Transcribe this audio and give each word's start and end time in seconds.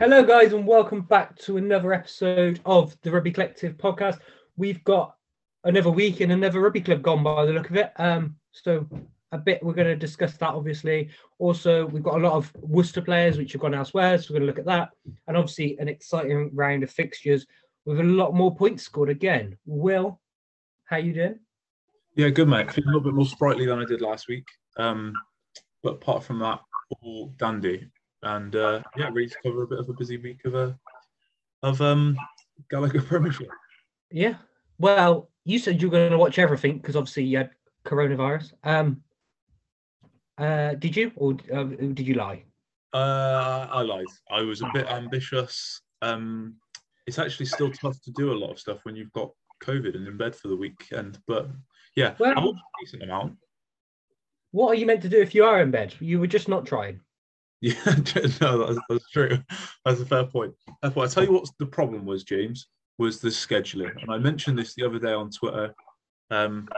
Hello, 0.00 0.22
guys, 0.22 0.54
and 0.54 0.66
welcome 0.66 1.02
back 1.02 1.36
to 1.40 1.58
another 1.58 1.92
episode 1.92 2.58
of 2.64 2.96
the 3.02 3.10
Rugby 3.10 3.32
Collective 3.32 3.76
podcast. 3.76 4.18
We've 4.56 4.82
got 4.82 5.14
another 5.64 5.90
week 5.90 6.20
and 6.20 6.32
another 6.32 6.60
rugby 6.60 6.80
club 6.80 7.02
gone 7.02 7.22
by 7.22 7.44
the 7.44 7.52
look 7.52 7.68
of 7.68 7.76
it. 7.76 7.92
Um, 7.96 8.36
so 8.50 8.88
a 9.30 9.36
bit 9.36 9.62
we're 9.62 9.74
going 9.74 9.88
to 9.88 9.96
discuss 9.96 10.38
that 10.38 10.54
obviously. 10.54 11.10
Also, 11.38 11.84
we've 11.84 12.02
got 12.02 12.14
a 12.14 12.22
lot 12.26 12.32
of 12.32 12.50
Worcester 12.62 13.02
players 13.02 13.36
which 13.36 13.52
have 13.52 13.60
gone 13.60 13.74
elsewhere, 13.74 14.16
so 14.16 14.32
we're 14.32 14.38
going 14.38 14.46
to 14.46 14.46
look 14.46 14.58
at 14.58 14.64
that, 14.64 14.88
and 15.28 15.36
obviously 15.36 15.76
an 15.78 15.88
exciting 15.88 16.50
round 16.54 16.82
of 16.82 16.90
fixtures 16.90 17.46
with 17.84 18.00
a 18.00 18.02
lot 18.02 18.34
more 18.34 18.56
points 18.56 18.84
scored 18.84 19.10
again. 19.10 19.58
Will, 19.66 20.18
how 20.84 20.96
you 20.96 21.12
doing? 21.12 21.40
Yeah, 22.14 22.30
good 22.30 22.48
mate. 22.48 22.72
Feeling 22.72 22.88
a 22.88 22.92
little 22.92 23.04
bit 23.04 23.14
more 23.14 23.26
sprightly 23.26 23.66
than 23.66 23.78
I 23.78 23.84
did 23.84 24.00
last 24.00 24.28
week. 24.28 24.46
Um, 24.78 25.12
but 25.82 25.96
apart 25.96 26.24
from 26.24 26.38
that, 26.38 26.60
all 27.02 27.34
dandy. 27.36 27.90
And 28.22 28.54
uh, 28.54 28.82
yeah, 28.96 29.06
ready 29.12 29.28
to 29.28 29.36
cover 29.42 29.62
a 29.62 29.66
bit 29.66 29.78
of 29.78 29.88
a 29.88 29.94
busy 29.94 30.18
week 30.18 30.44
of 30.44 30.54
a 30.54 30.78
of 31.62 31.80
um 31.80 32.16
Gallagher 32.70 33.02
Premiership. 33.08 33.48
Yeah. 34.10 34.34
Well, 34.78 35.30
you 35.44 35.58
said 35.58 35.80
you 35.80 35.88
were 35.88 35.92
going 35.96 36.10
to 36.10 36.18
watch 36.18 36.38
everything 36.38 36.78
because 36.78 36.96
obviously 36.96 37.24
you 37.24 37.38
had 37.38 37.50
coronavirus. 37.84 38.52
Um, 38.64 39.02
uh, 40.38 40.74
did 40.74 40.96
you 40.96 41.12
or 41.16 41.36
uh, 41.52 41.64
did 41.64 42.00
you 42.00 42.14
lie? 42.14 42.44
Uh, 42.92 43.68
I 43.70 43.82
lied. 43.82 44.06
I 44.30 44.42
was 44.42 44.62
a 44.62 44.70
bit 44.74 44.86
ambitious. 44.86 45.80
Um, 46.02 46.56
it's 47.06 47.18
actually 47.18 47.46
still 47.46 47.70
tough 47.70 48.00
to 48.02 48.10
do 48.12 48.32
a 48.32 48.34
lot 48.34 48.50
of 48.50 48.58
stuff 48.58 48.80
when 48.84 48.96
you've 48.96 49.12
got 49.12 49.30
COVID 49.62 49.94
and 49.94 50.06
in 50.06 50.16
bed 50.16 50.34
for 50.34 50.48
the 50.48 50.56
weekend. 50.56 51.18
But 51.26 51.48
yeah, 51.94 52.14
Well- 52.18 52.34
I 52.36 52.44
watched 52.44 52.58
a 52.58 52.84
decent 52.84 53.02
amount. 53.02 53.36
What 54.52 54.70
are 54.70 54.74
you 54.74 54.86
meant 54.86 55.02
to 55.02 55.08
do 55.08 55.20
if 55.20 55.34
you 55.34 55.44
are 55.44 55.62
in 55.62 55.70
bed? 55.70 55.94
You 56.00 56.18
were 56.18 56.26
just 56.26 56.48
not 56.48 56.66
trying. 56.66 57.00
Yeah, 57.62 57.74
no, 58.40 58.66
that's, 58.66 58.78
that's 58.88 59.10
true. 59.10 59.38
That's 59.84 60.00
a 60.00 60.06
fair 60.06 60.24
point. 60.24 60.54
Fair 60.80 60.90
point. 60.90 61.10
I 61.10 61.12
tell 61.12 61.24
you 61.24 61.32
what, 61.32 61.48
the 61.58 61.66
problem 61.66 62.06
was, 62.06 62.24
James, 62.24 62.68
was 62.98 63.20
the 63.20 63.28
scheduling, 63.28 63.94
and 64.00 64.10
I 64.10 64.16
mentioned 64.16 64.58
this 64.58 64.74
the 64.74 64.86
other 64.86 64.98
day 64.98 65.12
on 65.12 65.30
Twitter. 65.30 65.74
Um, 66.30 66.68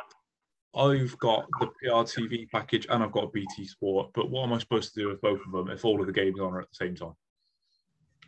I've 0.75 1.17
got 1.19 1.47
the 1.61 1.69
PRTV 1.84 2.48
package 2.51 2.87
and 2.89 3.03
I've 3.03 3.12
got 3.12 3.25
a 3.25 3.29
BT 3.29 3.67
Sport, 3.67 4.11
but 4.15 4.31
what 4.31 4.45
am 4.45 4.55
I 4.55 4.59
supposed 4.59 4.95
to 4.95 5.01
do 5.01 5.09
with 5.09 5.21
both 5.21 5.41
of 5.47 5.53
them 5.53 5.69
if 5.71 5.84
all 5.84 6.01
of 6.01 6.06
the 6.06 6.12
games 6.12 6.41
are 6.41 6.47
on 6.47 6.62
at 6.62 6.69
the 6.71 6.75
same 6.87 6.97
time? 6.97 7.12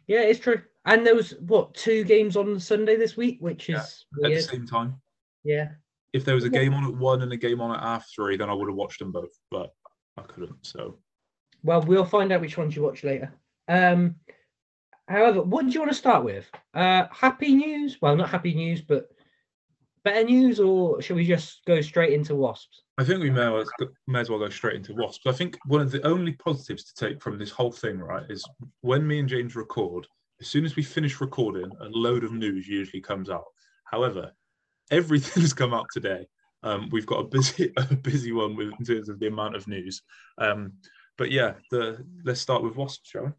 Yeah, 0.07 0.21
it's 0.21 0.41
true. 0.41 0.61
And 0.85 1.07
there 1.07 1.15
was 1.15 1.35
what 1.41 1.75
two 1.75 2.05
games 2.05 2.37
on 2.37 2.61
Sunday 2.61 2.97
this 2.97 3.17
week, 3.17 3.39
which 3.41 3.71
is 3.71 4.05
Yeah, 4.21 4.29
At 4.29 4.35
the 4.35 4.43
same 4.43 4.67
time, 4.67 5.01
Yeah. 5.43 5.71
if 6.13 6.27
there 6.27 6.35
was 6.35 6.45
a 6.45 6.51
game 6.51 6.75
on 6.75 6.85
at 6.85 6.95
one 6.95 7.23
and 7.23 7.33
a 7.33 7.37
game 7.39 7.63
on 7.63 7.75
at 7.75 7.83
half 7.83 8.07
three, 8.15 8.37
then 8.37 8.51
I 8.51 8.53
would 8.53 8.69
have 8.69 8.77
watched 8.77 8.99
them 8.99 9.11
both, 9.11 9.33
but 9.51 9.73
I 10.19 10.23
couldn't. 10.23 10.67
So 10.67 10.99
Well, 11.65 11.83
we'll 11.83 12.05
find 12.05 12.31
out 12.31 12.43
which 12.43 12.59
ones 12.59 12.77
you 12.77 12.83
watch 12.83 13.03
later. 13.03 13.33
Um, 13.67 14.17
however, 15.09 15.43
what 15.43 15.67
do 15.67 15.73
you 15.73 15.81
want 15.81 15.91
to 15.91 15.99
start 15.99 16.23
with? 16.23 16.49
Uh, 16.75 17.07
happy 17.11 17.55
news? 17.55 17.99
Well, 18.01 18.15
not 18.17 18.29
happy 18.29 18.55
news, 18.55 18.83
but 18.83 19.09
better 20.05 20.25
news, 20.25 20.61
or 20.61 21.01
should 21.01 21.17
we 21.17 21.27
just 21.27 21.65
go 21.67 21.81
straight 21.81 22.13
into 22.13 22.37
wasps? 22.37 22.83
I 22.99 23.05
think 23.05 23.23
we 23.23 23.31
may, 23.31 23.53
as- 23.57 23.69
may 24.07 24.21
as 24.21 24.31
well 24.31 24.39
go 24.39 24.49
straight 24.51 24.77
into 24.77 24.95
Wasps. 24.95 25.27
I 25.27 25.33
think 25.33 25.59
one 25.67 25.81
of 25.81 25.91
the 25.91 26.07
only 26.07 26.33
positives 26.33 26.85
to 26.85 26.95
take 26.95 27.21
from 27.21 27.39
this 27.39 27.51
whole 27.51 27.73
thing, 27.73 27.99
right, 27.99 28.25
is 28.29 28.47
when 28.83 29.05
me 29.05 29.19
and 29.19 29.29
James 29.29 29.57
record, 29.57 30.07
as 30.41 30.47
soon 30.47 30.65
as 30.65 30.77
we 30.77 30.83
finish 30.85 31.21
recording, 31.21 31.71
a 31.81 31.89
load 31.89 32.23
of 32.23 32.33
news 32.33 32.69
usually 32.69 33.01
comes 33.01 33.31
out. 33.31 33.47
However, 33.85 34.31
everything 34.93 35.43
has 35.43 35.53
come 35.53 35.75
out 35.75 35.87
today. 35.93 36.27
Um, 36.63 36.89
we've 36.93 37.07
got 37.07 37.21
a 37.21 37.25
busy, 37.25 37.73
a 37.77 37.95
busy 37.97 38.33
one 38.33 38.55
with, 38.55 38.73
in 38.79 38.85
terms 38.85 39.09
of 39.09 39.19
the 39.19 39.27
amount 39.27 39.57
of 39.57 39.67
news. 39.67 40.03
Um, 40.39 40.75
but 41.17 41.31
yeah, 41.31 41.55
the 41.71 42.05
let's 42.25 42.41
start 42.41 42.63
with 42.63 42.77
Wasps, 42.77 43.11
shall 43.11 43.25
we? 43.25 43.31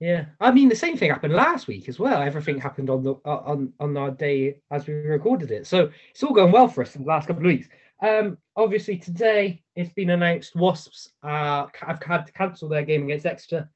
Yeah, 0.00 0.26
I 0.40 0.50
mean 0.50 0.68
the 0.68 0.76
same 0.76 0.96
thing 0.96 1.10
happened 1.10 1.34
last 1.34 1.66
week 1.66 1.88
as 1.88 1.98
well. 1.98 2.22
Everything 2.22 2.58
happened 2.58 2.88
on 2.88 3.02
the 3.02 3.14
uh, 3.24 3.42
on 3.44 3.72
on 3.78 3.96
our 3.96 4.10
day 4.10 4.56
as 4.70 4.86
we 4.86 4.94
recorded 4.94 5.50
it, 5.50 5.66
so 5.66 5.90
it's 6.10 6.22
all 6.22 6.32
going 6.32 6.52
well 6.52 6.68
for 6.68 6.82
us 6.82 6.96
in 6.96 7.02
the 7.02 7.08
last 7.08 7.26
couple 7.26 7.42
of 7.42 7.48
weeks. 7.48 7.68
Um, 8.02 8.38
obviously 8.56 8.96
today 8.96 9.62
it's 9.76 9.92
been 9.92 10.10
announced 10.10 10.56
Wasps 10.56 11.12
uh, 11.22 11.66
have 11.74 12.02
had 12.02 12.26
to 12.26 12.32
cancel 12.32 12.68
their 12.68 12.82
game 12.82 13.04
against 13.04 13.26
Exeter, 13.26 13.70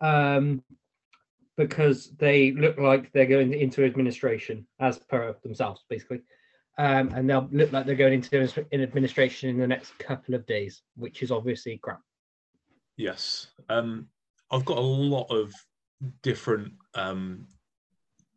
um, 0.00 0.64
because 1.56 2.10
they 2.18 2.52
look 2.52 2.78
like 2.78 3.12
they're 3.12 3.26
going 3.26 3.52
into 3.52 3.84
administration 3.84 4.66
as 4.80 4.98
per 4.98 5.36
themselves, 5.44 5.84
basically, 5.88 6.22
um, 6.78 7.12
and 7.14 7.30
they'll 7.30 7.48
look 7.52 7.70
like 7.70 7.86
they're 7.86 7.94
going 7.94 8.14
into 8.14 8.64
in 8.72 8.82
administration 8.82 9.50
in 9.50 9.58
the 9.58 9.66
next 9.66 9.96
couple 9.98 10.34
of 10.34 10.44
days, 10.46 10.82
which 10.96 11.22
is 11.22 11.30
obviously 11.30 11.78
crap. 11.78 12.00
Yes. 12.96 13.48
Um, 13.68 14.08
I've 14.50 14.64
got 14.64 14.78
a 14.78 14.80
lot 14.80 15.26
of 15.30 15.52
different 16.22 16.72
um, 16.94 17.46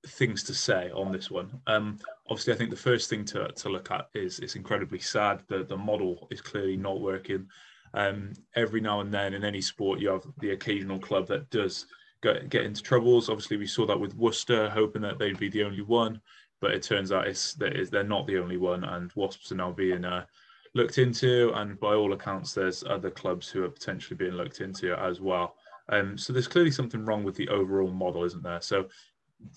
things 0.08 0.44
to 0.44 0.54
say 0.54 0.92
on 0.92 1.12
this 1.12 1.30
one. 1.30 1.60
Um, 1.68 2.00
obviously, 2.30 2.54
I 2.54 2.58
think 2.58 2.70
the 2.70 2.76
first 2.76 3.10
thing 3.10 3.26
to, 3.26 3.48
to 3.50 3.70
look 3.70 3.92
at 3.92 4.10
is 4.14 4.40
it's 4.40 4.56
incredibly 4.56 5.00
sad 5.00 5.42
that 5.50 5.68
the 5.68 5.78
model 5.78 6.28
is 6.32 6.42
clearly 6.42 6.78
not 6.78 7.02
working. 7.02 7.48
Um, 7.94 8.34
every 8.56 8.82
now 8.82 9.00
and 9.02 9.14
then 9.14 9.34
in 9.34 9.44
any 9.44 9.62
sport, 9.62 10.00
you 10.00 10.10
have 10.10 10.26
the 10.40 10.52
occasional 10.52 11.00
club 11.00 11.28
that 11.28 11.50
does 11.50 11.86
get, 12.22 12.50
get 12.50 12.66
into 12.66 12.82
troubles. 12.82 13.30
Obviously, 13.30 13.58
we 13.58 13.68
saw 13.68 13.86
that 13.86 14.00
with 14.00 14.16
Worcester, 14.16 14.70
hoping 14.70 15.02
that 15.02 15.18
they'd 15.18 15.40
be 15.40 15.50
the 15.50 15.64
only 15.64 15.82
one, 15.82 16.20
but 16.62 16.72
it 16.72 16.84
turns 16.84 17.12
out 17.12 17.28
it's 17.28 17.56
is 17.62 17.90
they're 17.90 18.04
not 18.04 18.28
the 18.28 18.38
only 18.38 18.58
one, 18.58 18.84
and 18.84 19.12
Wasps 19.16 19.52
are 19.52 19.56
now 19.56 19.72
being 19.72 20.04
uh, 20.04 20.26
looked 20.76 21.00
into, 21.00 21.52
and 21.56 21.80
by 21.80 21.96
all 21.96 22.14
accounts, 22.14 22.54
there's 22.54 22.84
other 22.84 23.10
clubs 23.10 23.50
who 23.50 23.64
are 23.64 23.70
potentially 23.70 24.16
being 24.16 24.34
looked 24.34 24.62
into 24.62 24.96
as 25.00 25.20
well. 25.20 25.56
Um, 25.90 26.18
so 26.18 26.34
there's 26.34 26.48
clearly 26.48 26.72
something 26.72 27.04
wrong 27.06 27.24
with 27.24 27.36
the 27.36 27.48
overall 27.50 27.92
model, 27.92 28.24
isn't 28.24 28.44
there? 28.44 28.62
So 28.62 28.88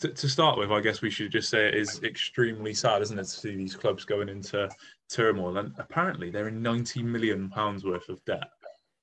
to, 0.01 0.09
to 0.09 0.29
start 0.29 0.59
with, 0.59 0.71
I 0.71 0.81
guess 0.81 1.03
we 1.03 1.11
should 1.11 1.33
just 1.33 1.51
say 1.51 1.69
it 1.69 1.75
is 1.75 2.03
extremely 2.03 2.73
sad, 2.73 3.03
isn't 3.03 3.19
it, 3.19 3.25
to 3.25 3.29
see 3.29 3.57
these 3.57 3.77
clubs 3.77 4.05
going 4.05 4.29
into 4.29 4.69
turmoil, 5.09 5.59
and 5.59 5.75
apparently 5.79 6.31
they're 6.31 6.49
in 6.49 6.63
90 6.63 7.03
million 7.03 7.49
pounds 7.49 7.85
worth 7.85 8.09
of 8.09 8.25
debt, 8.25 8.51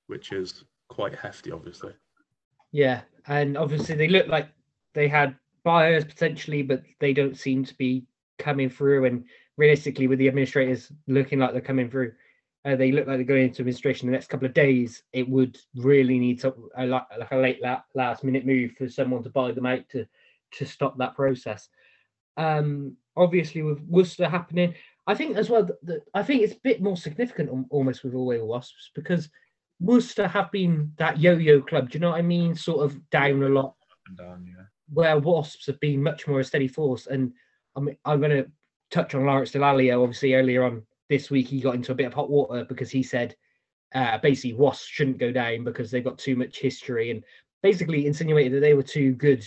which 0.07 0.31
is 0.31 0.63
quite 0.87 1.15
hefty, 1.15 1.51
obviously. 1.51 1.93
Yeah, 2.71 3.01
and 3.27 3.57
obviously 3.57 3.95
they 3.95 4.07
look 4.07 4.27
like 4.27 4.49
they 4.93 5.07
had 5.07 5.35
buyers 5.63 6.05
potentially, 6.05 6.61
but 6.61 6.83
they 6.99 7.11
don't 7.11 7.37
seem 7.37 7.65
to 7.65 7.73
be 7.75 8.05
coming 8.37 8.69
through. 8.69 9.05
And 9.05 9.25
realistically, 9.57 10.07
with 10.07 10.19
the 10.19 10.27
administrators 10.27 10.91
looking 11.07 11.39
like 11.39 11.51
they're 11.51 11.61
coming 11.61 11.89
through, 11.89 12.13
uh, 12.65 12.75
they 12.75 12.91
look 12.91 13.07
like 13.07 13.17
they're 13.17 13.25
going 13.25 13.43
into 13.43 13.61
administration 13.61 14.07
the 14.07 14.11
next 14.11 14.27
couple 14.27 14.47
of 14.47 14.53
days. 14.53 15.03
It 15.13 15.29
would 15.29 15.57
really 15.75 16.17
need 16.19 16.39
to 16.41 16.53
like 16.77 17.03
a 17.31 17.37
late 17.37 17.61
la- 17.61 17.83
last 17.93 18.23
minute 18.23 18.45
move 18.45 18.71
for 18.77 18.89
someone 18.89 19.23
to 19.23 19.29
buy 19.29 19.51
them 19.51 19.65
out 19.65 19.87
to 19.89 20.05
to 20.53 20.65
stop 20.65 20.97
that 20.97 21.15
process. 21.15 21.69
Um, 22.37 22.97
obviously, 23.15 23.61
with 23.61 23.79
Worcester 23.81 24.27
happening, 24.27 24.73
I 25.07 25.15
think 25.15 25.37
as 25.37 25.49
well. 25.49 25.69
I 26.13 26.23
think 26.23 26.41
it's 26.41 26.53
a 26.53 26.59
bit 26.63 26.81
more 26.81 26.97
significant 26.97 27.49
al- 27.49 27.65
almost 27.69 28.03
with 28.03 28.15
All 28.15 28.25
Whale 28.25 28.47
Wasps 28.47 28.91
because 28.95 29.29
Worcester 29.79 30.27
have 30.27 30.51
been 30.51 30.91
that 30.97 31.19
yo-yo 31.19 31.61
club. 31.61 31.89
Do 31.89 31.97
you 31.97 31.99
know 31.99 32.11
what 32.11 32.19
I 32.19 32.23
mean? 32.23 32.55
Sort 32.55 32.83
of 32.83 33.09
down 33.09 33.43
a 33.43 33.49
lot, 33.49 33.75
And 34.07 34.17
down, 34.17 34.45
yeah. 34.47 34.63
where 34.91 35.19
Wasps 35.19 35.67
have 35.67 35.79
been 35.79 36.01
much 36.01 36.27
more 36.27 36.39
a 36.39 36.43
steady 36.43 36.67
force. 36.67 37.07
And 37.07 37.33
I 37.75 37.81
mean, 37.81 37.97
I'm 38.05 38.19
going 38.19 38.31
to 38.43 38.49
touch 38.91 39.15
on 39.15 39.25
Lawrence 39.25 39.51
Dallaglio. 39.51 40.03
Obviously, 40.03 40.33
earlier 40.33 40.63
on 40.63 40.83
this 41.09 41.29
week, 41.29 41.47
he 41.47 41.61
got 41.61 41.75
into 41.75 41.91
a 41.91 41.95
bit 41.95 42.07
of 42.07 42.13
hot 42.13 42.29
water 42.29 42.65
because 42.65 42.89
he 42.89 43.03
said 43.03 43.35
uh, 43.93 44.17
basically 44.19 44.53
Wasps 44.53 44.87
shouldn't 44.87 45.17
go 45.17 45.31
down 45.31 45.63
because 45.63 45.91
they've 45.91 46.03
got 46.03 46.17
too 46.17 46.35
much 46.35 46.59
history, 46.59 47.11
and 47.11 47.23
basically 47.61 48.07
insinuated 48.07 48.53
that 48.53 48.59
they 48.61 48.73
were 48.73 48.83
too 48.83 49.13
good 49.13 49.45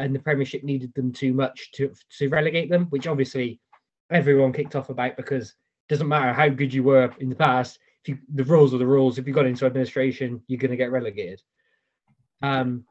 and 0.00 0.14
the 0.14 0.18
Premiership 0.18 0.64
needed 0.64 0.92
them 0.94 1.12
too 1.12 1.32
much 1.32 1.70
to 1.72 1.92
to 2.18 2.28
relegate 2.28 2.70
them, 2.70 2.86
which 2.86 3.06
obviously 3.06 3.60
everyone 4.10 4.52
kicked 4.52 4.74
off 4.74 4.88
about 4.88 5.16
because 5.16 5.50
it 5.50 5.88
doesn't 5.88 6.08
matter 6.08 6.32
how 6.32 6.48
good 6.48 6.72
you 6.72 6.82
were 6.82 7.14
in 7.20 7.28
the 7.28 7.36
past. 7.36 7.78
If 8.02 8.08
you, 8.08 8.18
the 8.34 8.44
rules 8.44 8.72
are 8.72 8.78
the 8.78 8.86
rules. 8.86 9.18
If 9.18 9.26
you 9.26 9.34
got 9.34 9.46
into 9.46 9.66
administration, 9.66 10.42
you're 10.46 10.58
going 10.58 10.70
to 10.70 10.76
get 10.76 10.90
relegated. 10.90 11.42
Um, 12.42 12.84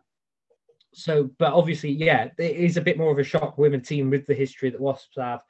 so, 0.93 1.31
but 1.39 1.53
obviously, 1.53 1.91
yeah, 1.91 2.29
it 2.37 2.55
is 2.55 2.77
a 2.77 2.81
bit 2.81 2.97
more 2.97 3.11
of 3.11 3.17
a 3.17 3.23
shock 3.23 3.57
women 3.57 3.81
team 3.81 4.11
with 4.11 4.27
the 4.27 4.35
history 4.35 4.69
that 4.69 4.79
Wasps 4.79 5.17
have, 5.17 5.41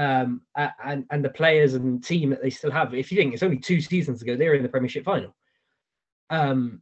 um, 0.00 0.40
and 0.56 1.04
and 1.10 1.22
the 1.22 1.28
players 1.28 1.74
and 1.74 2.02
team 2.02 2.30
that 2.30 2.42
they 2.42 2.48
still 2.48 2.70
have. 2.70 2.94
If 2.94 3.12
you 3.12 3.18
think 3.18 3.34
it's 3.34 3.42
only 3.42 3.58
two 3.58 3.82
seasons 3.82 4.22
ago, 4.22 4.34
they 4.34 4.48
were 4.48 4.54
in 4.54 4.62
the 4.62 4.68
Premiership 4.68 5.04
final. 5.04 5.34
Um, 6.30 6.80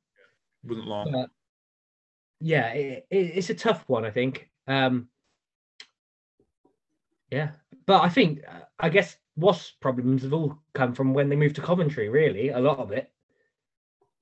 Wasn't 0.62 0.86
long. 0.86 1.26
yeah, 2.40 2.68
it, 2.68 3.06
it, 3.10 3.32
it's 3.34 3.50
a 3.50 3.54
tough 3.54 3.82
one, 3.88 4.04
I 4.04 4.10
think. 4.10 4.48
Um, 4.68 5.08
yeah, 7.32 7.50
but 7.86 8.02
I 8.02 8.08
think 8.08 8.42
uh, 8.46 8.60
I 8.78 8.88
guess 8.88 9.16
Wasp 9.34 9.80
problems 9.80 10.22
have 10.22 10.32
all 10.32 10.56
come 10.74 10.94
from 10.94 11.12
when 11.12 11.28
they 11.28 11.36
moved 11.36 11.56
to 11.56 11.62
Coventry. 11.62 12.08
Really, 12.08 12.50
a 12.50 12.60
lot 12.60 12.78
of 12.78 12.92
it. 12.92 13.10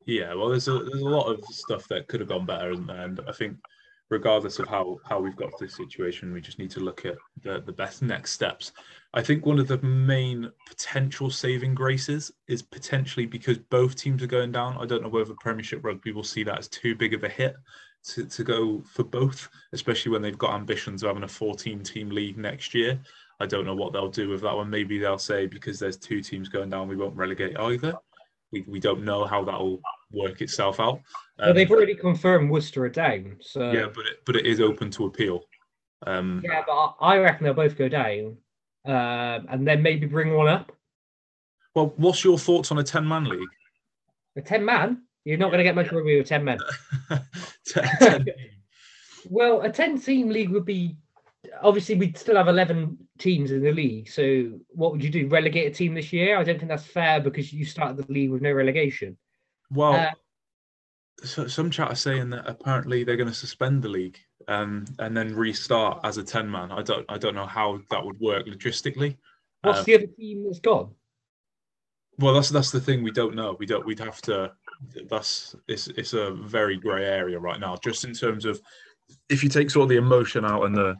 Yeah, 0.07 0.33
well, 0.33 0.49
there's 0.49 0.69
a 0.69 0.79
there's 0.79 1.03
a 1.03 1.09
lot 1.09 1.27
of 1.27 1.45
stuff 1.51 1.87
that 1.89 2.09
could 2.09 2.21
have 2.21 2.31
gone 2.31 2.47
better, 2.47 2.71
isn't 2.71 2.87
there? 2.87 3.03
And 3.03 3.21
I 3.29 3.33
think, 3.33 3.59
regardless 4.09 4.59
of 4.59 4.69
how 4.69 4.99
how 5.05 5.21
we've 5.21 5.37
got 5.37 5.59
this 5.59 5.75
situation, 5.75 6.33
we 6.33 6.41
just 6.41 6.59
need 6.59 6.71
to 6.71 6.81
look 6.81 7.05
at 7.05 7.17
the 7.43 7.61
the 7.61 7.73
best 7.73 8.03
next 8.03 8.33
steps. 8.33 8.73
I 9.15 9.23
think 9.23 9.47
one 9.47 9.59
of 9.59 9.69
the 9.69 9.79
main 9.79 10.51
potential 10.69 11.31
saving 11.31 11.75
graces 11.75 12.33
is 12.49 12.63
potentially 12.63 13.27
because 13.27 13.59
both 13.59 13.97
teams 13.97 14.23
are 14.23 14.29
going 14.29 14.53
down. 14.53 14.77
I 14.79 14.87
don't 14.87 15.03
know 15.03 15.09
whether 15.09 15.35
Premiership 15.41 15.85
rugby 15.85 16.13
will 16.13 16.23
see 16.23 16.45
that 16.45 16.59
as 16.59 16.69
too 16.69 16.95
big 16.95 17.15
of 17.15 17.25
a 17.25 17.29
hit 17.29 17.57
to, 18.09 18.25
to 18.25 18.45
go 18.45 18.83
for 18.83 19.05
both, 19.05 19.49
especially 19.73 20.13
when 20.13 20.23
they've 20.23 20.39
got 20.39 20.55
ambitions 20.55 21.03
of 21.03 21.09
having 21.09 21.25
a 21.25 21.29
14 21.29 21.83
team 21.83 22.11
league 22.11 22.39
next 22.39 22.75
year. 22.75 23.01
I 23.41 23.47
don't 23.47 23.67
know 23.67 23.75
what 23.75 23.93
they'll 23.93 24.09
do 24.09 24.29
with 24.29 24.43
that 24.43 24.55
one. 24.55 24.71
Maybe 24.71 24.99
they'll 24.99 25.19
say 25.19 25.47
because 25.47 25.79
there's 25.79 25.97
two 25.97 26.23
teams 26.23 26.49
going 26.49 26.71
down, 26.71 26.89
we 26.89 26.97
won't 26.97 27.17
relegate 27.17 27.59
either. 27.59 27.95
We, 28.57 28.73
we 28.73 28.81
don't 28.81 29.05
know 29.05 29.25
how 29.25 29.45
that'll 29.45 29.81
work 30.13 30.41
itself 30.41 30.81
out. 30.81 31.01
Um, 31.39 31.47
well, 31.47 31.55
they've 31.55 31.71
already 31.71 31.95
confirmed 31.95 32.51
Worcester 32.51 32.85
are 32.85 32.89
down. 32.89 33.37
So 33.41 33.71
yeah, 33.71 33.87
but 33.95 34.07
it, 34.07 34.21
but 34.25 34.37
it 34.37 34.47
is 34.47 34.61
open 34.61 34.91
to 34.93 35.07
appeal. 35.07 35.43
Um, 36.07 36.43
yeah, 36.45 36.63
but 36.67 36.95
I 37.01 37.19
reckon 37.19 37.45
they'll 37.45 37.55
both 37.55 37.77
go 37.77 37.89
down, 37.89 38.37
um, 38.85 39.47
and 39.51 39.67
then 39.67 39.83
maybe 39.83 40.07
bring 40.07 40.35
one 40.35 40.49
up. 40.49 40.73
Well, 41.75 41.93
what's 41.97 42.25
your 42.25 42.39
thoughts 42.39 42.71
on 42.71 42.79
a 42.79 42.83
ten-man 42.83 43.25
league? 43.25 43.49
A 44.37 44.41
ten-man? 44.43 45.03
You're 45.25 45.39
not 45.39 45.49
going 45.49 45.59
to 45.59 45.65
get 45.65 45.75
much 45.75 45.93
rugby 45.93 46.17
with 46.17 46.29
ten 46.29 46.45
men. 46.45 46.59
10, 47.67 48.27
well, 49.29 49.63
a 49.63 49.71
ten-team 49.71 50.29
league 50.29 50.51
would 50.51 50.65
be 50.65 50.97
obviously 51.63 51.95
we'd 51.95 52.17
still 52.17 52.37
have 52.37 52.49
11 52.49 52.97
teams 53.19 53.51
in 53.51 53.63
the 53.63 53.73
league 53.73 54.09
so 54.09 54.51
what 54.69 54.93
would 54.93 55.03
you 55.03 55.11
do 55.11 55.29
relegate 55.29 55.73
a 55.73 55.75
team 55.75 55.95
this 55.95 56.13
year? 56.13 56.39
I 56.39 56.45
don't 56.45 56.59
think 56.59 56.69
that's 56.69 56.87
fair 56.87 57.21
because 57.21 57.53
you 57.53 57.65
started 57.65 57.97
the 57.97 58.13
league 58.13 58.31
with 58.31 58.43
no 58.43 58.53
relegation. 58.53 59.17
Well 59.71 59.95
uh, 59.95 60.11
so, 61.25 61.47
some 61.47 61.71
chat 61.71 61.91
are 61.91 61.97
saying 61.97 62.31
that 62.31 62.47
apparently 62.47 63.03
they're 63.03 63.17
going 63.17 63.29
to 63.29 63.35
suspend 63.35 63.83
the 63.83 63.89
league 63.89 64.19
um, 64.49 64.85
and 64.99 65.17
then 65.17 65.35
restart 65.35 66.01
as 66.05 66.19
a 66.19 66.23
10 66.23 66.51
man. 66.51 66.71
I 66.71 66.83
don't 66.83 67.07
i 67.09 67.19
don't 67.19 67.35
know 67.35 67.47
how 67.47 67.81
that 67.91 68.05
would 68.05 68.21
work 68.21 68.47
logistically. 68.47 69.17
What's 69.63 69.81
um, 69.81 69.85
the 69.85 69.95
other 69.95 70.07
team 70.07 70.45
that's 70.45 70.61
gone? 70.61 70.95
well 72.19 72.35
that's 72.35 72.49
that's 72.49 72.71
the 72.71 72.81
thing 72.81 73.03
we 73.03 73.11
don't 73.11 73.35
know. 73.35 73.57
We 73.59 73.67
don't 73.67 73.87
we'd 73.87 74.01
have 74.01 74.21
to 74.23 74.53
that's 75.09 75.55
it's 75.69 75.89
it's 75.89 76.13
a 76.13 76.33
very 76.33 76.77
grey 76.77 77.05
area 77.05 77.39
right 77.39 77.61
now 77.61 77.77
just 77.83 78.05
in 78.05 78.13
terms 78.13 78.45
of 78.45 78.61
if 79.29 79.43
you 79.43 79.49
take 79.49 79.71
sort 79.71 79.85
of 79.85 79.89
the 79.89 79.97
emotion 79.97 80.45
out 80.45 80.65
and 80.65 80.77
the 80.77 80.97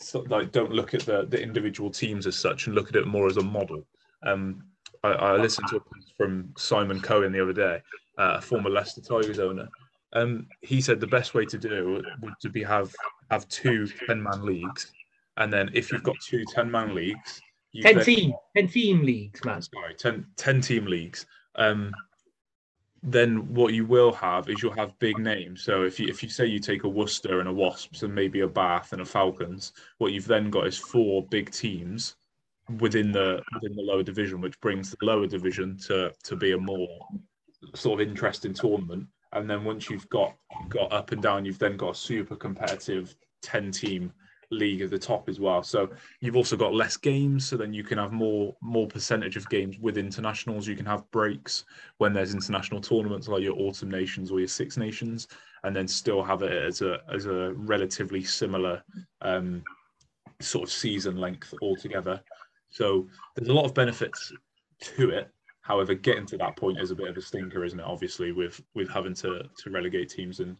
so, 0.00 0.20
like 0.28 0.52
don't 0.52 0.72
look 0.72 0.94
at 0.94 1.02
the 1.02 1.26
the 1.26 1.40
individual 1.40 1.90
teams 1.90 2.26
as 2.26 2.36
such 2.36 2.66
and 2.66 2.74
look 2.74 2.88
at 2.88 2.96
it 2.96 3.06
more 3.06 3.26
as 3.26 3.36
a 3.36 3.42
model. 3.42 3.84
Um, 4.22 4.64
I, 5.04 5.08
I 5.08 5.36
listened 5.36 5.68
to 5.68 5.76
a 5.76 5.80
from 6.16 6.52
Simon 6.56 7.00
Cohen 7.00 7.32
the 7.32 7.42
other 7.42 7.52
day, 7.52 7.82
uh, 8.18 8.34
a 8.38 8.40
former 8.40 8.70
Leicester 8.70 9.00
Tigers 9.00 9.38
owner. 9.38 9.68
Um, 10.14 10.46
he 10.62 10.80
said 10.80 11.00
the 11.00 11.06
best 11.06 11.34
way 11.34 11.44
to 11.44 11.58
do 11.58 11.96
it 11.96 12.04
would 12.22 12.34
to 12.40 12.48
be 12.48 12.62
have 12.62 12.92
have 13.30 13.48
two 13.48 13.86
10 14.06 14.22
man 14.22 14.44
leagues, 14.44 14.92
and 15.36 15.52
then 15.52 15.70
if 15.74 15.92
you've 15.92 16.02
got 16.02 16.16
two 16.26 16.44
10 16.54 16.70
man 16.70 16.94
leagues, 16.94 17.40
10 17.82 17.96
then, 17.96 18.04
team 18.04 18.32
10 18.56 18.68
team 18.68 19.02
leagues, 19.02 19.44
man. 19.44 19.62
Sorry, 19.62 19.94
10, 19.94 20.26
10 20.36 20.60
team 20.60 20.86
leagues. 20.86 21.26
Um, 21.56 21.92
then 23.02 23.52
what 23.54 23.74
you 23.74 23.84
will 23.84 24.12
have 24.12 24.48
is 24.48 24.62
you'll 24.62 24.72
have 24.72 24.98
big 24.98 25.18
names. 25.18 25.62
So 25.62 25.84
if 25.84 26.00
you 26.00 26.08
if 26.08 26.22
you 26.22 26.28
say 26.28 26.46
you 26.46 26.58
take 26.58 26.84
a 26.84 26.88
Worcester 26.88 27.40
and 27.40 27.48
a 27.48 27.52
Wasps 27.52 28.02
and 28.02 28.14
maybe 28.14 28.40
a 28.40 28.48
Bath 28.48 28.92
and 28.92 29.02
a 29.02 29.04
Falcons, 29.04 29.72
what 29.98 30.12
you've 30.12 30.26
then 30.26 30.50
got 30.50 30.66
is 30.66 30.78
four 30.78 31.24
big 31.26 31.50
teams 31.50 32.16
within 32.80 33.12
the 33.12 33.42
within 33.54 33.76
the 33.76 33.82
lower 33.82 34.02
division, 34.02 34.40
which 34.40 34.60
brings 34.60 34.90
the 34.90 35.06
lower 35.06 35.26
division 35.26 35.76
to 35.86 36.12
to 36.24 36.36
be 36.36 36.52
a 36.52 36.58
more 36.58 36.88
sort 37.74 38.00
of 38.00 38.08
interesting 38.08 38.52
tournament. 38.52 39.06
And 39.32 39.48
then 39.48 39.62
once 39.64 39.88
you've 39.88 40.08
got 40.08 40.34
got 40.68 40.92
up 40.92 41.12
and 41.12 41.22
down, 41.22 41.44
you've 41.44 41.58
then 41.58 41.76
got 41.76 41.90
a 41.90 41.98
super 41.98 42.36
competitive 42.36 43.14
ten 43.42 43.70
team 43.70 44.12
league 44.50 44.80
at 44.80 44.90
the 44.90 44.98
top 44.98 45.28
as 45.28 45.38
well. 45.38 45.62
So 45.62 45.90
you've 46.20 46.36
also 46.36 46.56
got 46.56 46.74
less 46.74 46.96
games, 46.96 47.46
so 47.46 47.56
then 47.56 47.72
you 47.72 47.84
can 47.84 47.98
have 47.98 48.12
more 48.12 48.56
more 48.60 48.86
percentage 48.86 49.36
of 49.36 49.48
games 49.48 49.78
with 49.78 49.98
internationals. 49.98 50.66
You 50.66 50.76
can 50.76 50.86
have 50.86 51.10
breaks 51.10 51.64
when 51.98 52.12
there's 52.12 52.34
international 52.34 52.80
tournaments 52.80 53.28
like 53.28 53.42
your 53.42 53.58
autumn 53.58 53.90
nations 53.90 54.30
or 54.30 54.38
your 54.38 54.48
six 54.48 54.76
nations, 54.76 55.28
and 55.64 55.74
then 55.74 55.86
still 55.86 56.22
have 56.22 56.42
it 56.42 56.52
as 56.52 56.82
a 56.82 57.00
as 57.12 57.26
a 57.26 57.52
relatively 57.54 58.22
similar 58.22 58.82
um, 59.22 59.62
sort 60.40 60.64
of 60.64 60.72
season 60.72 61.16
length 61.16 61.52
altogether. 61.62 62.20
So 62.70 63.08
there's 63.34 63.48
a 63.48 63.54
lot 63.54 63.64
of 63.64 63.74
benefits 63.74 64.32
to 64.80 65.10
it. 65.10 65.30
However, 65.62 65.92
getting 65.94 66.26
to 66.26 66.38
that 66.38 66.56
point 66.56 66.80
is 66.80 66.90
a 66.90 66.94
bit 66.94 67.08
of 67.08 67.16
a 67.16 67.20
stinker, 67.20 67.64
isn't 67.64 67.78
it? 67.78 67.84
Obviously, 67.84 68.32
with 68.32 68.62
with 68.74 68.88
having 68.88 69.14
to 69.14 69.42
to 69.58 69.70
relegate 69.70 70.08
teams 70.08 70.40
and 70.40 70.56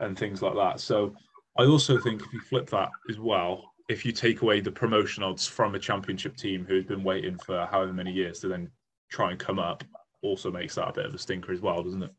and 0.00 0.18
things 0.18 0.42
like 0.42 0.54
that. 0.54 0.80
So 0.80 1.14
I 1.58 1.66
also 1.66 1.98
think 1.98 2.22
if 2.22 2.32
you 2.32 2.40
flip 2.40 2.70
that 2.70 2.90
as 3.08 3.18
well, 3.18 3.72
if 3.88 4.04
you 4.04 4.12
take 4.12 4.42
away 4.42 4.60
the 4.60 4.70
promotion 4.70 5.22
odds 5.22 5.46
from 5.46 5.74
a 5.74 5.78
championship 5.78 6.36
team 6.36 6.64
who's 6.66 6.84
been 6.84 7.02
waiting 7.02 7.36
for 7.38 7.66
however 7.70 7.92
many 7.92 8.12
years 8.12 8.40
to 8.40 8.48
then 8.48 8.70
try 9.08 9.30
and 9.30 9.38
come 9.38 9.58
up, 9.58 9.82
also 10.22 10.50
makes 10.50 10.76
that 10.76 10.88
a 10.88 10.92
bit 10.92 11.06
of 11.06 11.14
a 11.14 11.18
stinker 11.18 11.52
as 11.52 11.60
well, 11.60 11.82
doesn't 11.82 12.04
it? 12.04 12.14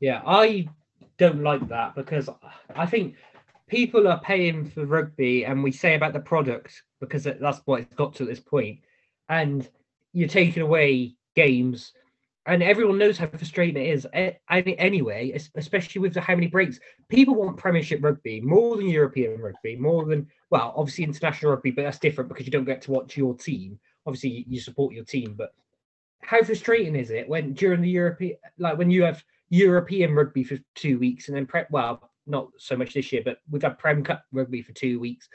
Yeah, 0.00 0.20
I 0.26 0.68
don't 1.16 1.42
like 1.42 1.66
that 1.68 1.94
because 1.94 2.28
I 2.74 2.86
think 2.86 3.14
people 3.68 4.06
are 4.06 4.20
paying 4.20 4.68
for 4.68 4.84
rugby 4.84 5.44
and 5.44 5.62
we 5.62 5.72
say 5.72 5.94
about 5.94 6.12
the 6.12 6.20
product 6.20 6.82
because 7.00 7.24
that's 7.24 7.62
what 7.64 7.80
it's 7.80 7.94
got 7.94 8.14
to 8.16 8.24
at 8.24 8.28
this 8.28 8.40
point, 8.40 8.80
and 9.28 9.68
you're 10.12 10.28
taking 10.28 10.62
away 10.62 11.14
games 11.34 11.92
and 12.46 12.62
everyone 12.62 12.98
knows 12.98 13.18
how 13.18 13.26
frustrating 13.28 13.80
it 13.80 13.88
is 13.88 14.06
anyway, 14.48 15.32
especially 15.54 16.00
with 16.00 16.14
the, 16.14 16.20
how 16.20 16.34
many 16.34 16.48
breaks. 16.48 16.80
People 17.08 17.36
want 17.36 17.56
Premiership 17.56 18.02
rugby 18.02 18.40
more 18.40 18.76
than 18.76 18.88
European 18.88 19.40
rugby, 19.40 19.76
more 19.76 20.04
than 20.06 20.26
well, 20.50 20.74
obviously 20.76 21.04
international 21.04 21.52
rugby, 21.52 21.70
but 21.70 21.82
that's 21.82 22.00
different 22.00 22.28
because 22.28 22.46
you 22.46 22.52
don't 22.52 22.64
get 22.64 22.82
to 22.82 22.90
watch 22.90 23.16
your 23.16 23.34
team. 23.34 23.78
Obviously, 24.06 24.44
you 24.48 24.60
support 24.60 24.92
your 24.92 25.04
team, 25.04 25.34
but 25.38 25.54
how 26.22 26.42
frustrating 26.42 26.96
is 26.96 27.10
it 27.10 27.28
when 27.28 27.52
during 27.52 27.80
the 27.80 27.90
European, 27.90 28.36
like 28.58 28.76
when 28.76 28.90
you 28.90 29.04
have 29.04 29.22
European 29.50 30.14
rugby 30.14 30.42
for 30.42 30.58
two 30.74 30.98
weeks 30.98 31.28
and 31.28 31.36
then 31.36 31.46
prep? 31.46 31.70
Well, 31.70 32.10
not 32.26 32.48
so 32.58 32.76
much 32.76 32.94
this 32.94 33.12
year, 33.12 33.22
but 33.24 33.38
we've 33.50 33.62
had 33.62 33.78
Prem 33.78 34.02
Cup 34.02 34.24
rugby 34.32 34.62
for 34.62 34.72
two 34.72 34.98
weeks, 34.98 35.28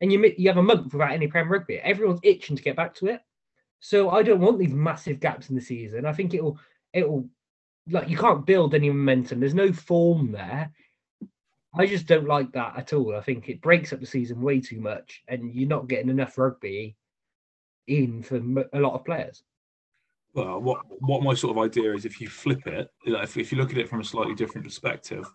and 0.00 0.12
you 0.12 0.32
you 0.38 0.48
have 0.48 0.58
a 0.58 0.62
month 0.62 0.92
without 0.92 1.12
any 1.12 1.26
Prem 1.26 1.50
rugby. 1.50 1.78
Everyone's 1.78 2.20
itching 2.22 2.56
to 2.56 2.62
get 2.62 2.76
back 2.76 2.94
to 2.96 3.06
it. 3.06 3.20
So 3.84 4.10
I 4.10 4.22
don't 4.22 4.40
want 4.40 4.60
these 4.60 4.72
massive 4.72 5.18
gaps 5.18 5.50
in 5.50 5.56
the 5.56 5.60
season. 5.60 6.06
I 6.06 6.12
think 6.12 6.34
it'll 6.34 6.56
it'll 6.92 7.28
like 7.90 8.08
you 8.08 8.16
can't 8.16 8.46
build 8.46 8.74
any 8.74 8.88
momentum. 8.88 9.40
There's 9.40 9.54
no 9.54 9.72
form 9.72 10.30
there. 10.30 10.70
I 11.74 11.86
just 11.86 12.06
don't 12.06 12.28
like 12.28 12.52
that 12.52 12.76
at 12.76 12.92
all. 12.92 13.16
I 13.16 13.20
think 13.20 13.48
it 13.48 13.60
breaks 13.60 13.92
up 13.92 13.98
the 13.98 14.06
season 14.06 14.40
way 14.40 14.60
too 14.60 14.80
much, 14.80 15.22
and 15.26 15.52
you're 15.52 15.68
not 15.68 15.88
getting 15.88 16.10
enough 16.10 16.38
rugby 16.38 16.96
in 17.88 18.22
for 18.22 18.36
a 18.36 18.78
lot 18.78 18.94
of 18.94 19.04
players. 19.04 19.42
Well, 20.32 20.60
what 20.60 20.82
what 21.00 21.24
my 21.24 21.34
sort 21.34 21.56
of 21.56 21.64
idea 21.64 21.92
is, 21.92 22.04
if 22.04 22.20
you 22.20 22.28
flip 22.28 22.64
it, 22.68 22.88
if, 23.04 23.36
if 23.36 23.50
you 23.50 23.58
look 23.58 23.72
at 23.72 23.78
it 23.78 23.88
from 23.88 24.00
a 24.00 24.04
slightly 24.04 24.36
different 24.36 24.64
perspective, 24.64 25.26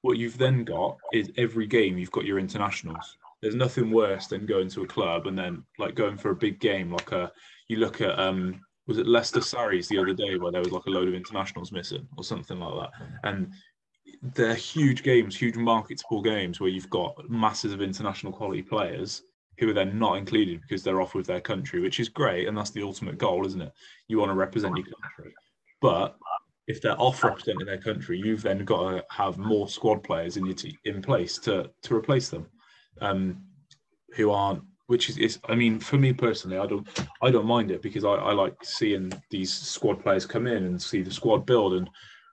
what 0.00 0.18
you've 0.18 0.38
then 0.38 0.64
got 0.64 0.96
is 1.12 1.30
every 1.36 1.68
game 1.68 1.98
you've 1.98 2.10
got 2.10 2.24
your 2.24 2.40
internationals. 2.40 3.16
There's 3.42 3.54
nothing 3.56 3.90
worse 3.90 4.28
than 4.28 4.46
going 4.46 4.68
to 4.68 4.82
a 4.82 4.86
club 4.86 5.26
and 5.26 5.36
then 5.36 5.64
like 5.78 5.94
going 5.94 6.16
for 6.16 6.30
a 6.30 6.36
big 6.36 6.60
game, 6.60 6.92
like 6.92 7.12
a 7.12 7.32
you 7.68 7.78
look 7.78 8.00
at 8.00 8.18
um 8.18 8.60
was 8.86 8.98
it 8.98 9.06
Leicester 9.06 9.40
Sarries 9.40 9.88
the 9.88 9.98
other 9.98 10.14
day 10.14 10.36
where 10.36 10.52
there 10.52 10.60
was 10.60 10.72
like 10.72 10.86
a 10.86 10.90
load 10.90 11.08
of 11.08 11.14
internationals 11.14 11.72
missing 11.72 12.06
or 12.16 12.24
something 12.24 12.58
like 12.58 12.80
that, 12.80 12.90
and 13.24 13.52
they're 14.34 14.54
huge 14.54 15.02
games, 15.02 15.36
huge 15.36 15.56
marketable 15.56 16.22
games 16.22 16.60
where 16.60 16.70
you've 16.70 16.90
got 16.90 17.28
masses 17.28 17.72
of 17.72 17.82
international 17.82 18.32
quality 18.32 18.62
players 18.62 19.22
who 19.58 19.70
are 19.70 19.74
then 19.74 19.98
not 19.98 20.16
included 20.16 20.60
because 20.60 20.82
they're 20.82 21.00
off 21.00 21.14
with 21.14 21.26
their 21.26 21.40
country, 21.40 21.80
which 21.80 22.00
is 22.00 22.08
great, 22.08 22.48
and 22.48 22.56
that's 22.56 22.70
the 22.70 22.82
ultimate 22.82 23.18
goal, 23.18 23.46
isn't 23.46 23.62
it? 23.62 23.72
You 24.08 24.18
want 24.18 24.30
to 24.30 24.34
represent 24.34 24.76
your 24.76 24.86
country, 24.86 25.34
but 25.80 26.16
if 26.66 26.80
they're 26.80 27.00
off 27.00 27.22
representing 27.22 27.66
their 27.66 27.80
country, 27.80 28.18
you've 28.18 28.42
then 28.42 28.64
got 28.64 28.90
to 28.90 29.04
have 29.10 29.38
more 29.38 29.68
squad 29.68 30.02
players 30.02 30.36
in 30.36 30.46
your 30.46 30.54
t- 30.54 30.78
in 30.84 31.02
place 31.02 31.38
to 31.38 31.70
to 31.82 31.94
replace 31.94 32.28
them, 32.28 32.46
um, 33.00 33.42
who 34.14 34.30
aren't 34.30 34.62
which 34.92 35.08
is, 35.08 35.16
is, 35.16 35.38
I 35.48 35.54
mean, 35.54 35.80
for 35.80 35.96
me 35.96 36.12
personally, 36.12 36.58
I 36.58 36.66
don't, 36.66 36.86
I 37.22 37.30
don't 37.30 37.46
mind 37.46 37.70
it 37.70 37.80
because 37.80 38.04
I, 38.04 38.10
I 38.10 38.32
like 38.32 38.62
seeing 38.62 39.10
these 39.30 39.50
squad 39.50 40.02
players 40.02 40.26
come 40.26 40.46
in 40.46 40.64
and 40.64 40.82
see 40.82 41.00
the 41.00 41.10
squad 41.10 41.46
build. 41.46 41.72
And 41.72 41.88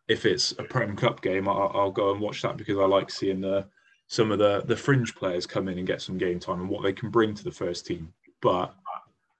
if 0.10 0.26
it's 0.26 0.52
a 0.60 0.64
Prem 0.64 0.98
Cup 0.98 1.22
game, 1.22 1.48
I, 1.48 1.54
will 1.54 1.92
go 1.92 2.12
and 2.12 2.20
watch 2.20 2.42
that 2.42 2.58
because 2.58 2.78
I 2.78 2.86
like 2.86 3.10
seeing 3.12 3.40
the 3.40 3.66
some 4.08 4.32
of 4.32 4.40
the 4.40 4.64
the 4.66 4.76
fringe 4.76 5.16
players 5.16 5.46
come 5.46 5.70
in 5.70 5.78
and 5.78 5.88
get 5.88 6.02
some 6.02 6.18
game 6.18 6.40
time 6.40 6.60
and 6.60 6.70
what 6.70 6.84
they 6.84 6.92
can 6.92 7.10
bring 7.10 7.34
to 7.36 7.44
the 7.46 7.52
first 7.52 7.86
team. 7.86 8.12
But 8.42 8.74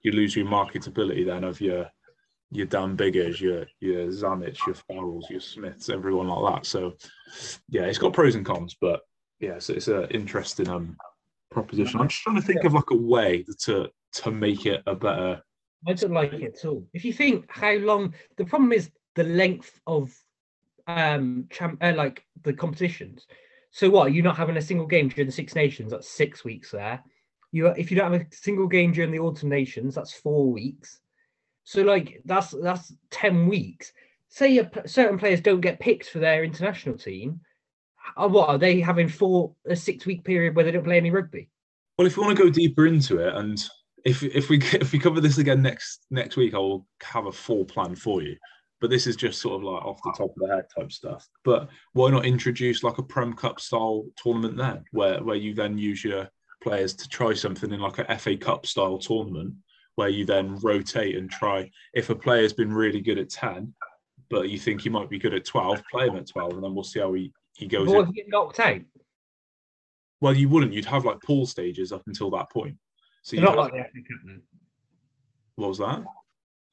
you 0.02 0.12
lose 0.12 0.34
your 0.34 0.46
marketability 0.46 1.26
then 1.26 1.44
of 1.44 1.60
your 1.60 1.90
your 2.52 2.66
Dan 2.66 2.96
Biggars, 2.96 3.38
your 3.38 3.66
your 3.80 4.06
Zammits, 4.06 4.64
your 4.64 4.76
Farrells, 4.76 5.28
your 5.28 5.40
Smiths, 5.40 5.90
everyone 5.90 6.28
like 6.28 6.54
that. 6.54 6.66
So 6.66 6.94
yeah, 7.68 7.82
it's 7.82 7.98
got 7.98 8.14
pros 8.14 8.34
and 8.34 8.46
cons, 8.46 8.76
but 8.80 9.02
yeah, 9.40 9.58
so 9.58 9.74
it's 9.74 9.88
an 9.88 10.04
interesting 10.10 10.68
um 10.68 10.96
proposition. 11.50 12.00
I'm 12.00 12.08
just 12.08 12.22
trying 12.22 12.36
to 12.36 12.42
think 12.42 12.60
yeah. 12.62 12.68
of 12.68 12.74
like 12.74 12.90
a 12.90 12.96
way 12.96 13.44
to 13.64 13.90
to 14.12 14.30
make 14.30 14.66
it 14.66 14.82
a 14.86 14.94
better. 14.94 15.42
I 15.86 15.92
don't 15.94 16.12
like 16.12 16.32
it 16.32 16.58
at 16.58 16.64
all. 16.64 16.86
If 16.92 17.04
you 17.04 17.12
think 17.12 17.46
how 17.48 17.72
long, 17.74 18.14
the 18.36 18.44
problem 18.44 18.72
is 18.72 18.90
the 19.14 19.24
length 19.24 19.80
of 19.86 20.12
um 20.86 21.46
champ, 21.50 21.78
uh, 21.82 21.94
like 21.96 22.24
the 22.42 22.52
competitions. 22.52 23.26
So 23.70 23.88
what? 23.88 24.12
You're 24.12 24.24
not 24.24 24.36
having 24.36 24.56
a 24.56 24.62
single 24.62 24.86
game 24.86 25.08
during 25.08 25.26
the 25.26 25.32
Six 25.32 25.54
Nations. 25.54 25.90
That's 25.90 26.08
six 26.08 26.44
weeks 26.44 26.70
there. 26.70 27.02
You 27.52 27.68
if 27.68 27.90
you 27.90 27.96
don't 27.96 28.12
have 28.12 28.20
a 28.20 28.26
single 28.34 28.66
game 28.66 28.92
during 28.92 29.10
the 29.10 29.20
Autumn 29.20 29.48
Nations, 29.48 29.94
that's 29.94 30.12
four 30.12 30.52
weeks. 30.52 31.00
So 31.64 31.82
like 31.82 32.20
that's 32.24 32.50
that's 32.62 32.92
ten 33.10 33.46
weeks. 33.46 33.92
Say 34.28 34.58
a, 34.58 34.70
certain 34.86 35.18
players 35.18 35.40
don't 35.40 35.60
get 35.60 35.80
picked 35.80 36.08
for 36.08 36.20
their 36.20 36.44
international 36.44 36.96
team 36.96 37.40
uh, 38.16 38.28
what 38.28 38.48
are 38.48 38.58
they 38.58 38.80
having 38.80 39.08
for 39.08 39.54
a 39.66 39.76
six 39.76 40.06
week 40.06 40.24
period 40.24 40.54
where 40.54 40.64
they 40.64 40.70
don't 40.70 40.84
play 40.84 40.96
any 40.96 41.10
rugby? 41.10 41.48
Well, 41.98 42.06
if 42.06 42.16
you 42.16 42.22
want 42.22 42.36
to 42.36 42.42
go 42.42 42.50
deeper 42.50 42.86
into 42.86 43.18
it, 43.18 43.34
and 43.34 43.62
if 44.04 44.22
if 44.22 44.48
we 44.48 44.58
if 44.72 44.92
we 44.92 44.98
cover 44.98 45.20
this 45.20 45.38
again 45.38 45.62
next 45.62 46.06
next 46.10 46.36
week, 46.36 46.54
I 46.54 46.58
will 46.58 46.86
have 47.02 47.26
a 47.26 47.32
full 47.32 47.64
plan 47.64 47.94
for 47.94 48.22
you. 48.22 48.36
But 48.80 48.88
this 48.88 49.06
is 49.06 49.16
just 49.16 49.42
sort 49.42 49.56
of 49.56 49.62
like 49.62 49.84
off 49.84 50.00
the 50.02 50.14
top 50.16 50.30
of 50.30 50.36
the 50.36 50.54
head 50.54 50.64
type 50.74 50.90
stuff. 50.90 51.28
But 51.44 51.68
why 51.92 52.10
not 52.10 52.24
introduce 52.24 52.82
like 52.82 52.96
a 52.96 53.02
Prem 53.02 53.34
Cup 53.34 53.60
style 53.60 54.06
tournament 54.16 54.56
then, 54.56 54.84
where 54.92 55.22
where 55.22 55.36
you 55.36 55.54
then 55.54 55.76
use 55.76 56.02
your 56.02 56.28
players 56.62 56.94
to 56.94 57.08
try 57.08 57.34
something 57.34 57.72
in 57.72 57.80
like 57.80 57.98
a 57.98 58.18
FA 58.18 58.36
Cup 58.36 58.66
style 58.66 58.98
tournament, 58.98 59.54
where 59.96 60.08
you 60.08 60.24
then 60.24 60.56
rotate 60.62 61.16
and 61.16 61.30
try. 61.30 61.70
If 61.92 62.08
a 62.08 62.14
player's 62.14 62.54
been 62.54 62.72
really 62.72 63.02
good 63.02 63.18
at 63.18 63.28
ten, 63.28 63.74
but 64.30 64.48
you 64.48 64.58
think 64.58 64.80
he 64.80 64.88
might 64.88 65.10
be 65.10 65.18
good 65.18 65.34
at 65.34 65.44
twelve, 65.44 65.82
play 65.90 66.06
him 66.08 66.16
at 66.16 66.28
twelve, 66.28 66.54
and 66.54 66.64
then 66.64 66.74
we'll 66.74 66.84
see 66.84 67.00
how 67.00 67.12
he 67.12 67.34
he 67.60 67.66
goes. 67.66 67.92
If 67.92 68.08
you 68.08 68.14
get 68.14 68.28
knocked 68.28 68.58
out. 68.58 68.80
Well, 70.20 70.34
you 70.34 70.48
wouldn't. 70.48 70.72
You'd 70.72 70.86
have 70.86 71.04
like 71.04 71.20
pool 71.22 71.46
stages 71.46 71.92
up 71.92 72.02
until 72.06 72.30
that 72.30 72.50
point. 72.50 72.76
So 73.22 73.36
not 73.36 73.56
like 73.56 73.72
the 73.72 73.78
FA 73.78 73.98
Cup. 73.98 74.20
Then. 74.24 74.42
What 75.56 75.68
was 75.68 75.78
that? 75.78 76.02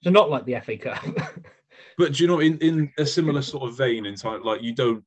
So 0.03 0.09
not 0.09 0.29
like 0.29 0.45
the 0.45 0.59
FA 0.61 0.77
Cup. 0.77 1.03
but 1.97 2.13
do 2.13 2.23
you 2.23 2.27
know, 2.27 2.39
in, 2.39 2.57
in 2.59 2.91
a 2.97 3.05
similar 3.05 3.41
sort 3.41 3.69
of 3.69 3.77
vein, 3.77 4.05
inside 4.05 4.41
like 4.41 4.61
you 4.61 4.73
don't 4.73 5.03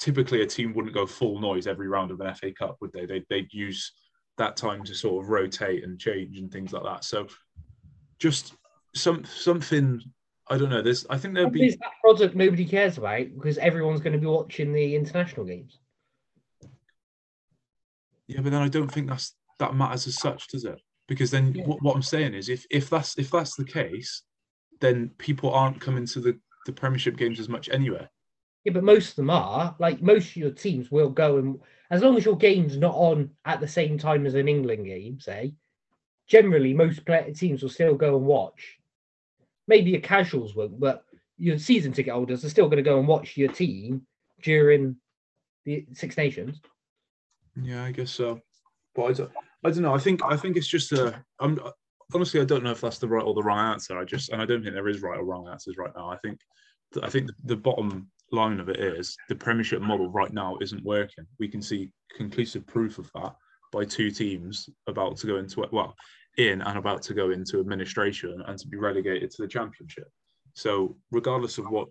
typically 0.00 0.42
a 0.42 0.46
team 0.46 0.74
wouldn't 0.74 0.94
go 0.94 1.06
full 1.06 1.40
noise 1.40 1.68
every 1.68 1.86
round 1.86 2.10
of 2.10 2.20
an 2.20 2.34
FA 2.34 2.52
Cup, 2.52 2.76
would 2.80 2.92
they? 2.92 3.06
they 3.06 3.24
they'd 3.30 3.52
use 3.52 3.92
that 4.38 4.56
time 4.56 4.82
to 4.82 4.94
sort 4.94 5.22
of 5.22 5.30
rotate 5.30 5.84
and 5.84 6.00
change 6.00 6.38
and 6.38 6.50
things 6.50 6.72
like 6.72 6.82
that. 6.82 7.04
So 7.04 7.28
just 8.18 8.54
some 8.94 9.24
something 9.24 10.02
I 10.48 10.58
don't 10.58 10.70
know. 10.70 10.82
There's 10.82 11.06
I 11.08 11.18
think 11.18 11.34
there'd 11.34 11.52
be 11.52 11.70
that 11.70 11.92
product 12.00 12.34
nobody 12.34 12.64
cares 12.64 12.98
about 12.98 13.26
because 13.34 13.58
everyone's 13.58 14.00
going 14.00 14.12
to 14.12 14.18
be 14.18 14.26
watching 14.26 14.72
the 14.72 14.96
international 14.96 15.46
games. 15.46 15.78
Yeah, 18.26 18.40
but 18.40 18.50
then 18.50 18.62
I 18.62 18.68
don't 18.68 18.90
think 18.90 19.08
that's 19.08 19.34
that 19.58 19.74
matters 19.74 20.06
as 20.06 20.16
such, 20.16 20.48
does 20.48 20.64
it? 20.64 20.80
Because 21.08 21.30
then 21.30 21.54
yeah. 21.54 21.64
what, 21.64 21.82
what 21.82 21.94
I'm 21.94 22.02
saying 22.02 22.34
is, 22.34 22.48
if 22.48 22.66
if 22.70 22.90
that's 22.90 23.18
if 23.18 23.30
that's 23.30 23.54
the 23.54 23.64
case, 23.64 24.22
then 24.80 25.10
people 25.18 25.52
aren't 25.52 25.80
coming 25.80 26.06
to 26.06 26.20
the 26.20 26.38
the 26.66 26.72
Premiership 26.72 27.16
games 27.16 27.40
as 27.40 27.48
much 27.48 27.68
anyway. 27.68 28.08
Yeah, 28.64 28.72
but 28.72 28.84
most 28.84 29.10
of 29.10 29.16
them 29.16 29.30
are. 29.30 29.74
Like 29.78 30.02
most 30.02 30.30
of 30.30 30.36
your 30.36 30.50
teams 30.50 30.90
will 30.90 31.10
go 31.10 31.38
and 31.38 31.60
as 31.92 32.02
long 32.02 32.16
as 32.16 32.24
your 32.24 32.36
game's 32.36 32.78
not 32.78 32.94
on 32.94 33.30
at 33.44 33.60
the 33.60 33.68
same 33.68 33.98
time 33.98 34.24
as 34.24 34.34
an 34.34 34.48
England 34.48 34.86
game, 34.86 35.20
say, 35.20 35.54
generally 36.26 36.72
most 36.72 37.02
teams 37.34 37.62
will 37.62 37.68
still 37.68 37.94
go 37.94 38.16
and 38.16 38.24
watch. 38.24 38.78
Maybe 39.68 39.90
your 39.90 40.00
casuals 40.00 40.54
won't, 40.54 40.78
but 40.80 41.04
your 41.38 41.58
season 41.58 41.92
ticket 41.92 42.12
holders 42.12 42.44
are 42.44 42.50
still 42.50 42.66
going 42.66 42.76
to 42.76 42.82
go 42.82 42.98
and 42.98 43.08
watch 43.08 43.36
your 43.36 43.50
team 43.50 44.06
during 44.42 44.96
the 45.64 45.86
Six 45.92 46.16
Nations. 46.16 46.60
Yeah, 47.60 47.84
I 47.84 47.92
guess 47.92 48.10
so. 48.10 48.40
But 48.94 49.04
I 49.04 49.12
don't, 49.12 49.30
I 49.64 49.70
don't 49.70 49.82
know. 49.82 49.94
I 49.94 49.98
think 49.98 50.22
I 50.24 50.36
think 50.36 50.56
it's 50.56 50.68
just 50.68 50.92
a. 50.92 51.22
I'm 51.40 51.58
honestly 52.14 52.40
I 52.40 52.44
don't 52.44 52.62
know 52.62 52.70
if 52.70 52.80
that's 52.80 52.98
the 52.98 53.08
right 53.08 53.24
or 53.24 53.34
the 53.34 53.42
wrong 53.42 53.72
answer. 53.72 53.98
I 53.98 54.04
just 54.04 54.30
and 54.30 54.42
I 54.42 54.46
don't 54.46 54.62
think 54.62 54.74
there 54.74 54.88
is 54.88 55.02
right 55.02 55.18
or 55.18 55.24
wrong 55.24 55.48
answers 55.48 55.76
right 55.78 55.92
now. 55.96 56.08
I 56.10 56.16
think 56.18 56.38
I 57.02 57.08
think 57.08 57.30
the 57.44 57.56
bottom 57.56 58.10
line 58.32 58.60
of 58.60 58.68
it 58.68 58.80
is 58.80 59.16
the 59.28 59.34
Premiership 59.34 59.82
model 59.82 60.10
right 60.10 60.32
now 60.32 60.56
isn't 60.60 60.84
working. 60.84 61.26
We 61.38 61.48
can 61.48 61.62
see 61.62 61.90
conclusive 62.16 62.66
proof 62.66 62.98
of 62.98 63.10
that 63.14 63.34
by 63.72 63.84
two 63.84 64.10
teams 64.10 64.68
about 64.86 65.16
to 65.18 65.26
go 65.26 65.36
into 65.36 65.62
it. 65.62 65.72
well 65.72 65.94
in 66.38 66.62
and 66.62 66.78
about 66.78 67.02
to 67.02 67.14
go 67.14 67.30
into 67.30 67.60
administration 67.60 68.42
and 68.46 68.58
to 68.58 68.66
be 68.66 68.76
relegated 68.76 69.30
to 69.30 69.42
the 69.42 69.48
Championship. 69.48 70.10
So 70.54 70.96
regardless 71.10 71.58
of 71.58 71.70
what 71.70 71.88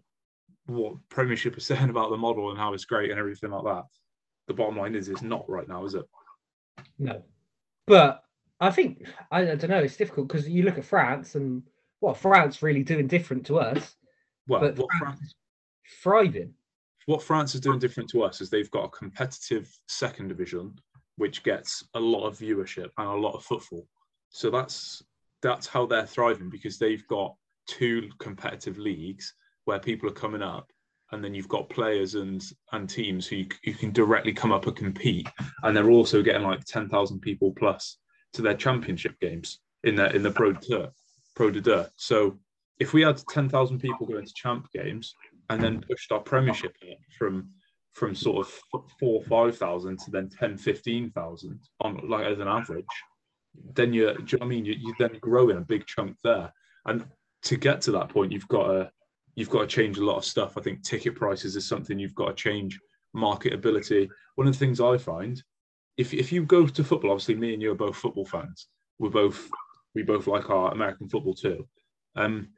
what 0.67 0.93
Premiership 1.10 1.57
is 1.57 1.65
saying 1.67 1.89
about 1.89 2.10
the 2.10 2.17
model 2.17 2.50
and 2.50 2.57
how 2.57 2.74
it's 2.74 2.86
great 2.86 3.12
and 3.12 3.19
everything 3.19 3.51
like 3.51 3.63
that, 3.63 3.83
the 4.48 4.53
bottom 4.53 4.77
line 4.77 4.95
is 4.95 5.10
it's 5.10 5.21
not 5.21 5.50
right 5.50 5.67
now, 5.67 5.86
is 5.86 5.95
it? 5.95 6.05
No, 6.98 7.21
but 7.88 8.24
I 8.60 8.71
think 8.71 9.07
I, 9.31 9.41
I 9.41 9.55
don't 9.55 9.69
know. 9.69 9.77
It's 9.77 9.98
difficult 9.98 10.27
because 10.27 10.48
you 10.48 10.63
look 10.63 10.77
at 10.77 10.86
France 10.86 11.36
and 11.36 11.63
what 12.00 12.17
France 12.17 12.62
really 12.62 12.83
doing 12.83 13.07
different 13.07 13.45
to 13.48 13.60
us. 13.60 13.95
Well, 14.48 14.62
what 14.62 14.75
France, 14.75 15.19
France 15.19 15.36
thriving. 16.01 16.53
What 17.05 17.24
France 17.24 17.55
is 17.55 17.62
doing 17.62 17.79
different 17.79 18.10
to 18.12 18.24
us 18.24 18.41
is 18.41 18.50
they've 18.50 18.71
got 18.71 18.86
a 18.86 18.89
competitive 18.89 19.71
second 19.88 20.27
division, 20.27 20.75
which 21.17 21.43
gets 21.43 21.83
a 21.95 22.00
lot 22.00 22.27
of 22.27 22.38
viewership 22.38 22.89
and 22.98 23.07
a 23.07 23.13
lot 23.13 23.33
of 23.33 23.43
footfall. 23.43 23.88
So 24.31 24.50
that's 24.50 25.03
that's 25.41 25.67
how 25.67 25.85
they're 25.85 26.05
thriving 26.05 26.50
because 26.50 26.77
they've 26.77 27.05
got 27.07 27.35
two 27.67 28.09
competitive 28.19 28.77
leagues 28.77 29.33
where 29.65 29.79
people 29.79 30.09
are 30.09 30.13
coming 30.13 30.41
up 30.41 30.71
and 31.11 31.23
then 31.23 31.33
you've 31.33 31.47
got 31.47 31.69
players 31.69 32.15
and 32.15 32.43
and 32.71 32.89
teams 32.89 33.27
who 33.27 33.43
you, 33.63 33.73
can 33.73 33.91
directly 33.91 34.33
come 34.33 34.51
up 34.51 34.65
and 34.65 34.75
compete, 34.75 35.27
and 35.63 35.75
they're 35.75 35.91
also 35.91 36.21
getting 36.21 36.43
like 36.43 36.63
ten 36.65 36.89
thousand 36.89 37.19
people 37.19 37.53
plus 37.57 37.97
to 38.33 38.41
their 38.41 38.55
championship 38.55 39.19
games 39.19 39.59
in 39.83 39.95
the 39.95 40.13
in 40.15 40.23
the 40.23 40.31
Pro 40.31 40.53
de 40.53 40.89
Pro 41.35 41.51
de 41.51 41.61
Deux. 41.61 41.85
So 41.97 42.39
if 42.79 42.93
we 42.93 43.01
had 43.01 43.21
ten 43.29 43.50
thousand 43.50 43.79
people 43.79 44.07
going 44.07 44.25
to 44.25 44.33
champ 44.33 44.67
games 44.73 45.13
and 45.50 45.61
then 45.61 45.81
pushed 45.81 46.11
our 46.11 46.21
Premiership 46.21 46.73
from 47.17 47.50
from 47.93 48.15
sort 48.15 48.47
of 48.47 48.89
four 49.00 49.21
five 49.23 49.57
thousand 49.57 50.00
to 50.00 50.11
then 50.11 50.29
10 50.29 50.57
15,000 50.57 51.59
on 51.81 52.00
like 52.07 52.25
as 52.25 52.39
an 52.39 52.47
average, 52.47 52.85
then 53.74 53.93
you're 53.93 54.13
do 54.15 54.24
you 54.27 54.38
know 54.39 54.46
I 54.46 54.50
mean 54.50 54.65
you, 54.65 54.74
you 54.74 54.93
then 55.00 55.17
grow 55.20 55.50
in 55.50 55.58
a 55.58 55.62
big 55.62 55.86
chunk 55.86 56.17
there. 56.24 56.51
And 56.86 57.05
to 57.43 57.58
get 57.58 57.81
to 57.81 57.91
that 57.91 58.10
point, 58.10 58.31
you've 58.31 58.48
got 58.48 58.67
to 58.67 58.91
you've 59.36 59.50
got 59.50 59.62
to 59.62 59.67
change 59.67 59.98
a 59.98 60.05
lot 60.05 60.17
of 60.17 60.25
stuff. 60.25 60.58
I 60.58 60.62
think 60.62 60.84
ticket 60.84 61.15
prices 61.15 61.55
is 61.55 61.67
something 61.67 61.98
you've 61.98 62.15
got 62.15 62.27
to 62.29 62.34
change, 62.34 62.79
marketability. 63.15 64.10
One 64.36 64.48
of 64.48 64.53
the 64.53 64.60
things 64.60 64.79
I 64.79 64.98
find, 64.98 65.41
if 65.98 66.13
if 66.13 66.31
you 66.31 66.46
go 66.46 66.67
to 66.67 66.84
football, 66.84 67.12
obviously 67.12 67.36
me 67.36 67.53
and 67.53 67.62
you 67.62 67.72
are 67.72 67.75
both 67.75 67.96
football 67.96 68.25
fans. 68.25 68.67
We're 69.00 69.10
both 69.10 69.50
we 69.93 70.03
both 70.03 70.27
like 70.27 70.50
our 70.50 70.72
American 70.72 71.10
football 71.10 71.34
too. 71.34 71.67
Um, 72.15 72.50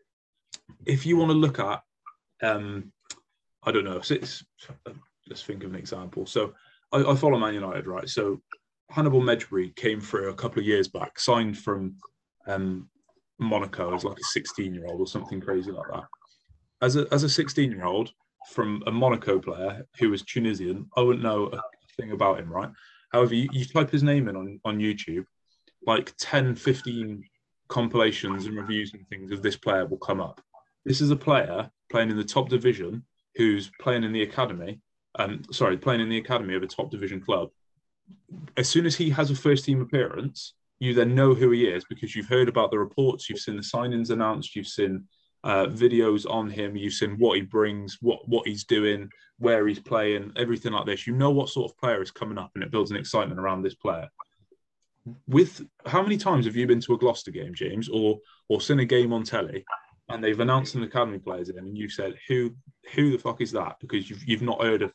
if 0.85 1.05
you 1.05 1.17
want 1.17 1.29
to 1.31 1.37
look 1.37 1.59
at, 1.59 1.81
um, 2.41 2.91
I 3.63 3.71
don't 3.71 3.85
know, 3.85 4.01
so 4.01 4.17
let's 5.29 5.43
think 5.43 5.63
of 5.63 5.71
an 5.71 5.79
example. 5.79 6.25
So 6.25 6.53
I, 6.91 7.03
I 7.03 7.15
follow 7.15 7.39
Man 7.39 7.53
United, 7.53 7.87
right? 7.87 8.07
So 8.07 8.41
Hannibal 8.93 9.21
Mejbri 9.21 9.75
came 9.75 9.99
through 9.99 10.29
a 10.29 10.35
couple 10.35 10.59
of 10.59 10.65
years 10.65 10.87
back, 10.87 11.19
signed 11.19 11.57
from 11.57 11.95
um, 12.47 12.89
Monaco 13.39 13.93
as 13.93 14.03
like 14.03 14.17
a 14.17 14.23
16 14.31 14.73
year 14.73 14.85
old 14.87 14.99
or 15.01 15.07
something 15.07 15.41
crazy 15.41 15.71
like 15.71 15.87
that 15.91 16.03
as 16.83 16.97
a 16.97 17.07
as 17.11 17.23
a 17.23 17.29
16 17.29 17.71
year 17.71 17.85
old 17.85 18.11
from 18.51 18.83
a 18.85 18.91
Monaco 18.91 19.39
player 19.39 19.87
who 19.97 20.09
was 20.09 20.21
Tunisian, 20.21 20.89
I 20.97 21.01
wouldn't 21.01 21.23
know 21.23 21.45
a 21.45 21.61
thing 21.97 22.11
about 22.11 22.39
him, 22.39 22.51
right? 22.51 22.69
However, 23.13 23.33
you, 23.33 23.47
you 23.53 23.63
type 23.63 23.89
his 23.89 24.03
name 24.03 24.27
in 24.27 24.35
on, 24.35 24.59
on 24.65 24.79
YouTube, 24.79 25.25
like 25.87 26.13
10, 26.17 26.55
15 26.55 27.23
compilations 27.69 28.45
and 28.45 28.57
reviews 28.57 28.93
and 28.93 29.07
things 29.07 29.31
of 29.31 29.41
this 29.41 29.55
player 29.55 29.85
will 29.85 29.97
come 29.97 30.19
up. 30.19 30.41
This 30.83 30.99
is 30.99 31.09
a 31.09 31.15
player 31.15 31.71
playing 31.89 32.11
in 32.11 32.17
the 32.17 32.23
top 32.23 32.49
division 32.49 33.05
who's 33.35 33.71
playing 33.79 34.03
in 34.03 34.11
the 34.11 34.23
academy, 34.23 34.81
um, 35.17 35.41
sorry, 35.51 35.77
playing 35.77 36.01
in 36.01 36.09
the 36.09 36.17
academy 36.17 36.55
of 36.55 36.63
a 36.63 36.67
top 36.67 36.91
division 36.91 37.21
club. 37.21 37.49
As 38.57 38.69
soon 38.69 38.85
as 38.85 38.95
he 38.95 39.09
has 39.11 39.31
a 39.31 39.35
first 39.35 39.65
team 39.65 39.81
appearance, 39.81 40.53
you 40.79 40.93
then 40.93 41.15
know 41.15 41.33
who 41.33 41.51
he 41.51 41.65
is 41.65 41.85
because 41.85 42.15
you've 42.15 42.27
heard 42.27 42.49
about 42.49 42.71
the 42.71 42.79
reports, 42.79 43.29
you've 43.29 43.39
seen 43.39 43.55
the 43.55 43.61
signings 43.61 44.09
announced, 44.09 44.55
you've 44.55 44.67
seen 44.67 45.07
uh, 45.43 45.65
videos 45.65 46.29
on 46.29 46.49
him. 46.49 46.75
You've 46.75 46.93
seen 46.93 47.17
what 47.17 47.37
he 47.37 47.41
brings, 47.41 47.97
what 48.01 48.27
what 48.27 48.47
he's 48.47 48.63
doing, 48.63 49.09
where 49.39 49.67
he's 49.67 49.79
playing, 49.79 50.31
everything 50.35 50.71
like 50.71 50.85
this. 50.85 51.05
You 51.05 51.13
know 51.13 51.31
what 51.31 51.49
sort 51.49 51.71
of 51.71 51.77
player 51.77 52.01
is 52.01 52.11
coming 52.11 52.37
up, 52.37 52.51
and 52.55 52.63
it 52.63 52.71
builds 52.71 52.91
an 52.91 52.97
excitement 52.97 53.39
around 53.39 53.61
this 53.61 53.75
player. 53.75 54.07
With 55.27 55.65
how 55.85 56.01
many 56.01 56.17
times 56.17 56.45
have 56.45 56.55
you 56.55 56.65
been 56.65 56.79
to 56.81 56.93
a 56.93 56.97
Gloucester 56.97 57.31
game, 57.31 57.53
James, 57.53 57.89
or 57.89 58.19
or 58.47 58.61
seen 58.61 58.79
a 58.79 58.85
game 58.85 59.11
on 59.11 59.23
telly, 59.23 59.65
and 60.09 60.23
they've 60.23 60.39
announced 60.39 60.75
an 60.75 60.83
academy 60.83 61.19
players 61.19 61.49
in, 61.49 61.57
and 61.57 61.77
you 61.77 61.89
said, 61.89 62.15
"Who 62.29 62.55
who 62.93 63.11
the 63.11 63.17
fuck 63.17 63.41
is 63.41 63.51
that?" 63.51 63.75
Because 63.81 64.09
you've 64.09 64.23
you've 64.23 64.41
not 64.41 64.61
heard 64.61 64.81
of, 64.81 64.93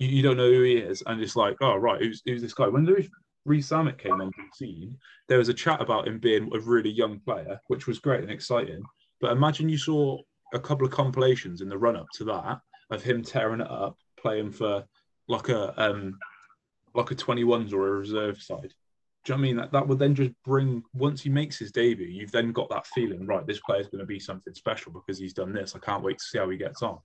you, 0.00 0.08
you 0.08 0.22
don't 0.22 0.36
know 0.36 0.50
who 0.50 0.62
he 0.62 0.78
is, 0.78 1.02
and 1.06 1.20
it's 1.20 1.36
like, 1.36 1.56
"Oh 1.60 1.76
right, 1.76 2.00
who's 2.00 2.22
who's 2.24 2.42
this 2.42 2.54
guy?" 2.54 2.66
When 2.66 2.84
Louis 2.84 3.08
Rees 3.44 3.68
came 3.68 4.20
on 4.20 4.32
the 4.36 4.44
scene, 4.54 4.98
there 5.28 5.38
was 5.38 5.48
a 5.48 5.54
chat 5.54 5.80
about 5.80 6.08
him 6.08 6.18
being 6.18 6.50
a 6.52 6.58
really 6.58 6.90
young 6.90 7.20
player, 7.20 7.60
which 7.68 7.86
was 7.86 8.00
great 8.00 8.22
and 8.22 8.30
exciting. 8.30 8.82
But 9.20 9.32
imagine 9.32 9.68
you 9.68 9.78
saw 9.78 10.18
a 10.52 10.58
couple 10.58 10.86
of 10.86 10.92
compilations 10.92 11.60
in 11.60 11.68
the 11.68 11.78
run 11.78 11.96
up 11.96 12.06
to 12.14 12.24
that 12.24 12.60
of 12.90 13.02
him 13.02 13.22
tearing 13.22 13.60
it 13.60 13.70
up, 13.70 13.96
playing 14.20 14.50
for 14.50 14.84
like 15.28 15.48
a 15.48 15.80
um 15.80 16.18
like 16.94 17.10
a 17.10 17.14
21s 17.14 17.72
or 17.72 17.86
a 17.86 17.98
reserve 17.98 18.42
side. 18.42 18.74
Do 19.24 19.32
you 19.32 19.34
know 19.34 19.34
what 19.34 19.38
I 19.38 19.42
mean? 19.42 19.56
That, 19.56 19.72
that 19.72 19.86
would 19.86 19.98
then 19.98 20.14
just 20.14 20.32
bring 20.44 20.82
once 20.94 21.20
he 21.20 21.28
makes 21.28 21.58
his 21.58 21.70
debut, 21.70 22.08
you've 22.08 22.32
then 22.32 22.52
got 22.52 22.70
that 22.70 22.86
feeling, 22.88 23.26
right, 23.26 23.46
this 23.46 23.60
player's 23.60 23.86
going 23.86 24.00
to 24.00 24.06
be 24.06 24.18
something 24.18 24.54
special 24.54 24.92
because 24.92 25.18
he's 25.18 25.34
done 25.34 25.52
this. 25.52 25.76
I 25.76 25.78
can't 25.78 26.02
wait 26.02 26.18
to 26.18 26.24
see 26.24 26.38
how 26.38 26.48
he 26.48 26.56
gets 26.56 26.82
on. 26.82 26.98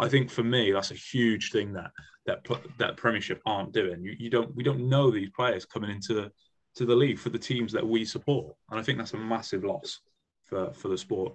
I 0.00 0.08
think 0.08 0.30
for 0.30 0.42
me, 0.42 0.72
that's 0.72 0.90
a 0.90 0.94
huge 0.94 1.52
thing 1.52 1.72
that 1.74 1.90
that 2.26 2.44
that 2.78 2.96
Premiership 2.96 3.40
aren't 3.44 3.72
doing. 3.72 4.02
You, 4.02 4.16
you 4.18 4.30
don't 4.30 4.54
we 4.56 4.64
don't 4.64 4.88
know 4.88 5.10
these 5.10 5.30
players 5.30 5.66
coming 5.66 5.90
into 5.90 6.14
the 6.14 6.32
to 6.76 6.86
the 6.86 6.94
league 6.94 7.18
for 7.18 7.28
the 7.28 7.38
teams 7.38 7.72
that 7.72 7.86
we 7.86 8.04
support, 8.04 8.54
and 8.70 8.80
I 8.80 8.82
think 8.82 8.98
that's 8.98 9.14
a 9.14 9.18
massive 9.18 9.62
loss 9.62 10.00
for 10.46 10.72
for 10.72 10.88
the 10.88 10.98
sport. 10.98 11.34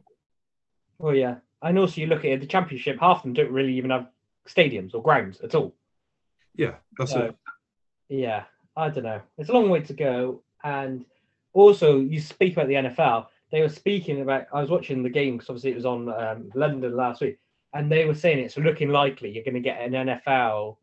Well, 0.97 1.15
yeah. 1.15 1.35
And 1.61 1.77
also, 1.77 2.01
you 2.01 2.07
look 2.07 2.19
at 2.19 2.25
it, 2.25 2.41
the 2.41 2.47
championship, 2.47 2.99
half 2.99 3.17
of 3.17 3.23
them 3.23 3.33
don't 3.33 3.51
really 3.51 3.75
even 3.75 3.89
have 3.89 4.07
stadiums 4.47 4.93
or 4.93 5.01
grounds 5.01 5.41
at 5.41 5.55
all. 5.55 5.75
Yeah, 6.55 6.75
that's 6.97 7.11
so, 7.11 7.21
it. 7.21 7.35
Yeah, 8.09 8.43
I 8.75 8.89
don't 8.89 9.03
know. 9.03 9.21
It's 9.37 9.49
a 9.49 9.53
long 9.53 9.69
way 9.69 9.81
to 9.81 9.93
go. 9.93 10.43
And 10.63 11.05
also, 11.53 11.99
you 11.99 12.19
speak 12.19 12.53
about 12.53 12.67
the 12.67 12.75
NFL. 12.75 13.27
They 13.51 13.61
were 13.61 13.69
speaking 13.69 14.21
about. 14.21 14.45
I 14.53 14.61
was 14.61 14.69
watching 14.69 15.03
the 15.03 15.09
game 15.09 15.37
because 15.37 15.49
obviously 15.49 15.71
it 15.71 15.75
was 15.75 15.85
on 15.85 16.09
um, 16.09 16.49
London 16.55 16.95
last 16.95 17.21
week, 17.21 17.37
and 17.75 17.91
they 17.91 18.05
were 18.05 18.15
saying 18.15 18.39
it's 18.39 18.57
looking 18.57 18.89
likely 18.89 19.29
you're 19.29 19.43
going 19.43 19.53
to 19.53 19.59
get 19.59 19.81
an 19.81 19.91
NFL 19.91 20.77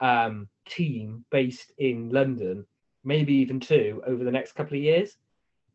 um, 0.00 0.48
team 0.66 1.24
based 1.30 1.72
in 1.78 2.10
London, 2.10 2.64
maybe 3.04 3.34
even 3.34 3.58
two 3.58 4.00
over 4.06 4.22
the 4.22 4.30
next 4.30 4.52
couple 4.52 4.76
of 4.76 4.82
years. 4.82 5.16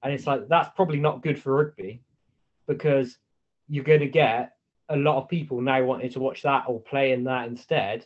And 0.02 0.14
it's 0.14 0.26
like 0.26 0.48
that's 0.48 0.70
probably 0.76 1.00
not 1.00 1.22
good 1.22 1.40
for 1.40 1.56
rugby 1.56 2.02
because 2.66 3.18
you're 3.68 3.84
going 3.84 4.00
to 4.00 4.08
get 4.08 4.54
a 4.88 4.96
lot 4.96 5.18
of 5.18 5.30
people 5.30 5.60
now 5.60 5.84
wanting 5.84 6.12
to 6.12 6.20
watch 6.20 6.42
that 6.44 6.64
or 6.68 6.80
play 6.80 7.12
in 7.12 7.26
that 7.26 7.50
instead, 7.50 8.06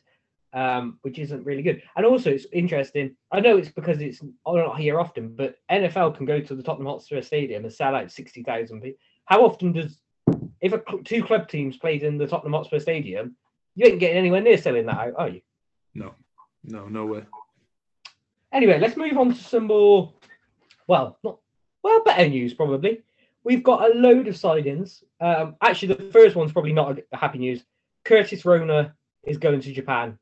um, 0.54 0.98
which 1.04 1.20
isn't 1.20 1.46
really 1.46 1.62
good. 1.62 1.84
And 1.96 2.08
also, 2.08 2.32
it's 2.32 2.48
interesting. 2.52 3.16
I 3.32 3.40
know 3.40 3.58
it's 3.58 3.70
because 3.70 4.02
it's 4.02 4.22
not 4.48 4.80
here 4.80 5.00
often, 5.00 5.36
but 5.36 5.58
NFL 5.72 6.18
can 6.18 6.26
go 6.26 6.42
to 6.42 6.56
the 6.56 6.64
Tottenham 6.64 6.88
Hotspur 6.88 7.22
Stadium 7.22 7.66
and 7.66 7.74
sell 7.74 7.96
out 7.96 8.12
sixty 8.12 8.42
thousand 8.42 8.82
people. 8.82 9.00
How 9.26 9.46
often 9.46 9.74
does 9.74 10.00
if 10.62 10.74
a, 10.74 10.82
two 11.04 11.24
club 11.24 11.48
teams 11.48 11.78
played 11.78 12.04
in 12.04 12.18
the 12.18 12.28
Tottenham 12.28 12.54
Hotspur 12.54 12.80
Stadium, 12.80 13.36
you 13.76 13.86
ain't 13.86 14.00
getting 14.00 14.18
anywhere 14.18 14.42
near 14.42 14.58
selling 14.58 14.86
that 14.88 14.98
out, 14.98 15.14
are 15.18 15.30
you? 15.30 15.42
No, 15.94 16.14
no, 16.64 16.88
no 16.88 17.06
way. 17.06 17.24
Anyway, 18.52 18.80
let's 18.80 18.98
move 18.98 19.18
on 19.18 19.34
to 19.34 19.44
some 19.44 19.68
more. 19.68 20.14
Well, 20.88 21.18
not 21.24 21.40
well, 21.84 22.04
better 22.04 22.28
news 22.28 22.54
probably. 22.54 23.04
We've 23.44 23.64
got 23.64 23.90
a 23.90 23.98
load 23.98 24.28
of 24.28 24.36
signings. 24.36 25.04
Um, 25.22 25.56
actually, 25.62 25.94
the 25.94 26.12
first 26.12 26.36
one's 26.36 26.52
probably 26.52 26.74
not 26.74 27.00
a 27.12 27.18
happy 27.18 27.40
news. 27.40 27.64
Curtis 28.04 28.46
Rona 28.46 28.94
is 29.24 29.38
going 29.38 29.62
to 29.62 29.74
Japan. 29.74 30.18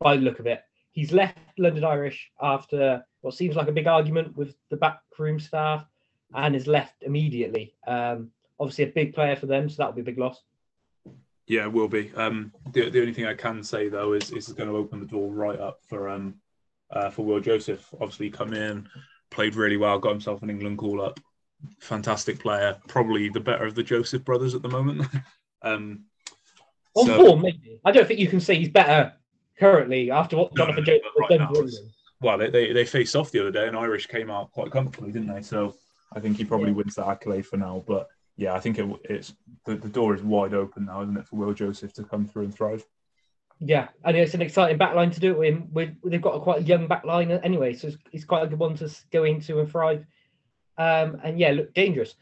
By 0.00 0.16
the 0.16 0.22
look 0.22 0.40
of 0.40 0.46
it, 0.46 0.62
he's 0.90 1.12
left 1.12 1.38
London 1.58 1.84
Irish 1.84 2.30
after 2.40 3.04
what 3.20 3.34
seems 3.34 3.56
like 3.56 3.68
a 3.68 3.72
big 3.72 3.86
argument 3.86 4.36
with 4.36 4.54
the 4.68 4.76
backroom 4.76 5.38
staff, 5.38 5.84
and 6.34 6.56
is 6.56 6.66
left 6.66 7.02
immediately. 7.02 7.74
Um, 7.86 8.30
obviously, 8.62 8.84
a 8.84 8.88
big 8.88 9.14
player 9.14 9.36
for 9.36 9.46
them, 9.46 9.68
so 9.68 9.76
that'll 9.78 9.92
be 9.92 10.00
a 10.00 10.04
big 10.04 10.18
loss. 10.18 10.40
Yeah, 11.48 11.64
it 11.64 11.72
will 11.72 11.88
be. 11.88 12.12
Um, 12.14 12.52
the, 12.72 12.88
the 12.88 13.00
only 13.00 13.12
thing 13.12 13.26
I 13.26 13.34
can 13.34 13.62
say 13.64 13.88
though 13.88 14.12
is, 14.12 14.30
is 14.30 14.48
it's 14.48 14.52
going 14.52 14.70
to 14.70 14.76
open 14.76 15.00
the 15.00 15.06
door 15.06 15.30
right 15.30 15.58
up 15.58 15.80
for 15.88 16.08
um, 16.08 16.34
uh, 16.90 17.10
for 17.10 17.24
Will 17.24 17.40
Joseph. 17.40 17.86
Obviously, 17.94 18.30
come 18.30 18.54
in, 18.54 18.88
played 19.30 19.56
really 19.56 19.76
well, 19.76 19.98
got 19.98 20.12
himself 20.12 20.42
an 20.42 20.50
England 20.50 20.78
call 20.78 21.02
up. 21.02 21.18
Fantastic 21.80 22.38
player, 22.38 22.78
probably 22.88 23.28
the 23.28 23.40
better 23.40 23.64
of 23.64 23.74
the 23.74 23.82
Joseph 23.82 24.24
brothers 24.24 24.54
at 24.54 24.62
the 24.62 24.68
moment. 24.68 25.06
um, 25.62 26.04
On 26.94 27.06
so, 27.06 27.16
form, 27.16 27.42
maybe. 27.42 27.80
I 27.84 27.90
don't 27.90 28.06
think 28.06 28.20
you 28.20 28.28
can 28.28 28.40
say 28.40 28.54
he's 28.56 28.68
better 28.68 29.12
currently 29.58 30.10
after 30.10 30.36
what 30.36 30.52
no, 30.54 30.64
Jonathan 30.64 30.84
no, 30.84 30.86
Joseph 30.86 31.02
has 31.04 31.38
right 31.38 31.38
done. 31.38 31.72
Well, 32.20 32.38
they, 32.38 32.50
they, 32.50 32.72
they 32.72 32.84
faced 32.84 33.16
off 33.16 33.32
the 33.32 33.40
other 33.40 33.50
day, 33.50 33.66
and 33.66 33.76
Irish 33.76 34.06
came 34.06 34.30
out 34.30 34.52
quite 34.52 34.70
comfortably, 34.70 35.10
didn't 35.10 35.34
they? 35.34 35.42
So 35.42 35.74
I 36.14 36.20
think 36.20 36.36
he 36.36 36.44
probably 36.44 36.68
yeah. 36.68 36.76
wins 36.76 36.94
that 36.94 37.08
accolade 37.08 37.46
for 37.46 37.56
now. 37.56 37.82
But 37.86 38.08
yeah, 38.36 38.54
I 38.54 38.60
think 38.60 38.78
it, 38.78 38.88
it's 39.04 39.34
the, 39.64 39.76
the 39.76 39.88
door 39.88 40.14
is 40.14 40.22
wide 40.22 40.54
open 40.54 40.86
now, 40.86 41.02
isn't 41.02 41.16
it, 41.16 41.26
for 41.26 41.36
Will 41.36 41.54
Joseph 41.54 41.92
to 41.94 42.04
come 42.04 42.26
through 42.26 42.44
and 42.44 42.54
thrive? 42.54 42.84
Yeah, 43.60 43.88
and 44.04 44.16
it's 44.16 44.34
an 44.34 44.42
exciting 44.42 44.78
backline 44.78 45.12
to 45.12 45.20
do 45.20 45.40
it. 45.42 45.70
With, 45.70 45.94
they've 46.04 46.20
got 46.20 46.34
a 46.34 46.40
quite 46.40 46.62
a 46.62 46.64
young 46.64 46.88
backline 46.88 47.38
anyway, 47.44 47.74
so 47.74 47.88
it's, 47.88 47.96
it's, 48.12 48.24
quite 48.24 48.42
a 48.42 48.46
good 48.48 48.58
one 48.58 48.74
to 48.76 48.90
go 49.12 49.24
into 49.24 49.60
and 49.60 49.70
thrive. 49.70 50.04
Um, 50.78 51.20
and 51.22 51.38
yeah, 51.38 51.52
look 51.52 51.72
dangerous. 51.74 52.14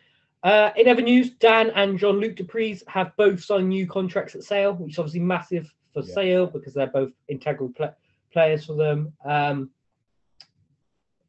Uh, 0.43 0.71
in 0.77 0.89
other 0.89 1.03
news, 1.03 1.31
Dan 1.31 1.71
and 1.71 1.99
Jean-Luc 1.99 2.37
du 2.37 2.45
Preez 2.45 2.83
have 2.89 3.17
both 3.17 3.43
signed 3.43 3.69
new 3.69 3.87
contracts 3.87 4.35
at 4.35 4.43
Sale, 4.43 4.75
which 4.75 4.93
is 4.93 4.99
obviously 4.99 5.21
massive 5.21 5.73
for 5.93 6.03
yeah. 6.03 6.15
Sale 6.15 6.47
because 6.47 6.75
they're 6.75 6.87
both 6.87 7.13
integral 7.29 7.71
pl- 7.71 7.95
players 8.33 8.65
for 8.65 8.75
them. 8.75 9.13
Um, 9.25 9.71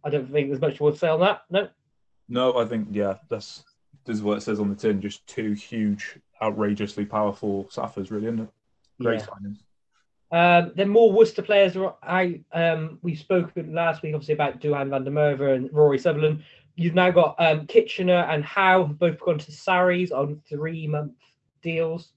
I 0.04 0.10
don't 0.10 0.32
think 0.32 0.50
there's 0.50 0.62
much 0.62 0.80
more 0.80 0.92
to 0.92 0.98
say 0.98 1.08
on 1.08 1.20
that. 1.22 1.44
No. 1.50 1.70
No, 2.28 2.58
I 2.58 2.66
think 2.66 2.88
yeah, 2.92 3.16
that's 3.30 3.64
this 4.06 4.18
is 4.18 4.24
what 4.24 4.38
it 4.38 4.42
says 4.42 4.60
on 4.60 4.70
the 4.70 4.76
tin. 4.76 5.02
Just 5.02 5.26
two 5.28 5.54
huge, 5.54 6.20
outrageously 6.42 7.06
powerful 7.06 7.66
Saffers, 7.66 8.12
really, 8.12 8.28
isn't 8.28 8.42
it? 8.42 8.50
Great 9.02 9.20
yeah. 9.20 9.26
signings. 9.26 9.58
Um, 10.34 10.72
then 10.76 10.88
more 10.88 11.12
Worcester 11.12 11.42
players 11.42 11.76
I 12.02 12.42
um, 12.54 13.00
we 13.02 13.16
spoke 13.16 13.52
last 13.56 14.02
week 14.02 14.16
obviously 14.16 14.34
about 14.34 14.62
Duhan 14.62 14.90
van 14.90 15.04
der 15.04 15.12
Merwe 15.12 15.56
and 15.56 15.74
Rory 15.74 16.00
Sutherland. 16.00 16.44
You've 16.76 16.96
now 16.96 17.12
got 17.12 17.36
um, 17.38 17.68
Kitchener 17.68 18.26
and 18.30 18.44
Howe 18.44 18.88
have 18.88 18.98
both 18.98 19.20
gone 19.20 19.40
to 19.40 19.52
Sarries 19.52 20.12
on 20.12 20.42
three 20.48 20.88
month 20.88 21.14
deals. 21.62 22.14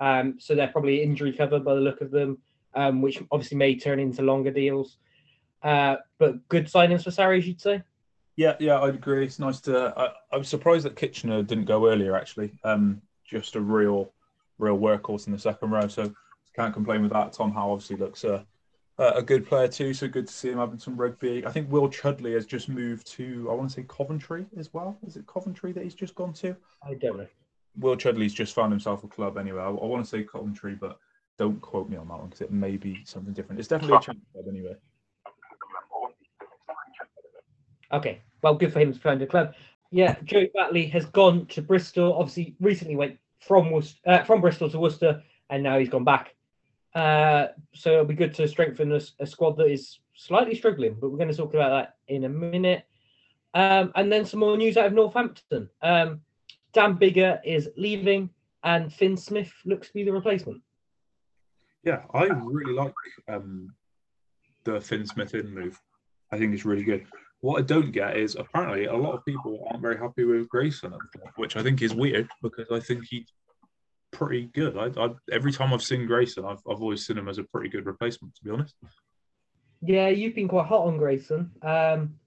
Um, 0.00 0.36
so 0.38 0.54
they're 0.54 0.68
probably 0.68 1.02
injury 1.02 1.32
covered 1.32 1.64
by 1.64 1.74
the 1.74 1.80
look 1.80 2.00
of 2.00 2.10
them, 2.10 2.38
um, 2.74 3.02
which 3.02 3.22
obviously 3.30 3.58
may 3.58 3.76
turn 3.76 4.00
into 4.00 4.22
longer 4.22 4.50
deals. 4.50 4.96
Uh, 5.62 5.96
but 6.18 6.48
good 6.48 6.66
signings 6.66 7.04
for 7.04 7.10
Sarries, 7.10 7.46
you'd 7.46 7.60
say? 7.60 7.82
Yeah, 8.38 8.54
yeah, 8.60 8.80
I'd 8.80 8.94
agree. 8.94 9.24
It's 9.24 9.40
nice 9.40 9.60
to. 9.62 9.92
I, 9.96 10.12
I 10.32 10.36
was 10.36 10.46
surprised 10.46 10.84
that 10.84 10.94
Kitchener 10.94 11.42
didn't 11.42 11.64
go 11.64 11.88
earlier. 11.88 12.16
Actually, 12.16 12.52
um, 12.62 13.02
just 13.24 13.56
a 13.56 13.60
real, 13.60 14.12
real 14.58 14.78
workhorse 14.78 15.26
in 15.26 15.32
the 15.32 15.38
second 15.40 15.72
row. 15.72 15.88
So 15.88 16.14
can't 16.54 16.72
complain 16.72 17.02
with 17.02 17.10
that. 17.10 17.32
Tom 17.32 17.50
Howe 17.50 17.72
obviously 17.72 17.96
looks 17.96 18.22
a, 18.22 18.46
a 18.96 19.22
good 19.22 19.44
player 19.44 19.66
too, 19.66 19.92
so 19.92 20.06
good 20.06 20.28
to 20.28 20.32
see 20.32 20.50
him 20.50 20.58
having 20.58 20.78
some 20.78 20.96
rugby. 20.96 21.44
I 21.44 21.50
think 21.50 21.68
Will 21.68 21.88
Chudley 21.88 22.34
has 22.34 22.46
just 22.46 22.68
moved 22.68 23.08
to, 23.08 23.48
I 23.50 23.54
want 23.54 23.70
to 23.70 23.74
say 23.74 23.84
Coventry 23.88 24.46
as 24.56 24.72
well. 24.72 24.96
Is 25.04 25.16
it 25.16 25.26
Coventry 25.26 25.72
that 25.72 25.82
he's 25.82 25.96
just 25.96 26.14
gone 26.14 26.32
to? 26.34 26.54
I 26.84 26.94
don't 26.94 27.18
know. 27.18 27.26
Will 27.76 27.96
Chudley's 27.96 28.34
just 28.34 28.54
found 28.54 28.70
himself 28.70 29.02
a 29.02 29.08
club 29.08 29.36
anyway. 29.36 29.62
I, 29.62 29.66
I 29.66 29.70
want 29.70 30.04
to 30.04 30.08
say 30.08 30.22
Coventry, 30.22 30.76
but 30.76 31.00
don't 31.38 31.60
quote 31.60 31.90
me 31.90 31.96
on 31.96 32.06
that 32.06 32.18
one 32.18 32.26
because 32.28 32.42
it 32.42 32.52
may 32.52 32.76
be 32.76 33.02
something 33.04 33.34
different. 33.34 33.58
It's 33.58 33.66
definitely 33.66 33.96
a 33.96 34.00
champion 34.00 34.26
club 34.32 34.44
anyway. 34.48 34.76
Okay, 37.90 38.20
well, 38.42 38.54
good 38.54 38.72
for 38.72 38.80
him 38.80 38.92
to 38.92 39.00
find 39.00 39.20
a 39.22 39.26
club. 39.26 39.54
Yeah, 39.90 40.16
Joe 40.24 40.46
Batley 40.54 40.86
has 40.88 41.06
gone 41.06 41.46
to 41.46 41.62
Bristol. 41.62 42.14
Obviously, 42.14 42.54
recently 42.60 42.96
went 42.96 43.18
from 43.40 43.70
Worcester, 43.70 43.98
uh, 44.06 44.24
from 44.24 44.40
Bristol 44.40 44.70
to 44.70 44.78
Worcester, 44.78 45.22
and 45.50 45.62
now 45.62 45.78
he's 45.78 45.88
gone 45.88 46.04
back 46.04 46.34
uh, 46.94 47.48
so 47.74 47.92
it'll 47.92 48.04
be 48.04 48.14
good 48.14 48.34
to 48.34 48.48
strengthen 48.48 48.92
a, 48.92 49.00
a, 49.20 49.26
squad 49.26 49.56
that 49.56 49.70
is 49.70 49.98
slightly 50.14 50.54
struggling, 50.54 50.96
but 51.00 51.10
we're 51.10 51.18
going 51.18 51.30
to 51.30 51.36
talk 51.36 51.54
about 51.54 51.70
that 51.70 51.96
in 52.12 52.24
a 52.24 52.28
minute. 52.28 52.84
Um, 53.54 53.92
and 53.94 54.10
then 54.10 54.24
some 54.24 54.40
more 54.40 54.56
news 54.56 54.76
out 54.76 54.86
of 54.86 54.92
Northampton. 54.94 55.68
Um, 55.82 56.22
Dan 56.72 56.96
Biggar 56.96 57.40
is 57.44 57.68
leaving, 57.76 58.30
and 58.64 58.92
Fin 58.92 59.16
Smith 59.16 59.52
looks 59.64 59.88
to 59.88 59.94
be 59.94 60.04
the 60.04 60.12
replacement. 60.12 60.62
Yeah, 61.84 62.02
I 62.12 62.24
really 62.24 62.72
like 62.72 62.94
um, 63.28 63.72
the 64.64 64.80
Fin 64.80 65.06
Smith 65.06 65.34
in 65.34 65.54
move. 65.54 65.80
I 66.32 66.38
think 66.38 66.52
it's 66.52 66.64
really 66.64 66.84
good. 66.84 67.06
What 67.40 67.58
I 67.58 67.62
don't 67.62 67.92
get 67.92 68.16
is 68.16 68.34
apparently 68.34 68.86
a 68.86 68.96
lot 68.96 69.14
of 69.14 69.24
people 69.24 69.66
aren't 69.70 69.82
very 69.82 69.96
happy 69.96 70.24
with 70.24 70.48
Grayson, 70.48 70.92
which 71.36 71.56
I 71.56 71.62
think 71.62 71.82
is 71.82 71.94
weird 71.94 72.28
because 72.42 72.66
I 72.72 72.80
think 72.80 73.04
he's 73.08 73.26
pretty 74.10 74.46
good. 74.54 74.76
I, 74.76 74.86
I, 75.00 75.10
every 75.30 75.52
time 75.52 75.72
I've 75.72 75.82
seen 75.82 76.06
Grayson, 76.06 76.44
I've, 76.44 76.62
I've 76.68 76.82
always 76.82 77.06
seen 77.06 77.18
him 77.18 77.28
as 77.28 77.38
a 77.38 77.44
pretty 77.44 77.68
good 77.68 77.86
replacement, 77.86 78.34
to 78.36 78.44
be 78.44 78.50
honest. 78.50 78.74
Yeah, 79.82 80.08
you've 80.08 80.34
been 80.34 80.48
quite 80.48 80.66
hot 80.66 80.86
on 80.86 80.98
Grayson, 80.98 81.52
um, 81.62 82.18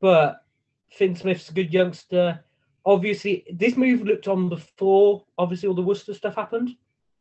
but 0.00 0.44
Fin 0.90 1.14
Smith's 1.14 1.50
a 1.50 1.54
good 1.54 1.72
youngster. 1.72 2.40
Obviously, 2.84 3.44
this 3.52 3.76
move 3.76 4.02
looked 4.02 4.26
on 4.26 4.48
before. 4.48 5.24
Obviously, 5.38 5.68
all 5.68 5.76
the 5.76 5.82
Worcester 5.82 6.14
stuff 6.14 6.34
happened. 6.34 6.70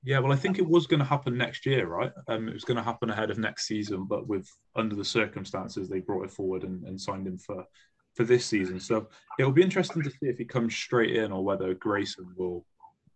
Yeah, 0.03 0.19
well, 0.19 0.31
I 0.31 0.35
think 0.35 0.57
it 0.57 0.67
was 0.67 0.87
going 0.87 0.99
to 0.99 1.05
happen 1.05 1.37
next 1.37 1.65
year, 1.65 1.87
right? 1.87 2.11
Um, 2.27 2.47
it 2.47 2.53
was 2.53 2.63
going 2.63 2.77
to 2.77 2.83
happen 2.83 3.11
ahead 3.11 3.29
of 3.29 3.37
next 3.37 3.67
season, 3.67 4.05
but 4.05 4.27
with 4.27 4.49
under 4.75 4.95
the 4.95 5.05
circumstances, 5.05 5.87
they 5.87 5.99
brought 5.99 6.23
it 6.23 6.31
forward 6.31 6.63
and, 6.63 6.83
and 6.85 6.99
signed 6.99 7.27
him 7.27 7.37
for 7.37 7.63
for 8.15 8.23
this 8.23 8.45
season. 8.45 8.79
So 8.79 9.07
it'll 9.39 9.51
be 9.51 9.61
interesting 9.61 10.01
to 10.03 10.09
see 10.09 10.27
if 10.27 10.37
he 10.37 10.45
comes 10.45 10.75
straight 10.75 11.15
in 11.15 11.31
or 11.31 11.43
whether 11.43 11.73
Grayson 11.75 12.33
will 12.35 12.65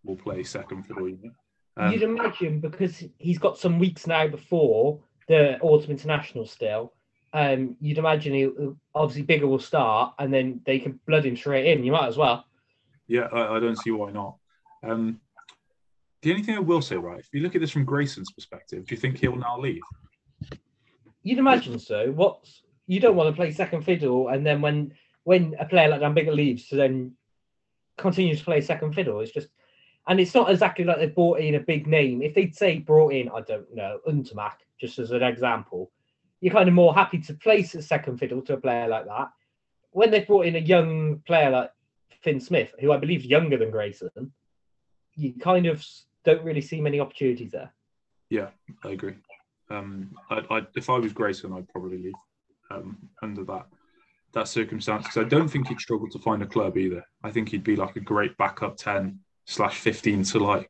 will 0.04 0.16
play 0.16 0.44
second 0.44 0.84
fiddle. 0.84 1.10
You 1.10 1.32
um, 1.78 1.92
You'd 1.92 2.04
imagine 2.04 2.60
because 2.60 3.04
he's 3.18 3.40
got 3.40 3.58
some 3.58 3.80
weeks 3.80 4.08
now 4.08 4.28
before 4.28 5.00
the 5.28 5.60
autumn 5.60 5.92
international 5.92 6.46
still. 6.46 6.94
Um, 7.34 7.76
you'd 7.82 7.98
imagine 7.98 8.34
he 8.34 8.50
obviously 8.94 9.24
Biggar 9.24 9.48
will 9.48 9.60
start, 9.60 10.14
and 10.20 10.34
then 10.34 10.62
they 10.66 10.80
can 10.80 11.00
blood 11.06 11.26
him 11.26 11.36
straight 11.36 11.66
in. 11.66 11.84
You 11.84 11.92
might 11.92 12.08
as 12.08 12.16
well. 12.16 12.46
Yeah, 13.08 13.28
I, 13.32 13.58
I 13.58 13.60
don't 13.60 13.78
see 13.78 13.92
why 13.92 14.12
not. 14.12 14.38
Um, 14.84 15.20
the 16.26 16.32
only 16.32 16.42
thing 16.42 16.56
I 16.56 16.60
will 16.60 16.82
say, 16.82 16.96
right, 16.96 17.20
if 17.20 17.30
you 17.34 17.42
look 17.42 17.54
at 17.54 17.62
this 17.62 17.70
from 17.70 17.86
Grayson's 17.86 18.32
perspective, 18.32 18.88
do 18.88 18.96
you 18.96 19.00
think 19.00 19.20
he'll 19.20 19.36
now 19.36 19.60
leave? 19.60 19.84
You'd 21.22 21.38
imagine 21.38 21.78
so. 21.78 22.12
What 22.14 22.50
you 22.88 23.00
don't 23.00 23.16
want 23.16 23.30
to 23.30 23.36
play 23.36 23.52
second 23.52 23.84
fiddle, 23.84 24.30
and 24.30 24.44
then 24.44 24.60
when 24.60 24.92
when 25.24 25.56
a 25.60 25.66
player 25.66 25.88
like 25.88 26.00
Dan 26.00 26.16
Biggar 26.16 26.36
leaves, 26.36 26.68
to 26.70 26.76
then 26.78 27.14
continue 28.00 28.36
to 28.36 28.44
play 28.44 28.60
second 28.60 28.94
fiddle, 28.94 29.20
it's 29.20 29.32
just 29.32 29.50
and 30.08 30.20
it's 30.20 30.34
not 30.34 30.50
exactly 30.50 30.84
like 30.84 30.98
they 30.98 31.06
brought 31.06 31.42
in 31.42 31.56
a 31.56 31.60
big 31.60 31.86
name. 31.86 32.24
If 32.24 32.34
they'd 32.34 32.56
say 32.56 32.80
brought 32.80 33.14
in, 33.14 33.30
I 33.30 33.42
don't 33.42 33.72
know, 33.76 34.00
Ntamack, 34.08 34.58
just 34.82 34.98
as 34.98 35.12
an 35.12 35.22
example, 35.22 35.92
you're 36.42 36.54
kind 36.54 36.68
of 36.68 36.74
more 36.74 36.96
happy 36.96 37.20
to 37.20 37.36
place 37.36 37.76
a 37.76 37.84
second 37.84 38.18
fiddle 38.18 38.42
to 38.44 38.54
a 38.54 38.58
player 38.58 38.88
like 38.88 39.06
that. 39.06 39.30
When 39.92 40.10
they 40.10 40.22
brought 40.22 40.48
in 40.48 40.56
a 40.56 40.60
young 40.60 41.20
player 41.28 41.52
like 41.52 41.72
Fin 42.24 42.40
Smith, 42.40 42.74
who 42.80 42.92
I 42.92 42.98
believe 42.98 43.20
is 43.20 43.28
younger 43.28 43.58
than 43.58 43.70
Grayson, 43.70 44.34
you 45.16 45.34
kind 45.40 45.68
of 45.68 45.86
don't 46.26 46.44
really 46.44 46.62
see 46.62 46.82
many 46.82 47.00
opportunities 47.00 47.52
there. 47.52 47.74
Yeah, 48.30 48.50
I 48.84 48.90
agree. 48.90 49.16
Um, 49.70 50.16
I, 50.30 50.42
I, 50.50 50.62
if 50.76 50.90
I 50.90 50.98
was 50.98 51.14
Grayson, 51.14 51.54
I'd 51.54 51.70
probably 51.70 51.98
leave 51.98 52.14
um, 52.72 52.98
under 53.22 53.44
that 53.46 53.68
that 54.34 54.48
circumstance 54.50 55.04
because 55.04 55.26
I 55.26 55.30
don't 55.30 55.48
think 55.48 55.70
he'd 55.70 55.80
struggle 55.80 56.10
to 56.10 56.20
find 56.20 56.44
a 56.44 56.46
club 56.46 56.78
either. 56.78 57.04
I 57.24 57.32
think 57.32 57.50
he'd 57.50 57.64
be 57.64 57.78
like 57.78 57.96
a 57.96 58.02
great 58.02 58.38
backup 58.38 58.76
ten 58.76 59.20
slash 59.46 59.78
fifteen 59.78 60.24
to 60.24 60.40
like 60.40 60.70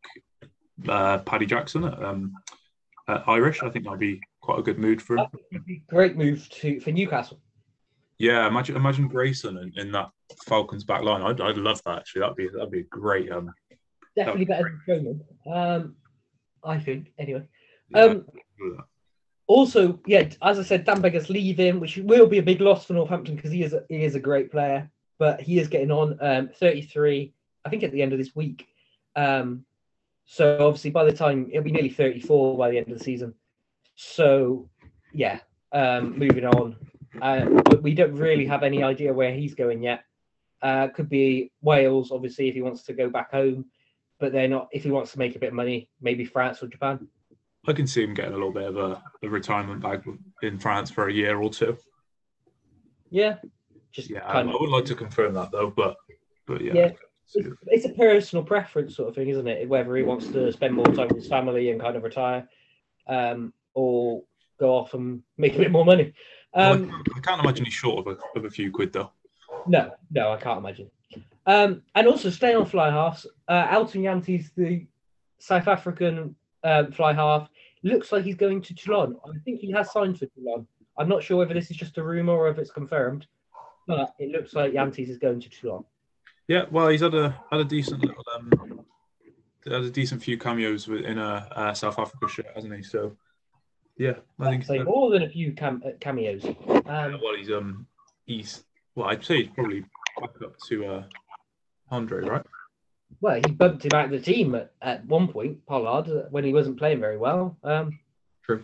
uh, 0.87 1.19
Paddy 1.19 1.47
Jackson 1.47 1.85
at, 1.85 2.03
um, 2.03 2.33
at 3.07 3.27
Irish. 3.27 3.63
I 3.63 3.69
think 3.69 3.85
that'd 3.85 3.99
be 3.99 4.21
quite 4.41 4.59
a 4.59 4.63
good 4.63 4.77
move 4.77 5.01
for 5.01 5.17
him. 5.17 5.27
Great 5.89 6.15
move 6.15 6.47
to 6.49 6.79
for 6.79 6.91
Newcastle. 6.91 7.41
Yeah, 8.17 8.47
imagine 8.47 8.75
imagine 8.75 9.07
Grayson 9.07 9.57
in, 9.57 9.73
in 9.77 9.91
that 9.93 10.09
Falcons 10.45 10.83
back 10.83 11.01
line. 11.01 11.21
I'd, 11.21 11.41
I'd 11.41 11.57
love 11.57 11.81
that 11.85 11.97
actually. 11.99 12.21
That'd 12.21 12.35
be 12.37 12.49
that'd 12.53 12.71
be 12.71 12.81
a 12.81 12.83
great. 12.83 13.31
Um, 13.31 13.51
Definitely 14.15 14.45
better 14.45 14.81
than 14.87 15.03
Bowman. 15.03 15.23
Um, 15.51 15.95
I 16.63 16.79
think 16.79 17.11
anyway. 17.17 17.47
Um, 17.93 18.25
also, 19.47 19.99
yeah, 20.05 20.29
as 20.41 20.57
I 20.57 20.63
said, 20.63 20.85
Dan 20.85 21.01
Biggar's 21.01 21.29
leaving, 21.29 21.79
which 21.79 21.97
will 21.97 22.27
be 22.27 22.39
a 22.39 22.43
big 22.43 22.61
loss 22.61 22.85
for 22.85 22.93
Northampton 22.93 23.35
because 23.35 23.51
he 23.51 23.61
is 23.61 23.73
a, 23.73 23.83
he 23.89 24.03
is 24.03 24.15
a 24.15 24.19
great 24.19 24.51
player, 24.51 24.89
but 25.19 25.39
he 25.41 25.59
is 25.59 25.67
getting 25.67 25.91
on. 25.91 26.17
Um, 26.19 26.49
33, 26.59 27.33
I 27.63 27.69
think, 27.69 27.83
at 27.83 27.91
the 27.91 28.01
end 28.01 28.13
of 28.13 28.19
this 28.19 28.35
week. 28.35 28.67
Um, 29.15 29.65
so 30.25 30.67
obviously, 30.67 30.89
by 30.89 31.03
the 31.03 31.13
time 31.13 31.49
it'll 31.51 31.63
be 31.63 31.71
nearly 31.71 31.89
34 31.89 32.57
by 32.57 32.71
the 32.71 32.77
end 32.77 32.91
of 32.91 32.97
the 32.97 33.03
season. 33.03 33.35
So, 33.95 34.69
yeah, 35.13 35.39
um, 35.71 36.17
moving 36.17 36.45
on. 36.45 36.75
Uh, 37.21 37.45
but 37.63 37.83
we 37.83 37.93
don't 37.93 38.15
really 38.15 38.45
have 38.45 38.63
any 38.63 38.83
idea 38.83 39.13
where 39.13 39.33
he's 39.33 39.53
going 39.53 39.83
yet. 39.83 40.03
Uh, 40.61 40.87
could 40.87 41.09
be 41.09 41.51
Wales, 41.61 42.11
obviously, 42.11 42.49
if 42.49 42.55
he 42.55 42.61
wants 42.61 42.83
to 42.83 42.93
go 42.93 43.09
back 43.09 43.31
home. 43.31 43.65
But 44.19 44.31
they're 44.31 44.47
not. 44.47 44.69
If 44.71 44.83
he 44.83 44.91
wants 44.91 45.11
to 45.13 45.19
make 45.19 45.35
a 45.35 45.39
bit 45.39 45.49
of 45.49 45.53
money, 45.53 45.89
maybe 46.01 46.25
France 46.25 46.63
or 46.63 46.67
Japan. 46.67 47.07
I 47.67 47.73
can 47.73 47.87
see 47.87 48.03
him 48.03 48.13
getting 48.13 48.31
a 48.31 48.35
little 48.35 48.53
bit 48.53 48.67
of 48.67 48.77
a, 48.77 49.01
a 49.23 49.29
retirement 49.29 49.81
bag 49.81 50.03
in 50.43 50.59
France 50.59 50.91
for 50.91 51.09
a 51.09 51.13
year 51.13 51.41
or 51.41 51.49
two. 51.49 51.77
Yeah, 53.09 53.37
just 53.91 54.09
yeah. 54.09 54.25
I, 54.25 54.41
I, 54.41 54.43
would 54.43 54.69
like 54.69 54.85
to 54.85 54.95
confirm 54.95 55.33
that 55.33 55.51
though, 55.51 55.71
but 55.75 55.95
but 56.45 56.61
yeah. 56.61 56.73
yeah. 56.73 56.91
It's, 57.33 57.47
it's, 57.67 57.85
a 57.85 57.89
personal 57.89 58.43
preference 58.43 58.95
sort 58.95 59.09
of 59.09 59.15
thing, 59.15 59.29
isn't 59.29 59.47
it? 59.47 59.67
Whether 59.67 59.95
he 59.95 60.03
wants 60.03 60.27
to 60.27 60.51
spend 60.51 60.75
more 60.75 60.85
time 60.85 61.07
with 61.07 61.17
his 61.17 61.27
family 61.27 61.71
and 61.71 61.81
kind 61.81 61.95
of 61.95 62.03
retire, 62.03 62.47
um, 63.07 63.51
or 63.73 64.21
go 64.59 64.75
off 64.75 64.93
and 64.93 65.23
make 65.37 65.55
a 65.55 65.57
bit 65.57 65.71
more 65.71 65.85
money. 65.85 66.13
Um, 66.53 66.87
well, 66.87 67.01
I, 67.15 67.19
can't, 67.21 67.41
imagine 67.41 67.65
he's 67.65 67.73
short 67.73 68.05
of 68.05 68.17
a, 68.17 68.39
of 68.39 68.45
a 68.45 68.49
few 68.49 68.71
quid 68.71 68.93
though. 68.93 69.11
No, 69.67 69.91
no, 70.11 70.31
I 70.31 70.37
can't 70.37 70.59
imagine. 70.59 70.91
Um, 71.45 71.83
and 71.93 72.07
also 72.07 72.29
staying 72.29 72.57
on 72.57 72.65
fly 72.65 72.89
halves, 72.89 73.27
uh, 73.47 73.67
Elton 73.69 74.01
Jantjies, 74.01 74.49
the 74.55 74.87
South 75.37 75.67
African 75.67 76.35
um, 76.63 76.91
fly 76.91 77.13
half, 77.13 77.49
looks 77.83 78.11
like 78.11 78.23
he's 78.23 78.35
going 78.35 78.61
to 78.63 78.73
Toulon. 78.73 79.15
I 79.25 79.37
think 79.43 79.59
he 79.59 79.71
has 79.71 79.91
signed 79.91 80.17
for 80.17 80.25
Toulon. 80.25 80.67
I'm 80.97 81.09
not 81.09 81.23
sure 81.23 81.37
whether 81.37 81.53
this 81.53 81.69
is 81.69 81.77
just 81.77 81.97
a 81.97 82.03
rumor 82.03 82.33
or 82.33 82.49
if 82.49 82.57
it's 82.57 82.71
confirmed, 82.71 83.27
but 83.85 84.15
it 84.17 84.31
looks 84.31 84.53
like 84.55 84.73
Jantjies 84.73 85.09
is 85.09 85.17
going 85.17 85.39
to 85.41 85.49
Toulon. 85.49 85.83
Yeah, 86.47 86.65
well, 86.71 86.87
he's 86.87 87.01
had 87.01 87.13
a 87.15 87.39
had 87.51 87.61
a 87.61 87.65
decent 87.65 88.01
little 88.01 88.23
um, 88.35 88.85
had 89.65 89.83
a 89.83 89.89
decent 89.89 90.21
few 90.23 90.37
cameos 90.37 90.87
in 90.87 91.17
a, 91.17 91.47
a 91.55 91.75
South 91.75 91.97
Africa 91.97 92.27
shirt, 92.27 92.47
hasn't 92.55 92.73
he? 92.73 92.83
So, 92.83 93.17
yeah, 93.97 94.13
I 94.39 94.51
think 94.51 94.63
say 94.63 94.79
more 94.79 95.09
than 95.11 95.23
a 95.23 95.29
few 95.29 95.53
cam- 95.53 95.83
uh, 95.85 95.91
cameos. 95.99 96.45
Um, 96.45 96.83
yeah, 96.85 97.17
well, 97.21 97.35
he's 97.35 97.51
um 97.51 97.87
he's 98.25 98.63
well, 98.93 99.09
I'd 99.09 99.25
say 99.25 99.43
he's 99.43 99.51
probably 99.55 99.81
back 100.21 100.41
up 100.43 100.55
to 100.67 100.85
uh 100.85 101.03
Andre, 101.91 102.21
right? 102.21 102.45
well, 103.21 103.35
he 103.35 103.51
bumped 103.51 103.85
him 103.85 103.91
out 103.93 104.05
of 104.05 104.11
the 104.11 104.19
team 104.19 104.55
at, 104.55 104.71
at 104.81 105.05
one 105.05 105.27
point, 105.27 105.65
Pollard, 105.65 106.27
when 106.31 106.43
he 106.43 106.53
wasn't 106.53 106.77
playing 106.77 106.99
very 106.99 107.17
well. 107.17 107.57
Um, 107.63 107.99
True. 108.43 108.63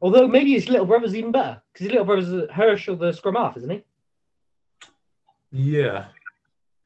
Although 0.00 0.28
maybe 0.28 0.52
his 0.52 0.68
little 0.68 0.86
brother's 0.86 1.14
even 1.14 1.32
better 1.32 1.60
because 1.72 1.84
his 1.84 1.92
little 1.92 2.06
brother's 2.06 2.50
Herschel, 2.50 2.96
the 2.96 3.12
scrum 3.12 3.34
half, 3.34 3.56
isn't 3.56 3.70
he? 3.70 3.84
Yeah. 5.50 6.06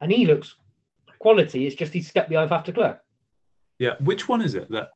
And 0.01 0.11
he 0.11 0.27
looks 0.27 0.57
quality. 1.19 1.67
It's 1.67 1.77
just 1.77 1.93
he's 1.93 2.09
stepped 2.09 2.31
behind 2.31 2.51
Faf 2.51 2.65
de 2.65 2.73
Klerk. 2.73 3.03
Yeah. 3.79 3.95
Which 4.01 4.29
one 4.29 4.41
is 4.43 4.55
it 4.55 4.71
that 4.71 4.91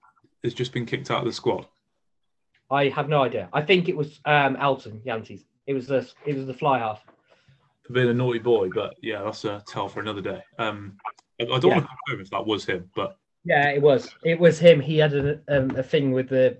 has 0.44 0.54
just 0.54 0.72
been 0.72 0.86
kicked 0.86 1.10
out 1.10 1.20
of 1.20 1.26
the 1.26 1.32
squad? 1.32 1.66
I 2.70 2.88
have 2.88 3.08
no 3.08 3.22
idea. 3.22 3.48
I 3.52 3.62
think 3.62 3.88
it 3.88 3.96
was 3.96 4.20
um, 4.24 4.56
Elton 4.56 5.00
Jantjies. 5.06 5.44
It 5.66 5.74
was 5.74 5.86
the 5.86 6.08
it 6.24 6.36
was 6.36 6.46
the 6.46 6.54
fly 6.54 6.78
half. 6.78 7.04
For 7.86 7.92
being 7.92 8.08
a 8.08 8.14
naughty 8.14 8.40
boy, 8.40 8.68
but 8.74 8.94
yeah, 9.02 9.22
that's 9.22 9.44
a 9.44 9.62
tell 9.66 9.88
for 9.88 10.00
another 10.00 10.20
day. 10.20 10.42
Um, 10.58 10.94
I, 11.40 11.44
don't 11.44 11.64
yeah. 11.64 11.68
want 11.68 11.84
to 11.84 11.96
confirm 12.06 12.20
if 12.20 12.30
that 12.30 12.46
was 12.46 12.64
him, 12.64 12.90
but 12.94 13.16
yeah, 13.44 13.68
it 13.70 13.80
was. 13.80 14.08
It 14.24 14.40
was 14.40 14.58
him. 14.58 14.80
He 14.80 14.98
had 14.98 15.14
a, 15.14 15.40
um, 15.48 15.70
a 15.76 15.82
thing 15.82 16.10
with 16.10 16.28
the 16.28 16.58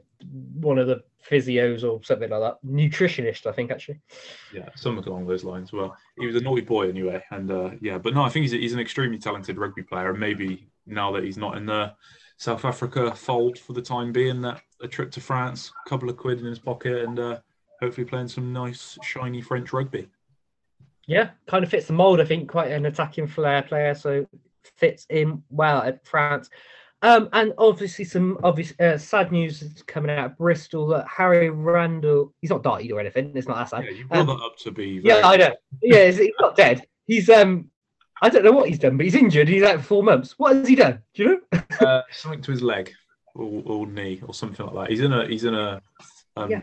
one 0.61 0.79
of 0.79 0.87
the 0.87 1.03
physios 1.29 1.83
or 1.83 2.03
something 2.05 2.31
like 2.31 2.41
that. 2.41 2.59
Nutritionist, 2.65 3.47
I 3.47 3.53
think, 3.53 3.71
actually. 3.71 4.01
Yeah, 4.55 4.69
something 4.77 5.05
along 5.05 5.27
those 5.27 5.45
lines. 5.45 5.73
Well, 5.73 5.97
he 6.19 6.27
was 6.27 6.37
a 6.37 6.41
naughty 6.41 6.63
boy 6.63 6.89
anyway, 6.89 7.23
and 7.31 7.51
uh, 7.51 7.71
yeah, 7.81 7.99
but 7.99 8.15
no, 8.15 8.23
I 8.23 8.29
think 8.29 8.45
he's, 8.45 8.53
he's 8.53 8.73
an 8.73 8.81
extremely 8.81 9.19
talented 9.19 9.59
rugby 9.59 9.83
player, 9.83 10.11
and 10.11 10.21
maybe 10.21 10.69
now 10.87 11.11
that 11.13 11.25
he's 11.25 11.37
not 11.37 11.57
in 11.57 11.67
the 11.67 11.93
South 12.39 12.65
Africa 12.65 13.15
fold 13.15 13.59
for 13.59 13.73
the 13.73 13.83
time 13.83 14.13
being, 14.13 14.41
that 14.43 14.63
a 14.81 14.89
trip 14.89 15.11
to 15.13 15.21
France, 15.21 15.73
a 15.85 15.89
couple 15.89 16.09
of 16.09 16.17
quid 16.17 16.39
in 16.39 16.47
his 16.47 16.59
pocket, 16.59 17.05
and 17.05 17.19
uh, 17.19 17.39
hopefully 17.81 18.05
playing 18.05 18.29
some 18.29 18.53
nice 18.53 18.97
shiny 19.03 19.41
French 19.41 19.73
rugby. 19.73 20.09
Yeah, 21.07 21.31
kind 21.47 21.65
of 21.65 21.71
fits 21.71 21.87
the 21.87 21.93
mold. 21.93 22.21
I 22.21 22.25
think 22.25 22.51
quite 22.51 22.73
an 22.73 22.87
attacking 22.87 23.29
flair 23.29 23.63
player, 23.63 23.95
so 23.95 24.27
fits 24.77 25.07
in 25.09 25.43
well 25.51 25.83
at 25.83 26.05
France. 26.05 26.51
Um, 27.03 27.29
and 27.33 27.53
obviously, 27.59 28.05
some 28.05 28.39
obvious 28.43 28.73
uh, 28.81 28.99
sad 28.99 29.31
news 29.31 29.63
is 29.63 29.83
coming 29.83 30.11
out 30.11 30.33
of 30.33 30.39
Bristol 30.39 30.89
that 30.89 31.07
Harry 31.07 31.51
Randall, 31.51 32.35
he's 32.41 32.51
not 32.51 32.63
died 32.63 32.91
or 32.91 32.99
anything. 32.99 33.33
It's 33.35 33.47
not 33.47 33.59
that 33.59 33.69
sad. 33.69 33.85
Yeah, 33.85 33.91
you 33.91 34.07
brought 34.07 34.21
um, 34.21 34.27
that 34.29 34.45
up 34.45 34.57
to 34.59 34.71
be. 34.71 34.99
Very... 34.99 35.21
Yeah, 35.21 35.27
I 35.27 35.37
know. 35.37 35.55
Yeah, 35.83 36.11
he's 36.11 36.31
not 36.41 36.57
dead. 36.57 36.87
He's 37.07 37.29
um, 37.29 37.71
I 38.23 38.29
don't 38.29 38.45
know 38.45 38.53
what 38.53 38.69
he's 38.69 38.79
done, 38.79 38.97
but 38.97 39.05
he's 39.05 39.15
injured. 39.15 39.49
He's 39.49 39.63
out 39.63 39.79
for 39.81 39.87
four 39.87 40.03
months. 40.03 40.39
What 40.39 40.57
has 40.57 40.69
he 40.69 40.75
done? 40.75 41.03
Do 41.15 41.23
you 41.23 41.43
know? 41.53 41.87
uh, 41.87 42.03
something 42.11 42.41
to 42.43 42.51
his 42.51 42.63
leg 42.63 42.93
or, 43.35 43.63
or, 43.67 43.87
knee 43.87 44.23
or 44.27 44.33
something 44.33 44.65
like 44.67 44.75
that. 44.75 44.91
He's 44.91 45.01
in 45.01 45.13
a 45.13 45.27
he's 45.27 45.45
in 45.45 45.55
a 45.55 45.81
um, 46.37 46.51
yeah. 46.51 46.63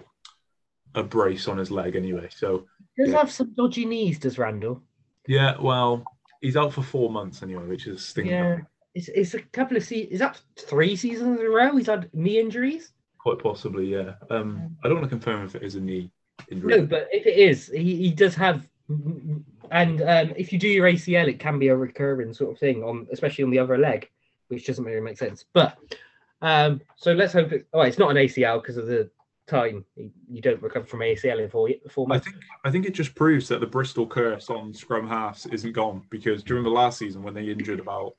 A 0.96 1.04
brace 1.04 1.48
on 1.48 1.58
his 1.58 1.72
leg 1.72 1.96
anyway. 1.96 2.30
So 2.36 2.66
he 2.96 3.04
does 3.04 3.12
yeah. 3.12 3.20
have 3.20 3.32
some 3.32 3.54
dodgy 3.54 3.86
knees, 3.86 4.20
does 4.20 4.38
Randall? 4.38 4.82
Yeah, 5.28 5.56
well, 5.60 6.04
he's 6.42 6.58
out 6.58 6.74
for 6.74 6.84
four 6.84 7.10
months 7.10 7.42
anyway, 7.44 7.66
which 7.66 7.88
is 7.88 8.06
stinking. 8.06 8.34
Yeah, 8.34 8.60
it's, 8.94 9.10
it's 9.10 9.34
a 9.34 9.42
couple 9.42 9.78
of 9.78 9.84
seasons. 9.84 10.14
Is 10.14 10.20
that 10.20 10.40
three 10.60 10.96
seasons 10.96 11.40
in 11.40 11.46
a 11.46 11.50
row? 11.50 11.76
He's 11.76 11.88
had 11.88 12.10
knee 12.14 12.40
injuries. 12.40 12.92
Quite 13.18 13.40
possibly, 13.40 13.86
yeah. 13.86 14.16
Um, 14.30 14.76
I 14.84 14.88
don't 14.88 14.98
want 14.98 15.10
to 15.10 15.16
confirm 15.16 15.46
if 15.46 15.56
it 15.56 15.64
is 15.64 15.76
a 15.76 15.82
knee 15.82 16.12
injury. 16.52 16.78
No, 16.78 16.86
but 16.86 17.08
if 17.12 17.26
it 17.26 17.38
is, 17.38 17.72
he, 17.74 17.96
he 17.96 18.12
does 18.12 18.36
have. 18.36 18.68
And 19.72 20.02
um, 20.02 20.34
if 20.36 20.52
you 20.52 20.60
do 20.60 20.68
your 20.68 20.88
ACL, 20.88 21.28
it 21.28 21.40
can 21.40 21.58
be 21.58 21.70
a 21.70 21.76
recurring 21.76 22.34
sort 22.34 22.52
of 22.52 22.60
thing 22.60 22.84
on, 22.84 23.08
especially 23.12 23.46
on 23.46 23.50
the 23.50 23.60
other 23.60 23.78
leg, 23.78 24.10
which 24.50 24.68
doesn't 24.68 24.84
really 24.84 25.00
make 25.00 25.18
sense. 25.18 25.46
But 25.54 25.78
um, 26.42 26.82
so 26.98 27.14
let's 27.14 27.34
hope 27.34 27.54
it. 27.54 27.66
Oh, 27.74 27.82
it's 27.82 27.98
not 27.98 28.12
an 28.12 28.18
ACL 28.18 28.62
because 28.62 28.78
of 28.78 28.88
the 28.88 29.10
time 29.48 29.84
you 30.30 30.42
don't 30.42 30.62
recover 30.62 30.86
from 30.86 31.02
ACL 31.02 31.44
in 31.44 31.50
four, 31.50 31.70
four 31.90 32.08
months. 32.08 32.28
I 32.28 32.32
think 32.32 32.44
I 32.66 32.72
think 32.72 32.86
it 32.86 32.94
just 32.94 33.16
proves 33.16 33.48
that 33.50 33.60
the 33.60 33.68
Bristol 33.68 34.08
curse 34.08 34.50
on 34.50 34.74
scrum 34.74 35.08
halves 35.08 35.46
isn't 35.48 35.74
gone 35.74 36.04
because 36.10 36.44
during 36.44 36.64
the 36.64 36.70
last 36.70 36.98
season 36.98 37.24
when 37.24 37.34
they 37.34 37.46
injured 37.46 37.80
about 37.80 38.14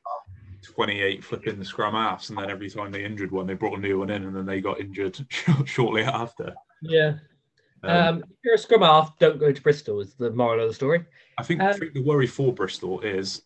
28 0.63 1.23
flipping 1.23 1.59
the 1.59 1.65
scrum 1.65 1.95
halves 1.95 2.31
and 2.31 2.39
then 2.39 2.51
every 2.51 2.71
time 2.71 2.91
they 2.91 3.05
injured 3.05 3.31
one 3.31 3.47
they 3.47 3.55
brought 3.55 3.79
a 3.79 3.81
new 3.81 3.99
one 3.99 4.11
in 4.11 4.25
and 4.25 4.37
then 4.37 4.47
they 4.47 4.61
got 4.61 4.81
injured 4.81 5.19
shortly 5.65 6.03
after. 6.03 6.55
Yeah. 6.83 7.15
Um, 7.83 7.97
um, 7.97 8.19
if 8.19 8.37
you're 8.45 8.55
a 8.55 8.59
scrum 8.59 8.81
half, 8.81 9.19
don't 9.19 9.39
go 9.39 9.53
to 9.53 9.63
Bristol. 9.63 10.01
Is 10.01 10.15
the 10.15 10.31
moral 10.31 10.63
of 10.63 10.69
the 10.69 10.75
story? 10.75 11.05
I 11.37 11.43
think, 11.43 11.61
um, 11.61 11.69
I 11.69 11.73
think 11.75 11.93
the 11.93 12.03
worry 12.03 12.27
for 12.27 12.53
Bristol 12.53 13.01
is 13.01 13.43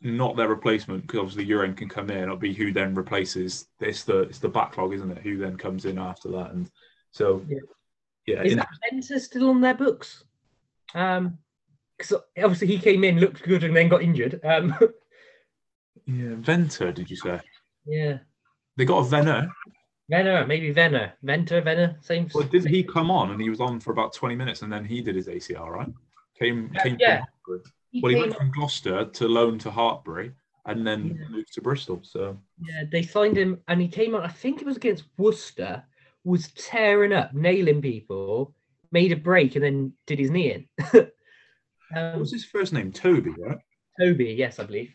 not 0.00 0.36
their 0.36 0.48
replacement 0.48 1.02
because 1.02 1.20
obviously 1.20 1.46
Uren 1.46 1.76
can 1.76 1.88
come 1.88 2.10
in. 2.10 2.22
It'll 2.22 2.36
be 2.36 2.54
who 2.54 2.72
then 2.72 2.94
replaces. 2.94 3.66
It's 3.80 4.04
the 4.04 4.20
it's 4.20 4.38
the 4.38 4.48
backlog, 4.48 4.94
isn't 4.94 5.10
it? 5.10 5.22
Who 5.22 5.38
then 5.38 5.56
comes 5.56 5.84
in 5.84 5.98
after 5.98 6.28
that 6.30 6.52
and 6.52 6.70
so 7.12 7.44
yeah, 7.48 7.58
yeah 8.26 8.42
is 8.42 8.56
that 8.56 8.68
Venter 8.90 9.20
still 9.20 9.50
on 9.50 9.60
their 9.60 9.74
books? 9.74 10.24
Um, 10.94 11.38
because 11.96 12.20
obviously 12.42 12.66
he 12.66 12.78
came 12.78 13.04
in, 13.04 13.20
looked 13.20 13.42
good, 13.44 13.62
and 13.62 13.76
then 13.76 13.88
got 13.88 14.02
injured. 14.02 14.40
Um, 14.44 14.74
yeah, 16.06 16.34
Venter, 16.34 16.90
did 16.90 17.08
you 17.08 17.16
say? 17.16 17.40
Yeah, 17.86 18.18
they 18.76 18.84
got 18.84 18.98
a 18.98 19.04
Venner. 19.04 19.48
Venner, 20.10 20.44
maybe 20.46 20.72
Venner, 20.72 21.12
Venter, 21.22 21.60
Venner, 21.60 21.96
same. 22.00 22.28
Well, 22.34 22.46
didn't 22.48 22.68
he 22.68 22.82
come 22.82 23.10
on 23.10 23.30
and 23.30 23.40
he 23.40 23.50
was 23.50 23.60
on 23.60 23.78
for 23.78 23.92
about 23.92 24.12
twenty 24.12 24.34
minutes 24.34 24.62
and 24.62 24.72
then 24.72 24.84
he 24.84 25.00
did 25.00 25.14
his 25.14 25.28
ACL, 25.28 25.68
right? 25.68 25.88
Came, 26.38 26.72
uh, 26.76 26.82
came. 26.82 26.96
Yeah. 26.98 27.22
He 27.90 28.00
well, 28.00 28.12
he 28.12 28.18
went 28.18 28.36
from 28.36 28.50
Gloucester 28.50 29.04
to 29.04 29.28
loan 29.28 29.58
to 29.60 29.70
Hartpury 29.70 30.32
and 30.66 30.86
then 30.86 31.18
yeah. 31.18 31.28
moved 31.28 31.52
to 31.54 31.60
Bristol. 31.60 32.00
So 32.02 32.38
yeah, 32.62 32.84
they 32.90 33.02
signed 33.02 33.36
him 33.36 33.60
and 33.68 33.80
he 33.80 33.88
came 33.88 34.14
on. 34.14 34.22
I 34.22 34.28
think 34.28 34.60
it 34.60 34.66
was 34.66 34.76
against 34.76 35.04
Worcester 35.18 35.84
was 36.24 36.52
tearing 36.52 37.12
up, 37.12 37.34
nailing 37.34 37.82
people, 37.82 38.54
made 38.90 39.12
a 39.12 39.16
break, 39.16 39.54
and 39.56 39.64
then 39.64 39.92
did 40.06 40.18
his 40.18 40.30
knee 40.30 40.52
in. 40.52 40.68
um, 40.94 41.06
what 42.12 42.18
was 42.20 42.32
his 42.32 42.44
first 42.44 42.72
name? 42.72 42.92
Toby, 42.92 43.30
right? 43.38 43.58
Toby, 44.00 44.34
yes, 44.38 44.58
I 44.58 44.64
believe. 44.64 44.92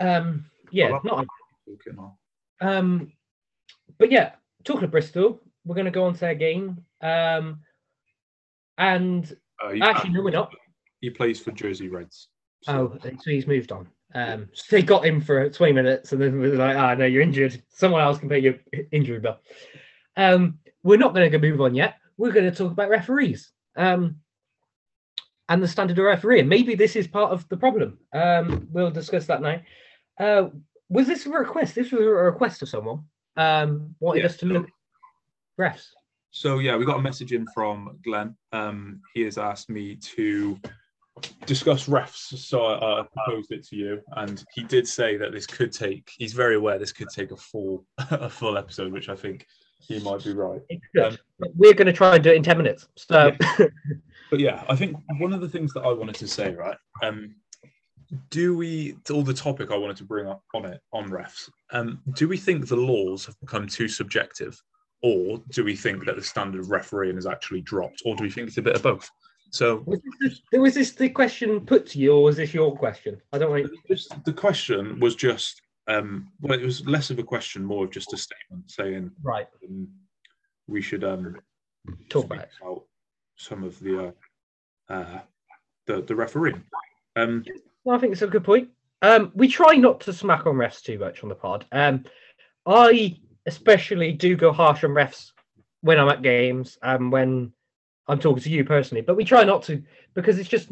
Um, 0.00 0.44
yeah, 0.70 0.98
not. 1.04 1.26
Um, 2.60 3.12
but 3.98 4.10
yeah, 4.10 4.32
talking 4.64 4.84
of 4.84 4.90
Bristol, 4.90 5.40
we're 5.64 5.74
going 5.74 5.84
to 5.86 5.90
go 5.90 6.04
on 6.04 6.14
to 6.14 6.20
their 6.20 6.34
game. 6.34 6.84
Um, 7.02 7.60
and 8.76 9.30
Uh, 9.62 9.74
actually, 9.82 10.10
no, 10.10 10.22
we're 10.22 10.30
not. 10.30 10.52
he 11.00 11.10
plays 11.10 11.40
for 11.40 11.50
Jersey 11.50 11.88
Reds. 11.88 12.28
So- 12.62 12.98
Oh, 13.02 13.08
so 13.08 13.30
he's 13.30 13.46
moved 13.46 13.72
on. 13.72 13.88
Um, 14.14 14.48
so 14.52 14.76
they 14.76 14.82
got 14.82 15.06
him 15.06 15.20
for 15.20 15.48
20 15.48 15.72
minutes 15.72 16.12
and 16.12 16.20
then 16.20 16.38
were 16.38 16.48
like, 16.48 16.76
ah, 16.76 16.94
no, 16.94 17.06
you're 17.06 17.22
injured. 17.22 17.62
Someone 17.68 18.02
else 18.02 18.18
can 18.18 18.28
pay 18.28 18.38
your 18.38 18.54
injury 18.92 19.20
bill. 19.20 19.38
Um, 20.16 20.58
we're 20.82 20.98
not 20.98 21.14
going 21.14 21.30
to 21.30 21.38
move 21.38 21.60
on 21.60 21.74
yet. 21.74 21.96
We're 22.16 22.32
going 22.32 22.50
to 22.50 22.56
talk 22.56 22.72
about 22.72 22.88
referees 22.88 23.50
um, 23.76 24.16
and 25.48 25.62
the 25.62 25.68
standard 25.68 25.98
of 25.98 26.04
referee. 26.04 26.40
And 26.40 26.48
maybe 26.48 26.74
this 26.74 26.96
is 26.96 27.06
part 27.06 27.32
of 27.32 27.48
the 27.48 27.56
problem. 27.56 27.98
Um, 28.12 28.68
we'll 28.72 28.90
discuss 28.90 29.26
that 29.26 29.42
now. 29.42 29.60
Uh, 30.18 30.48
was 30.88 31.06
this 31.06 31.26
a 31.26 31.30
request? 31.30 31.74
This 31.74 31.92
was 31.92 32.00
a 32.00 32.08
request 32.08 32.62
of 32.62 32.68
someone. 32.68 33.04
Um, 33.36 33.94
wanted 34.00 34.20
Yeah, 34.20 34.26
us 34.26 34.36
to 34.38 34.46
look 34.46 34.68
refs. 35.60 35.86
So 36.30 36.58
yeah, 36.58 36.76
we 36.76 36.84
got 36.84 36.98
a 36.98 37.02
message 37.02 37.32
in 37.32 37.46
from 37.54 37.98
Glenn. 38.04 38.36
Um, 38.52 39.00
he 39.14 39.22
has 39.22 39.38
asked 39.38 39.70
me 39.70 39.96
to 39.96 40.58
discuss 41.46 41.86
refs, 41.86 42.36
so 42.36 42.64
I, 42.64 43.00
I 43.00 43.04
proposed 43.12 43.52
it 43.52 43.66
to 43.68 43.76
you, 43.76 44.00
and 44.16 44.44
he 44.54 44.64
did 44.64 44.86
say 44.86 45.16
that 45.16 45.32
this 45.32 45.46
could 45.46 45.72
take. 45.72 46.10
He's 46.18 46.32
very 46.32 46.56
aware 46.56 46.78
this 46.78 46.92
could 46.92 47.08
take 47.08 47.30
a 47.30 47.36
full 47.36 47.84
a 47.98 48.28
full 48.28 48.58
episode, 48.58 48.92
which 48.92 49.08
I 49.08 49.16
think 49.16 49.46
he 49.80 49.98
might 50.00 50.24
be 50.24 50.32
right. 50.32 50.60
Um, 51.02 51.16
we're 51.54 51.74
going 51.74 51.86
to 51.86 51.92
try 51.92 52.16
and 52.16 52.24
do 52.24 52.30
it 52.30 52.36
in 52.36 52.42
10 52.42 52.58
minutes. 52.58 52.88
So, 52.96 53.32
But 54.30 54.40
yeah, 54.40 54.64
I 54.68 54.76
think 54.76 54.96
one 55.18 55.32
of 55.32 55.40
the 55.40 55.48
things 55.48 55.72
that 55.74 55.80
I 55.80 55.92
wanted 55.92 56.16
to 56.16 56.28
say, 56.28 56.54
right? 56.54 56.76
Um, 57.02 57.34
do 58.30 58.56
we, 58.56 58.96
all 59.10 59.22
the 59.22 59.34
topic 59.34 59.70
I 59.70 59.76
wanted 59.76 59.96
to 59.98 60.04
bring 60.04 60.26
up 60.26 60.42
on 60.54 60.64
it 60.64 60.80
on 60.92 61.10
refs, 61.10 61.50
um, 61.72 62.00
do 62.14 62.28
we 62.28 62.36
think 62.36 62.68
the 62.68 62.76
laws 62.76 63.26
have 63.26 63.38
become 63.40 63.66
too 63.66 63.88
subjective, 63.88 64.60
or 65.02 65.42
do 65.50 65.64
we 65.64 65.76
think 65.76 66.04
that 66.06 66.16
the 66.16 66.22
standard 66.22 66.60
of 66.60 66.70
refereeing 66.70 67.16
has 67.16 67.26
actually 67.26 67.60
dropped, 67.62 68.02
or 68.04 68.16
do 68.16 68.24
we 68.24 68.30
think 68.30 68.48
it's 68.48 68.58
a 68.58 68.62
bit 68.62 68.76
of 68.76 68.82
both? 68.82 69.10
So 69.50 69.82
was 69.86 70.00
this, 70.20 70.40
the- 70.52 70.60
was 70.60 70.74
this 70.74 70.92
the 70.92 71.08
question 71.08 71.60
put 71.64 71.86
to 71.88 71.98
you 71.98 72.12
or 72.14 72.22
was 72.24 72.36
this 72.36 72.52
your 72.54 72.76
question? 72.76 73.20
I 73.32 73.38
don't 73.38 73.50
want 73.50 73.70
Just 73.88 74.12
the 74.24 74.32
question 74.32 75.00
was 75.00 75.14
just, 75.14 75.62
um, 75.86 76.30
well, 76.40 76.58
it 76.58 76.64
was 76.64 76.86
less 76.86 77.10
of 77.10 77.18
a 77.18 77.22
question, 77.22 77.64
more 77.64 77.84
of 77.84 77.90
just 77.90 78.12
a 78.12 78.16
statement 78.16 78.70
saying 78.70 79.10
Right. 79.22 79.46
um, 79.66 79.88
we 80.66 80.82
should 80.82 81.04
um, 81.04 81.36
Talk 82.10 82.26
about 82.26 82.48
about 82.60 82.84
some 83.36 83.64
of 83.64 83.78
the 83.80 84.08
uh, 84.88 84.92
uh, 84.92 85.20
the 85.86 86.02
the 86.02 86.14
refereeing. 86.14 86.62
Um, 87.16 87.44
Well, 87.84 87.96
I 87.96 88.00
think 88.00 88.12
it's 88.12 88.20
a 88.22 88.26
good 88.26 88.44
point. 88.44 88.68
Um, 89.00 89.32
we 89.34 89.48
try 89.48 89.74
not 89.76 90.00
to 90.00 90.12
smack 90.12 90.46
on 90.46 90.56
refs 90.56 90.82
too 90.82 90.98
much 90.98 91.22
on 91.22 91.30
the 91.30 91.34
pod. 91.34 91.64
Um, 91.72 92.04
I 92.66 93.16
especially 93.46 94.12
do 94.12 94.36
go 94.36 94.52
harsh 94.52 94.84
on 94.84 94.90
refs 94.90 95.30
when 95.80 95.98
I'm 95.98 96.08
at 96.10 96.20
games 96.20 96.76
and 96.82 97.10
when 97.10 97.52
I'm 98.08 98.18
talking 98.18 98.42
to 98.42 98.50
you 98.50 98.64
personally, 98.64 99.02
but 99.02 99.16
we 99.16 99.24
try 99.24 99.44
not 99.44 99.62
to 99.64 99.82
because 100.14 100.38
it's 100.38 100.48
just, 100.48 100.70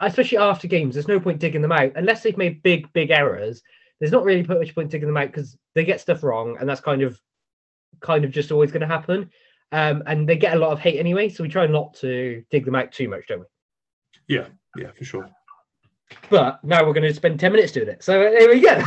especially 0.00 0.38
after 0.38 0.68
games, 0.68 0.94
there's 0.94 1.08
no 1.08 1.20
point 1.20 1.40
digging 1.40 1.62
them 1.62 1.72
out 1.72 1.92
unless 1.96 2.22
they've 2.22 2.36
made 2.36 2.62
big, 2.62 2.92
big 2.92 3.10
errors. 3.10 3.62
There's 4.00 4.12
not 4.12 4.24
really 4.24 4.44
much 4.44 4.74
point 4.74 4.90
digging 4.90 5.08
them 5.08 5.16
out 5.16 5.28
because 5.28 5.56
they 5.74 5.84
get 5.84 6.00
stuff 6.00 6.22
wrong, 6.22 6.56
and 6.60 6.68
that's 6.68 6.80
kind 6.80 7.02
of, 7.02 7.20
kind 8.00 8.24
of 8.24 8.30
just 8.30 8.52
always 8.52 8.70
going 8.70 8.82
to 8.82 8.86
happen. 8.86 9.30
Um, 9.72 10.02
and 10.06 10.28
they 10.28 10.36
get 10.36 10.56
a 10.56 10.58
lot 10.58 10.70
of 10.70 10.78
hate 10.78 10.98
anyway, 10.98 11.28
so 11.28 11.42
we 11.42 11.48
try 11.48 11.66
not 11.66 11.94
to 11.94 12.42
dig 12.50 12.64
them 12.64 12.76
out 12.76 12.92
too 12.92 13.08
much, 13.08 13.26
don't 13.26 13.40
we? 13.40 13.46
yeah, 14.28 14.46
yeah, 14.76 14.92
for 14.92 15.04
sure. 15.04 15.30
But 16.30 16.62
now 16.64 16.86
we're 16.86 16.94
going 16.94 17.08
to 17.08 17.14
spend 17.14 17.40
10 17.40 17.52
minutes 17.52 17.72
doing 17.72 17.88
it. 17.88 18.02
So 18.02 18.22
uh, 18.22 18.30
here 18.30 18.48
we 18.48 18.60
go. 18.60 18.82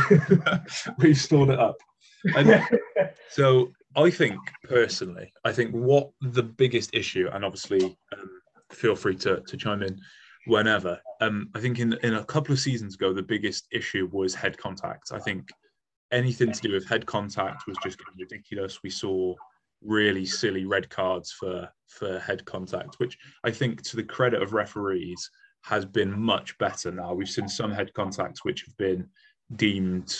We've 0.98 1.18
stored 1.18 1.50
it 1.50 1.58
up. 1.58 1.76
And 2.36 2.62
so 3.30 3.70
I 3.96 4.10
think 4.10 4.38
personally, 4.64 5.32
I 5.44 5.52
think 5.52 5.72
what 5.72 6.10
the 6.20 6.42
biggest 6.42 6.90
issue, 6.94 7.28
and 7.32 7.44
obviously 7.44 7.96
um, 8.12 8.30
feel 8.70 8.96
free 8.96 9.16
to, 9.16 9.40
to 9.40 9.56
chime 9.56 9.82
in 9.82 10.00
whenever. 10.46 11.00
Um, 11.20 11.50
I 11.54 11.60
think 11.60 11.78
in 11.78 11.92
in 12.02 12.14
a 12.14 12.24
couple 12.24 12.52
of 12.52 12.58
seasons 12.58 12.94
ago, 12.94 13.12
the 13.12 13.22
biggest 13.22 13.66
issue 13.70 14.08
was 14.12 14.34
head 14.34 14.56
contact. 14.58 15.12
I 15.12 15.18
think 15.18 15.50
anything 16.10 16.52
to 16.52 16.60
do 16.60 16.72
with 16.72 16.88
head 16.88 17.06
contact 17.06 17.66
was 17.66 17.76
just 17.82 17.98
ridiculous. 18.18 18.82
We 18.82 18.90
saw 18.90 19.34
really 19.84 20.24
silly 20.24 20.64
red 20.64 20.88
cards 20.88 21.32
for 21.32 21.68
for 21.88 22.18
head 22.18 22.44
contact, 22.44 22.96
which 22.98 23.18
I 23.44 23.50
think 23.50 23.82
to 23.82 23.96
the 23.96 24.04
credit 24.04 24.42
of 24.42 24.52
referees 24.52 25.30
has 25.62 25.84
been 25.84 26.18
much 26.18 26.56
better 26.58 26.90
now. 26.90 27.14
We've 27.14 27.28
seen 27.28 27.48
some 27.48 27.70
head 27.70 27.92
contacts 27.94 28.44
which 28.44 28.64
have 28.64 28.76
been 28.76 29.08
deemed 29.56 30.16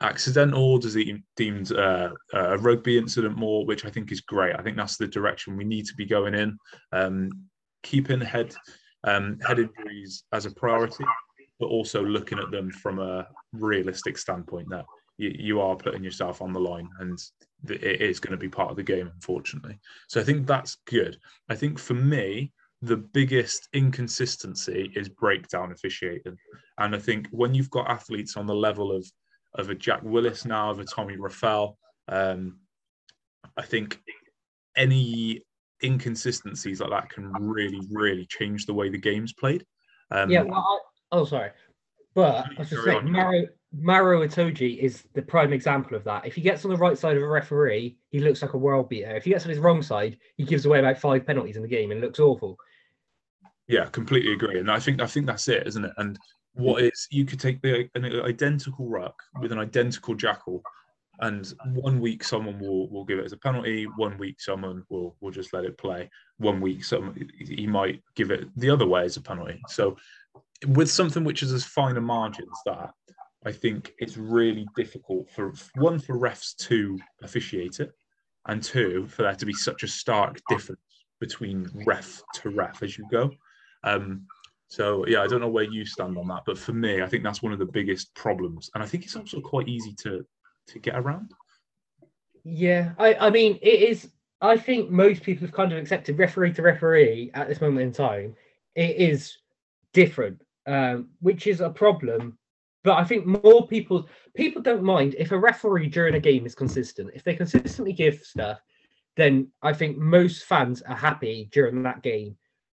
accidental, 0.00 0.78
does 0.78 0.96
it 0.96 1.08
deemed 1.36 1.72
uh, 1.72 2.10
a 2.32 2.58
rugby 2.58 2.98
incident 2.98 3.36
more, 3.36 3.66
which 3.66 3.84
I 3.84 3.90
think 3.90 4.10
is 4.12 4.20
great. 4.20 4.56
I 4.56 4.62
think 4.62 4.76
that's 4.76 4.96
the 4.96 5.06
direction 5.06 5.56
we 5.56 5.64
need 5.64 5.86
to 5.86 5.94
be 5.94 6.06
going 6.06 6.34
in. 6.34 6.58
Um, 6.92 7.30
keeping 7.82 8.20
head 8.20 8.54
um, 9.04 9.38
head 9.40 9.58
injuries 9.58 10.24
as 10.32 10.46
a 10.46 10.50
priority, 10.50 11.04
but 11.58 11.66
also 11.66 12.02
looking 12.04 12.38
at 12.38 12.50
them 12.50 12.70
from 12.70 12.98
a 12.98 13.26
realistic 13.52 14.18
standpoint. 14.18 14.68
That 14.70 14.84
you, 15.16 15.34
you 15.38 15.60
are 15.60 15.76
putting 15.76 16.04
yourself 16.04 16.42
on 16.42 16.52
the 16.52 16.60
line, 16.60 16.88
and 17.00 17.18
it 17.68 18.00
is 18.00 18.20
going 18.20 18.32
to 18.32 18.38
be 18.38 18.48
part 18.48 18.70
of 18.70 18.76
the 18.76 18.82
game, 18.82 19.10
unfortunately. 19.14 19.78
So 20.08 20.20
I 20.20 20.24
think 20.24 20.46
that's 20.46 20.78
good. 20.86 21.16
I 21.48 21.54
think 21.54 21.78
for 21.78 21.94
me, 21.94 22.52
the 22.82 22.96
biggest 22.96 23.68
inconsistency 23.74 24.90
is 24.94 25.08
breakdown 25.08 25.72
officiating, 25.72 26.36
and 26.78 26.94
I 26.94 26.98
think 26.98 27.28
when 27.30 27.54
you've 27.54 27.70
got 27.70 27.90
athletes 27.90 28.36
on 28.36 28.46
the 28.46 28.54
level 28.54 28.94
of 28.94 29.06
of 29.54 29.70
a 29.70 29.74
Jack 29.74 30.00
Willis 30.02 30.44
now, 30.44 30.70
of 30.70 30.78
a 30.78 30.84
Tommy 30.84 31.16
Reffell. 31.16 31.76
Um, 32.08 32.58
I 33.56 33.62
think 33.62 34.00
any 34.76 35.42
inconsistencies 35.82 36.80
like 36.80 36.90
that 36.90 37.10
can 37.10 37.32
really, 37.32 37.80
really 37.90 38.26
change 38.26 38.66
the 38.66 38.74
way 38.74 38.88
the 38.88 38.98
game's 38.98 39.32
played. 39.32 39.64
Um, 40.10 40.30
Yeah, 40.30 40.42
well, 40.42 40.58
I, 41.12 41.16
oh, 41.16 41.24
sorry. 41.24 41.50
But 42.14 42.46
I 42.46 42.60
was 42.60 42.70
just 42.70 42.84
saying, 42.84 42.98
on. 42.98 43.12
Maro, 43.12 43.46
Maro 43.72 44.26
Itoje 44.26 44.78
is 44.78 45.04
the 45.14 45.22
prime 45.22 45.52
example 45.52 45.96
of 45.96 46.04
that. 46.04 46.26
If 46.26 46.34
he 46.34 46.40
gets 46.40 46.64
on 46.64 46.70
the 46.70 46.76
right 46.76 46.98
side 46.98 47.16
of 47.16 47.22
a 47.22 47.28
referee, 47.28 47.96
he 48.10 48.18
looks 48.18 48.42
like 48.42 48.54
a 48.54 48.58
world 48.58 48.88
beater. 48.88 49.14
If 49.14 49.24
he 49.24 49.30
gets 49.30 49.44
on 49.44 49.50
his 49.50 49.58
wrong 49.58 49.82
side, 49.82 50.18
he 50.36 50.44
gives 50.44 50.66
away 50.66 50.80
about 50.80 50.98
five 50.98 51.24
penalties 51.26 51.56
in 51.56 51.62
the 51.62 51.68
game 51.68 51.92
and 51.92 52.00
looks 52.00 52.18
awful. 52.18 52.58
yeah, 53.68 53.86
completely 53.86 54.32
agree. 54.32 54.58
And 54.58 54.70
I 54.70 54.80
think 54.80 55.00
I 55.00 55.06
think 55.06 55.26
that's 55.26 55.46
it, 55.48 55.66
isn't 55.66 55.84
it? 55.84 55.92
And 55.96 56.18
what 56.54 56.82
is 56.82 57.06
you 57.10 57.24
could 57.24 57.40
take 57.40 57.60
the 57.62 57.88
an 57.94 58.04
identical 58.04 58.88
ruck 58.88 59.22
with 59.40 59.52
an 59.52 59.58
identical 59.58 60.14
jackal, 60.14 60.62
and 61.20 61.54
one 61.74 62.00
week 62.00 62.24
someone 62.24 62.58
will 62.58 62.88
will 62.90 63.04
give 63.04 63.18
it 63.18 63.24
as 63.24 63.32
a 63.32 63.36
penalty, 63.36 63.84
one 63.96 64.18
week 64.18 64.40
someone 64.40 64.84
will 64.88 65.16
will 65.20 65.30
just 65.30 65.52
let 65.52 65.64
it 65.64 65.78
play, 65.78 66.10
one 66.38 66.60
week 66.60 66.84
some 66.84 67.14
he 67.38 67.66
might 67.66 68.02
give 68.14 68.30
it 68.30 68.48
the 68.56 68.70
other 68.70 68.86
way 68.86 69.04
as 69.04 69.16
a 69.16 69.20
penalty. 69.20 69.60
So 69.68 69.96
with 70.66 70.90
something 70.90 71.24
which 71.24 71.42
is 71.42 71.52
as 71.52 71.64
fine 71.64 71.96
a 71.96 72.00
margin 72.00 72.44
as 72.44 72.74
that, 72.74 72.90
I 73.46 73.52
think 73.52 73.92
it's 73.98 74.16
really 74.16 74.66
difficult 74.76 75.30
for 75.30 75.54
one 75.76 75.98
for 75.98 76.18
refs 76.18 76.56
to 76.68 76.98
officiate 77.22 77.80
it, 77.80 77.92
and 78.46 78.62
two 78.62 79.06
for 79.06 79.22
there 79.22 79.34
to 79.34 79.46
be 79.46 79.54
such 79.54 79.82
a 79.82 79.88
stark 79.88 80.40
difference 80.48 80.80
between 81.20 81.68
ref 81.86 82.22
to 82.34 82.50
ref 82.50 82.82
as 82.82 82.96
you 82.98 83.06
go. 83.10 83.30
Um, 83.84 84.26
so 84.70 85.04
yeah, 85.08 85.20
I 85.22 85.26
don't 85.26 85.40
know 85.40 85.48
where 85.48 85.64
you 85.64 85.84
stand 85.84 86.16
on 86.16 86.28
that, 86.28 86.44
but 86.46 86.56
for 86.56 86.72
me, 86.72 87.02
I 87.02 87.06
think 87.06 87.24
that's 87.24 87.42
one 87.42 87.52
of 87.52 87.58
the 87.58 87.66
biggest 87.66 88.14
problems, 88.14 88.70
and 88.74 88.82
I 88.82 88.86
think 88.86 89.04
it's 89.04 89.16
also 89.16 89.40
quite 89.40 89.68
easy 89.68 89.94
to 90.02 90.24
to 90.68 90.78
get 90.78 90.94
around. 90.94 91.32
Yeah, 92.44 92.92
I, 92.96 93.14
I 93.14 93.30
mean, 93.30 93.58
it 93.62 93.82
is. 93.82 94.10
I 94.40 94.56
think 94.56 94.88
most 94.88 95.22
people 95.22 95.44
have 95.44 95.54
kind 95.54 95.72
of 95.72 95.78
accepted 95.78 96.18
referee 96.18 96.52
to 96.54 96.62
referee 96.62 97.32
at 97.34 97.48
this 97.48 97.60
moment 97.60 97.82
in 97.82 97.92
time. 97.92 98.36
It 98.76 98.96
is 98.96 99.36
different, 99.92 100.40
um, 100.66 101.10
which 101.20 101.48
is 101.48 101.60
a 101.60 101.68
problem. 101.68 102.38
But 102.84 102.96
I 102.96 103.04
think 103.04 103.26
more 103.26 103.66
people 103.66 104.08
people 104.34 104.62
don't 104.62 104.84
mind 104.84 105.16
if 105.18 105.32
a 105.32 105.38
referee 105.38 105.88
during 105.88 106.14
a 106.14 106.20
game 106.20 106.46
is 106.46 106.54
consistent. 106.54 107.10
If 107.12 107.24
they 107.24 107.34
consistently 107.34 107.92
give 107.92 108.22
stuff, 108.22 108.60
then 109.16 109.48
I 109.62 109.72
think 109.72 109.98
most 109.98 110.44
fans 110.44 110.80
are 110.82 110.96
happy 110.96 111.48
during 111.52 111.82
that 111.82 112.02
game. 112.02 112.36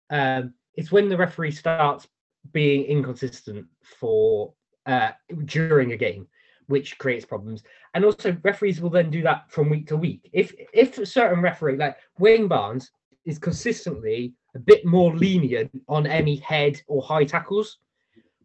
Um, 0.09 0.55
it's 0.81 0.91
when 0.91 1.11
the 1.11 1.17
referee 1.17 1.51
starts 1.51 2.09
being 2.53 2.85
inconsistent 2.85 3.67
for 3.83 4.55
uh, 4.87 5.11
during 5.45 5.93
a 5.93 5.97
game, 5.97 6.27
which 6.69 6.97
creates 6.97 7.27
problems. 7.27 7.63
And 7.93 8.03
also, 8.03 8.35
referees 8.43 8.81
will 8.81 8.89
then 8.89 9.11
do 9.11 9.21
that 9.23 9.51
from 9.51 9.69
week 9.69 9.87
to 9.89 9.97
week. 9.99 10.31
If 10.33 10.55
if 10.73 10.97
a 10.97 11.05
certain 11.05 11.43
referee, 11.43 11.77
like 11.77 11.99
Wayne 12.19 12.49
Barnes, 12.49 12.93
is 13.27 13.39
consistently 13.39 14.33
a 14.55 14.59
bit 14.59 14.87
more 14.87 15.15
lenient 15.15 15.71
on 15.87 16.07
any 16.07 16.37
head 16.37 16.81
or 16.87 17.03
high 17.03 17.25
tackles, 17.25 17.77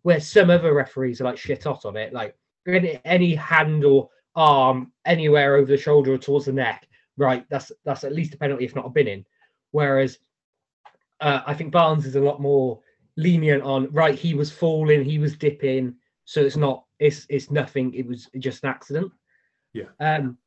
where 0.01 0.19
some 0.19 0.49
other 0.49 0.73
referees 0.73 1.21
are 1.21 1.25
like 1.25 1.37
shit 1.37 1.63
hot 1.63 1.85
on 1.85 1.95
it, 1.95 2.11
like 2.11 2.35
any, 2.67 2.99
any 3.05 3.33
hand 3.33 3.85
or 3.85 4.09
arm 4.35 4.91
anywhere 5.05 5.55
over 5.55 5.67
the 5.67 5.77
shoulder 5.77 6.13
or 6.13 6.17
towards 6.17 6.47
the 6.47 6.51
neck, 6.51 6.85
right? 7.15 7.45
That's 7.49 7.71
that's 7.85 8.03
at 8.03 8.13
least 8.13 8.33
a 8.33 8.37
penalty, 8.37 8.65
if 8.65 8.75
not 8.75 8.87
a 8.87 8.89
bin 8.89 9.07
in. 9.07 9.25
Whereas 9.71 10.19
uh, 11.25 11.41
I 11.47 11.55
think 11.55 11.71
Barnes 11.71 12.05
is 12.05 12.15
a 12.15 12.21
lot 12.21 12.39
more 12.39 12.79
lenient 13.17 13.63
on 13.63 13.91
right. 13.91 14.17
He 14.17 14.35
was 14.35 14.51
falling, 14.51 15.03
he 15.03 15.17
was 15.17 15.35
dipping, 15.35 15.95
so 16.23 16.41
it's 16.41 16.55
not 16.55 16.85
it's 16.99 17.25
it's 17.29 17.49
nothing. 17.49 17.93
It 17.95 18.05
was 18.05 18.29
just 18.37 18.63
an 18.63 18.69
accident. 18.69 19.11
Yeah. 19.73 19.85
Um, 19.99 20.37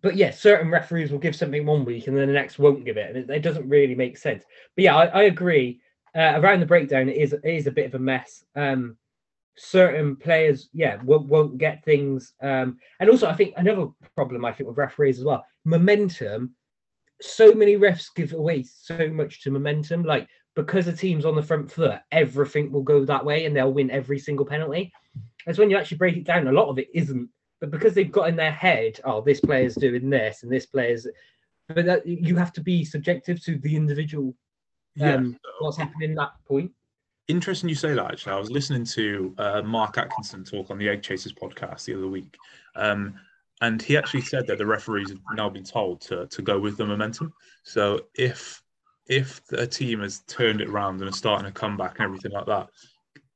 but 0.00 0.16
yeah, 0.16 0.30
certain 0.30 0.70
referees 0.70 1.10
will 1.10 1.18
give 1.18 1.36
something 1.36 1.66
one 1.66 1.84
week 1.84 2.06
and 2.06 2.16
then 2.16 2.28
the 2.28 2.32
next 2.32 2.58
won't 2.58 2.86
give 2.86 2.96
it, 2.96 3.14
and 3.14 3.30
it, 3.30 3.30
it 3.30 3.42
doesn't 3.42 3.68
really 3.68 3.94
make 3.94 4.16
sense. 4.16 4.42
But 4.74 4.84
yeah, 4.84 4.96
I, 4.96 5.04
I 5.04 5.22
agree. 5.24 5.80
Uh, 6.14 6.40
around 6.40 6.60
the 6.60 6.66
breakdown, 6.66 7.10
it 7.10 7.18
is 7.18 7.34
it 7.34 7.44
is 7.44 7.66
a 7.66 7.70
bit 7.70 7.84
of 7.84 7.94
a 7.94 7.98
mess. 7.98 8.42
Um, 8.56 8.96
certain 9.58 10.16
players, 10.16 10.70
yeah, 10.72 10.96
won't, 11.02 11.28
won't 11.28 11.58
get 11.58 11.84
things. 11.84 12.32
Um, 12.40 12.78
and 13.00 13.10
also, 13.10 13.28
I 13.28 13.34
think 13.34 13.52
another 13.58 13.88
problem 14.14 14.46
I 14.46 14.52
think 14.52 14.66
with 14.66 14.78
referees 14.78 15.18
as 15.18 15.24
well, 15.24 15.44
momentum. 15.66 16.54
So 17.20 17.52
many 17.52 17.76
refs 17.76 18.14
give 18.14 18.32
away 18.32 18.62
so 18.62 19.08
much 19.08 19.42
to 19.42 19.50
momentum. 19.50 20.02
Like 20.02 20.28
because 20.54 20.86
the 20.86 20.92
team's 20.92 21.24
on 21.24 21.36
the 21.36 21.42
front 21.42 21.70
foot, 21.70 22.00
everything 22.10 22.72
will 22.72 22.82
go 22.82 23.04
that 23.04 23.24
way, 23.24 23.44
and 23.44 23.54
they'll 23.54 23.72
win 23.72 23.90
every 23.90 24.18
single 24.18 24.46
penalty. 24.46 24.92
As 25.46 25.58
when 25.58 25.70
you 25.70 25.76
actually 25.76 25.98
break 25.98 26.16
it 26.16 26.24
down, 26.24 26.48
a 26.48 26.52
lot 26.52 26.68
of 26.68 26.78
it 26.78 26.88
isn't. 26.94 27.28
But 27.60 27.70
because 27.70 27.94
they've 27.94 28.10
got 28.10 28.28
in 28.28 28.36
their 28.36 28.52
head, 28.52 28.98
oh, 29.04 29.20
this 29.20 29.40
player's 29.40 29.74
doing 29.74 30.10
this 30.10 30.42
and 30.42 30.52
this 30.52 30.66
player's, 30.66 31.06
but 31.68 31.84
that, 31.86 32.06
you 32.06 32.36
have 32.36 32.52
to 32.54 32.60
be 32.60 32.84
subjective 32.84 33.42
to 33.44 33.58
the 33.58 33.76
individual. 33.76 34.34
Um, 34.98 35.32
yeah. 35.32 35.50
what's 35.60 35.76
happening 35.76 36.12
at 36.12 36.16
that 36.16 36.32
point 36.48 36.72
interesting 37.28 37.68
you 37.68 37.74
say 37.74 37.92
that 37.92 38.12
actually 38.12 38.32
i 38.32 38.38
was 38.38 38.50
listening 38.50 38.82
to 38.84 39.34
uh, 39.36 39.60
mark 39.60 39.98
atkinson 39.98 40.42
talk 40.42 40.70
on 40.70 40.78
the 40.78 40.88
egg 40.88 41.02
chasers 41.02 41.34
podcast 41.34 41.84
the 41.84 41.94
other 41.94 42.08
week 42.08 42.34
um, 42.76 43.14
and 43.60 43.80
he 43.80 43.96
actually 43.96 44.20
said 44.20 44.46
that 44.46 44.58
the 44.58 44.66
referees 44.66 45.10
have 45.10 45.18
now 45.34 45.48
been 45.48 45.64
told 45.64 46.00
to, 46.00 46.26
to 46.26 46.42
go 46.42 46.58
with 46.58 46.76
the 46.76 46.86
momentum 46.86 47.32
so 47.64 48.00
if 48.14 48.62
if 49.08 49.40
a 49.52 49.66
team 49.66 50.00
has 50.00 50.20
turned 50.26 50.60
it 50.60 50.68
around 50.68 51.00
and 51.00 51.08
are 51.08 51.12
starting 51.12 51.46
to 51.46 51.52
come 51.52 51.76
back 51.76 51.98
and 51.98 52.04
everything 52.04 52.32
like 52.32 52.46
that 52.46 52.68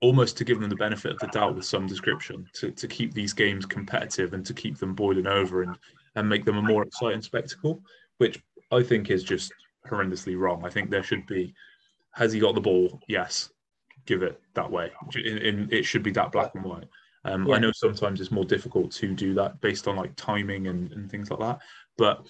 almost 0.01 0.37
to 0.37 0.45
give 0.45 0.59
them 0.59 0.71
the 0.71 0.77
benefit 0.77 1.13
of 1.13 1.19
the 1.19 1.27
doubt 1.29 1.55
with 1.55 1.65
some 1.65 1.87
description 1.87 2.47
to, 2.55 2.71
to 2.71 2.89
keep 2.89 3.13
these 3.13 3.33
games 3.33 3.67
competitive 3.67 4.33
and 4.33 4.45
to 4.45 4.55
keep 4.55 4.79
them 4.79 4.95
boiling 4.95 5.27
over 5.27 5.63
and 5.63 5.77
and 6.17 6.29
make 6.29 6.45
them 6.45 6.57
a 6.57 6.63
more 6.63 6.83
exciting 6.83 7.23
spectacle 7.23 7.81
which 8.19 8.43
i 8.73 8.83
think 8.83 9.11
is 9.11 9.23
just 9.23 9.53
horrendously 9.87 10.37
wrong 10.37 10.65
i 10.65 10.71
think 10.71 10.91
there 10.91 11.03
should 11.03 11.25
be 11.27 11.55
has 12.13 12.33
he 12.33 12.41
got 12.41 12.55
the 12.55 12.61
ball 12.61 13.01
yes 13.09 13.51
give 14.07 14.23
it 14.23 14.41
that 14.55 14.71
way. 14.71 14.91
In, 15.15 15.39
in 15.39 15.69
it 15.71 15.85
should 15.85 16.03
be 16.03 16.11
that 16.13 16.33
black 16.33 16.55
and 16.55 16.65
white. 16.65 16.89
Um, 17.25 17.47
yeah. 17.47 17.57
I 17.57 17.59
know 17.59 17.73
sometimes 17.73 18.21
it's 18.21 18.31
more 18.31 18.45
difficult 18.45 18.91
to 18.93 19.15
do 19.15 19.35
that 19.35 19.61
based 19.61 19.87
on 19.89 19.97
like 19.97 20.15
timing 20.17 20.69
and, 20.69 20.91
and 20.93 21.11
things 21.11 21.31
like 21.31 21.41
that. 21.41 21.59
But 21.99 22.27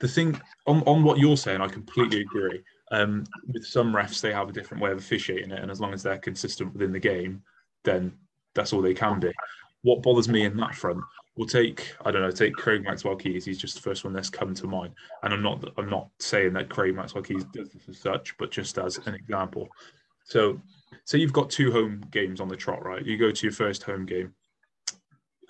the 0.00 0.08
thing 0.08 0.40
on, 0.66 0.82
on 0.82 1.04
what 1.04 1.18
you're 1.18 1.36
saying, 1.36 1.60
I 1.60 1.68
completely 1.68 2.20
agree. 2.20 2.62
Um, 2.90 3.24
with 3.46 3.64
some 3.64 3.92
refs, 3.92 4.20
they 4.20 4.32
have 4.32 4.48
a 4.48 4.52
different 4.52 4.82
way 4.82 4.90
of 4.90 4.98
officiating 4.98 5.50
it, 5.50 5.60
and 5.60 5.70
as 5.70 5.80
long 5.80 5.94
as 5.94 6.02
they're 6.02 6.18
consistent 6.18 6.72
within 6.72 6.92
the 6.92 7.00
game, 7.00 7.42
then 7.82 8.12
that's 8.54 8.72
all 8.72 8.82
they 8.82 8.94
can 8.94 9.20
be. 9.20 9.32
What 9.82 10.02
bothers 10.02 10.28
me 10.28 10.44
in 10.44 10.56
that 10.58 10.74
front, 10.74 11.00
we'll 11.36 11.46
take 11.46 11.94
I 12.04 12.10
don't 12.10 12.22
know, 12.22 12.30
take 12.30 12.54
Craig 12.54 12.84
Maxwell 12.84 13.16
Keys. 13.16 13.44
He's 13.44 13.58
just 13.58 13.76
the 13.76 13.82
first 13.82 14.04
one 14.04 14.12
that's 14.12 14.30
come 14.30 14.54
to 14.54 14.66
mind, 14.66 14.94
and 15.22 15.32
I'm 15.32 15.42
not 15.42 15.64
I'm 15.76 15.90
not 15.90 16.08
saying 16.18 16.52
that 16.54 16.68
Craig 16.68 16.94
Maxwell 16.94 17.22
Keys 17.22 17.44
does 17.44 17.70
this 17.70 17.88
as 17.88 17.98
such, 17.98 18.36
but 18.38 18.50
just 18.50 18.78
as 18.78 18.98
an 19.06 19.14
example. 19.14 19.68
So 20.24 20.60
so 21.04 21.16
you've 21.16 21.32
got 21.32 21.50
two 21.50 21.72
home 21.72 22.04
games 22.10 22.40
on 22.40 22.48
the 22.48 22.56
trot, 22.56 22.84
right? 22.84 23.04
You 23.04 23.16
go 23.16 23.30
to 23.30 23.46
your 23.46 23.52
first 23.52 23.82
home 23.82 24.06
game. 24.06 24.34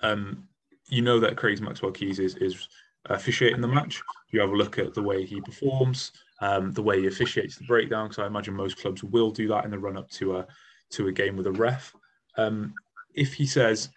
Um, 0.01 0.47
you 0.87 1.01
know 1.01 1.19
that 1.19 1.37
Craig 1.37 1.61
Maxwell 1.61 1.91
Keys 1.91 2.19
is 2.19 2.35
is 2.35 2.67
officiating 3.05 3.61
the 3.61 3.67
match. 3.67 4.01
You 4.31 4.39
have 4.41 4.51
a 4.51 4.55
look 4.55 4.77
at 4.77 4.93
the 4.93 5.01
way 5.01 5.25
he 5.25 5.41
performs, 5.41 6.11
um, 6.41 6.71
the 6.71 6.83
way 6.83 7.01
he 7.01 7.07
officiates 7.07 7.55
the 7.55 7.65
breakdown. 7.65 8.07
Because 8.07 8.23
I 8.23 8.27
imagine 8.27 8.53
most 8.53 8.77
clubs 8.77 9.03
will 9.03 9.31
do 9.31 9.47
that 9.49 9.65
in 9.65 9.71
the 9.71 9.79
run 9.79 9.97
up 9.97 10.09
to 10.11 10.37
a 10.37 10.47
to 10.91 11.07
a 11.07 11.11
game 11.11 11.35
with 11.35 11.47
a 11.47 11.51
ref. 11.51 11.95
Um, 12.37 12.73
if 13.13 13.33
he 13.33 13.45
says 13.45 13.89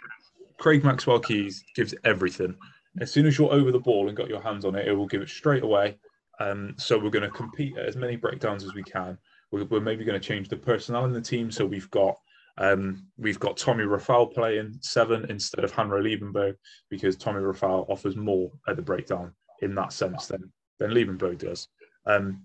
Craig 0.58 0.84
Maxwell 0.84 1.20
Keys 1.20 1.64
gives 1.74 1.94
everything, 2.04 2.56
as 3.00 3.10
soon 3.10 3.26
as 3.26 3.38
you're 3.38 3.52
over 3.52 3.70
the 3.70 3.78
ball 3.78 4.08
and 4.08 4.16
got 4.16 4.28
your 4.28 4.40
hands 4.40 4.64
on 4.64 4.74
it, 4.74 4.88
it 4.88 4.92
will 4.92 5.06
give 5.06 5.22
it 5.22 5.28
straight 5.28 5.62
away. 5.62 5.98
Um, 6.40 6.74
so 6.78 6.98
we're 6.98 7.10
going 7.10 7.28
to 7.28 7.30
compete 7.30 7.76
at 7.76 7.86
as 7.86 7.96
many 7.96 8.16
breakdowns 8.16 8.64
as 8.64 8.74
we 8.74 8.82
can. 8.82 9.18
We're, 9.50 9.64
we're 9.64 9.80
maybe 9.80 10.04
going 10.04 10.20
to 10.20 10.26
change 10.26 10.48
the 10.48 10.56
personnel 10.56 11.04
in 11.04 11.12
the 11.12 11.20
team. 11.20 11.50
So 11.50 11.66
we've 11.66 11.90
got 11.90 12.16
um, 12.58 13.06
we've 13.16 13.38
got 13.38 13.56
Tommy 13.56 13.84
Reffell 13.84 14.32
playing 14.32 14.78
seven 14.80 15.26
instead 15.28 15.64
of 15.64 15.72
Hanro 15.72 16.02
Liebenberg 16.02 16.54
because 16.90 17.16
Tommy 17.16 17.40
Reffell 17.40 17.88
offers 17.88 18.16
more 18.16 18.50
at 18.66 18.76
the 18.76 18.82
breakdown 18.82 19.32
in 19.62 19.74
that 19.76 19.92
sense 19.92 20.26
than 20.26 20.52
than 20.78 20.90
Liebenberg 20.90 21.38
does. 21.38 21.68
Um, 22.06 22.42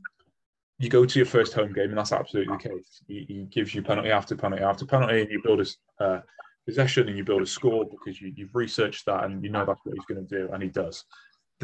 you 0.80 0.90
go 0.90 1.06
to 1.06 1.20
your 1.20 1.26
first 1.26 1.54
home 1.54 1.72
game, 1.72 1.90
and 1.90 1.98
that's 1.98 2.12
absolutely 2.12 2.56
the 2.56 2.70
case. 2.70 3.02
He, 3.08 3.26
he 3.28 3.44
gives 3.46 3.74
you 3.74 3.82
penalty 3.82 4.12
after 4.12 4.36
penalty 4.36 4.64
after 4.64 4.86
penalty, 4.86 5.22
and 5.22 5.32
you 5.32 5.42
build 5.44 5.62
a 6.00 6.04
uh, 6.04 6.22
possession 6.66 7.08
and 7.08 7.18
you 7.18 7.24
build 7.24 7.42
a 7.42 7.46
score 7.46 7.86
because 7.86 8.22
you, 8.22 8.34
you've 8.36 8.56
researched 8.56 9.06
that 9.06 9.26
and 9.26 9.44
you 9.44 9.50
know 9.50 9.66
that's 9.66 9.82
what 9.84 9.96
he's 9.96 10.06
going 10.06 10.26
to 10.26 10.36
do, 10.36 10.52
and 10.54 10.62
he 10.62 10.70
does. 10.70 11.06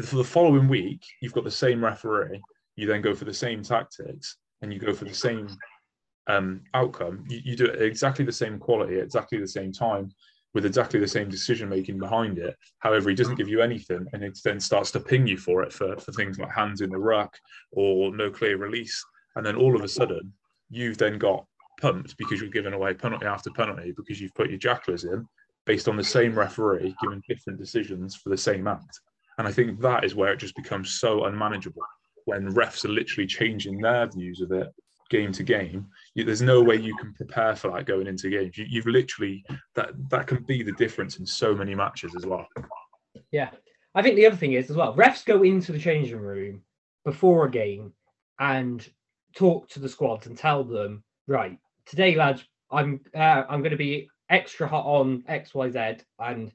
For 0.02 0.16
the 0.16 0.24
following 0.24 0.68
week, 0.68 1.04
you've 1.20 1.34
got 1.34 1.44
the 1.44 1.50
same 1.50 1.84
referee. 1.84 2.40
You 2.76 2.86
then 2.86 3.02
go 3.02 3.14
for 3.14 3.26
the 3.26 3.34
same 3.34 3.62
tactics, 3.62 4.36
and 4.62 4.72
you 4.72 4.78
go 4.78 4.92
for 4.92 5.04
the 5.04 5.14
same 5.14 5.48
um, 6.26 6.62
outcome, 6.74 7.24
you, 7.28 7.40
you 7.44 7.56
do 7.56 7.66
it 7.66 7.82
exactly 7.82 8.24
the 8.24 8.32
same 8.32 8.58
quality 8.58 8.98
at 8.98 9.04
exactly 9.04 9.38
the 9.38 9.48
same 9.48 9.72
time 9.72 10.12
with 10.52 10.66
exactly 10.66 10.98
the 10.98 11.08
same 11.08 11.28
decision 11.28 11.68
making 11.68 11.98
behind 11.98 12.38
it. 12.38 12.56
However, 12.80 13.08
he 13.08 13.14
doesn't 13.14 13.36
give 13.36 13.48
you 13.48 13.62
anything 13.62 14.06
and 14.12 14.22
it 14.22 14.38
then 14.44 14.58
starts 14.58 14.90
to 14.92 15.00
ping 15.00 15.26
you 15.26 15.36
for 15.36 15.62
it 15.62 15.72
for, 15.72 15.96
for 15.98 16.12
things 16.12 16.38
like 16.38 16.50
hands 16.50 16.80
in 16.80 16.90
the 16.90 16.98
ruck 16.98 17.36
or 17.72 18.14
no 18.14 18.30
clear 18.30 18.56
release. 18.56 19.04
And 19.36 19.46
then 19.46 19.56
all 19.56 19.76
of 19.76 19.82
a 19.82 19.88
sudden, 19.88 20.32
you've 20.68 20.98
then 20.98 21.18
got 21.18 21.44
pumped 21.80 22.16
because 22.16 22.40
you're 22.40 22.50
given 22.50 22.74
away 22.74 22.94
penalty 22.94 23.26
after 23.26 23.50
penalty 23.50 23.92
because 23.96 24.20
you've 24.20 24.34
put 24.34 24.50
your 24.50 24.58
jacklers 24.58 25.04
in 25.04 25.26
based 25.66 25.88
on 25.88 25.96
the 25.96 26.04
same 26.04 26.36
referee 26.36 26.94
giving 27.00 27.22
different 27.28 27.58
decisions 27.58 28.16
for 28.16 28.30
the 28.30 28.36
same 28.36 28.66
act. 28.66 29.00
And 29.38 29.46
I 29.46 29.52
think 29.52 29.80
that 29.80 30.04
is 30.04 30.16
where 30.16 30.32
it 30.32 30.38
just 30.38 30.56
becomes 30.56 30.98
so 30.98 31.24
unmanageable 31.24 31.82
when 32.30 32.52
refs 32.54 32.84
are 32.84 32.88
literally 32.88 33.26
changing 33.26 33.80
their 33.80 34.06
views 34.06 34.40
of 34.40 34.52
it 34.52 34.72
game 35.10 35.32
to 35.32 35.42
game 35.42 35.86
you, 36.14 36.24
there's 36.24 36.42
no 36.42 36.62
way 36.62 36.76
you 36.76 36.96
can 36.96 37.12
prepare 37.14 37.54
for 37.54 37.70
that 37.72 37.84
going 37.84 38.06
into 38.06 38.30
games. 38.30 38.56
You, 38.56 38.66
you've 38.68 38.86
literally 38.86 39.44
that 39.74 39.90
that 40.10 40.26
can 40.26 40.42
be 40.44 40.62
the 40.62 40.72
difference 40.72 41.18
in 41.18 41.26
so 41.26 41.54
many 41.54 41.74
matches 41.74 42.14
as 42.16 42.26
well. 42.26 42.46
Yeah. 43.30 43.50
I 43.94 44.02
think 44.02 44.16
the 44.16 44.26
other 44.26 44.36
thing 44.36 44.52
is 44.52 44.70
as 44.70 44.76
well 44.76 44.94
refs 44.94 45.24
go 45.24 45.42
into 45.42 45.72
the 45.72 45.78
changing 45.78 46.20
room 46.20 46.62
before 47.04 47.46
a 47.46 47.50
game 47.50 47.92
and 48.38 48.88
talk 49.34 49.68
to 49.68 49.80
the 49.80 49.88
squads 49.88 50.26
and 50.26 50.36
tell 50.36 50.64
them 50.64 51.02
right 51.26 51.58
today 51.86 52.14
lads 52.16 52.44
i'm 52.70 53.00
uh, 53.14 53.44
i'm 53.48 53.60
going 53.60 53.70
to 53.70 53.76
be 53.76 54.08
extra 54.28 54.66
hot 54.66 54.84
on 54.84 55.22
xyz 55.28 56.00
and 56.18 56.52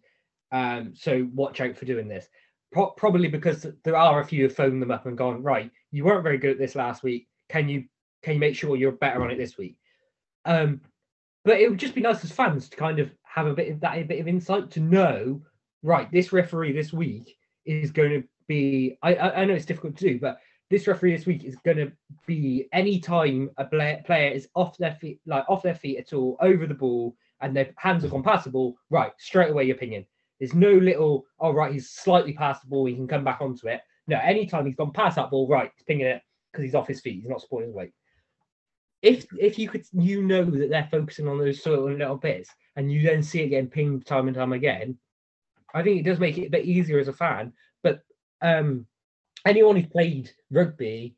um, 0.52 0.94
so 0.96 1.28
watch 1.34 1.60
out 1.60 1.76
for 1.76 1.86
doing 1.86 2.08
this 2.08 2.28
pro- 2.76 2.92
probably 2.92 3.30
because 3.30 3.66
there 3.86 3.96
are 3.96 4.20
a 4.20 4.26
few 4.26 4.44
who 4.44 4.54
phoned 4.54 4.82
them 4.82 4.92
up 4.92 5.06
and 5.06 5.18
gone, 5.18 5.42
right, 5.42 5.72
you 5.92 6.04
weren't 6.04 6.24
very 6.24 6.38
good 6.38 6.52
at 6.52 6.58
this 6.58 6.76
last 6.76 7.04
week. 7.04 7.28
Can 7.50 7.70
you 7.70 7.86
can 8.22 8.34
you 8.34 8.40
make 8.40 8.56
sure 8.56 8.76
you're 8.76 8.92
better 8.92 9.24
on 9.24 9.32
it 9.32 9.38
this 9.38 9.58
week? 9.58 9.78
Um, 10.44 10.82
but 11.46 11.60
it 11.60 11.70
would 11.70 11.80
just 11.80 11.96
be 11.96 12.02
nice 12.02 12.24
as 12.26 12.32
fans 12.32 12.68
to 12.70 12.76
kind 12.76 13.00
of 13.00 13.12
have 13.24 13.48
a 13.48 13.54
bit 13.54 13.72
of 13.72 13.80
that 13.80 13.98
a 13.98 14.04
bit 14.04 14.20
of 14.20 14.28
insight 14.28 14.70
to 14.72 14.82
know, 14.82 15.42
right, 15.84 16.12
this 16.12 16.34
referee 16.34 16.74
this 16.74 16.92
week 16.92 17.38
is 17.66 17.92
going 17.92 18.12
to 18.12 18.28
be. 18.48 18.98
I 19.02 19.16
I 19.16 19.46
know 19.46 19.54
it's 19.54 19.66
difficult 19.66 19.96
to 19.98 20.10
do, 20.10 20.20
but 20.20 20.40
this 20.70 20.86
referee 20.86 21.16
this 21.16 21.26
week 21.26 21.46
is 21.46 21.56
going 21.64 21.78
to 21.78 21.92
be 22.28 22.68
any 22.74 23.00
time 23.00 23.52
a 23.58 23.66
player 23.66 24.32
is 24.32 24.50
off 24.54 24.78
their 24.78 24.96
feet, 24.96 25.22
like 25.26 25.46
off 25.48 25.64
their 25.64 25.76
feet 25.76 26.00
at 26.00 26.12
all, 26.12 26.36
over 26.42 26.68
the 26.68 26.74
ball, 26.74 27.16
and 27.40 27.56
their 27.56 27.70
hands 27.78 28.04
are 28.04 28.10
ball, 28.50 28.76
right, 28.90 29.14
straight 29.18 29.52
away 29.52 29.64
your 29.64 29.78
opinion. 29.78 30.06
There's 30.40 30.54
no 30.54 30.72
little, 30.72 31.26
oh, 31.40 31.52
right, 31.52 31.72
he's 31.72 31.90
slightly 31.90 32.34
past 32.34 32.62
the 32.62 32.68
ball, 32.68 32.86
he 32.86 32.96
can 32.96 33.08
come 33.08 33.24
back 33.24 33.42
onto 33.42 33.68
it. 33.68 33.82
No, 34.08 34.20
anytime 34.20 34.66
he's 34.66 34.76
gone 34.76 34.92
past 34.92 35.16
that 35.16 35.30
ball, 35.30 35.48
right, 35.48 35.72
he's 35.76 35.84
pinging 35.84 36.08
it 36.08 36.22
because 36.52 36.64
he's 36.64 36.76
off 36.76 36.88
his 36.88 37.02
feet, 37.02 37.22
he's 37.22 37.30
not 37.30 37.42
supporting 37.42 37.70
his 37.70 37.76
weight. 37.76 37.94
If 39.02 39.26
if 39.40 39.60
you 39.60 39.70
could, 39.70 39.86
you 39.94 40.24
know 40.24 40.44
that 40.44 40.70
they're 40.70 40.88
focusing 40.92 41.28
on 41.28 41.38
those 41.38 41.62
sort 41.62 41.80
of 41.80 41.98
little 41.98 42.18
bits, 42.18 42.50
and 42.76 42.92
you 42.92 43.04
then 43.04 43.22
see 43.24 43.42
it 43.42 43.50
getting 43.50 43.70
pinged 43.70 44.06
time 44.06 44.28
and 44.28 44.36
time 44.36 44.54
again, 44.54 44.98
I 45.74 45.84
think 45.84 46.00
it 46.00 46.10
does 46.10 46.20
make 46.20 46.38
it 46.38 46.48
a 46.48 46.52
bit 46.52 46.66
easier 46.66 47.00
as 47.00 47.08
a 47.08 47.14
fan. 47.14 47.54
But 47.84 48.02
um, 48.42 48.88
anyone 49.46 49.76
who's 49.76 49.92
played 49.92 50.32
rugby 50.50 51.16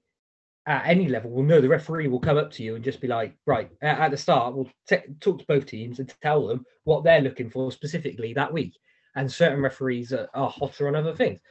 at 0.66 0.86
any 0.86 1.08
level 1.08 1.32
will 1.32 1.44
know 1.44 1.62
the 1.62 1.70
referee 1.70 2.10
will 2.10 2.20
come 2.20 2.38
up 2.38 2.52
to 2.52 2.64
you 2.64 2.76
and 2.76 2.84
just 2.84 3.00
be 3.00 3.08
like, 3.08 3.34
right, 3.46 3.72
at 3.82 4.12
the 4.12 4.18
start, 4.18 4.54
we'll 4.54 4.70
t- 4.90 4.98
talk 5.22 5.40
to 5.40 5.46
both 5.48 5.66
teams 5.66 6.00
and 6.00 6.14
tell 6.22 6.46
them 6.46 6.66
what 6.84 7.06
they're 7.06 7.22
looking 7.22 7.50
for 7.50 7.72
specifically 7.72 8.34
that 8.34 8.52
week 8.52 8.74
and 9.18 9.30
certain 9.30 9.62
referees 9.62 10.14
are, 10.14 10.30
are 10.34 10.50
hotter 10.50 10.88
on 10.88 10.96
other 10.96 11.14
things. 11.14 11.42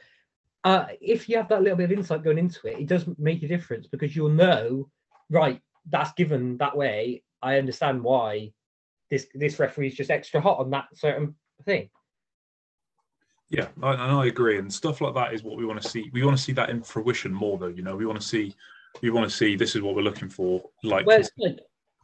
Uh, 0.63 0.87
if 1.01 1.29
you 1.29 1.37
have 1.37 1.49
that 1.49 1.61
little 1.61 1.77
bit 1.77 1.91
of 1.91 1.97
insight 1.97 2.23
going 2.23 2.37
into 2.37 2.65
it, 2.67 2.79
it 2.79 2.87
does 2.87 3.05
make 3.19 3.43
a 3.43 3.47
difference 3.47 3.87
because 3.87 4.15
you'll 4.15 4.29
know, 4.29 4.89
right, 5.29 5.61
that's 5.89 6.13
given 6.13 6.57
that 6.57 6.75
way. 6.75 7.23
I 7.41 7.57
understand 7.57 8.01
why 8.01 8.53
this 9.11 9.27
this 9.35 9.59
referee 9.59 9.87
is 9.87 9.95
just 9.95 10.09
extra 10.09 10.41
hot 10.41 10.59
on 10.59 10.71
that 10.71 10.85
certain 10.95 11.35
thing. 11.63 11.89
Yeah, 13.49 13.67
I, 13.83 13.93
I 13.93 14.25
agree, 14.25 14.57
and 14.57 14.73
stuff 14.73 14.99
like 14.99 15.13
that 15.13 15.33
is 15.33 15.43
what 15.43 15.57
we 15.57 15.65
want 15.65 15.81
to 15.81 15.87
see. 15.87 16.09
We 16.11 16.23
want 16.25 16.37
to 16.37 16.43
see 16.43 16.53
that 16.53 16.69
in 16.69 16.81
fruition 16.81 17.33
more, 17.33 17.57
though. 17.57 17.67
You 17.67 17.83
know, 17.83 17.95
we 17.95 18.05
want 18.05 18.19
to 18.19 18.27
see, 18.27 18.55
we 19.01 19.09
want 19.09 19.29
to 19.29 19.35
see 19.35 19.55
this 19.55 19.75
is 19.75 19.81
what 19.81 19.95
we're 19.95 20.01
looking 20.01 20.29
for. 20.29 20.63
Like, 20.83 21.05
well, 21.05 21.21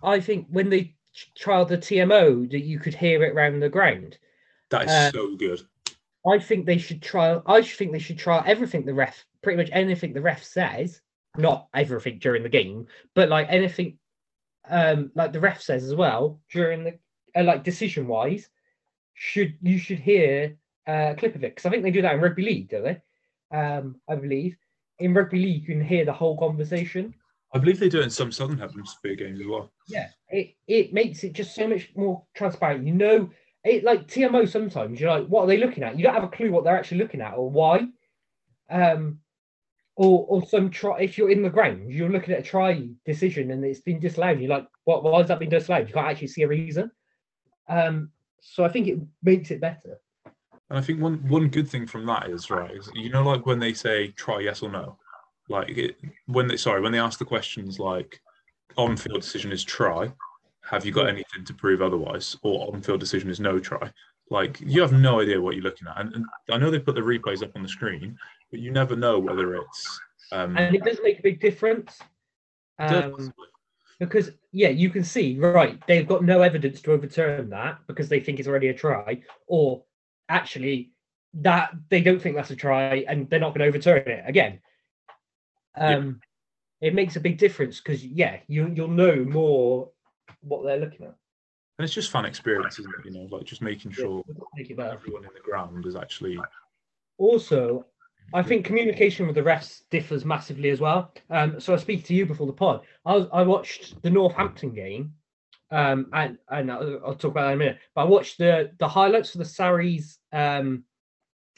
I 0.03 0.19
think 0.19 0.47
when 0.49 0.69
they 0.69 0.95
trialed 1.37 1.69
the 1.69 1.77
TMO, 1.77 2.49
that 2.51 2.61
you 2.61 2.79
could 2.79 2.93
hear 2.93 3.23
it 3.23 3.33
around 3.33 3.59
the 3.59 3.69
ground. 3.69 4.17
That 4.73 4.85
is 4.85 4.91
uh, 4.91 5.11
so 5.11 5.35
good. 5.35 5.61
I 6.25 6.39
think 6.39 6.65
they 6.65 6.77
should 6.79 7.01
try. 7.01 7.39
I 7.45 7.61
think 7.61 7.91
they 7.91 7.99
should 7.99 8.17
try 8.17 8.43
everything 8.45 8.85
the 8.85 8.93
ref, 8.93 9.23
pretty 9.41 9.57
much 9.57 9.69
anything 9.71 10.13
the 10.13 10.21
ref 10.21 10.43
says. 10.43 10.99
Not 11.37 11.67
everything 11.73 12.19
during 12.19 12.43
the 12.43 12.49
game, 12.49 12.87
but 13.15 13.29
like 13.29 13.47
anything, 13.49 13.97
um, 14.69 15.11
like 15.15 15.33
the 15.33 15.39
ref 15.39 15.61
says 15.61 15.83
as 15.83 15.95
well 15.95 16.41
during 16.51 16.83
the 16.83 16.99
uh, 17.35 17.43
like 17.43 17.63
decision 17.63 18.07
wise. 18.07 18.49
Should 19.13 19.57
you 19.61 19.77
should 19.77 19.99
hear 19.99 20.57
uh, 20.87 21.09
a 21.11 21.15
clip 21.15 21.35
of 21.35 21.43
it 21.43 21.55
because 21.55 21.65
I 21.65 21.69
think 21.69 21.83
they 21.83 21.91
do 21.91 22.01
that 22.01 22.15
in 22.15 22.21
rugby 22.21 22.43
league, 22.43 22.69
don't 22.69 22.83
they? 22.83 23.01
Um, 23.55 23.95
I 24.09 24.15
believe 24.15 24.57
in 24.99 25.13
rugby 25.13 25.39
league 25.39 25.61
you 25.61 25.75
can 25.75 25.83
hear 25.83 26.05
the 26.05 26.13
whole 26.13 26.37
conversation. 26.37 27.13
I 27.53 27.59
believe 27.59 27.79
they 27.79 27.89
do 27.89 27.99
it 27.99 28.05
in 28.05 28.09
some 28.09 28.31
Southern 28.31 28.57
Hemisphere 28.57 29.15
games 29.15 29.39
as 29.39 29.45
well. 29.45 29.71
Yeah, 29.87 30.09
it 30.29 30.55
it 30.67 30.93
makes 30.93 31.23
it 31.23 31.33
just 31.33 31.53
so 31.53 31.67
much 31.67 31.91
more 31.95 32.23
transparent. 32.33 32.87
You 32.87 32.93
know, 32.93 33.29
it 33.63 33.83
like 33.83 34.07
TMO. 34.07 34.47
Sometimes 34.47 34.99
you're 34.99 35.11
like, 35.11 35.27
what 35.27 35.43
are 35.43 35.47
they 35.47 35.57
looking 35.57 35.83
at? 35.83 35.97
You 35.97 36.03
don't 36.03 36.13
have 36.13 36.23
a 36.23 36.29
clue 36.29 36.51
what 36.51 36.63
they're 36.63 36.77
actually 36.77 36.99
looking 36.99 37.21
at 37.21 37.35
or 37.35 37.49
why. 37.49 37.87
Um, 38.69 39.19
or 39.95 40.25
or 40.27 40.45
some 40.47 40.69
try. 40.69 40.99
If 40.99 41.17
you're 41.17 41.29
in 41.29 41.43
the 41.43 41.49
ground, 41.49 41.91
you're 41.91 42.09
looking 42.09 42.33
at 42.33 42.39
a 42.39 42.43
try 42.43 42.87
decision 43.05 43.51
and 43.51 43.63
it's 43.63 43.79
been 43.79 43.99
disallowed. 43.99 44.39
You're 44.39 44.49
like, 44.49 44.67
what? 44.85 45.03
Why 45.03 45.19
has 45.19 45.27
that 45.27 45.39
been 45.39 45.49
disallowed? 45.49 45.87
You 45.87 45.93
can't 45.93 46.07
actually 46.07 46.27
see 46.27 46.43
a 46.43 46.47
reason. 46.47 46.91
Um, 47.69 48.09
so 48.41 48.63
I 48.65 48.69
think 48.69 48.87
it 48.87 48.99
makes 49.21 49.51
it 49.51 49.61
better. 49.61 49.99
And 50.69 50.79
I 50.79 50.81
think 50.81 50.99
one 50.99 51.25
one 51.27 51.47
good 51.49 51.69
thing 51.69 51.85
from 51.85 52.05
that 52.07 52.29
is 52.29 52.49
right. 52.49 52.71
Is, 52.71 52.89
you 52.95 53.09
know, 53.09 53.23
like 53.23 53.45
when 53.45 53.59
they 53.59 53.73
say 53.73 54.07
try 54.09 54.39
yes 54.39 54.63
or 54.63 54.71
no, 54.71 54.97
like 55.47 55.69
it, 55.69 55.97
when 56.25 56.47
they 56.47 56.57
sorry 56.57 56.81
when 56.81 56.91
they 56.91 56.99
ask 56.99 57.19
the 57.19 57.25
questions 57.25 57.79
like 57.79 58.19
on 58.77 58.97
field 58.97 59.21
decision 59.21 59.51
is 59.51 59.63
try, 59.63 60.11
have 60.69 60.85
you 60.85 60.91
got 60.91 61.07
anything 61.07 61.43
to 61.45 61.53
prove 61.53 61.81
otherwise, 61.81 62.37
or 62.41 62.73
on 62.73 62.81
field 62.81 62.99
decision 62.99 63.29
is 63.29 63.39
no 63.39 63.59
try. 63.59 63.91
Like 64.29 64.59
you 64.61 64.81
have 64.81 64.93
no 64.93 65.19
idea 65.19 65.41
what 65.41 65.55
you're 65.55 65.63
looking 65.63 65.87
at, 65.87 65.99
and, 65.99 66.15
and 66.15 66.25
I 66.49 66.57
know 66.57 66.71
they 66.71 66.79
put 66.79 66.95
the 66.95 67.01
replays 67.01 67.43
up 67.43 67.51
on 67.55 67.63
the 67.63 67.69
screen, 67.69 68.17
but 68.49 68.59
you 68.59 68.71
never 68.71 68.95
know 68.95 69.19
whether 69.19 69.55
it's. 69.55 70.01
Um, 70.31 70.57
and 70.57 70.75
it 70.75 70.83
does 70.83 70.99
make 71.03 71.19
a 71.19 71.23
big 71.23 71.39
difference. 71.39 71.99
Um, 72.79 73.33
because 73.99 74.31
yeah, 74.51 74.69
you 74.69 74.89
can 74.89 75.03
see 75.03 75.37
right 75.37 75.79
they've 75.87 76.07
got 76.07 76.23
no 76.23 76.41
evidence 76.41 76.81
to 76.81 76.91
overturn 76.91 77.49
that 77.51 77.79
because 77.87 78.09
they 78.09 78.19
think 78.19 78.39
it's 78.39 78.47
already 78.47 78.69
a 78.69 78.73
try, 78.73 79.21
or 79.47 79.83
actually 80.29 80.91
that 81.35 81.71
they 81.89 82.01
don't 82.01 82.21
think 82.21 82.35
that's 82.35 82.51
a 82.51 82.55
try 82.55 83.05
and 83.07 83.29
they're 83.29 83.39
not 83.39 83.49
going 83.49 83.59
to 83.59 83.67
overturn 83.67 84.07
it 84.07 84.23
again. 84.25 84.59
Um, 85.75 86.21
yeah. 86.79 86.89
It 86.89 86.95
makes 86.95 87.15
a 87.15 87.21
big 87.21 87.37
difference 87.37 87.79
because 87.79 88.05
yeah, 88.05 88.39
you 88.47 88.71
you'll 88.73 88.87
know 88.87 89.23
more 89.23 89.89
what 90.43 90.63
they're 90.63 90.79
looking 90.79 91.05
at. 91.05 91.15
And 91.79 91.85
it's 91.85 91.93
just 91.93 92.11
fun 92.11 92.25
experience, 92.25 92.77
isn't 92.79 92.93
it? 92.99 93.05
You 93.05 93.11
know, 93.11 93.35
like 93.35 93.45
just 93.45 93.61
making 93.61 93.91
sure 93.91 94.23
yeah, 94.55 94.91
everyone 94.91 95.23
in 95.23 95.31
the 95.33 95.39
ground 95.43 95.85
is 95.85 95.95
actually. 95.95 96.37
Also, 97.17 97.85
I 98.33 98.43
think 98.43 98.65
communication 98.65 99.25
with 99.25 99.35
the 99.35 99.41
refs 99.41 99.81
differs 99.89 100.23
massively 100.23 100.69
as 100.69 100.79
well. 100.79 101.11
Um, 101.29 101.59
so 101.59 101.73
I 101.73 101.77
speak 101.77 102.05
to 102.05 102.13
you 102.13 102.25
before 102.25 102.47
the 102.47 102.53
pod. 102.53 102.81
I 103.05 103.13
was, 103.13 103.27
I 103.33 103.41
watched 103.41 104.01
the 104.03 104.09
Northampton 104.11 104.71
game, 104.71 105.13
um, 105.71 106.07
and 106.13 106.37
and 106.49 106.71
I'll, 106.71 107.01
I'll, 107.05 107.15
talk 107.15 107.31
about 107.31 107.45
that 107.45 107.53
in 107.53 107.53
a 107.53 107.57
minute. 107.57 107.79
But 107.95 108.01
I 108.01 108.05
watched 108.05 108.37
the 108.37 108.71
the 108.77 108.87
highlights 108.87 109.31
for 109.31 109.39
the 109.39 109.45
Sarries 109.45 110.19
um, 110.31 110.83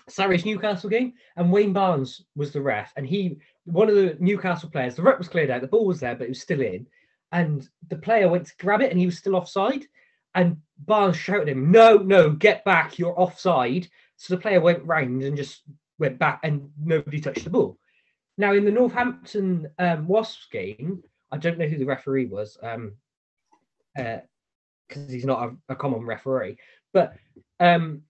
Sarries 0.10 0.46
Newcastle 0.46 0.90
game, 0.90 1.14
and 1.36 1.52
Wayne 1.52 1.74
Barnes 1.74 2.24
was 2.36 2.52
the 2.52 2.62
ref, 2.62 2.94
and 2.96 3.06
he 3.06 3.38
one 3.66 3.90
of 3.90 3.96
the 3.96 4.16
Newcastle 4.20 4.70
players. 4.70 4.96
The 4.96 5.04
ruck 5.04 5.18
was 5.18 5.28
cleared 5.28 5.50
out, 5.50 5.62
the 5.62 5.68
ball 5.68 5.86
was 5.86 6.00
there, 6.00 6.16
but 6.16 6.26
it 6.26 6.30
was 6.30 6.42
still 6.42 6.62
in, 6.62 6.88
and 7.36 7.68
the 7.90 7.98
player 7.98 8.30
went 8.30 8.48
to 8.48 8.54
grab 8.58 8.82
it, 8.82 8.92
and 8.92 9.00
he 9.00 9.06
was 9.06 9.18
still 9.18 9.36
offside. 9.36 9.86
And 10.34 10.58
Barnes 10.80 11.18
shouted 11.18 11.50
him, 11.50 11.70
"No, 11.70 11.98
no, 11.98 12.32
get 12.32 12.64
back! 12.64 12.98
You're 12.98 13.20
offside!" 13.20 13.90
So 14.16 14.34
the 14.34 14.42
player 14.42 14.62
went 14.62 14.86
round 14.86 15.22
and 15.22 15.36
just 15.36 15.64
went 16.00 16.18
back, 16.18 16.40
and 16.44 16.72
nobody 16.82 17.20
touched 17.20 17.44
the 17.44 17.50
ball. 17.50 17.78
Now 18.38 18.54
in 18.54 18.64
the 18.64 18.72
Northampton 18.72 19.70
um, 19.80 20.08
Wasps 20.08 20.48
game, 20.50 21.04
I 21.32 21.38
don't 21.38 21.58
know 21.58 21.68
who 21.68 21.78
the 21.78 21.86
referee 21.86 22.28
was. 22.28 22.58
Um, 22.64 22.94
because 23.96 25.10
uh, 25.10 25.12
he's 25.12 25.26
not 25.26 25.44
a, 25.44 25.74
a, 25.74 25.76
common 25.76 26.06
referee. 26.06 26.58
But 26.94 27.16
um, 27.62 28.02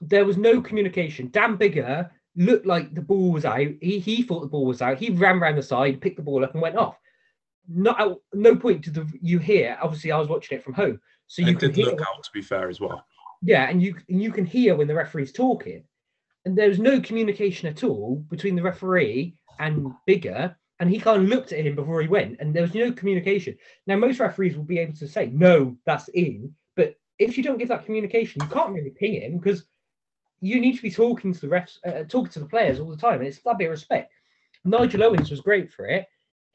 there 0.00 0.24
was 0.24 0.36
no 0.36 0.60
communication. 0.60 1.30
Dan 1.30 1.56
Biggar 1.56 2.10
looked 2.34 2.66
like 2.66 2.92
the 2.92 3.00
ball 3.00 3.30
was 3.30 3.44
out. 3.44 3.68
He, 3.80 4.00
he 4.00 4.22
thought 4.22 4.40
the 4.40 4.48
ball 4.48 4.66
was 4.66 4.82
out. 4.82 4.98
He 4.98 5.10
ran 5.10 5.38
around 5.38 5.56
the 5.56 5.62
side, 5.62 6.00
picked 6.00 6.16
the 6.16 6.22
ball 6.22 6.44
up, 6.44 6.54
and 6.54 6.62
went 6.62 6.76
off. 6.76 6.96
Not 7.68 8.00
at 8.00 8.16
no 8.32 8.56
point 8.56 8.82
did 8.82 8.94
the, 8.94 9.06
you 9.20 9.38
hear. 9.38 9.78
Obviously, 9.82 10.10
I 10.10 10.18
was 10.18 10.28
watching 10.28 10.56
it 10.56 10.64
from 10.64 10.74
home, 10.74 11.00
so 11.26 11.42
you 11.42 11.54
can 11.54 11.72
look 11.72 12.00
out. 12.00 12.22
To 12.24 12.30
be 12.32 12.42
fair, 12.42 12.68
as 12.68 12.80
well. 12.80 13.04
Yeah, 13.42 13.68
and 13.68 13.82
you 13.82 13.96
and 14.08 14.22
you 14.22 14.32
can 14.32 14.46
hear 14.46 14.74
when 14.74 14.88
the 14.88 14.94
referee's 14.94 15.32
talking, 15.32 15.84
and 16.44 16.56
there 16.56 16.68
was 16.68 16.78
no 16.78 17.00
communication 17.00 17.68
at 17.68 17.84
all 17.84 18.16
between 18.30 18.56
the 18.56 18.62
referee 18.62 19.36
and 19.58 19.92
Biggar, 20.08 20.54
and 20.80 20.90
he 20.90 20.98
kind 20.98 21.22
of 21.22 21.28
looked 21.28 21.52
at 21.52 21.64
him 21.64 21.74
before 21.74 22.00
he 22.00 22.08
went, 22.08 22.38
and 22.40 22.54
there 22.54 22.62
was 22.62 22.74
no 22.74 22.92
communication. 22.92 23.56
Now, 23.86 23.96
most 23.96 24.20
referees 24.20 24.56
will 24.56 24.64
be 24.64 24.78
able 24.78 24.94
to 24.94 25.08
say, 25.08 25.26
no, 25.26 25.76
that's 25.84 26.08
in, 26.08 26.54
but 26.76 26.94
if 27.18 27.36
you 27.36 27.42
don't 27.42 27.58
give 27.58 27.68
that 27.68 27.84
communication, 27.84 28.42
you 28.42 28.48
can't 28.48 28.72
really 28.72 28.90
ping 28.90 29.20
him 29.20 29.38
because 29.38 29.64
you 30.40 30.60
need 30.60 30.76
to 30.76 30.82
be 30.82 30.90
talking 30.90 31.32
to 31.32 31.40
the 31.40 31.48
refs, 31.48 31.78
uh, 31.86 32.04
talking 32.04 32.32
to 32.32 32.40
the 32.40 32.46
players 32.46 32.78
all 32.78 32.90
the 32.90 32.96
time. 32.96 33.18
And 33.18 33.26
it's 33.26 33.40
that 33.40 33.58
bit 33.58 33.66
of 33.66 33.72
respect. 33.72 34.12
Nigel 34.64 35.02
Owens 35.02 35.30
was 35.30 35.40
great 35.40 35.72
for 35.72 35.86
it. 35.86 36.06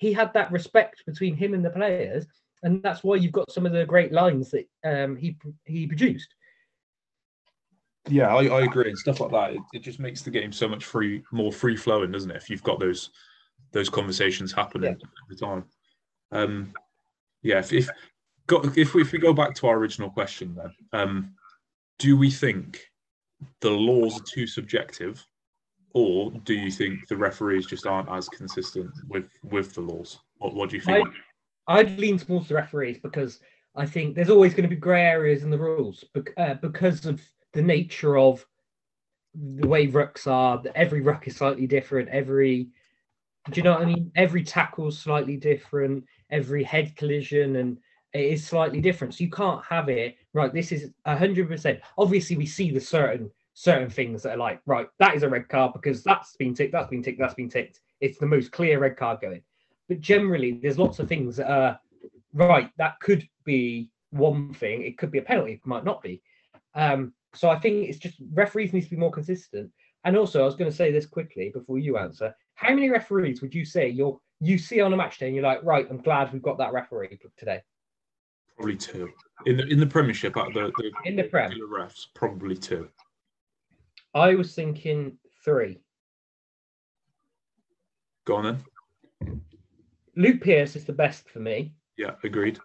He 0.04 0.12
had 0.12 0.34
that 0.34 0.52
respect 0.52 1.06
between 1.06 1.34
him 1.34 1.54
and 1.54 1.64
the 1.64 1.70
players, 1.70 2.26
and 2.62 2.84
that's 2.84 3.06
why 3.06 3.16
you've 3.16 3.32
got 3.32 3.50
some 3.50 3.66
of 3.66 3.72
the 3.72 3.86
great 3.86 4.12
lines 4.12 4.52
that 4.52 4.68
um, 4.84 5.16
he 5.16 5.38
he 5.64 5.88
produced. 5.88 6.36
Yeah, 8.10 8.36
I, 8.36 8.48
I 8.48 8.62
agree, 8.64 8.90
and 8.90 8.98
stuff 8.98 9.22
like 9.22 9.32
that. 9.32 9.54
It, 9.54 9.62
it 9.72 9.80
just 9.80 10.02
makes 10.02 10.22
the 10.22 10.30
game 10.30 10.52
so 10.52 10.68
much 10.68 10.84
free, 10.84 11.24
more 11.32 11.54
free 11.54 11.78
flowing, 11.78 12.12
doesn't 12.12 12.32
it? 12.32 12.36
If 12.36 12.50
you've 12.50 12.64
got 12.64 12.82
those 12.82 13.12
those 13.72 13.88
conversations 13.88 14.52
happening 14.52 14.98
yeah. 15.00 15.08
at 15.08 15.30
the 15.30 15.38
time. 15.38 15.64
Um, 16.34 16.74
yeah, 17.42 17.60
if 17.60 17.72
if, 17.72 17.90
if 18.76 18.94
we, 18.94 19.04
if 19.04 19.14
we 19.14 19.20
go 19.20 19.32
back 19.32 19.56
to 19.56 19.68
our 19.68 19.78
original 19.78 20.10
question, 20.10 20.54
then 20.54 20.74
um, 20.92 21.34
do 21.98 22.18
we 22.18 22.30
think 22.30 22.92
the 23.62 23.72
laws 23.72 24.20
are 24.20 24.26
too 24.26 24.48
subjective, 24.48 25.26
or 25.94 26.32
do 26.44 26.54
you 26.54 26.72
think 26.72 27.08
the 27.08 27.16
referees 27.16 27.66
just 27.66 27.86
aren't 27.86 28.10
as 28.10 28.28
consistent 28.30 28.92
with 29.08 29.26
with 29.44 29.74
the 29.74 29.82
laws? 29.82 30.20
What 30.38 30.54
What 30.56 30.70
do 30.70 30.76
you 30.76 30.82
think? 30.82 31.08
I, 31.68 31.80
I'd 31.80 32.00
lean 32.00 32.18
towards 32.18 32.48
the 32.48 32.56
referees 32.56 32.98
because 32.98 33.40
I 33.76 33.86
think 33.86 34.16
there's 34.16 34.30
always 34.30 34.54
going 34.54 34.70
to 34.70 34.76
be 34.76 34.80
grey 34.80 35.04
areas 35.04 35.44
in 35.44 35.50
the 35.50 35.58
rules 35.58 36.04
uh, 36.38 36.56
because 36.56 37.06
of 37.06 37.22
the 37.54 37.62
nature 37.62 38.18
of 38.18 38.46
the 39.36 39.68
way 39.68 39.88
rucks 39.88 40.28
are. 40.28 40.62
Every 40.76 41.02
ruck 41.02 41.28
is 41.28 41.38
slightly 41.38 41.68
different. 41.68 42.10
Every 42.10 42.70
do 43.52 43.60
you 43.60 43.64
know 43.64 43.74
what 43.74 43.82
I 43.82 43.86
mean? 43.86 44.12
Every 44.16 44.44
tackle 44.44 44.88
is 44.88 44.98
slightly 44.98 45.38
different, 45.38 46.06
every 46.30 46.64
head 46.64 46.96
collision, 46.96 47.58
and 47.58 47.78
it 48.14 48.26
is 48.26 48.46
slightly 48.46 48.80
different. 48.80 49.14
So 49.14 49.24
you 49.24 49.30
can't 49.30 49.64
have 49.66 49.90
it 49.90 50.16
right. 50.34 50.54
This 50.54 50.72
is 50.72 50.92
hundred 51.06 51.50
percent. 51.50 51.82
Obviously, 51.98 52.38
we 52.38 52.46
see 52.46 52.72
the 52.72 52.80
certain 52.80 53.30
certain 53.54 53.90
things 53.90 54.24
that 54.24 54.34
are 54.34 54.38
like 54.38 54.60
right. 54.66 54.88
That 55.00 55.16
is 55.16 55.24
a 55.24 55.30
red 55.30 55.48
card 55.50 55.74
because 55.74 56.04
that's 56.04 56.36
been 56.36 56.54
ticked. 56.54 56.72
That's 56.72 56.90
been 56.90 57.04
ticked. 57.04 57.20
That's 57.20 57.34
been 57.34 57.50
ticked. 57.50 57.80
It's 58.02 58.18
the 58.18 58.26
most 58.26 58.52
clear 58.52 58.80
red 58.80 58.98
card 58.98 59.22
going. 59.22 59.42
But 59.88 60.02
generally, 60.02 60.60
there's 60.62 60.80
lots 60.80 61.00
of 61.00 61.08
things 61.08 61.38
that 61.38 61.52
are 61.52 61.80
right. 62.34 62.70
That 62.78 63.00
could 63.00 63.28
be 63.46 63.90
one 64.12 64.54
thing. 64.54 64.84
It 64.84 64.98
could 64.98 65.12
be 65.12 65.20
a 65.20 65.24
penalty. 65.24 65.54
It 65.54 65.66
might 65.66 65.84
not 65.84 66.02
be. 66.02 66.22
Um, 66.76 67.14
so 67.34 67.50
I 67.50 67.60
think 67.60 67.90
it's 67.90 67.98
just 67.98 68.16
referees 68.34 68.74
need 68.74 68.84
to 68.84 68.90
be 68.90 68.96
more 68.96 69.12
consistent. 69.12 69.72
And 70.06 70.18
also, 70.18 70.42
I 70.42 70.46
was 70.46 70.56
going 70.56 70.70
to 70.70 70.76
say 70.76 70.92
this 70.92 71.06
quickly 71.06 71.50
before 71.54 71.80
you 71.80 71.98
answer. 71.98 72.36
How 72.56 72.74
many 72.74 72.90
referees 72.90 73.42
would 73.42 73.56
you 73.56 73.66
say 73.66 73.88
you're 73.88 74.20
you 74.40 74.58
see 74.58 74.82
on 74.82 74.92
a 74.94 74.98
match 74.98 75.18
day 75.18 75.28
and 75.28 75.36
you're 75.36 75.44
like, 75.44 75.64
right, 75.64 75.88
I'm 75.90 76.02
glad 76.02 76.34
we've 76.34 76.42
got 76.42 76.58
that 76.58 76.74
referee 76.74 77.18
today? 77.38 77.62
Probably 78.58 78.76
two. 78.76 79.10
In 79.46 79.58
the 79.58 79.68
in 79.68 79.80
the 79.80 79.88
Premiership, 79.88 80.38
at 80.38 80.54
the, 80.54 80.72
the 80.78 80.92
in 81.06 81.16
the 81.16 81.24
Prem 81.24 81.52
refs, 81.52 82.06
probably 82.14 82.56
two. 82.56 82.90
I 84.14 84.36
was 84.36 84.54
thinking 84.54 85.18
three. 85.44 85.80
Go 88.26 88.36
on 88.36 88.44
then. 89.20 89.42
Luke 90.16 90.42
Pearce 90.42 90.76
is 90.76 90.86
the 90.86 90.94
best 90.94 91.30
for 91.30 91.40
me. 91.40 91.74
Yeah, 91.98 92.12
agreed. 92.24 92.60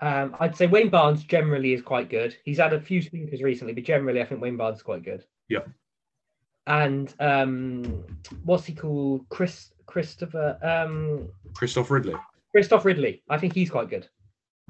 Um, 0.00 0.34
I'd 0.40 0.56
say 0.56 0.66
Wayne 0.66 0.88
Barnes 0.88 1.24
generally 1.24 1.74
is 1.74 1.82
quite 1.82 2.08
good. 2.08 2.36
He's 2.44 2.58
had 2.58 2.72
a 2.72 2.80
few 2.80 3.02
stinkers 3.02 3.42
recently, 3.42 3.74
but 3.74 3.84
generally 3.84 4.22
I 4.22 4.24
think 4.24 4.40
Wayne 4.40 4.56
Barnes 4.56 4.78
is 4.78 4.82
quite 4.82 5.04
good. 5.04 5.24
Yeah 5.48 5.60
and 6.66 7.14
um, 7.20 8.04
what's 8.44 8.64
he 8.64 8.74
called? 8.74 9.28
Chris 9.28 9.72
Christopher 9.86 10.56
um, 10.62 11.28
Christophe 11.54 11.90
Ridley. 11.90 12.14
Christophe 12.52 12.84
Ridley. 12.84 13.22
I 13.28 13.38
think 13.38 13.54
he's 13.54 13.70
quite 13.70 13.90
good. 13.90 14.08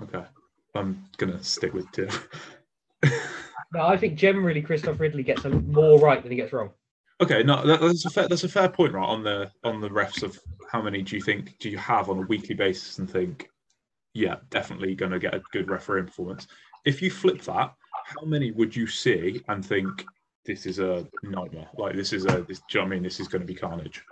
Okay, 0.03 0.25
I'm 0.75 1.05
gonna 1.19 1.43
stick 1.43 1.75
with 1.75 1.91
two. 1.93 2.09
no, 3.73 3.87
I 3.87 3.97
think 3.97 4.17
generally 4.17 4.63
Christophe 4.63 5.01
Ridley 5.01 5.23
gets 5.23 5.45
more 5.45 5.99
right 5.99 6.23
than 6.23 6.31
he 6.31 6.37
gets 6.37 6.53
wrong. 6.53 6.71
Okay, 7.21 7.43
no, 7.43 7.65
that's 7.67 8.07
a 8.07 8.11
fair 8.11 8.29
that's 8.29 8.45
a 8.45 8.49
fair 8.49 8.69
point, 8.69 8.95
right? 8.95 9.07
On 9.07 9.23
the 9.23 9.51
on 9.65 9.81
the 9.81 9.91
refs 9.91 10.23
of 10.23 10.39
how 10.71 10.81
many 10.81 11.03
do 11.03 11.17
you 11.17 11.23
think 11.23 11.59
do 11.59 11.69
you 11.69 11.79
have 11.79 12.09
on 12.09 12.19
a 12.19 12.27
weekly 12.27 12.55
basis 12.55 12.99
and 12.99 13.11
think, 13.11 13.49
yeah, 14.15 14.37
definitely 14.49 14.95
going 14.95 15.13
to 15.13 15.19
get 15.19 15.35
a 15.35 15.43
good 15.53 15.69
referee 15.69 16.03
performance. 16.03 16.47
If 16.87 17.03
you 17.03 17.11
flip 17.11 17.43
that, 17.43 17.75
how 18.07 18.25
many 18.25 18.53
would 18.53 18.75
you 18.75 18.87
see 18.87 19.43
and 19.49 19.65
think 19.65 20.05
this 20.45 20.67
is 20.67 20.79
a 20.79 21.07
nightmare. 21.23 21.69
Like 21.77 21.95
this 21.95 22.13
is 22.13 22.25
a 22.25 22.43
this. 22.43 22.61
Do 22.71 22.79
you 22.79 22.81
know 22.81 22.85
what 22.85 22.87
I 22.87 22.95
mean? 22.95 23.03
This 23.03 23.21
is 23.21 23.29
going 23.29 23.43
to 23.43 23.47
be 23.47 23.55
carnage. 23.55 24.03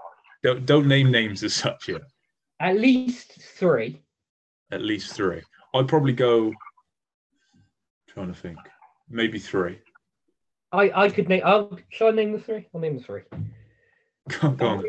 Don't 0.42 0.66
don't 0.66 0.86
name 0.86 1.10
names 1.10 1.42
as 1.42 1.54
such 1.54 1.88
yet. 1.88 2.02
At 2.60 2.78
least 2.78 3.32
three. 3.40 4.02
At 4.70 4.82
least 4.82 5.14
three. 5.14 5.42
I'd 5.74 5.88
probably 5.88 6.12
go. 6.12 6.52
Trying 8.08 8.28
to 8.28 8.38
think. 8.38 8.58
Maybe 9.10 9.38
three. 9.38 9.78
I 10.72 10.90
I 10.94 11.08
could 11.10 11.28
name. 11.28 11.42
I'll, 11.44 11.78
shall 11.88 12.08
I 12.08 12.10
name 12.12 12.32
the 12.32 12.38
three? 12.38 12.68
I'll 12.74 12.80
name 12.80 12.96
the 12.98 13.02
three. 13.02 13.22
Go, 14.40 14.48
on. 14.66 14.84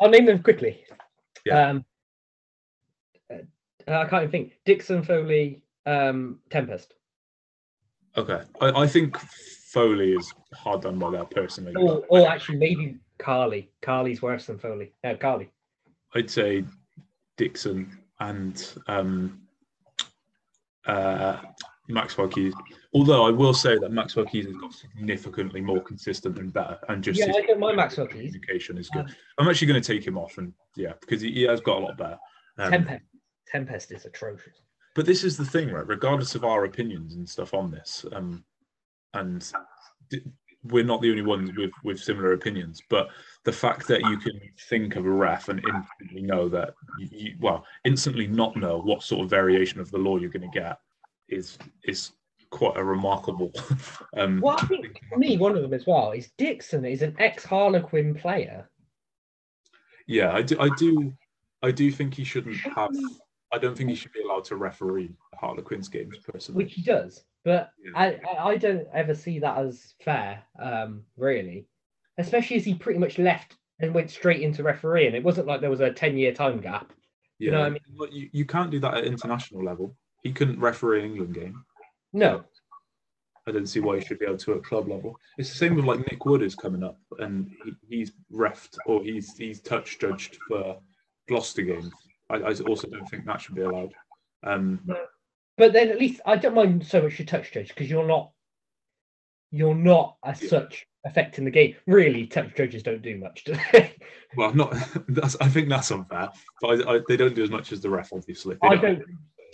I'll 0.00 0.10
name 0.10 0.26
them 0.26 0.42
quickly. 0.42 0.84
Yeah. 1.46 1.68
Um, 1.68 1.84
uh, 3.30 3.36
I 3.86 4.04
can't 4.06 4.22
even 4.24 4.30
think. 4.30 4.52
Dickson 4.64 5.02
Foley, 5.02 5.62
um, 5.86 6.40
Tempest, 6.50 6.94
Okay. 8.16 8.42
I, 8.60 8.82
I 8.82 8.86
think 8.86 9.16
Foley 9.18 10.12
is 10.12 10.32
hard 10.52 10.82
done 10.82 10.98
by 10.98 11.10
that 11.12 11.30
personally. 11.30 11.74
or, 11.76 12.04
or 12.08 12.28
actually 12.28 12.58
maybe 12.58 12.96
Carley. 13.18 13.70
Carley's 13.82 14.20
worse 14.20 14.46
than 14.46 14.58
Foley. 14.58 14.92
No, 15.04 15.16
Carley. 15.16 15.50
I'd 16.14 16.30
say 16.30 16.64
Dickson 17.36 17.98
and 18.18 18.66
um, 18.88 19.42
uh, 20.86 21.36
Maxwell 21.92 22.28
Keys. 22.28 22.54
Although 22.94 23.26
I 23.26 23.30
will 23.30 23.54
say 23.54 23.78
that 23.78 23.90
Maxwell 23.92 24.24
Keys 24.26 24.46
has 24.46 24.56
got 24.56 24.72
significantly 24.72 25.60
more 25.60 25.80
consistent 25.82 26.38
and 26.38 26.52
better, 26.52 26.78
and 26.88 27.02
just 27.02 27.18
Yeah, 27.20 27.32
I 27.32 27.54
mind 27.54 27.76
Maxwell 27.76 28.06
Keys. 28.06 28.32
communication 28.32 28.78
is 28.78 28.88
good. 28.90 29.06
Um, 29.06 29.14
I'm 29.38 29.48
actually 29.48 29.68
going 29.68 29.82
to 29.82 29.92
take 29.94 30.06
him 30.06 30.18
off, 30.18 30.38
and 30.38 30.52
yeah, 30.76 30.92
because 31.00 31.20
he, 31.20 31.32
he 31.32 31.42
has 31.42 31.60
got 31.60 31.78
a 31.78 31.84
lot 31.86 31.96
better. 31.96 32.18
Um, 32.58 32.70
Tempest. 32.70 33.04
Tempest 33.46 33.92
is 33.92 34.04
atrocious. 34.04 34.62
but 34.94 35.06
this 35.06 35.24
is 35.24 35.36
the 35.36 35.44
thing, 35.44 35.70
right? 35.70 35.86
Regardless 35.86 36.34
of 36.34 36.44
our 36.44 36.64
opinions 36.64 37.14
and 37.14 37.28
stuff 37.28 37.54
on 37.54 37.70
this, 37.70 38.04
um, 38.12 38.44
and 39.14 39.50
d- 40.08 40.22
we're 40.64 40.84
not 40.84 41.00
the 41.00 41.10
only 41.10 41.22
ones 41.22 41.50
with 41.56 41.70
with 41.84 41.98
similar 41.98 42.32
opinions. 42.32 42.82
But 42.90 43.08
the 43.44 43.52
fact 43.52 43.88
that 43.88 44.02
you 44.02 44.18
can 44.18 44.38
think 44.68 44.96
of 44.96 45.06
a 45.06 45.10
ref 45.10 45.48
and 45.48 45.58
instantly 45.64 46.22
know 46.22 46.48
that, 46.50 46.74
you, 46.98 47.08
you, 47.12 47.34
well, 47.40 47.64
instantly 47.84 48.26
not 48.26 48.56
know 48.56 48.78
what 48.80 49.02
sort 49.02 49.24
of 49.24 49.30
variation 49.30 49.80
of 49.80 49.90
the 49.90 49.98
law 49.98 50.18
you're 50.18 50.28
going 50.30 50.50
to 50.50 50.58
get 50.58 50.78
is 51.30 51.58
is 51.84 52.12
quite 52.50 52.76
a 52.76 52.84
remarkable. 52.84 53.52
um, 54.16 54.40
Well, 54.40 54.56
I 54.58 54.66
think 54.66 55.00
for 55.08 55.18
me, 55.18 55.36
one 55.36 55.56
of 55.56 55.62
them 55.62 55.72
as 55.72 55.86
well 55.86 56.12
is 56.12 56.30
Dickson 56.36 56.84
is 56.84 57.02
an 57.02 57.16
ex 57.18 57.44
Harlequin 57.44 58.14
player. 58.14 58.68
yeah, 60.06 60.32
I 60.32 60.42
do, 60.42 60.58
I 60.58 60.68
do, 60.76 61.12
I 61.62 61.70
do 61.70 61.90
think 61.92 62.14
he 62.14 62.24
shouldn't 62.24 62.56
have. 62.56 62.90
I 63.52 63.58
don't 63.58 63.76
think 63.76 63.90
he 63.90 63.96
should 63.96 64.12
be 64.12 64.22
allowed 64.22 64.44
to 64.44 64.56
referee 64.56 65.10
Harlequins 65.34 65.88
games 65.88 66.18
personally. 66.18 66.64
which 66.64 66.74
he 66.74 66.82
does, 66.82 67.24
but 67.44 67.70
Yeah. 67.84 67.92
I, 67.96 68.20
I 68.38 68.56
don't 68.56 68.86
ever 68.94 69.14
see 69.14 69.40
that 69.40 69.58
as 69.58 69.94
fair, 70.04 70.42
um, 70.60 71.02
really. 71.16 71.66
Especially 72.18 72.56
as 72.56 72.64
he 72.64 72.74
pretty 72.74 73.00
much 73.00 73.18
left 73.18 73.56
and 73.80 73.94
went 73.94 74.10
straight 74.10 74.42
into 74.42 74.62
refereeing. 74.62 75.14
It 75.14 75.24
wasn't 75.24 75.46
like 75.46 75.60
there 75.60 75.70
was 75.70 75.80
a 75.80 75.92
ten 75.92 76.16
year 76.16 76.32
time 76.32 76.60
gap. 76.60 76.92
Yeah, 77.38 77.52
know 77.52 77.60
what 77.60 77.66
I 77.66 77.70
mean? 77.70 78.12
you, 78.12 78.28
you 78.32 78.44
can't 78.44 78.70
do 78.70 78.78
that 78.80 78.94
at 78.98 79.04
international 79.04 79.64
level. 79.64 79.96
He 80.22 80.32
couldn't 80.32 80.60
referee 80.60 81.00
an 81.00 81.06
England 81.12 81.34
game. 81.34 81.64
No, 82.12 82.44
I 83.46 83.52
don't 83.52 83.66
see 83.66 83.80
why 83.80 83.98
he 83.98 84.04
should 84.04 84.18
be 84.18 84.26
able 84.26 84.38
to 84.38 84.54
at 84.54 84.64
club 84.64 84.88
level. 84.88 85.16
It's 85.38 85.48
the 85.50 85.56
same 85.56 85.74
with 85.74 85.84
like 85.84 86.00
Nick 86.00 86.24
Wood 86.24 86.42
is 86.42 86.54
coming 86.54 86.82
up, 86.82 86.98
and 87.18 87.50
he, 87.64 87.72
he's 87.88 88.12
refed 88.32 88.76
or 88.86 89.02
he's 89.02 89.36
he's 89.36 89.60
touch 89.60 89.98
judged 89.98 90.38
for 90.48 90.78
Gloucester 91.28 91.62
games. 91.62 91.90
I, 92.28 92.36
I 92.36 92.54
also 92.68 92.88
don't 92.88 93.08
think 93.08 93.24
that 93.26 93.40
should 93.40 93.54
be 93.54 93.62
allowed. 93.62 93.92
Um, 94.44 94.80
but 95.56 95.72
then 95.72 95.88
at 95.88 95.98
least 95.98 96.20
I 96.26 96.36
don't 96.36 96.54
mind 96.54 96.86
so 96.86 97.02
much 97.02 97.18
your 97.18 97.26
touch 97.26 97.52
judge 97.52 97.68
because 97.68 97.90
you're 97.90 98.06
not 98.06 98.30
you're 99.50 99.74
not 99.74 100.16
as 100.24 100.42
Yeah. 100.42 100.48
such 100.48 100.86
affecting 101.04 101.44
the 101.44 101.50
game. 101.50 101.74
Really, 101.86 102.26
touch 102.26 102.54
judges 102.54 102.82
don't 102.82 103.02
do 103.02 103.16
much. 103.18 103.44
Do 103.44 103.56
they? 103.72 103.94
well, 104.36 104.54
not 104.54 104.74
that's. 105.08 105.36
I 105.40 105.48
think 105.48 105.68
that's 105.68 105.90
unfair, 105.90 106.28
but 106.60 106.86
I, 106.86 106.94
I, 106.94 107.00
they 107.08 107.16
don't 107.16 107.34
do 107.34 107.42
as 107.42 107.50
much 107.50 107.72
as 107.72 107.80
the 107.80 107.90
ref, 107.90 108.12
obviously. 108.12 108.56
They 108.62 108.68
I 108.68 108.76
don't. 108.76 109.02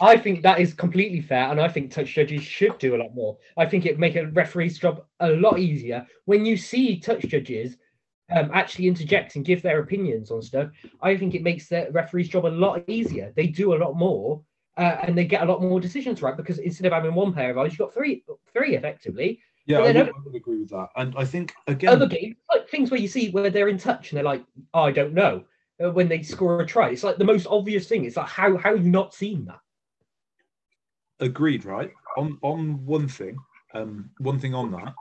I 0.00 0.16
think 0.16 0.42
that 0.42 0.60
is 0.60 0.74
completely 0.74 1.20
fair, 1.20 1.50
and 1.50 1.60
I 1.60 1.68
think 1.68 1.90
touch 1.90 2.12
judges 2.12 2.42
should 2.42 2.78
do 2.78 2.94
a 2.96 2.98
lot 3.02 3.14
more. 3.14 3.38
I 3.56 3.66
think 3.66 3.86
it 3.86 3.98
make 3.98 4.16
a 4.16 4.26
referee's 4.28 4.78
job 4.78 5.04
a 5.20 5.30
lot 5.30 5.58
easier 5.58 6.06
when 6.26 6.44
you 6.44 6.56
see 6.56 6.98
touch 6.98 7.22
judges 7.22 7.76
um, 8.34 8.50
actually 8.52 8.88
interject 8.88 9.36
and 9.36 9.44
give 9.44 9.62
their 9.62 9.80
opinions 9.80 10.30
on 10.30 10.42
stuff. 10.42 10.70
I 11.00 11.16
think 11.16 11.34
it 11.34 11.42
makes 11.42 11.68
the 11.68 11.88
referee's 11.92 12.28
job 12.28 12.44
a 12.46 12.48
lot 12.48 12.82
easier. 12.88 13.32
They 13.36 13.46
do 13.46 13.74
a 13.74 13.78
lot 13.78 13.96
more, 13.96 14.42
uh, 14.76 14.96
and 15.02 15.16
they 15.16 15.24
get 15.24 15.42
a 15.42 15.46
lot 15.46 15.62
more 15.62 15.80
decisions 15.80 16.20
right 16.22 16.36
because 16.36 16.58
instead 16.58 16.86
of 16.86 16.92
having 16.92 17.14
one 17.14 17.32
pair 17.32 17.50
of 17.50 17.58
eyes, 17.58 17.70
you've 17.72 17.78
got 17.78 17.94
three, 17.94 18.22
three 18.52 18.76
effectively. 18.76 19.40
Yeah, 19.66 19.78
I 19.78 19.92
would, 19.92 20.10
would 20.24 20.36
agree 20.36 20.58
with 20.58 20.70
that, 20.70 20.88
and 20.96 21.14
I 21.16 21.24
think 21.24 21.52
again, 21.66 21.90
Other 21.90 22.06
games, 22.06 22.36
like 22.52 22.68
things 22.68 22.90
where 22.90 23.00
you 23.00 23.08
see 23.08 23.30
where 23.30 23.50
they're 23.50 23.68
in 23.68 23.78
touch 23.78 24.10
and 24.10 24.16
they're 24.16 24.24
like, 24.24 24.44
oh, 24.74 24.82
I 24.82 24.92
don't 24.92 25.14
know. 25.14 25.44
uh, 25.82 25.90
When 25.90 26.08
they 26.08 26.22
score 26.22 26.60
a 26.60 26.66
try, 26.66 26.90
it's 26.90 27.02
like 27.02 27.16
the 27.16 27.24
most 27.24 27.46
obvious 27.48 27.88
thing. 27.88 28.04
It's 28.04 28.16
like 28.16 28.28
how 28.28 28.56
how 28.56 28.76
have 28.76 28.84
you 28.84 28.90
not 28.90 29.14
seen 29.14 29.44
that? 29.46 29.58
Agreed 31.20 31.64
right? 31.64 31.92
On 32.16 32.38
on 32.42 32.84
one 32.84 33.08
thing 33.08 33.38
um 33.74 34.10
one 34.18 34.38
thing 34.38 34.54
on 34.54 34.70
that 34.72 34.94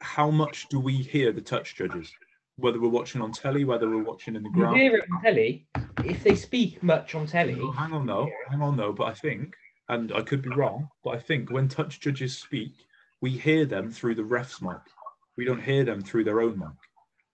how 0.00 0.30
much 0.30 0.68
do 0.68 0.78
we 0.78 0.94
hear 0.96 1.32
the 1.32 1.40
touch 1.40 1.74
judges? 1.76 2.12
Whether 2.56 2.80
we're 2.80 2.88
watching 2.88 3.20
on 3.22 3.32
telly 3.32 3.64
whether 3.64 3.88
we're 3.88 4.02
watching 4.04 4.36
in 4.36 4.42
the 4.42 4.48
You 4.50 4.54
ground? 4.54 4.76
hear 4.76 4.96
it 4.96 5.04
on 5.10 5.22
telly. 5.22 5.66
If 6.04 6.22
they 6.22 6.34
speak 6.34 6.82
much 6.82 7.14
on 7.14 7.26
telly, 7.26 7.58
Oh, 7.60 7.72
hang 7.72 7.92
on 7.92 8.06
though. 8.06 8.28
hang 8.50 8.60
on 8.62 8.76
though 8.76 8.92
but 8.92 9.04
i 9.04 9.14
think 9.14 9.54
and 9.88 10.12
i 10.12 10.22
could 10.22 10.42
be 10.42 10.50
wrong 10.50 10.88
but 11.02 11.10
i 11.10 11.18
think 11.18 11.50
when 11.50 11.68
touch 11.68 12.00
judges 12.00 12.36
speak 12.38 12.72
we 13.20 13.30
hear 13.30 13.64
them 13.64 13.90
through 13.90 14.14
the 14.16 14.24
ref's 14.24 14.60
mic. 14.60 14.76
We 15.36 15.44
don't 15.44 15.62
hear 15.62 15.82
them 15.84 16.00
through 16.02 16.24
their 16.24 16.40
own 16.42 16.58
mic. 16.58 16.68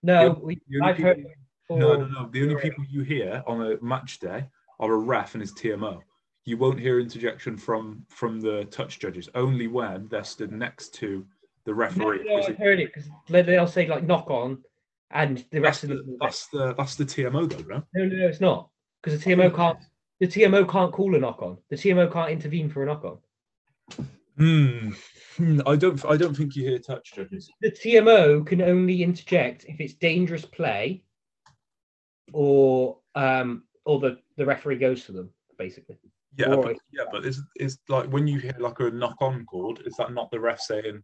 No, 0.03 0.33
The- 0.33 0.39
we, 0.39 0.61
the 0.69 0.81
I've 0.83 0.95
people- 0.95 1.11
it 1.11 1.37
no 1.69 1.95
no 1.97 2.05
no. 2.07 2.29
The 2.29 2.41
only 2.43 2.55
people 2.55 2.83
you 2.89 3.01
hear 3.03 3.43
on 3.47 3.61
a 3.61 3.81
match 3.81 4.19
day 4.19 4.45
are 4.79 4.91
a 4.93 4.97
ref 4.97 5.35
and 5.35 5.41
his 5.41 5.53
tmo 5.53 6.01
you 6.45 6.57
won't 6.57 6.79
hear 6.79 6.99
interjection 6.99 7.57
from 7.57 8.05
from 8.09 8.39
the 8.39 8.65
touch 8.65 8.99
judges 8.99 9.29
only 9.35 9.67
when 9.67 10.07
they're 10.07 10.23
stood 10.23 10.51
next 10.51 10.93
to 10.95 11.25
the 11.65 11.73
referee 11.73 12.23
no, 12.25 12.37
I've 12.37 12.49
it- 12.49 12.57
heard 12.57 12.79
it 12.79 12.91
because 12.93 13.09
they'll 13.29 13.67
say 13.67 13.87
like 13.87 14.03
knock 14.03 14.29
on, 14.29 14.63
and 15.11 15.45
the 15.51 15.61
rest 15.61 15.83
of 15.83 15.89
the, 15.89 15.95
the 15.95 16.17
that's 16.19 16.47
the 16.47 16.73
that's 16.75 16.95
the 16.95 17.05
TMO 17.05 17.49
though, 17.49 17.75
no? 17.75 17.83
no, 17.93 18.05
no, 18.05 18.15
no, 18.15 18.27
it's 18.27 18.41
not 18.41 18.69
because 19.01 19.21
the 19.21 19.31
TMO 19.31 19.55
can't. 19.55 19.77
The 20.19 20.27
TMO 20.27 20.69
can't 20.69 20.93
call 20.93 21.15
a 21.15 21.19
knock 21.19 21.41
on. 21.41 21.57
The 21.69 21.75
TMO 21.75 22.11
can't 22.13 22.29
intervene 22.31 22.69
for 22.69 22.83
a 22.83 22.85
knock 22.85 23.03
on. 23.03 23.17
Hmm. 24.37 24.91
Hmm, 25.37 25.61
I 25.65 25.75
don't 25.75 26.03
I 26.05 26.17
don't 26.17 26.35
think 26.35 26.55
you 26.55 26.63
hear 26.63 26.79
touch 26.79 27.13
judges. 27.15 27.49
The 27.61 27.71
TMO 27.71 28.45
can 28.45 28.61
only 28.61 29.01
interject 29.03 29.65
if 29.67 29.79
it's 29.79 29.93
dangerous 29.93 30.45
play, 30.45 31.03
or 32.33 32.97
um, 33.15 33.63
or 33.85 33.99
the 33.99 34.19
the 34.37 34.45
referee 34.45 34.77
goes 34.77 35.05
to 35.05 35.11
them 35.11 35.29
basically. 35.57 35.97
Yeah, 36.37 36.55
but, 36.55 36.77
yeah, 36.91 37.03
but 37.11 37.25
it's 37.25 37.41
it's 37.57 37.77
like 37.89 38.07
when 38.09 38.25
you 38.25 38.39
hear 38.39 38.55
like 38.57 38.79
a 38.79 38.89
knock 38.89 39.17
on 39.19 39.45
called, 39.45 39.81
is 39.85 39.95
that 39.97 40.13
not 40.13 40.31
the 40.31 40.39
ref 40.39 40.61
saying 40.61 41.03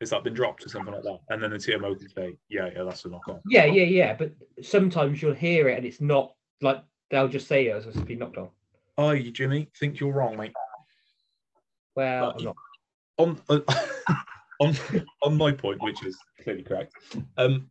is 0.00 0.10
that 0.10 0.22
been 0.22 0.34
dropped 0.34 0.64
or 0.64 0.68
something 0.68 0.94
like 0.94 1.02
that? 1.02 1.18
And 1.30 1.42
then 1.42 1.50
the 1.50 1.56
TMO 1.56 1.98
can 1.98 2.08
say, 2.08 2.36
Yeah, 2.48 2.70
yeah, 2.74 2.84
that's 2.84 3.04
a 3.04 3.08
knock 3.08 3.28
on. 3.28 3.40
Yeah, 3.48 3.64
yeah, 3.64 3.84
yeah. 3.84 4.14
But 4.14 4.32
sometimes 4.62 5.20
you'll 5.20 5.34
hear 5.34 5.68
it 5.68 5.76
and 5.76 5.86
it's 5.86 6.00
not 6.00 6.32
like 6.60 6.82
they'll 7.10 7.28
just 7.28 7.48
say 7.48 7.66
it 7.66 7.76
as 7.76 7.86
it's 7.86 7.98
been 8.00 8.20
knocked 8.20 8.38
on. 8.38 8.50
Hi, 8.98 9.20
Jimmy, 9.20 9.70
think 9.78 10.00
you're 10.00 10.12
wrong, 10.12 10.36
mate. 10.36 10.52
Well, 11.94 12.34
Uh. 12.48 12.52
On 13.20 13.36
uh, 13.48 13.58
on 14.60 14.76
on 15.24 15.36
my 15.36 15.50
point, 15.50 15.82
which 15.82 16.04
is 16.04 16.16
clearly 16.40 16.62
correct, 16.62 16.92
um, 17.36 17.68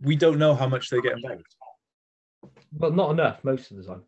we 0.00 0.16
don't 0.16 0.38
know 0.38 0.54
how 0.54 0.66
much 0.66 0.88
they 0.88 1.02
get 1.02 1.18
involved. 1.18 1.44
Well, 2.72 2.90
not 2.90 3.10
enough 3.10 3.44
most 3.44 3.70
of 3.70 3.76
the 3.76 3.82
time. 3.82 4.04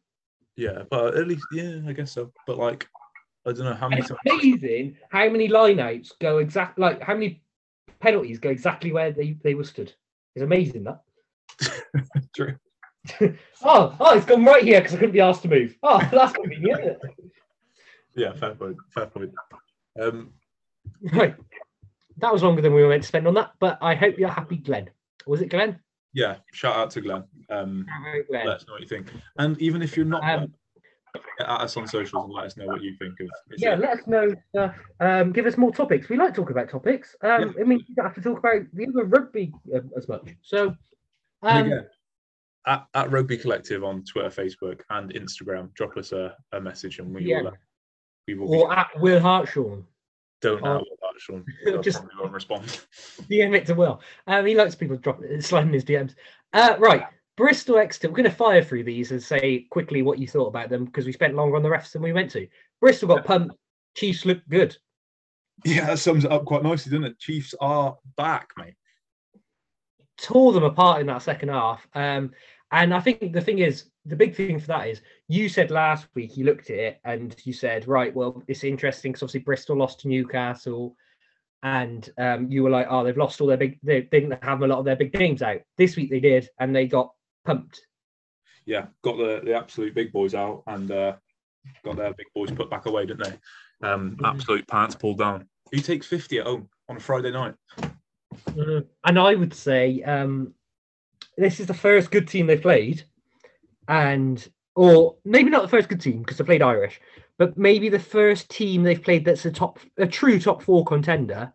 Yeah, 0.56 0.82
but 0.90 1.16
at 1.16 1.28
least 1.28 1.46
yeah, 1.52 1.80
I 1.86 1.92
guess 1.92 2.12
so. 2.12 2.32
But 2.46 2.58
like 2.58 2.88
I 3.46 3.52
don't 3.52 3.64
know 3.64 3.74
how 3.74 3.88
many 3.88 4.00
it's 4.00 4.08
times 4.08 4.20
amazing 4.26 4.96
how 5.10 5.28
many 5.28 5.48
lineouts 5.48 6.12
go 6.18 6.38
exact 6.38 6.78
like 6.78 7.00
how 7.02 7.14
many 7.14 7.42
penalties 8.00 8.38
go 8.38 8.50
exactly 8.50 8.92
where 8.92 9.12
they, 9.12 9.36
they 9.42 9.54
were 9.54 9.64
stood. 9.64 9.92
It's 10.34 10.42
amazing 10.42 10.84
that. 10.84 11.02
True. 12.34 12.56
Oh, 13.62 13.96
oh, 14.00 14.16
it's 14.16 14.26
gone 14.26 14.44
right 14.44 14.64
here 14.64 14.80
because 14.80 14.94
I 14.94 14.98
couldn't 14.98 15.12
be 15.12 15.20
asked 15.20 15.42
to 15.42 15.48
move. 15.48 15.76
Oh, 15.82 15.98
that's 16.12 16.32
convenient. 16.32 16.80
isn't 16.80 16.90
it? 16.90 17.00
Yeah, 18.16 18.32
fair 18.32 18.54
point. 18.54 18.76
Fair 18.90 19.06
point. 19.06 19.32
Um, 20.00 20.32
Right. 21.12 21.34
That 22.18 22.32
was 22.32 22.42
longer 22.42 22.62
than 22.62 22.74
we 22.74 22.82
were 22.82 22.88
meant 22.88 23.02
to 23.02 23.08
spend 23.08 23.26
on 23.26 23.34
that, 23.34 23.52
but 23.58 23.78
I 23.80 23.94
hope 23.94 24.18
you're 24.18 24.28
happy, 24.28 24.56
Glenn. 24.56 24.90
Was 25.26 25.40
it 25.40 25.48
Glenn? 25.48 25.80
Yeah, 26.16 26.36
shout 26.52 26.74
out 26.76 26.90
to 26.92 27.00
Glenn. 27.02 27.24
Um, 27.50 27.86
Glenn. 28.28 28.46
let 28.46 28.56
us 28.56 28.66
know 28.66 28.72
what 28.74 28.80
you 28.80 28.88
think. 28.88 29.12
And 29.38 29.60
even 29.60 29.82
if 29.82 29.96
you're 29.96 30.06
not, 30.06 30.22
Um, 30.24 30.38
Glenn, 30.40 30.54
get 31.38 31.46
at 31.48 31.60
us 31.60 31.76
on 31.76 31.86
socials 31.86 32.24
and 32.24 32.32
let 32.32 32.46
us 32.46 32.56
know 32.56 32.66
what 32.66 32.80
you 32.82 32.94
think 32.98 33.20
of. 33.20 33.28
Yeah, 33.58 33.74
it- 33.74 33.80
let 33.80 33.98
us 34.00 34.06
know. 34.06 34.34
Uh, 34.58 34.68
um, 35.00 35.32
give 35.32 35.44
us 35.46 35.56
more 35.58 35.72
topics. 35.72 36.08
We 36.08 36.16
like 36.16 36.34
talking 36.34 36.52
about 36.52 36.70
topics. 36.70 37.14
Um, 37.22 37.54
I 37.60 37.64
mean, 37.64 37.84
you 37.86 37.94
don't 37.94 38.06
have 38.06 38.14
to 38.14 38.20
talk 38.22 38.38
about 38.38 38.62
the 38.72 38.86
other 38.88 39.04
rugby 39.04 39.52
uh, 39.74 39.80
as 39.96 40.08
much. 40.08 40.28
So, 40.42 40.74
um, 41.42 41.66
again, 41.66 41.86
at, 42.66 42.86
at 42.94 43.10
Rugby 43.10 43.36
Collective 43.36 43.84
on 43.84 44.02
Twitter, 44.04 44.28
Facebook, 44.30 44.80
and 44.90 45.12
Instagram, 45.12 45.72
drop 45.74 45.96
us 45.98 46.12
a, 46.12 46.34
a 46.52 46.60
message 46.60 46.98
and 46.98 47.14
we 47.14 47.24
Yeah. 47.24 47.42
will. 47.42 47.48
Uh, 47.48 47.52
we 48.26 48.34
will. 48.34 48.54
or 48.54 48.68
be, 48.70 48.74
at 48.74 48.88
Will 49.00 49.20
Hartshaw. 49.20 49.84
don't 50.40 50.62
know 50.62 50.72
or- 50.72 50.78
what 50.78 50.98
that 51.02 51.05
Sean. 51.20 51.44
Just- 51.64 51.82
Just 51.82 51.98
probably 51.98 52.20
won't 52.20 52.32
respond. 52.32 52.64
DM 53.30 53.56
it 53.56 53.66
to 53.66 53.74
Will. 53.74 54.00
Um, 54.26 54.46
he 54.46 54.54
likes 54.54 54.74
people 54.74 54.96
drop 54.96 55.20
sliding 55.40 55.72
his 55.72 55.84
DMs. 55.84 56.14
Uh, 56.52 56.76
right, 56.78 57.04
Bristol 57.36 57.78
Exeter. 57.78 58.08
We're 58.08 58.16
going 58.16 58.30
to 58.30 58.36
fire 58.36 58.62
through 58.62 58.84
these 58.84 59.10
and 59.10 59.22
say 59.22 59.66
quickly 59.70 60.02
what 60.02 60.18
you 60.18 60.26
thought 60.26 60.48
about 60.48 60.70
them 60.70 60.84
because 60.84 61.06
we 61.06 61.12
spent 61.12 61.34
longer 61.34 61.56
on 61.56 61.62
the 61.62 61.68
refs 61.68 61.92
than 61.92 62.02
we 62.02 62.12
went 62.12 62.30
to. 62.32 62.46
Bristol 62.80 63.08
got 63.08 63.24
pumped. 63.24 63.56
Chiefs 63.96 64.24
looked 64.24 64.48
good. 64.48 64.76
Yeah, 65.64 65.86
that 65.86 65.98
sums 65.98 66.24
it 66.24 66.32
up 66.32 66.44
quite 66.44 66.62
nicely, 66.62 66.90
doesn't 66.90 67.12
it? 67.12 67.18
Chiefs 67.18 67.54
are 67.60 67.96
back, 68.16 68.50
mate. 68.58 68.74
Tore 70.18 70.52
them 70.52 70.64
apart 70.64 71.00
in 71.00 71.06
that 71.06 71.22
second 71.22 71.48
half. 71.50 71.86
Um, 71.94 72.32
and 72.72 72.92
I 72.92 73.00
think 73.00 73.32
the 73.32 73.40
thing 73.40 73.60
is, 73.60 73.84
the 74.04 74.16
big 74.16 74.34
thing 74.34 74.58
for 74.58 74.66
that 74.68 74.88
is, 74.88 75.00
you 75.28 75.48
said 75.48 75.70
last 75.70 76.08
week 76.14 76.36
you 76.36 76.44
looked 76.44 76.70
at 76.70 76.78
it 76.78 77.00
and 77.04 77.34
you 77.44 77.52
said, 77.52 77.88
right, 77.88 78.14
well, 78.14 78.42
it's 78.48 78.64
interesting 78.64 79.12
because 79.12 79.22
obviously 79.22 79.40
Bristol 79.40 79.76
lost 79.76 80.00
to 80.00 80.08
Newcastle, 80.08 80.96
and 81.66 82.10
um, 82.16 82.48
you 82.48 82.62
were 82.62 82.70
like, 82.70 82.86
oh, 82.88 83.02
they've 83.02 83.16
lost 83.16 83.40
all 83.40 83.48
their 83.48 83.56
big. 83.56 83.80
They 83.82 84.02
didn't 84.02 84.40
have 84.44 84.62
a 84.62 84.66
lot 84.68 84.78
of 84.78 84.84
their 84.84 84.94
big 84.94 85.12
names 85.18 85.42
out. 85.42 85.62
This 85.76 85.96
week 85.96 86.10
they 86.10 86.20
did, 86.20 86.48
and 86.60 86.74
they 86.74 86.86
got 86.86 87.10
pumped. 87.44 87.80
Yeah, 88.66 88.86
got 89.02 89.16
the, 89.16 89.40
the 89.44 89.52
absolute 89.54 89.92
big 89.92 90.12
boys 90.12 90.32
out 90.32 90.62
and 90.68 90.88
uh, 90.92 91.16
got 91.84 91.96
their 91.96 92.14
big 92.14 92.28
boys 92.36 92.52
put 92.52 92.70
back 92.70 92.86
away, 92.86 93.06
didn't 93.06 93.24
they? 93.24 93.88
Um, 93.88 94.16
Mhm. 94.16 94.28
Absolute 94.28 94.68
pants 94.68 94.94
pulled 94.94 95.18
down. 95.18 95.48
He 95.72 95.82
takes 95.82 96.06
50 96.06 96.38
at 96.38 96.46
home 96.46 96.68
on 96.88 96.98
a 96.98 97.00
Friday 97.00 97.32
night. 97.32 97.54
Mhm. 98.50 98.86
And 99.04 99.18
I 99.18 99.34
would 99.34 99.52
say 99.52 100.02
um, 100.04 100.54
this 101.36 101.58
is 101.58 101.66
the 101.66 101.74
first 101.74 102.12
good 102.12 102.28
team 102.28 102.46
they've 102.46 102.62
played, 102.62 103.02
and 103.88 104.48
or 104.76 105.16
maybe 105.24 105.50
not 105.50 105.62
the 105.62 105.68
first 105.76 105.88
good 105.88 106.00
team 106.00 106.20
because 106.20 106.36
they 106.38 106.44
played 106.44 106.62
Irish, 106.62 107.00
but 107.38 107.58
maybe 107.58 107.88
the 107.88 107.98
first 107.98 108.48
team 108.50 108.84
they've 108.84 109.02
played 109.02 109.24
that's 109.24 109.46
a 109.46 109.50
top, 109.50 109.80
a 109.96 110.06
true 110.06 110.38
top 110.38 110.62
four 110.62 110.84
contender. 110.84 111.52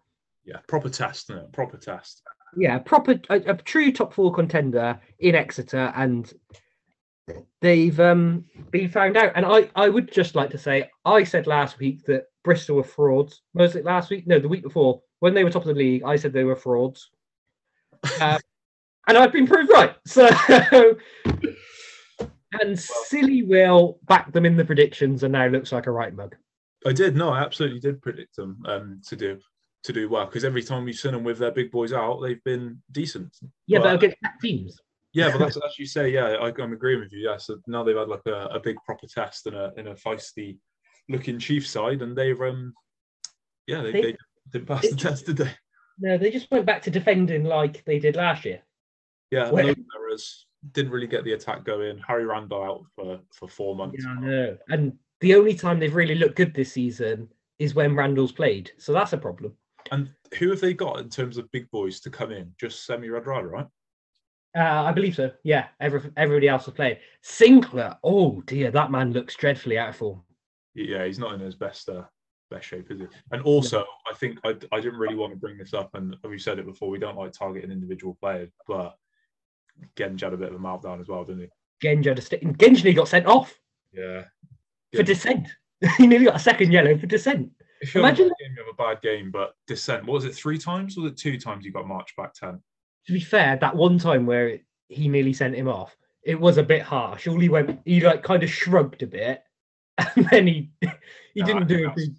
Yeah, 0.52 0.60
proper 0.68 0.89
test, 0.89 1.30
isn't? 1.30 1.54
Proper 1.54 1.78
test. 1.78 2.24
Yeah, 2.58 2.80
proper, 2.80 3.20
a, 3.30 3.36
a 3.36 3.56
true 3.56 3.93
top 3.93 4.14
four 4.14 4.34
contender 4.34 4.99
in 5.20 5.34
Exeter, 5.34 5.93
and 5.95 6.32
they've 7.62 7.97
um, 7.99 8.43
been 8.70 8.89
found 8.89 9.16
out. 9.16 9.32
And 9.36 9.45
I, 9.45 9.70
I 9.76 9.88
would 9.88 10.12
just 10.12 10.36
like 10.36 10.49
to 10.49 10.58
say, 10.58 10.89
I 11.06 11.24
said 11.24 11.47
last 11.47 11.80
week 11.80 12.04
that 12.06 12.26
Bristol 12.43 12.76
were 12.76 12.84
frauds. 12.84 13.43
Was 13.54 13.78
it 13.78 13.86
last 13.86 14.10
week? 14.10 14.28
No, 14.28 14.39
the 14.39 14.49
week 14.49 14.64
before 14.64 15.02
when 15.20 15.34
they 15.34 15.45
were 15.45 15.52
top 15.52 15.62
of 15.62 15.70
the 15.70 15.74
league. 15.74 16.04
I 16.04 16.18
said 16.18 16.34
they 16.34 16.43
were 16.43 16.56
frauds. 16.56 17.10
Um, 18.20 18.39
and 19.08 19.18
I've 19.18 19.32
been 19.32 19.47
proved 19.47 19.72
right. 19.72 19.95
So, 20.08 20.28
and 22.60 22.80
silly 22.80 23.43
Will 23.43 23.99
backed 24.08 24.34
them 24.34 24.45
in 24.45 24.58
the 24.58 24.66
predictions, 24.66 25.24
and 25.24 25.32
now 25.34 25.47
looks 25.47 25.72
like 25.72 25.88
a 25.88 25.91
right 25.91 26.14
mug. 26.14 26.36
I 26.86 26.93
did. 26.93 27.16
No, 27.16 27.30
I 27.30 27.41
absolutely 27.41 27.80
did 27.80 28.02
predict 28.02 28.36
them 28.36 28.62
um, 28.66 29.02
to 29.08 29.16
do 29.16 29.39
to 29.84 29.93
do 29.93 30.09
well 30.09 30.25
because 30.25 30.43
every 30.45 30.61
time 30.63 30.86
we've 30.86 30.95
seen 30.95 31.11
them 31.13 31.23
with 31.23 31.38
their 31.39 31.51
big 31.51 31.71
boys 31.71 31.93
out, 31.93 32.21
they've 32.21 32.43
been 32.43 32.82
decent. 32.91 33.36
Yeah, 33.67 33.79
Well, 33.79 33.89
but 33.89 33.95
against 33.95 34.17
that 34.21 34.34
teams. 34.41 34.79
Yeah, 35.13 35.32
but 35.32 35.39
that's 35.39 35.57
as 35.65 35.77
you 35.79 35.86
say. 35.86 36.09
Yeah, 36.09 36.27
I, 36.41 36.47
I'm 36.61 36.73
agreeing 36.73 36.99
with 36.99 37.11
you. 37.11 37.19
Yeah, 37.19 37.38
so 37.38 37.57
now 37.67 37.84
they've 37.84 37.95
had 37.97 38.07
like 38.07 38.25
a, 38.27 38.45
a 38.45 38.59
big 38.59 38.77
proper 38.86 39.07
test 39.07 39.47
and 39.47 39.55
a 39.55 39.71
in 39.77 39.88
a 39.88 39.95
feisty 39.95 40.57
looking 41.09 41.39
Chief 41.39 41.67
side, 41.67 42.01
and 42.01 42.15
they've 42.15 42.39
um 42.41 42.73
yeah 43.67 43.82
they, 43.82 43.91
They- 43.91 44.01
they 44.01 44.17
didn't 44.51 44.67
pass 44.67 44.89
the 44.89 44.95
test, 44.95 45.25
did 45.27 45.38
they? 45.38 45.51
No, 45.99 46.17
they 46.17 46.32
just 46.32 46.49
went 46.51 46.65
back 46.65 46.82
to 46.84 46.89
defending 46.91 47.43
like 47.43 47.84
they 47.86 47.99
did 47.99 48.15
last 48.15 48.43
year. 48.45 48.61
Yeah, 49.29 49.51
no 49.51 49.57
errors. 49.57 50.47
Didn't 50.73 50.91
really 50.91 51.07
get 51.07 51.23
the 51.23 51.34
attack 51.34 51.63
going. 51.63 51.99
Harry 52.07 52.25
Randall 52.25 52.63
out 52.63 52.86
for 52.95 53.19
for 53.34 53.47
four 53.47 53.75
months. 53.75 54.03
Yeah, 54.03 54.11
I 54.11 54.19
know. 54.19 54.57
And 54.69 54.93
the 55.21 55.36
only 55.36 55.53
time 55.53 55.79
they've 55.79 55.93
really 55.93 56.15
looked 56.15 56.36
good 56.36 56.53
this 56.53 56.73
season 56.73 57.29
is 57.59 57.75
when 57.75 57.95
Randall's 57.95 58.32
played. 58.32 58.71
So 58.77 58.91
that's 58.93 59.13
a 59.13 59.17
problem. 59.17 59.53
And 59.91 60.09
who 60.38 60.49
have 60.49 60.61
they 60.61 60.73
got 60.73 60.99
in 60.99 61.09
terms 61.09 61.38
of 61.38 61.51
big 61.51 61.69
boys 61.71 61.99
to 62.01 62.09
come 62.09 62.32
in? 62.32 62.53
Just 62.59 62.86
Semi 62.86 63.07
Radradra, 63.07 63.49
right? 63.49 63.67
Uh, 64.57 64.84
I 64.84 64.91
believe 64.91 65.15
so. 65.15 65.32
Yeah, 65.43 65.67
every, 65.79 66.01
everybody 66.17 66.47
else 66.49 66.65
has 66.65 66.73
played. 66.73 66.99
Sinclair, 67.21 67.97
oh 68.03 68.41
dear, 68.41 68.69
that 68.71 68.91
man 68.91 69.13
looks 69.13 69.36
dreadfully 69.36 69.77
out 69.77 69.89
of 69.89 69.95
form. 69.95 70.21
Yeah, 70.75 71.05
he's 71.05 71.19
not 71.19 71.34
in 71.34 71.39
his 71.39 71.55
best 71.55 71.88
uh, 71.88 72.03
best 72.49 72.67
shape, 72.67 72.91
is 72.91 72.99
he? 72.99 73.07
And 73.32 73.41
also, 73.43 73.86
I 74.09 74.13
think 74.15 74.39
I, 74.43 74.55
I 74.71 74.82
didn't 74.82 74.99
really 74.99 75.15
want 75.15 75.32
to 75.32 75.39
bring 75.39 75.57
this 75.57 75.73
up, 75.73 75.91
and 75.93 76.15
we've 76.23 76.41
said 76.41 76.59
it 76.59 76.65
before. 76.65 76.89
We 76.89 76.99
don't 76.99 77.17
like 77.17 77.32
targeting 77.32 77.71
individual 77.71 78.17
players, 78.21 78.49
but 78.67 78.95
Genge 79.95 80.21
had 80.21 80.34
a 80.34 80.38
bit 80.38 80.49
of 80.49 80.55
a 80.55 80.59
meltdown 80.59 80.99
as 80.99 81.07
well, 81.07 81.23
didn't 81.23 81.43
he? 81.43 81.49
Genji 81.82 82.09
had 82.09 82.19
a 82.19 82.21
st- 82.21 82.57
Genji 82.57 82.84
nearly 82.84 82.93
got 82.93 83.07
sent 83.07 83.25
off? 83.25 83.57
Yeah. 83.91 84.25
for 84.93 85.03
dissent. 85.03 85.47
he 85.97 86.07
nearly 86.07 86.25
got 86.25 86.36
a 86.36 86.39
second 86.39 86.71
yellow 86.71 86.97
for 86.97 87.07
dissent. 87.07 87.51
If 87.82 87.95
you 87.95 88.01
have 88.01 88.05
a 88.05 88.21
Imagine- 88.21 88.34
game, 88.39 88.53
you 88.55 88.63
have 88.63 88.73
a 88.73 88.75
bad 88.77 89.01
game, 89.01 89.32
but 89.32 89.55
dissent. 89.67 90.05
What 90.05 90.13
was 90.13 90.25
it? 90.25 90.36
Three 90.36 90.57
times? 90.57 90.97
Or 90.97 91.01
was 91.01 91.11
it 91.13 91.17
two 91.17 91.38
times? 91.39 91.65
You 91.65 91.71
got 91.71 91.88
marched 91.88 92.15
back 92.15 92.34
ten. 92.34 92.61
To 93.07 93.13
be 93.13 93.19
fair, 93.19 93.57
that 93.57 93.75
one 93.75 93.97
time 93.97 94.25
where 94.25 94.47
it, 94.47 94.65
he 94.89 95.07
nearly 95.07 95.34
sent 95.34 95.55
him 95.55 95.67
off, 95.67 95.95
it 96.23 96.39
was 96.39 96.57
a 96.57 96.63
bit 96.63 96.84
harsh. 96.84 97.27
All 97.27 97.39
he 97.39 97.49
went, 97.49 97.79
he 97.86 97.99
like 98.01 98.21
kind 98.23 98.43
of 98.43 98.49
shrugged 98.51 99.01
a 99.01 99.07
bit, 99.07 99.43
and 100.15 100.27
then 100.29 100.45
he 100.47 100.69
he 100.82 101.41
Nah, 101.41 101.45
didn't 101.45 101.67
do 101.67 101.91
it. 101.95 102.09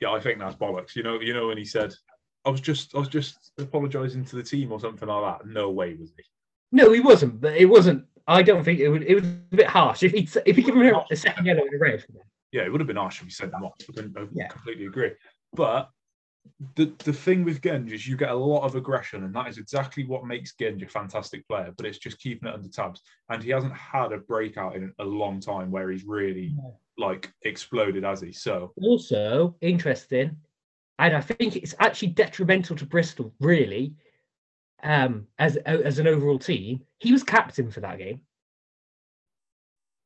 Yeah, 0.00 0.12
I 0.12 0.20
think 0.20 0.38
that's 0.38 0.56
bollocks. 0.56 0.96
You 0.96 1.02
know, 1.02 1.20
you 1.20 1.34
know 1.34 1.48
when 1.48 1.58
he 1.58 1.64
said, 1.66 1.94
"I 2.46 2.50
was 2.50 2.60
just, 2.62 2.94
I 2.94 2.98
was 2.98 3.08
just 3.08 3.52
apologising 3.58 4.24
to 4.26 4.36
the 4.36 4.42
team" 4.42 4.72
or 4.72 4.80
something 4.80 5.08
like 5.08 5.38
that. 5.40 5.46
No 5.46 5.70
way 5.70 5.94
was 5.94 6.12
he. 6.16 6.22
No, 6.72 6.92
he 6.92 7.00
wasn't. 7.00 7.40
But 7.42 7.56
it 7.56 7.66
wasn't. 7.66 8.04
I 8.26 8.42
don't 8.42 8.64
think 8.64 8.80
it 8.80 8.88
would. 8.88 9.02
It 9.02 9.16
was 9.16 9.24
a 9.24 9.56
bit 9.56 9.66
harsh. 9.66 10.02
If 10.02 10.12
he 10.12 10.26
if 10.46 10.56
he 10.56 10.62
given 10.62 10.80
him 10.82 10.96
a 11.10 11.16
second 11.16 11.44
yellow 11.44 11.60
and 11.60 11.74
a 11.74 11.78
red, 11.78 12.04
Yeah, 12.54 12.62
it 12.62 12.70
would 12.70 12.80
have 12.80 12.86
been 12.86 12.94
harsh 12.96 13.18
if 13.20 13.24
he 13.26 13.32
sent 13.32 13.50
them 13.50 13.64
off. 13.64 13.74
I, 13.98 14.02
I 14.20 14.26
Yeah. 14.32 14.46
completely 14.46 14.86
agree. 14.86 15.10
But 15.54 15.90
the 16.76 16.86
the 16.98 17.12
thing 17.12 17.42
with 17.42 17.60
Genge 17.60 17.90
is 17.90 18.06
you 18.06 18.16
get 18.16 18.30
a 18.30 18.34
lot 18.34 18.62
of 18.64 18.76
aggression, 18.76 19.24
and 19.24 19.34
that 19.34 19.48
is 19.48 19.58
exactly 19.58 20.04
what 20.04 20.24
makes 20.24 20.54
Genge 20.54 20.80
a 20.84 20.88
fantastic 20.88 21.48
player. 21.48 21.74
But 21.76 21.86
it's 21.86 21.98
just 21.98 22.20
keeping 22.20 22.48
it 22.48 22.54
under 22.54 22.68
tabs, 22.68 23.00
and 23.28 23.42
he 23.42 23.50
hasn't 23.50 23.74
had 23.74 24.12
a 24.12 24.18
breakout 24.18 24.76
in 24.76 24.92
a 25.00 25.04
long 25.04 25.40
time 25.40 25.72
where 25.72 25.90
he's 25.90 26.04
really 26.04 26.54
No. 26.56 26.78
like 26.96 27.32
exploded, 27.42 28.04
has 28.04 28.20
he? 28.20 28.30
So 28.30 28.72
also 28.80 29.56
interesting, 29.60 30.36
and 31.00 31.16
I 31.16 31.22
think 31.22 31.56
it's 31.56 31.74
actually 31.80 32.10
detrimental 32.12 32.76
to 32.76 32.86
Bristol, 32.86 33.34
really, 33.40 33.96
um, 34.84 35.26
as 35.40 35.56
as 35.56 35.98
an 35.98 36.06
overall 36.06 36.38
team. 36.38 36.84
He 37.00 37.10
was 37.10 37.24
captain 37.24 37.72
for 37.72 37.80
that 37.80 37.98
game. 37.98 38.20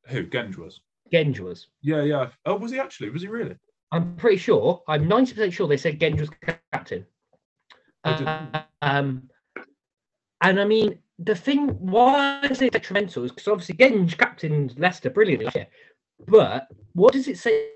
who 0.07 0.25
Genge 0.25 0.57
was? 0.57 0.81
Genge 1.11 1.39
was. 1.39 1.67
Yeah, 1.81 2.03
yeah. 2.03 2.29
Oh, 2.45 2.55
was 2.55 2.71
he 2.71 2.79
actually? 2.79 3.09
Was 3.09 3.21
he 3.21 3.27
really? 3.27 3.55
I'm 3.91 4.15
pretty 4.15 4.37
sure. 4.37 4.83
I'm 4.87 5.07
ninety 5.07 5.33
percent 5.33 5.53
sure 5.53 5.67
they 5.67 5.77
said 5.77 5.99
Genge 5.99 6.19
was 6.19 6.29
captain. 6.71 7.05
Uh, 8.03 8.61
um, 8.81 9.29
and 10.41 10.59
I 10.59 10.65
mean 10.65 10.99
the 11.17 11.35
thing 11.35 11.67
why 11.79 12.39
I 12.43 12.53
say 12.53 12.69
detrimental 12.69 13.25
is 13.25 13.31
because 13.31 13.47
obviously 13.47 13.75
Genge 13.75 14.17
captained 14.17 14.75
Leicester 14.77 15.09
brilliantly 15.09 15.45
last 15.45 15.55
year. 15.55 15.67
But 16.27 16.67
what 16.93 17.13
does 17.13 17.27
it 17.27 17.37
say 17.37 17.69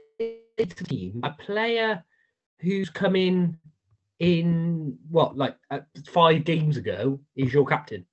to 0.57 0.65
the 0.65 0.83
team? 0.83 1.19
A 1.23 1.31
player 1.31 2.03
who's 2.59 2.89
come 2.89 3.15
in 3.15 3.57
in 4.19 4.97
what 5.09 5.35
like 5.37 5.57
uh, 5.71 5.79
five 6.07 6.45
games 6.45 6.77
ago 6.77 7.19
is 7.35 7.53
your 7.53 7.65
captain. 7.65 8.05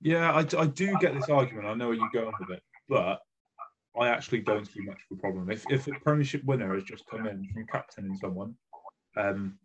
Yeah, 0.00 0.32
I, 0.32 0.38
I 0.58 0.66
do 0.66 0.96
get 1.00 1.12
this 1.14 1.28
argument. 1.28 1.66
I 1.66 1.74
know 1.74 1.88
where 1.88 1.96
you're 1.96 2.10
going 2.12 2.32
with 2.40 2.50
it, 2.50 2.62
but 2.88 3.20
I 4.00 4.08
actually 4.08 4.40
don't 4.40 4.66
see 4.66 4.80
much 4.80 4.98
of 5.10 5.18
a 5.18 5.20
problem. 5.20 5.50
If 5.50 5.64
if 5.70 5.86
a 5.88 5.92
Premiership 6.00 6.44
winner 6.44 6.74
has 6.74 6.84
just 6.84 7.04
come 7.10 7.26
in 7.26 7.48
from 7.52 7.66
captaining 7.66 8.16
someone 8.16 8.54
um, 9.16 9.58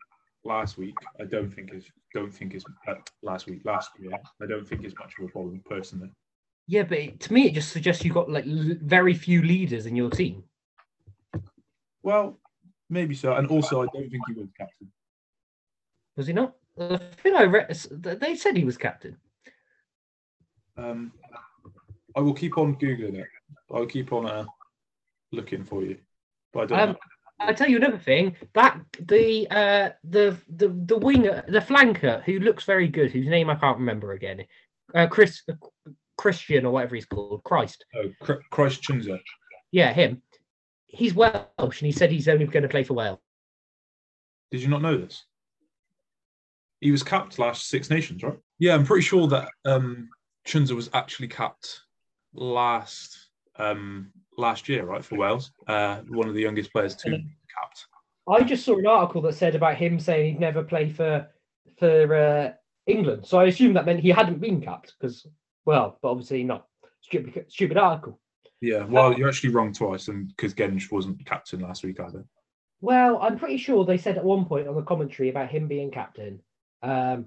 last 0.44 0.78
week, 0.78 0.96
I 1.20 1.26
don't 1.26 1.50
think 1.54 1.74
is 1.74 1.86
don't 2.14 2.34
think 2.34 2.54
is 2.56 2.66
uh, 2.88 2.96
last 3.22 3.48
week 3.48 3.62
last 3.66 3.92
year. 4.00 4.12
I 4.42 4.46
don't 4.46 4.68
think 4.68 4.84
it's 4.84 4.98
much 4.98 5.14
of 5.20 5.26
a 5.26 5.32
problem 5.32 5.62
personally. 5.70 6.10
Yeah, 6.68 6.84
but 6.84 6.98
it, 6.98 7.20
to 7.22 7.34
me 7.34 7.48
it 7.48 7.54
just 7.54 7.72
suggests 7.72 8.04
you've 8.04 8.14
got 8.14 8.30
like 8.30 8.46
l- 8.48 8.78
very 8.82 9.14
few 9.14 9.42
leaders 9.44 9.86
in 9.86 9.96
your 9.96 10.10
team. 10.10 10.44
Well, 12.02 12.40
maybe 12.90 13.16
so, 13.16 13.34
and 13.34 13.48
also 13.48 13.84
I 13.84 13.88
don't 13.94 14.10
think 14.10 14.24
he 14.28 14.34
was 14.34 14.50
captain. 14.58 14.92
Was 16.16 16.28
he 16.28 16.34
not? 16.34 16.56
I 16.80 16.98
think 16.98 17.36
I 17.36 17.44
read 17.44 17.70
they 17.92 18.36
said 18.36 18.58
he 18.58 18.66
was 18.66 18.78
captain. 18.78 19.18
Um, 20.78 21.12
I 22.16 22.20
will 22.22 22.34
keep 22.34 22.58
on 22.58 22.76
googling 22.78 23.16
it. 23.16 23.28
I'll 23.74 23.86
keep 23.86 24.14
on 24.14 24.26
uh, 24.26 24.46
looking 25.32 25.64
for 25.64 25.84
you, 25.84 25.98
but 26.54 26.62
I 26.62 26.66
don't. 26.66 26.80
Um, 26.80 26.90
know. 26.90 26.98
I 27.40 27.54
tell 27.54 27.68
you 27.68 27.78
another 27.78 27.98
thing. 27.98 28.36
That 28.54 28.80
the 29.00 29.48
uh 29.50 29.90
the 30.04 30.38
the 30.48 30.70
the 30.70 30.98
winger, 30.98 31.44
the 31.48 31.60
flanker 31.60 32.24
who 32.24 32.40
looks 32.40 32.64
very 32.64 32.88
good, 32.88 33.12
whose 33.12 33.28
name 33.28 33.50
I 33.50 33.56
can't 33.56 33.80
remember 33.80 34.14
again, 34.14 34.46
uh, 34.94 35.08
Chris 35.08 35.44
Christian 36.18 36.66
or 36.66 36.72
whatever 36.72 36.96
he's 36.96 37.06
called, 37.06 37.44
Christ. 37.44 37.86
Oh, 37.96 38.12
Chr- 38.22 38.42
Christ 38.52 38.84
Tshiunza. 38.84 39.20
Yeah, 39.72 39.92
him. 39.92 40.22
He's 40.86 41.16
Welsh, 41.16 41.42
and 41.58 41.74
he 41.88 41.92
said 41.92 42.12
he's 42.12 42.28
only 42.28 42.46
going 42.46 42.64
to 42.64 42.70
play 42.70 42.84
for 42.84 42.94
Wales. 42.94 43.20
Did 44.52 44.62
you 44.62 44.68
not 44.68 44.84
know 44.84 44.98
this? 44.98 45.26
He 46.80 46.92
was 46.92 47.02
capped 47.02 47.40
last 47.40 47.70
Six 47.70 47.90
Nations, 47.90 48.22
right? 48.22 48.38
Yeah, 48.60 48.76
I'm 48.76 48.86
pretty 48.86 49.02
sure 49.02 49.28
that 49.28 49.50
um, 49.66 50.10
Tshiunza 50.46 50.76
was 50.76 50.92
actually 50.94 51.30
capped 51.30 51.82
last 52.34 53.23
um, 53.58 54.12
last 54.38 54.68
year, 54.70 54.86
right, 54.86 55.04
for 55.04 55.18
Wales. 55.18 55.52
Uh, 55.68 55.98
one 56.08 56.28
of 56.28 56.34
the 56.34 56.42
youngest 56.42 56.72
players 56.72 56.96
to 56.98 57.10
be 57.10 57.18
capped. 57.58 57.86
I 58.28 58.44
just 58.44 58.66
saw 58.66 58.78
an 58.78 58.88
article 58.88 59.22
that 59.24 59.36
said 59.36 59.56
about 59.56 59.76
him 59.76 60.00
saying 60.00 60.34
he'd 60.34 60.40
never 60.40 60.64
play 60.64 60.90
for 60.90 61.28
for 61.78 62.16
uh, 62.16 62.52
England. 62.88 63.26
So 63.26 63.40
I 63.40 63.46
assume 63.46 63.74
that 63.74 63.86
meant 63.86 64.00
he 64.00 64.10
hadn't 64.10 64.40
been 64.40 64.62
capped 64.62 64.94
because, 65.00 65.26
well, 65.66 65.98
but 66.02 66.10
obviously 66.10 66.44
not. 66.44 66.68
Stupid, 67.02 67.46
stupid 67.50 67.78
article. 67.78 68.20
Yeah, 68.62 68.86
well, 68.86 69.14
you're 69.14 69.28
actually 69.28 69.50
wrong 69.50 69.74
twice, 69.74 70.08
and 70.08 70.30
because 70.30 70.54
Genge 70.54 70.90
wasn't 70.90 71.26
captain 71.26 71.60
last 71.60 71.84
week 71.84 72.00
either. 72.00 72.24
Well, 72.80 73.20
I'm 73.22 73.38
pretty 73.38 73.58
sure 73.58 73.84
they 73.84 73.98
said 73.98 74.18
at 74.18 74.24
one 74.24 74.46
point 74.46 74.70
on 74.70 74.76
the 74.76 74.82
commentary 74.82 75.30
about 75.30 75.50
him 75.50 75.68
being 75.68 75.92
captain. 75.92 76.40
Um, 76.82 77.26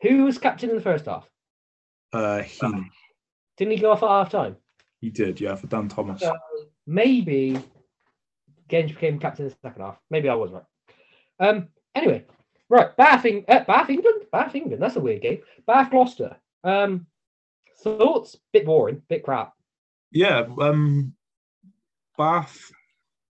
who 0.00 0.24
was 0.24 0.38
captain 0.38 0.70
in 0.70 0.76
the 0.76 0.82
first 0.82 1.04
half? 1.04 1.28
Uh, 2.12 2.40
he 2.40 2.58
Didn't 3.58 3.72
he 3.72 3.80
go 3.80 3.92
off 3.92 4.02
at 4.02 4.08
half 4.08 4.30
time? 4.30 4.56
He 5.00 5.10
did, 5.10 5.40
yeah, 5.40 5.54
for 5.54 5.66
Dan 5.68 5.88
Thomas. 5.88 6.20
So 6.20 6.34
maybe 6.86 7.58
Genge 8.68 8.88
became 8.88 9.18
captain 9.18 9.46
in 9.46 9.50
the 9.50 9.56
second 9.62 9.82
half. 9.82 9.98
Maybe 10.10 10.28
I 10.28 10.34
was 10.34 10.50
right. 10.52 10.64
Um. 11.40 11.68
Anyway, 11.94 12.24
right. 12.68 12.96
Bath, 12.96 13.24
Eng- 13.24 13.44
uh, 13.48 13.64
Bath 13.64 13.90
England. 13.90 14.24
Bath 14.32 14.54
England. 14.54 14.82
That's 14.82 14.96
a 14.96 15.00
weird 15.00 15.22
game. 15.22 15.40
Bath 15.66 15.90
Gloucester. 15.90 16.36
Um. 16.64 17.06
Thoughts? 17.82 18.36
Bit 18.52 18.66
boring. 18.66 19.02
Bit 19.08 19.22
crap. 19.22 19.52
Yeah, 20.10 20.46
um, 20.60 21.14
Bath. 22.16 22.70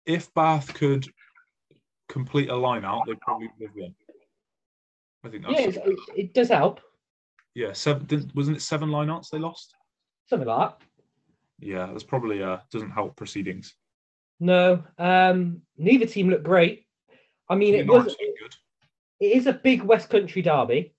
If 0.04 0.32
Bath 0.34 0.72
could 0.74 1.04
complete 2.08 2.48
a 2.48 2.54
line 2.54 2.84
out, 2.84 3.02
they'd 3.06 3.20
probably 3.20 3.50
would 3.58 3.74
win. 3.74 3.92
I 5.24 5.28
think 5.28 5.42
that's 5.44 5.58
Yeah, 5.58 5.82
it, 5.84 5.98
it 6.14 6.34
does 6.34 6.48
help. 6.48 6.80
yeah. 7.54 7.72
Seven 7.72 8.04
didn't, 8.06 8.32
wasn't 8.36 8.58
it 8.58 8.60
seven 8.60 8.90
line 8.92 9.10
outs 9.10 9.30
they 9.30 9.40
lost? 9.40 9.74
Something 10.28 10.46
like 10.46 10.70
that. 10.78 10.86
Yeah, 11.59 11.86
that's 11.86 12.04
probably 12.04 12.42
uh 12.42 12.59
doesn't 12.70 12.90
help 12.90 13.16
proceedings. 13.16 13.74
No. 14.40 14.82
Um. 14.98 15.62
Neither 15.76 16.07
team 16.07 16.28
looked 16.28 16.44
great. 16.44 16.86
I 17.48 17.54
mean, 17.54 17.74
it 17.74 17.86
was. 17.86 18.04
Good. 18.04 18.54
it 19.20 19.36
is 19.36 19.46
a 19.46 19.52
big 19.52 19.82
West 19.82 20.11
Country 20.11 20.42
derby. 20.42 20.94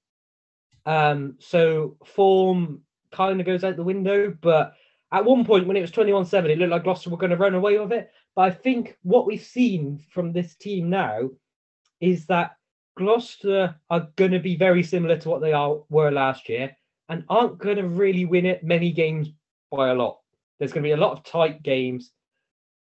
Um, 0.85 1.35
so 1.39 1.97
form 2.05 2.81
kind 3.11 3.39
of 3.39 3.45
goes 3.45 3.63
out 3.63 3.75
the 3.75 3.83
window. 3.83 4.35
But 4.41 4.73
at 5.11 5.25
one 5.25 5.45
point, 5.45 5.67
when 5.67 5.77
it 5.77 5.81
was 5.81 5.91
21 5.91 6.25
7, 6.25 6.49
it 6.49 6.57
looked 6.57 6.71
like 6.71 6.83
Gloucester 6.83 7.09
were 7.09 7.17
going 7.17 7.31
to 7.31 7.37
run 7.37 7.55
away 7.55 7.77
with 7.77 7.91
it. 7.91 8.09
But 8.35 8.41
I 8.43 8.51
think 8.51 8.97
what 9.03 9.25
we've 9.25 9.43
seen 9.43 10.03
from 10.11 10.31
this 10.31 10.55
team 10.55 10.89
now 10.89 11.29
is 11.99 12.25
that 12.27 12.51
Gloucester 12.97 13.75
are 13.89 14.07
going 14.15 14.31
to 14.31 14.39
be 14.39 14.55
very 14.55 14.83
similar 14.83 15.17
to 15.17 15.29
what 15.29 15.41
they 15.41 15.53
are 15.53 15.79
were 15.89 16.11
last 16.11 16.49
year 16.49 16.75
and 17.09 17.23
aren't 17.29 17.57
going 17.57 17.77
to 17.77 17.87
really 17.87 18.25
win 18.25 18.45
it 18.45 18.63
many 18.63 18.91
games 18.91 19.29
by 19.71 19.89
a 19.89 19.93
lot. 19.93 20.19
There's 20.59 20.73
going 20.73 20.83
to 20.83 20.87
be 20.87 20.93
a 20.93 20.97
lot 20.97 21.11
of 21.11 21.23
tight 21.23 21.63
games. 21.63 22.11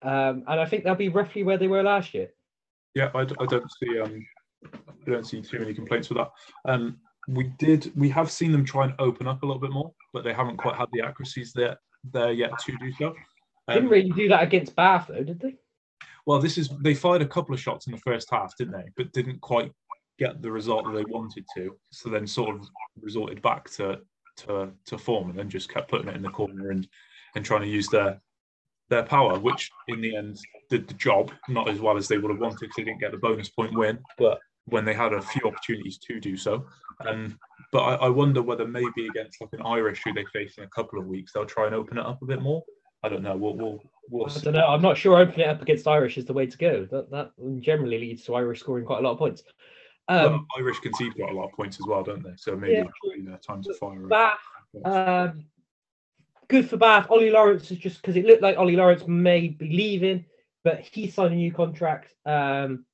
Um, 0.02 0.44
and 0.46 0.60
I 0.60 0.66
think 0.66 0.84
they'll 0.84 0.94
be 0.94 1.08
roughly 1.08 1.42
where 1.42 1.58
they 1.58 1.68
were 1.68 1.82
last 1.82 2.12
year. 2.12 2.28
Yeah, 2.94 3.10
I, 3.14 3.20
I 3.20 3.46
don't 3.46 3.70
see 3.82 4.00
um 4.00 4.26
I 5.06 5.10
don't 5.10 5.26
see 5.26 5.40
too 5.40 5.58
many 5.60 5.74
complaints 5.74 6.08
with 6.08 6.18
that. 6.18 6.30
Um, 6.70 6.98
we 7.28 7.44
did 7.58 7.92
we 7.96 8.08
have 8.10 8.30
seen 8.30 8.52
them 8.52 8.64
try 8.64 8.84
and 8.84 8.94
open 8.98 9.26
up 9.26 9.42
a 9.42 9.46
little 9.46 9.60
bit 9.60 9.70
more, 9.70 9.92
but 10.12 10.24
they 10.24 10.32
haven't 10.34 10.58
quite 10.58 10.76
had 10.76 10.88
the 10.92 11.00
accuracies 11.02 11.52
there 11.52 11.78
there 12.12 12.32
yet 12.32 12.58
to 12.66 12.76
do 12.78 12.92
so. 12.92 13.14
Didn't 13.68 13.84
Um, 13.86 13.90
really 13.92 14.10
do 14.10 14.28
that 14.28 14.42
against 14.42 14.74
Bath, 14.76 15.06
though, 15.08 15.22
did 15.22 15.40
they? 15.40 15.54
well, 16.26 16.40
this 16.40 16.58
is 16.58 16.68
they 16.80 16.94
fired 16.94 17.22
a 17.22 17.26
couple 17.26 17.54
of 17.54 17.60
shots 17.60 17.86
in 17.86 17.92
the 17.92 17.98
first 17.98 18.28
half, 18.30 18.56
didn't 18.56 18.74
they? 18.74 18.88
But 18.96 19.12
didn't 19.12 19.40
quite 19.40 19.72
get 20.18 20.42
the 20.42 20.50
result 20.50 20.84
that 20.84 20.92
they 20.92 21.04
wanted 21.04 21.44
to. 21.56 21.76
So 21.92 22.10
then 22.10 22.26
sort 22.26 22.56
of 22.56 22.68
resorted 23.00 23.40
back 23.40 23.70
to 23.72 24.00
to 24.38 24.72
to 24.86 24.98
form 24.98 25.30
and 25.30 25.38
then 25.38 25.48
just 25.48 25.72
kept 25.72 25.90
putting 25.90 26.08
it 26.08 26.16
in 26.16 26.22
the 26.22 26.30
corner 26.30 26.70
and 26.70 26.86
and 27.34 27.44
trying 27.44 27.62
to 27.62 27.68
use 27.68 27.88
their 27.88 28.20
their 28.88 29.02
power, 29.02 29.38
which 29.38 29.70
in 29.88 30.00
the 30.02 30.14
end 30.16 30.38
did 30.68 30.86
the 30.86 30.94
job, 30.94 31.30
not 31.48 31.68
as 31.68 31.80
well 31.80 31.96
as 31.96 32.08
they 32.08 32.18
would 32.18 32.30
have 32.30 32.40
wanted 32.40 32.60
because 32.60 32.76
they 32.76 32.84
didn't 32.84 33.00
get 33.00 33.10
the 33.10 33.16
bonus 33.18 33.48
point 33.48 33.72
win, 33.74 33.98
but 34.18 34.38
when 34.66 34.84
they 34.84 34.92
had 34.92 35.12
a 35.12 35.22
few 35.22 35.42
opportunities 35.46 35.98
to 35.98 36.20
do 36.20 36.36
so. 36.36 36.66
Um, 37.06 37.38
but 37.72 37.80
I, 37.80 37.94
I 37.94 38.08
wonder 38.10 38.42
whether 38.42 38.66
maybe 38.66 39.06
against 39.08 39.40
like 39.40 39.52
an 39.54 39.62
Irish 39.64 40.02
who 40.04 40.12
they 40.12 40.26
face 40.32 40.58
in 40.58 40.64
a 40.64 40.68
couple 40.68 41.00
of 41.00 41.06
weeks, 41.06 41.32
they'll 41.32 41.46
try 41.46 41.66
and 41.66 41.74
open 41.74 41.98
it 41.98 42.04
up 42.04 42.20
a 42.22 42.26
bit 42.26 42.42
more. 42.42 42.62
I 43.02 43.08
don't 43.08 43.22
know. 43.22 43.36
We'll 43.36 43.56
we'll, 43.56 43.82
we'll 44.10 44.30
I 44.30 44.38
don't 44.40 44.52
know. 44.52 44.66
I'm 44.66 44.82
not 44.82 44.96
sure 44.96 45.18
opening 45.18 45.40
it 45.40 45.48
up 45.48 45.62
against 45.62 45.88
Irish 45.88 46.18
is 46.18 46.26
the 46.26 46.32
way 46.34 46.46
to 46.46 46.58
go. 46.58 46.86
That 46.90 47.10
that 47.10 47.32
generally 47.60 47.98
leads 47.98 48.24
to 48.24 48.34
Irish 48.34 48.60
scoring 48.60 48.84
quite 48.84 49.00
a 49.00 49.02
lot 49.02 49.12
of 49.12 49.18
points. 49.18 49.42
Well, 50.08 50.34
Um, 50.34 50.46
Irish 50.58 50.80
concede 50.80 51.14
quite 51.14 51.32
a 51.32 51.34
lot 51.34 51.46
of 51.46 51.52
points 51.52 51.78
as 51.80 51.86
well, 51.86 52.02
don't 52.02 52.22
they? 52.22 52.34
So 52.36 52.56
maybe 52.56 52.86
Yeah, 53.04 53.34
uh, 53.34 53.38
time 53.38 53.62
to 53.62 53.74
fire. 53.74 54.06
Bath, 54.06 54.38
um, 54.84 55.46
good 56.52 56.68
for 56.68 56.76
Bath. 56.76 57.06
Ollie 57.08 57.30
Lawrence 57.30 57.70
is 57.70 57.78
just 57.78 58.02
because 58.02 58.14
it 58.14 58.26
looked 58.26 58.42
like 58.42 58.58
Ollie 58.58 58.76
Lawrence 58.76 59.06
may 59.08 59.48
be 59.48 59.70
leaving, 59.70 60.26
but 60.62 60.80
he 60.80 61.10
signed 61.10 61.32
a 61.32 61.36
new 61.36 61.50
contract. 61.50 62.12
Um, 62.26 62.84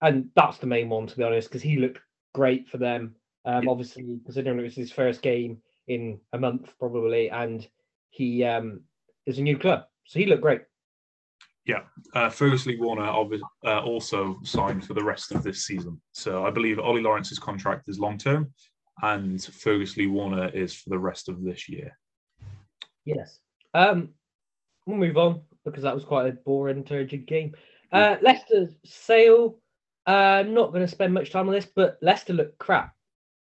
and 0.00 0.30
that's 0.34 0.56
the 0.56 0.66
main 0.66 0.88
one, 0.88 1.06
to 1.06 1.16
be 1.16 1.22
honest, 1.22 1.48
because 1.48 1.60
he 1.60 1.76
looked 1.76 2.00
great 2.34 2.68
for 2.68 2.78
them. 2.78 3.14
Um, 3.44 3.68
obviously, 3.68 4.18
considering 4.24 4.58
it 4.58 4.62
was 4.62 4.74
his 4.74 4.90
first 4.90 5.20
game 5.20 5.58
in 5.88 6.20
a 6.32 6.38
month, 6.38 6.72
probably, 6.78 7.28
and 7.28 7.68
he 8.08 8.44
um, 8.44 8.80
is 9.26 9.38
a 9.38 9.42
new 9.42 9.58
club. 9.58 9.84
So 10.06 10.18
he 10.18 10.24
looked 10.24 10.42
great. 10.42 10.62
Yeah, 11.66 11.82
uh, 12.14 12.30
Fergus 12.30 12.64
Lee 12.64 12.78
Warner 12.78 13.04
uh, 13.04 13.80
also 13.80 14.40
signed 14.42 14.86
for 14.86 14.94
the 14.94 15.04
rest 15.04 15.32
of 15.32 15.42
this 15.42 15.66
season. 15.66 16.00
So 16.12 16.46
I 16.46 16.50
believe 16.50 16.78
Ollie 16.78 17.02
Lawrence's 17.02 17.38
contract 17.38 17.90
is 17.90 17.98
long 17.98 18.16
term, 18.16 18.54
and 19.02 19.44
Fergus 19.44 19.98
Lee 19.98 20.06
Warner 20.06 20.48
is 20.48 20.72
for 20.74 20.88
the 20.88 20.98
rest 20.98 21.28
of 21.28 21.44
this 21.44 21.68
year. 21.68 21.96
Yes. 23.04 23.38
Um, 23.74 24.10
we'll 24.86 24.96
move 24.96 25.16
on 25.16 25.42
because 25.64 25.82
that 25.82 25.94
was 25.94 26.04
quite 26.04 26.28
a 26.28 26.32
boring, 26.32 26.84
turgid 26.84 27.26
game. 27.26 27.54
Uh, 27.92 28.16
Leicester 28.22 28.68
Sale. 28.84 29.58
Uh, 30.04 30.42
not 30.46 30.72
going 30.72 30.84
to 30.84 30.88
spend 30.88 31.14
much 31.14 31.30
time 31.30 31.46
on 31.46 31.54
this, 31.54 31.66
but 31.66 31.98
Leicester 32.02 32.32
look 32.32 32.58
crap. 32.58 32.92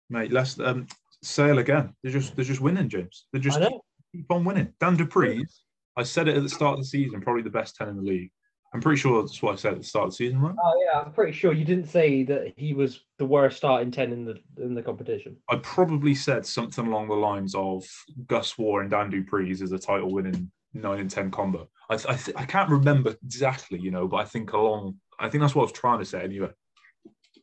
Mate, 0.08 0.32
let's 0.32 0.58
um, 0.60 0.86
Sale 1.22 1.58
again. 1.58 1.94
They're 2.02 2.12
just 2.12 2.36
they're 2.36 2.44
just 2.44 2.60
winning, 2.60 2.88
James. 2.88 3.26
They 3.32 3.38
just 3.38 3.60
I 3.60 3.68
keep 4.14 4.30
on 4.30 4.44
winning. 4.44 4.72
Dan 4.80 4.96
du 4.96 5.06
Preez. 5.06 5.60
I 5.96 6.04
said 6.04 6.28
it 6.28 6.36
at 6.36 6.42
the 6.42 6.48
start 6.48 6.74
of 6.74 6.78
the 6.78 6.86
season, 6.86 7.20
probably 7.20 7.42
the 7.42 7.50
best 7.50 7.76
ten 7.76 7.88
in 7.88 7.96
the 7.96 8.02
league. 8.02 8.30
I'm 8.74 8.80
pretty 8.82 8.98
sure 9.00 9.22
that's 9.22 9.40
what 9.42 9.52
I 9.54 9.56
said 9.56 9.72
at 9.72 9.78
the 9.78 9.84
start 9.84 10.04
of 10.06 10.10
the 10.10 10.16
season, 10.16 10.40
right? 10.40 10.54
Oh 10.62 10.82
yeah, 10.84 11.00
I'm 11.00 11.12
pretty 11.12 11.32
sure 11.32 11.52
you 11.54 11.64
didn't 11.64 11.86
say 11.88 12.22
that 12.24 12.52
he 12.56 12.74
was 12.74 13.04
the 13.18 13.24
worst 13.24 13.56
starting 13.56 13.90
ten 13.90 14.12
in 14.12 14.24
the 14.24 14.38
in 14.62 14.74
the 14.74 14.82
competition. 14.82 15.36
I 15.48 15.56
probably 15.56 16.14
said 16.14 16.44
something 16.44 16.86
along 16.86 17.08
the 17.08 17.14
lines 17.14 17.54
of 17.54 17.86
Gus 18.26 18.58
Warr 18.58 18.82
and 18.82 18.90
Dan 18.90 19.08
du 19.08 19.24
Preez 19.24 19.62
is 19.62 19.72
a 19.72 19.78
title 19.78 20.10
winning 20.12 20.50
nine 20.74 21.00
and 21.00 21.10
ten 21.10 21.30
combo. 21.30 21.68
I 21.88 21.94
I, 21.94 22.14
th- 22.16 22.36
I 22.36 22.44
can't 22.44 22.68
remember 22.70 23.16
exactly, 23.24 23.78
you 23.78 23.90
know, 23.90 24.06
but 24.06 24.18
I 24.18 24.24
think 24.24 24.52
along 24.52 24.96
I 25.18 25.30
think 25.30 25.40
that's 25.40 25.54
what 25.54 25.62
I 25.62 25.64
was 25.64 25.72
trying 25.72 26.00
to 26.00 26.04
say 26.04 26.22
anyway. 26.22 26.50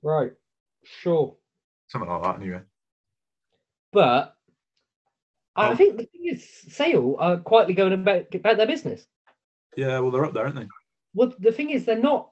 Right. 0.03 0.32
Sure. 0.84 1.36
Something 1.88 2.09
like 2.09 2.21
that 2.21 2.36
anyway. 2.41 2.61
But 3.91 4.36
I 5.55 5.71
Oh. 5.71 5.76
think 5.76 5.97
the 5.97 6.05
thing 6.05 6.26
is, 6.26 6.47
Sale 6.69 7.15
are 7.17 7.38
quietly 7.38 7.73
going 7.73 7.93
about 7.93 8.34
about 8.36 8.57
their 8.57 8.67
business. 8.67 9.07
Yeah, 9.76 9.97
well 9.99 10.11
they're 10.11 10.26
up 10.26 10.34
there, 10.34 10.43
aren't 10.43 10.55
they? 10.57 10.67
Well, 11.16 11.34
the 11.39 11.51
thing 11.51 11.72
is, 11.72 11.86
they're 11.86 11.97
not. 11.97 12.30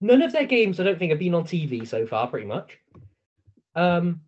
None 0.00 0.22
of 0.22 0.32
their 0.32 0.46
games, 0.46 0.80
I 0.80 0.84
don't 0.84 0.98
think, 0.98 1.10
have 1.10 1.18
been 1.18 1.34
on 1.34 1.44
TV 1.44 1.86
so 1.86 2.06
far. 2.06 2.26
Pretty 2.28 2.46
much. 2.46 2.78
Um, 3.74 4.22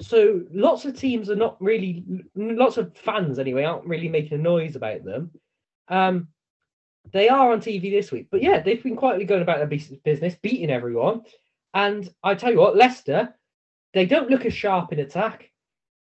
so 0.00 0.42
lots 0.52 0.84
of 0.84 0.96
teams 0.96 1.28
are 1.28 1.36
not 1.36 1.60
really. 1.60 2.04
Lots 2.36 2.76
of 2.76 2.96
fans, 2.96 3.38
anyway, 3.38 3.64
aren't 3.64 3.86
really 3.86 4.08
making 4.08 4.38
a 4.38 4.42
noise 4.42 4.76
about 4.76 5.04
them. 5.04 5.32
Um, 5.88 6.28
they 7.12 7.28
are 7.28 7.52
on 7.52 7.60
TV 7.60 7.90
this 7.90 8.12
week, 8.12 8.28
but 8.30 8.42
yeah, 8.42 8.60
they've 8.60 8.82
been 8.82 8.96
quietly 8.96 9.24
going 9.24 9.42
about 9.42 9.58
their 9.58 9.66
business, 10.04 10.34
beating 10.42 10.70
everyone. 10.70 11.22
And 11.74 12.08
I 12.22 12.34
tell 12.34 12.52
you 12.52 12.58
what, 12.58 12.76
Leicester, 12.76 13.34
they 13.94 14.06
don't 14.06 14.30
look 14.30 14.44
as 14.44 14.52
sharp 14.52 14.92
in 14.92 15.00
attack. 15.00 15.50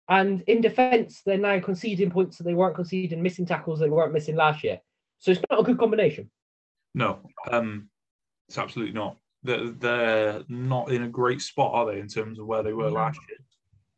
And 0.08 0.42
in 0.42 0.60
defence, 0.60 1.22
they're 1.24 1.38
now 1.38 1.60
conceding 1.60 2.10
points 2.10 2.38
that 2.38 2.44
they 2.44 2.54
weren't 2.54 2.76
conceding, 2.76 3.22
missing 3.22 3.46
tackles 3.46 3.78
that 3.78 3.86
they 3.86 3.90
weren't 3.90 4.12
missing 4.12 4.36
last 4.36 4.62
year. 4.62 4.80
So 5.18 5.32
it's 5.32 5.40
not 5.50 5.60
a 5.60 5.64
good 5.64 5.78
combination. 5.78 6.30
No, 6.96 7.20
um, 7.52 7.88
it's 8.48 8.58
absolutely 8.58 8.94
not. 8.94 9.18
They're, 9.42 9.68
they're 9.68 10.42
not 10.48 10.90
in 10.90 11.04
a 11.04 11.08
great 11.08 11.42
spot, 11.42 11.74
are 11.74 11.92
they, 11.92 12.00
in 12.00 12.08
terms 12.08 12.40
of 12.40 12.46
where 12.46 12.62
they 12.62 12.72
were 12.72 12.90
last 12.90 13.20
year? 13.28 13.38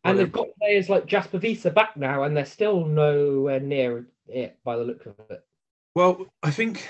And 0.05 0.18
they've 0.18 0.30
got 0.30 0.49
players 0.61 0.88
like 0.88 1.07
Jasper 1.07 1.38
Wiese 1.38 1.72
back 1.74 1.96
now, 1.96 2.24
and 2.24 2.36
they're 2.36 2.44
still 2.44 2.84
nowhere 2.84 3.61
near 3.61 4.09
it 4.26 4.59
by 4.64 4.76
the 4.76 4.82
look 4.82 5.07
of 5.07 5.14
it. 5.30 5.44
Well, 5.94 6.26
I 6.42 6.51
think, 6.51 6.86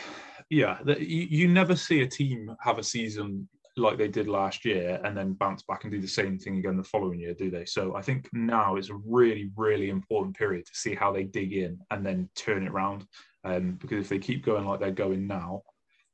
yeah, 0.51 0.79
that 0.85 1.01
you, 1.01 1.27
you 1.31 1.49
never 1.49 1.77
see 1.77 2.01
a 2.01 2.07
team 2.07 2.57
have 2.61 2.79
a 2.79 2.83
season 2.83 3.47
like 3.77 3.99
they 3.99 4.09
did 4.09 4.29
last 4.29 4.65
year 4.65 5.01
and 5.05 5.17
then 5.17 5.35
bounce 5.35 5.63
back 5.63 5.85
and 5.85 5.93
do 5.93 6.01
the 6.01 6.09
same 6.09 6.39
thing 6.39 6.59
again 6.59 6.77
the 6.77 6.83
following 6.83 7.21
year, 7.21 7.35
do 7.35 7.51
they? 7.51 7.65
So 7.65 7.95
I 7.97 8.03
think 8.03 8.29
now 8.33 8.77
is 8.77 8.91
a 8.91 9.01
really, 9.05 9.51
really 9.57 9.91
important 9.91 10.37
period 10.37 10.65
to 10.67 10.75
see 10.75 10.95
how 10.95 11.13
they 11.13 11.25
dig 11.25 11.53
in 11.53 11.79
and 11.91 12.05
then 12.05 12.29
turn 12.35 12.65
it 12.65 12.71
around. 12.71 13.07
Um, 13.45 13.73
because 13.81 14.01
if 14.01 14.09
they 14.09 14.19
keep 14.19 14.45
going 14.45 14.67
like 14.67 14.81
they're 14.81 14.91
going 14.91 15.27
now, 15.27 15.63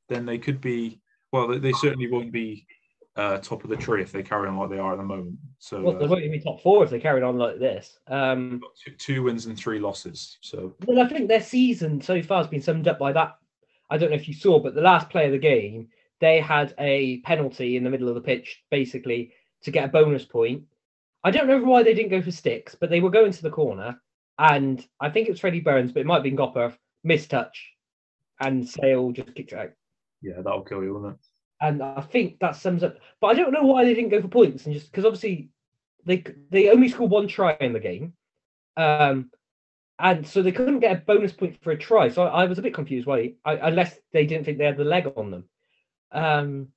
then 0.08 0.26
they 0.26 0.38
could 0.38 0.60
be, 0.60 1.00
well, 1.32 1.48
they, 1.48 1.58
they 1.58 1.72
certainly 1.72 2.10
won't 2.10 2.32
be 2.32 2.66
uh, 3.16 3.38
top 3.38 3.62
of 3.62 3.70
the 3.70 3.76
tree 3.76 4.02
if 4.02 4.10
they 4.10 4.22
carry 4.22 4.48
on 4.48 4.56
like 4.56 4.70
they 4.70 4.78
are 4.78 4.92
at 4.92 4.98
the 4.98 5.04
moment. 5.04 5.38
So 5.58 5.82
Well, 5.82 5.98
they 5.98 6.04
uh, 6.04 6.08
won't 6.08 6.22
even 6.22 6.32
be 6.32 6.40
top 6.40 6.60
four 6.60 6.82
if 6.84 6.90
they 6.90 7.00
carried 7.00 7.22
on 7.22 7.38
like 7.38 7.58
this. 7.58 7.98
Um, 8.08 8.60
two, 8.82 8.92
two 8.92 9.22
wins 9.22 9.46
and 9.46 9.56
three 9.56 9.78
losses. 9.78 10.38
So 10.40 10.74
well, 10.86 11.04
I 11.04 11.08
think 11.08 11.28
their 11.28 11.42
season 11.42 12.00
so 12.00 12.22
far 12.22 12.38
has 12.38 12.48
been 12.48 12.62
summed 12.62 12.88
up 12.88 12.98
by 12.98 13.12
that. 13.12 13.36
I 13.90 13.98
don't 13.98 14.10
know 14.10 14.16
if 14.16 14.28
you 14.28 14.34
saw, 14.34 14.58
but 14.58 14.74
the 14.74 14.80
last 14.80 15.10
play 15.10 15.26
of 15.26 15.32
the 15.32 15.38
game, 15.38 15.88
they 16.20 16.40
had 16.40 16.74
a 16.78 17.18
penalty 17.20 17.76
in 17.76 17.84
the 17.84 17.90
middle 17.90 18.08
of 18.08 18.14
the 18.14 18.20
pitch, 18.20 18.64
basically 18.70 19.32
to 19.62 19.70
get 19.70 19.84
a 19.84 19.88
bonus 19.88 20.24
point. 20.24 20.64
I 21.22 21.30
don't 21.30 21.46
know 21.46 21.58
why 21.58 21.82
they 21.82 21.94
didn't 21.94 22.10
go 22.10 22.20
for 22.20 22.30
sticks, 22.30 22.74
but 22.74 22.90
they 22.90 23.00
were 23.00 23.10
going 23.10 23.32
to 23.32 23.42
the 23.42 23.50
corner, 23.50 24.00
and 24.38 24.84
I 25.00 25.10
think 25.10 25.28
it 25.28 25.30
was 25.30 25.40
Freddie 25.40 25.60
Burns, 25.60 25.92
but 25.92 26.00
it 26.00 26.06
might 26.06 26.16
have 26.16 26.22
been 26.24 26.36
Gopper, 26.36 26.74
missed 27.02 27.30
touch, 27.30 27.72
and 28.40 28.68
Sale 28.68 29.12
just 29.12 29.34
kicked 29.34 29.52
it 29.52 29.58
out. 29.58 29.70
Yeah, 30.24 30.40
that'll 30.42 30.62
kill 30.62 30.82
you, 30.82 30.94
won't 30.94 31.14
it? 31.14 31.20
And 31.60 31.82
I 31.82 32.00
think 32.00 32.38
that 32.40 32.56
sums 32.56 32.82
up. 32.82 32.96
But 33.20 33.28
I 33.28 33.34
don't 33.34 33.52
know 33.52 33.64
why 33.64 33.84
they 33.84 33.94
didn't 33.94 34.10
go 34.10 34.22
for 34.22 34.28
points 34.28 34.64
and 34.64 34.74
just 34.74 34.90
because 34.90 35.04
obviously 35.04 35.50
they 36.04 36.24
they 36.50 36.70
only 36.70 36.88
scored 36.88 37.10
one 37.10 37.28
try 37.28 37.56
in 37.60 37.74
the 37.74 37.80
game, 37.80 38.14
um, 38.76 39.30
and 39.98 40.26
so 40.26 40.42
they 40.42 40.52
couldn't 40.52 40.80
get 40.80 40.96
a 40.96 41.00
bonus 41.00 41.32
point 41.32 41.62
for 41.62 41.72
a 41.72 41.78
try. 41.78 42.08
So 42.08 42.24
I, 42.24 42.42
I 42.42 42.44
was 42.46 42.58
a 42.58 42.62
bit 42.62 42.74
confused 42.74 43.06
why, 43.06 43.34
I, 43.44 43.56
unless 43.56 43.96
they 44.12 44.24
didn't 44.24 44.44
think 44.44 44.58
they 44.58 44.64
had 44.64 44.78
the 44.78 44.84
leg 44.84 45.12
on 45.14 45.30
them. 45.30 45.44
Um, 46.10 46.68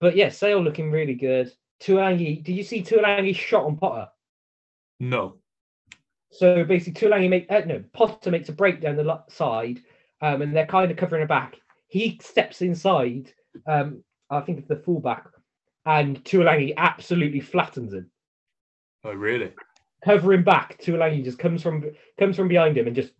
but 0.00 0.16
yeah, 0.16 0.30
Sale 0.30 0.62
looking 0.62 0.90
really 0.90 1.14
good. 1.14 1.52
Tuilagi, 1.82 2.42
did 2.42 2.52
you 2.56 2.64
see 2.64 2.82
Tuilagi's 2.82 3.36
shot 3.36 3.64
on 3.64 3.76
Potter? 3.76 4.08
No. 4.98 5.36
So 6.30 6.64
basically, 6.64 7.08
Tuilagi 7.08 7.28
make 7.28 7.46
uh, 7.50 7.60
no 7.66 7.84
Potter 7.92 8.30
makes 8.30 8.48
a 8.48 8.52
break 8.52 8.80
down 8.80 8.96
the 8.96 9.22
side, 9.28 9.80
um, 10.22 10.42
and 10.42 10.56
they're 10.56 10.66
kind 10.66 10.90
of 10.90 10.96
covering 10.96 11.20
her 11.20 11.28
back. 11.28 11.56
He 11.90 12.18
steps 12.22 12.62
inside. 12.62 13.32
Um, 13.66 14.04
I 14.30 14.40
think 14.40 14.58
it's 14.58 14.68
the 14.68 14.76
fullback, 14.76 15.26
and 15.84 16.22
Tuilagi 16.24 16.72
absolutely 16.76 17.40
flattens 17.40 17.92
him. 17.92 18.10
Oh, 19.04 19.12
really? 19.12 19.52
Covering 20.04 20.44
back, 20.44 20.78
Tuilagi 20.80 21.24
just 21.24 21.38
comes 21.38 21.62
from 21.62 21.84
comes 22.18 22.36
from 22.36 22.48
behind 22.48 22.78
him 22.78 22.86
and 22.86 22.94
just 22.94 23.12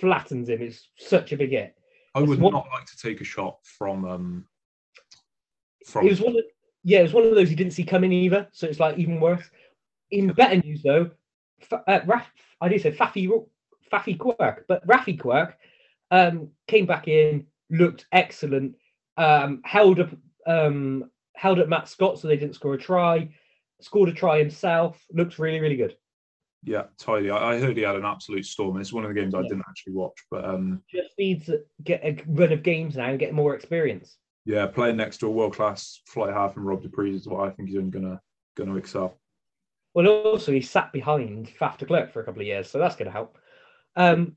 flattens 0.00 0.48
him. 0.48 0.62
It's 0.62 0.88
such 0.96 1.32
a 1.32 1.36
big 1.36 1.50
hit. 1.50 1.74
I 2.14 2.20
would 2.20 2.40
one- 2.40 2.52
not 2.52 2.68
like 2.72 2.86
to 2.86 2.96
take 2.96 3.20
a 3.20 3.24
shot 3.24 3.58
from 3.64 4.04
um 4.04 4.44
from 5.84 6.06
It 6.06 6.10
was 6.10 6.20
one 6.20 6.36
of 6.36 6.44
yeah, 6.84 7.00
it 7.00 7.02
was 7.02 7.14
one 7.14 7.24
of 7.24 7.34
those 7.34 7.50
you 7.50 7.56
didn't 7.56 7.72
see 7.72 7.84
coming 7.84 8.12
either. 8.12 8.46
So 8.52 8.68
it's 8.68 8.80
like 8.80 8.96
even 8.96 9.18
worse. 9.18 9.50
In 10.12 10.28
better 10.28 10.56
news 10.56 10.82
though, 10.84 11.10
uh, 11.72 12.00
Raf, 12.06 12.30
I 12.60 12.68
did 12.68 12.80
say 12.80 12.92
Faffy 12.92 13.28
Faffy 13.92 14.16
Quirk, 14.16 14.66
but 14.68 14.86
Raffi 14.86 15.18
Quirke 15.18 15.58
um, 16.10 16.50
came 16.68 16.86
back 16.86 17.08
in, 17.08 17.46
looked 17.74 18.06
excellent, 18.12 18.76
um, 19.16 19.60
held 19.64 20.00
up 20.00 20.10
um, 20.46 21.10
held 21.36 21.58
up 21.58 21.68
Matt 21.68 21.88
Scott 21.88 22.18
so 22.18 22.28
they 22.28 22.36
didn't 22.36 22.54
score 22.54 22.74
a 22.74 22.78
try, 22.78 23.28
scored 23.80 24.08
a 24.08 24.12
try 24.12 24.38
himself, 24.38 25.02
looked 25.12 25.38
really 25.38 25.60
really 25.60 25.76
good. 25.76 25.96
yeah, 26.62 26.84
tidy. 26.98 27.30
I, 27.30 27.54
I 27.54 27.60
heard 27.60 27.76
he 27.76 27.82
had 27.82 27.96
an 27.96 28.04
absolute 28.04 28.46
storm. 28.46 28.80
It's 28.80 28.92
one 28.92 29.04
of 29.04 29.12
the 29.12 29.20
games 29.20 29.34
I 29.34 29.42
didn't 29.42 29.64
actually 29.68 29.94
watch, 29.94 30.18
but 30.30 30.44
um 30.44 30.82
Just 30.90 31.10
needs 31.18 31.46
to 31.46 31.60
get 31.82 32.02
a 32.04 32.16
run 32.26 32.52
of 32.52 32.62
games 32.62 32.96
now 32.96 33.10
and 33.10 33.18
get 33.18 33.34
more 33.34 33.54
experience. 33.54 34.16
yeah, 34.46 34.66
playing 34.66 34.96
next 34.96 35.18
to 35.18 35.26
a 35.26 35.30
world 35.30 35.54
class 35.54 36.00
fly 36.06 36.32
half 36.32 36.56
and 36.56 36.66
Rob 36.66 36.82
du 36.82 36.88
Preez 36.88 37.16
is 37.16 37.28
what 37.28 37.46
I 37.46 37.50
think 37.50 37.68
he's 37.68 37.78
only 37.78 37.90
gonna 37.90 38.20
gonna 38.56 38.76
excel. 38.76 39.18
Well, 39.94 40.08
also 40.08 40.52
he 40.52 40.60
sat 40.60 40.92
behind 40.92 41.48
Faf 41.60 41.78
de 41.78 41.86
Klerk 41.86 42.12
for 42.12 42.20
a 42.20 42.24
couple 42.24 42.40
of 42.40 42.46
years, 42.48 42.68
so 42.68 42.78
that's 42.78 42.96
going 42.96 43.06
to 43.06 43.12
help. 43.12 43.38
Um, 43.94 44.34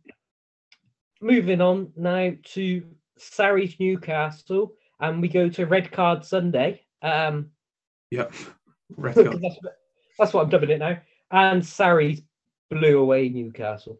moving 1.19 1.61
on 1.61 1.93
now 1.95 2.33
to 2.53 2.83
Sarries 3.17 3.75
Newcastle, 3.79 4.73
and 4.99 5.21
we 5.21 5.27
go 5.27 5.49
to 5.49 5.65
Red 5.65 5.91
Card 5.91 6.25
Sunday. 6.25 6.81
Um, 7.01 7.51
Yeah. 8.11 8.27
Red 8.95 9.15
card. 9.15 9.41
that's, 9.41 9.57
that's 10.17 10.33
what 10.33 10.43
I'm 10.43 10.49
dubbing 10.49 10.71
it 10.71 10.79
now. 10.79 10.97
And 11.31 11.61
Sarries 11.65 12.21
blew 12.69 12.99
away 12.99 13.29
Newcastle. 13.29 13.99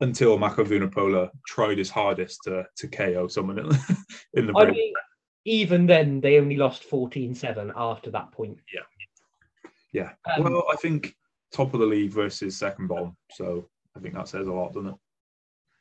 Until 0.00 0.38
Mako 0.38 0.64
Vunipola 0.64 1.30
tried 1.46 1.78
his 1.78 1.88
hardest 1.88 2.40
to 2.44 2.66
to 2.76 2.88
KO 2.88 3.28
someone 3.28 3.58
in, 3.58 3.66
in 4.34 4.46
the 4.46 4.54
I 4.56 4.70
mean, 4.70 4.92
even 5.44 5.86
then, 5.86 6.20
they 6.20 6.38
only 6.38 6.56
lost 6.56 6.88
14-7 6.90 7.72
after 7.76 8.10
that 8.10 8.32
point. 8.32 8.58
Yeah. 9.92 10.10
Um, 10.36 10.42
well, 10.42 10.64
I 10.72 10.76
think 10.76 11.14
top 11.52 11.72
of 11.72 11.80
the 11.80 11.86
league 11.86 12.10
versus 12.10 12.56
second 12.56 12.88
bomb. 12.88 13.16
So 13.30 13.68
I 13.96 14.00
think 14.00 14.14
that 14.14 14.28
says 14.28 14.48
a 14.48 14.52
lot, 14.52 14.72
doesn't 14.72 14.90
it? 14.90 14.96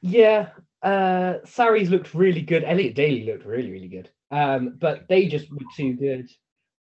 Yeah, 0.01 0.49
uh, 0.83 1.37
Sarries 1.45 1.89
looked 1.89 2.13
really 2.13 2.41
good. 2.41 2.63
Elliot 2.63 2.95
Daly 2.95 3.25
looked 3.25 3.45
really, 3.45 3.71
really 3.71 3.87
good. 3.87 4.09
Um, 4.31 4.75
but 4.79 5.07
they 5.07 5.27
just 5.27 5.51
were 5.51 5.59
too 5.75 5.93
good. 5.93 6.29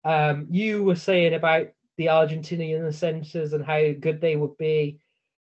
Um, 0.04 0.46
you 0.50 0.82
were 0.82 0.96
saying 0.96 1.34
about 1.34 1.68
the 1.96 2.06
Argentinian 2.06 2.92
centres 2.92 3.52
and 3.52 3.64
how 3.64 3.92
good 4.00 4.20
they 4.20 4.36
would 4.36 4.56
be, 4.58 4.98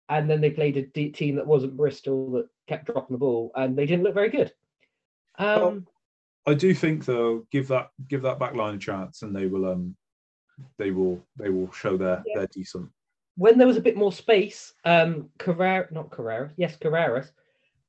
and 0.08 0.30
then 0.30 0.40
they 0.40 0.50
played 0.50 0.76
a 0.76 0.82
d- 0.82 1.10
team 1.10 1.36
that 1.36 1.46
wasn't 1.46 1.76
Bristol 1.76 2.30
that 2.32 2.46
kept 2.68 2.86
dropping 2.86 3.14
the 3.14 3.18
ball, 3.18 3.50
and 3.56 3.76
they 3.76 3.86
didn't 3.86 4.04
look 4.04 4.14
very 4.14 4.28
good. 4.30 4.52
Um, 5.38 5.60
Well- 5.60 5.82
I 6.48 6.54
do 6.54 6.72
think 6.74 7.04
though, 7.04 7.44
give 7.50 7.66
that 7.68 7.88
give 8.06 8.22
that 8.22 8.38
back 8.38 8.54
line 8.54 8.76
a 8.76 8.78
chance, 8.78 9.22
and 9.22 9.34
they 9.34 9.46
will 9.46 9.66
um 9.68 9.96
they 10.78 10.92
will 10.92 11.20
they 11.36 11.50
will 11.50 11.72
show 11.72 11.96
their 11.96 12.22
Yeah. 12.24 12.38
they're 12.38 12.46
decent. 12.52 12.88
when 13.38 13.58
there 13.58 13.66
was 13.66 13.76
a 13.76 13.82
bit 13.82 13.96
more 13.96 14.12
space, 14.12 14.72
um, 14.84 15.28
Carrera, 15.38 15.88
not 15.90 16.10
Carrera, 16.10 16.52
yes, 16.56 16.76
Carreras, 16.78 17.32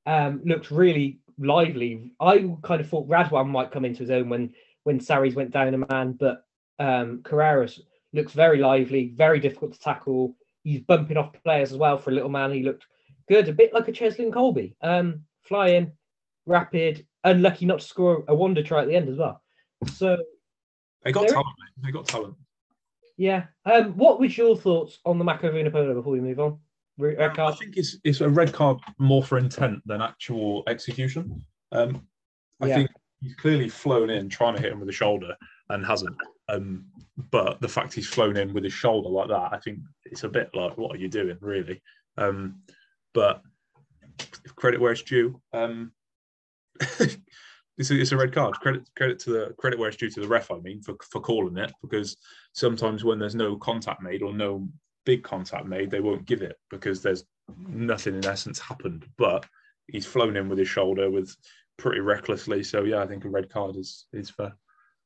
um, 0.07 0.41
looked 0.45 0.71
really 0.71 1.19
lively. 1.37 2.11
I 2.19 2.49
kind 2.63 2.81
of 2.81 2.89
thought 2.89 3.07
Radwan 3.09 3.49
might 3.49 3.71
come 3.71 3.85
into 3.85 3.99
his 3.99 4.09
own 4.09 4.29
when 4.29 4.53
when 4.83 4.99
Sarries 4.99 5.35
went 5.35 5.51
down 5.51 5.73
a 5.73 5.85
man, 5.89 6.13
but 6.13 6.45
um, 6.79 7.19
Carreras 7.23 7.81
looks 8.13 8.31
very 8.31 8.59
lively, 8.59 9.13
very 9.15 9.39
difficult 9.39 9.73
to 9.73 9.79
tackle. 9.79 10.35
He's 10.63 10.79
bumping 10.79 11.17
off 11.17 11.33
players 11.43 11.73
as 11.73 11.77
well 11.77 11.97
for 11.97 12.09
a 12.09 12.13
little 12.13 12.29
man. 12.29 12.53
He 12.53 12.63
looked 12.63 12.85
good, 13.27 13.49
a 13.49 13.53
bit 13.53 13.73
like 13.73 13.89
a 13.89 13.91
Cheslin 13.91 14.31
Kolbe, 14.31 14.73
um, 14.81 15.23
flying, 15.43 15.91
rapid, 16.45 17.05
unlucky 17.25 17.65
not 17.65 17.79
to 17.81 17.85
score 17.85 18.23
a 18.29 18.35
wonder 18.35 18.63
try 18.63 18.81
at 18.81 18.87
the 18.87 18.95
end 18.95 19.09
as 19.09 19.17
well. 19.17 19.41
So 19.93 20.17
They 21.03 21.11
got 21.11 21.27
talent. 21.27 21.47
mate. 21.59 21.85
They 21.85 21.91
got 21.91 22.07
talent. 22.07 22.35
yeah, 23.17 23.47
um, 23.65 23.97
what 23.97 24.21
was 24.21 24.37
your 24.37 24.55
thoughts 24.55 24.99
on 25.05 25.17
the 25.17 25.25
Mako 25.25 25.51
Polo 25.69 25.95
before 25.95 26.13
we 26.13 26.21
move 26.21 26.39
on? 26.39 26.59
Re- 26.97 27.15
red 27.15 27.39
Um, 27.39 27.47
I 27.47 27.55
think 27.55 27.77
it's 27.77 27.97
it's 28.03 28.21
a 28.21 28.29
red 28.29 28.53
card 28.53 28.79
more 28.97 29.23
for 29.23 29.37
intent 29.37 29.81
than 29.85 30.01
actual 30.01 30.63
execution. 30.67 31.45
Um, 31.71 32.07
I 32.59 32.67
Yeah. 32.67 32.75
think 32.75 32.91
he's 33.21 33.35
clearly 33.35 33.69
flown 33.69 34.09
in 34.09 34.29
trying 34.29 34.55
to 34.55 34.61
hit 34.61 34.71
him 34.71 34.79
with 34.79 34.87
the 34.87 34.93
shoulder 34.93 35.35
and 35.69 35.85
hasn't. 35.85 36.15
Um, 36.49 36.85
but 37.31 37.59
the 37.61 37.67
fact 37.67 37.93
he's 37.93 38.07
flown 38.07 38.37
in 38.37 38.53
with 38.53 38.63
his 38.63 38.73
shoulder 38.73 39.09
like 39.09 39.27
that, 39.29 39.53
I 39.53 39.59
think 39.59 39.79
it's 40.05 40.23
a 40.23 40.29
bit 40.29 40.49
like, 40.53 40.77
what 40.77 40.95
are 40.95 40.99
you 40.99 41.09
doing, 41.09 41.37
really? 41.41 41.81
Um, 42.17 42.61
but 43.13 43.41
credit 44.55 44.79
where 44.79 44.91
it's 44.91 45.03
due. 45.03 45.41
Um, 45.53 45.91
it's, 46.79 47.91
a, 47.91 47.99
it's 47.99 48.11
a 48.11 48.17
red 48.17 48.33
card. 48.33 48.55
Credit 48.55 48.89
credit 48.95 49.19
to 49.19 49.31
the 49.31 49.55
credit 49.57 49.77
where 49.77 49.89
it's 49.89 49.97
due 49.97 50.09
to 50.09 50.21
the 50.21 50.27
ref. 50.27 50.51
I 50.51 50.59
mean, 50.59 50.81
for 50.81 50.95
for 51.11 51.21
calling 51.21 51.57
it 51.57 51.71
because 51.81 52.17
sometimes 52.53 53.03
when 53.03 53.19
there's 53.19 53.35
no 53.35 53.57
contact 53.57 54.01
made 54.01 54.21
or 54.23 54.33
no 54.33 54.67
big 55.07 55.23
contact 55.23 55.65
made, 55.65 55.89
they 55.89 56.01
won't 56.01 56.25
give 56.25 56.41
it 56.41 56.57
because 56.69 57.01
there's 57.01 57.23
nothing 57.65 58.15
in 58.15 58.25
essence 58.25 58.59
happened. 58.59 59.07
But 59.17 59.45
he's 59.87 60.05
flown 60.05 60.35
in 60.35 60.49
with 60.49 60.59
his 60.59 60.67
shoulder 60.67 61.09
with 61.09 61.33
pretty 61.77 62.01
recklessly. 62.01 62.61
So 62.61 62.83
yeah, 62.83 63.01
I 63.01 63.07
think 63.07 63.23
a 63.23 63.29
red 63.29 63.49
card 63.49 63.77
is 63.77 64.05
is 64.11 64.29
fair. 64.29 64.53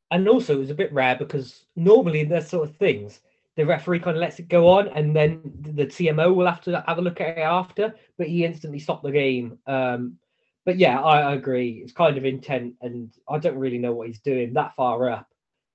And 0.10 0.28
also, 0.28 0.56
it 0.56 0.60
was 0.60 0.72
a 0.72 0.76
bit 0.76 0.91
rare 0.91 1.16
because 1.16 1.66
normally 1.76 2.22
in 2.22 2.30
those 2.30 2.49
sort 2.49 2.68
of 2.68 2.76
things, 2.76 3.22
the 3.56 3.66
referee 3.66 3.99
kind 3.99 4.18
of 4.18 4.22
lets 4.22 4.39
it 4.39 4.49
go 4.49 4.68
on, 4.68 4.88
and 4.89 5.16
then 5.16 5.39
the 5.62 5.86
TMO 5.86 6.34
will 6.36 6.47
have 6.47 6.62
to 6.62 6.84
have 6.88 6.97
a 6.97 7.02
look 7.02 7.22
at 7.22 7.38
it 7.38 7.41
after. 7.41 7.93
But 8.18 8.28
he 8.28 8.43
instantly 8.43 8.80
stopped 8.80 9.04
the 9.04 9.12
game. 9.12 9.60
Um, 9.68 10.18
but 10.66 10.78
yeah, 10.78 10.99
I, 10.99 11.22
I 11.22 11.34
agree. 11.36 11.82
It's 11.84 11.93
kind 11.93 12.18
of 12.18 12.26
intent, 12.26 12.74
and 12.82 13.14
I 13.30 13.38
don't 13.38 13.58
really 13.58 13.78
know 13.78 13.93
what 13.93 14.08
he's 14.08 14.20
doing 14.20 14.54
that 14.54 14.76
far 14.76 15.10
up, 15.10 15.28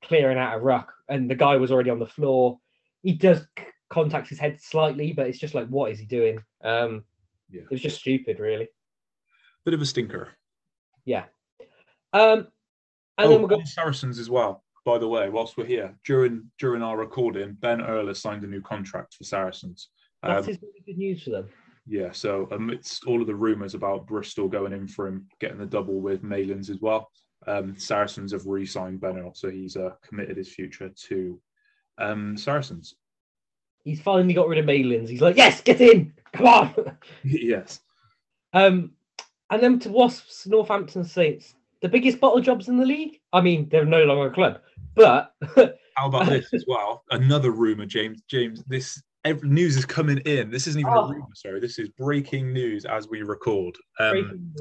clearing 0.02 0.38
out 0.38 0.56
a 0.56 0.60
ruck, 0.60 0.92
and 1.08 1.30
the 1.30 1.34
guy 1.36 1.56
was 1.56 1.70
already 1.70 1.90
on 1.90 2.00
the 2.00 2.06
floor. 2.06 2.58
He 3.02 3.12
does 3.12 3.46
c- 3.86 3.94
contact 3.94 4.28
his 4.28 4.38
head 4.38 4.60
slightly, 4.60 5.12
but 5.12 5.26
it's 5.26 5.38
just 5.38 5.54
like, 5.54 5.68
what 5.68 5.90
is 5.92 5.98
he 5.98 6.06
doing? 6.06 6.38
Um, 6.62 7.04
Yeah. 7.50 7.62
it 7.62 7.70
was 7.70 7.80
just 7.80 8.00
stupid, 8.00 8.38
really. 8.40 8.68
Bit 9.64 9.74
of 9.74 9.80
a 9.80 9.86
stinker. 9.86 10.28
Yeah. 11.04 11.24
Um, 12.12 12.48
and 13.18 13.26
oh, 13.26 13.28
then 13.30 13.38
we'll 13.40 13.48
go. 13.48 13.62
Saracens 13.64 14.18
as 14.18 14.30
well. 14.30 14.62
By 14.84 14.98
the 14.98 15.08
way, 15.08 15.28
whilst 15.28 15.56
we're 15.56 15.66
here, 15.66 15.98
during 16.04 16.50
during 16.58 16.82
our 16.82 16.96
recording, 16.96 17.54
Ben 17.54 17.82
Earl 17.82 18.06
has 18.06 18.20
signed 18.20 18.44
a 18.44 18.46
new 18.46 18.60
contract 18.60 19.14
for 19.14 19.24
Saracens. 19.24 19.88
That 20.22 20.38
Um, 20.38 20.48
is 20.48 20.58
really 20.62 20.82
good 20.86 20.98
news 20.98 21.22
for 21.24 21.30
them. 21.30 21.48
Yeah, 21.86 22.12
so 22.12 22.48
amidst 22.52 23.04
all 23.04 23.20
of 23.20 23.26
the 23.26 23.34
rumours 23.34 23.74
about 23.74 24.06
Bristol 24.06 24.48
going 24.48 24.72
in 24.72 24.86
for 24.88 25.06
him, 25.08 25.28
getting 25.40 25.58
the 25.58 25.66
double 25.66 26.00
with 26.00 26.22
Malins 26.22 26.68
as 26.70 26.80
well, 26.80 27.10
um, 27.46 27.76
Saracens 27.78 28.32
have 28.32 28.46
re-signed 28.46 29.00
Ben 29.00 29.18
Earl, 29.18 29.34
so 29.34 29.50
he's 29.50 29.76
uh, 29.76 29.90
committed 30.02 30.36
his 30.36 30.52
future 30.52 30.88
to 31.08 31.40
um, 31.98 32.36
Saracens. 32.36 32.94
He's 33.86 34.00
finally 34.00 34.34
got 34.34 34.48
rid 34.48 34.58
of 34.58 34.64
Malins. 34.64 35.08
He's 35.08 35.20
like, 35.20 35.36
yes, 35.36 35.60
get 35.60 35.80
in, 35.80 36.12
come 36.32 36.46
on. 36.46 36.74
yes, 37.22 37.80
um, 38.52 38.90
and 39.50 39.62
then 39.62 39.78
to 39.78 39.90
Wasps, 39.90 40.44
Northampton 40.48 41.04
Saints, 41.04 41.54
the 41.82 41.88
biggest 41.88 42.18
bottle 42.18 42.40
jobs 42.40 42.66
in 42.66 42.78
the 42.78 42.84
league. 42.84 43.20
I 43.32 43.40
mean, 43.40 43.68
they're 43.68 43.84
no 43.84 44.02
longer 44.02 44.26
a 44.26 44.34
club, 44.34 44.58
but 44.96 45.32
how 45.94 46.08
about 46.08 46.26
this 46.26 46.52
as 46.52 46.64
well? 46.66 47.04
Another 47.12 47.52
rumour, 47.52 47.86
James. 47.86 48.22
James, 48.28 48.64
this 48.66 49.00
every, 49.24 49.48
news 49.48 49.76
is 49.76 49.86
coming 49.86 50.18
in. 50.18 50.50
This 50.50 50.66
isn't 50.66 50.80
even 50.80 50.92
Oh. 50.92 51.04
a 51.04 51.12
rumour, 51.12 51.26
sorry. 51.36 51.60
This 51.60 51.78
is 51.78 51.88
breaking 51.90 52.52
news 52.52 52.84
as 52.86 53.08
we 53.08 53.22
record. 53.22 53.76
Um. 54.00 54.52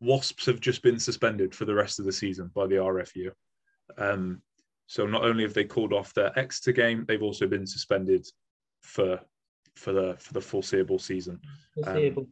Wasps 0.00 0.46
have 0.46 0.60
just 0.60 0.82
been 0.84 1.00
suspended 1.00 1.52
for 1.52 1.64
the 1.64 1.74
rest 1.74 1.98
of 1.98 2.04
the 2.04 2.12
season 2.12 2.52
by 2.54 2.68
the 2.68 2.76
RFU. 2.76 3.32
Um, 3.96 4.40
so 4.86 5.06
not 5.06 5.24
only 5.24 5.42
have 5.42 5.54
they 5.54 5.64
called 5.64 5.92
off 5.92 6.14
their 6.14 6.38
Exeter 6.38 6.70
game, 6.70 7.04
they've 7.08 7.20
also 7.20 7.48
been 7.48 7.66
suspended 7.66 8.24
for 8.82 9.20
for 9.76 9.92
the 9.92 10.16
for 10.18 10.34
the 10.34 10.40
foreseeable 10.40 10.98
season. 10.98 11.40
Foreseeable. 11.74 12.22
Um, 12.22 12.28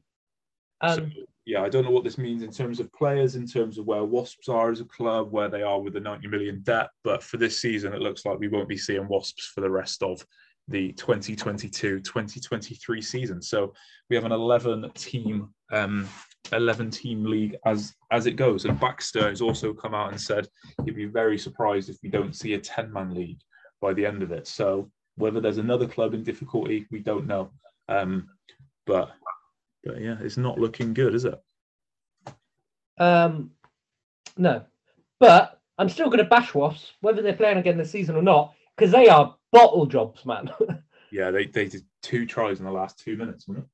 Um, 0.82 0.94
so, 0.94 1.06
yeah, 1.46 1.62
I 1.62 1.70
don't 1.70 1.84
know 1.84 1.90
what 1.90 2.04
this 2.04 2.18
means 2.18 2.42
in 2.42 2.50
terms 2.50 2.80
of 2.80 2.92
players, 2.92 3.36
in 3.36 3.46
terms 3.46 3.78
of 3.78 3.86
where 3.86 4.04
Wasps 4.04 4.48
are 4.48 4.70
as 4.70 4.80
a 4.80 4.84
club, 4.84 5.32
where 5.32 5.48
they 5.48 5.62
are 5.62 5.80
with 5.80 5.94
the 5.94 6.00
90 6.00 6.28
million 6.28 6.60
debt. 6.62 6.90
But 7.02 7.22
for 7.22 7.38
this 7.38 7.58
season, 7.58 7.94
it 7.94 8.00
looks 8.00 8.26
like 8.26 8.38
we 8.38 8.48
won't 8.48 8.68
be 8.68 8.76
seeing 8.76 9.08
Wasps 9.08 9.46
for 9.54 9.62
the 9.62 9.70
rest 9.70 10.02
of 10.02 10.22
the 10.68 10.92
2022-2023 10.94 13.04
season. 13.04 13.40
So 13.40 13.72
we 14.10 14.16
have 14.16 14.24
an 14.24 14.32
11 14.32 14.90
team 14.94 15.54
um, 15.72 16.08
11 16.52 16.90
team 16.90 17.24
league 17.24 17.56
as 17.64 17.94
as 18.10 18.26
it 18.26 18.32
goes. 18.32 18.64
And 18.64 18.78
Baxter 18.78 19.28
has 19.28 19.40
also 19.40 19.72
come 19.72 19.94
out 19.94 20.10
and 20.10 20.20
said 20.20 20.48
he'd 20.84 20.96
be 20.96 21.06
very 21.06 21.38
surprised 21.38 21.88
if 21.88 21.96
we 22.02 22.08
don't 22.08 22.34
see 22.34 22.54
a 22.54 22.58
10 22.58 22.92
man 22.92 23.14
league 23.14 23.40
by 23.80 23.92
the 23.92 24.06
end 24.06 24.22
of 24.22 24.32
it. 24.32 24.46
So 24.46 24.90
whether 25.16 25.40
there's 25.40 25.58
another 25.58 25.86
club 25.86 26.14
in 26.14 26.22
difficulty, 26.22 26.86
we 26.90 27.00
don't 27.00 27.26
know. 27.26 27.50
Um, 27.88 28.28
but 28.86 29.12
but 29.84 30.00
yeah, 30.00 30.16
it's 30.20 30.36
not 30.36 30.58
looking 30.58 30.94
good, 30.94 31.14
is 31.14 31.24
it? 31.24 31.40
um, 32.98 33.50
no, 34.36 34.64
but 35.18 35.60
I'm 35.78 35.88
still 35.88 36.06
going 36.06 36.18
to 36.18 36.24
bash 36.24 36.54
Wasps, 36.54 36.92
whether 37.00 37.22
they're 37.22 37.34
playing 37.34 37.58
again 37.58 37.78
this 37.78 37.90
season 37.90 38.16
or 38.16 38.22
not, 38.22 38.54
because 38.76 38.92
they 38.92 39.08
are 39.08 39.36
bottle 39.52 39.86
jobs, 39.86 40.24
man. 40.24 40.50
Yeah, 41.12 41.30
they, 41.30 41.46
they 41.46 41.66
did 41.66 41.84
two 42.02 42.26
tries 42.26 42.58
in 42.58 42.64
the 42.64 42.70
last 42.72 42.98
two 42.98 43.16
minutes, 43.16 43.46
wasn't 43.46 43.64
it? 43.64 43.70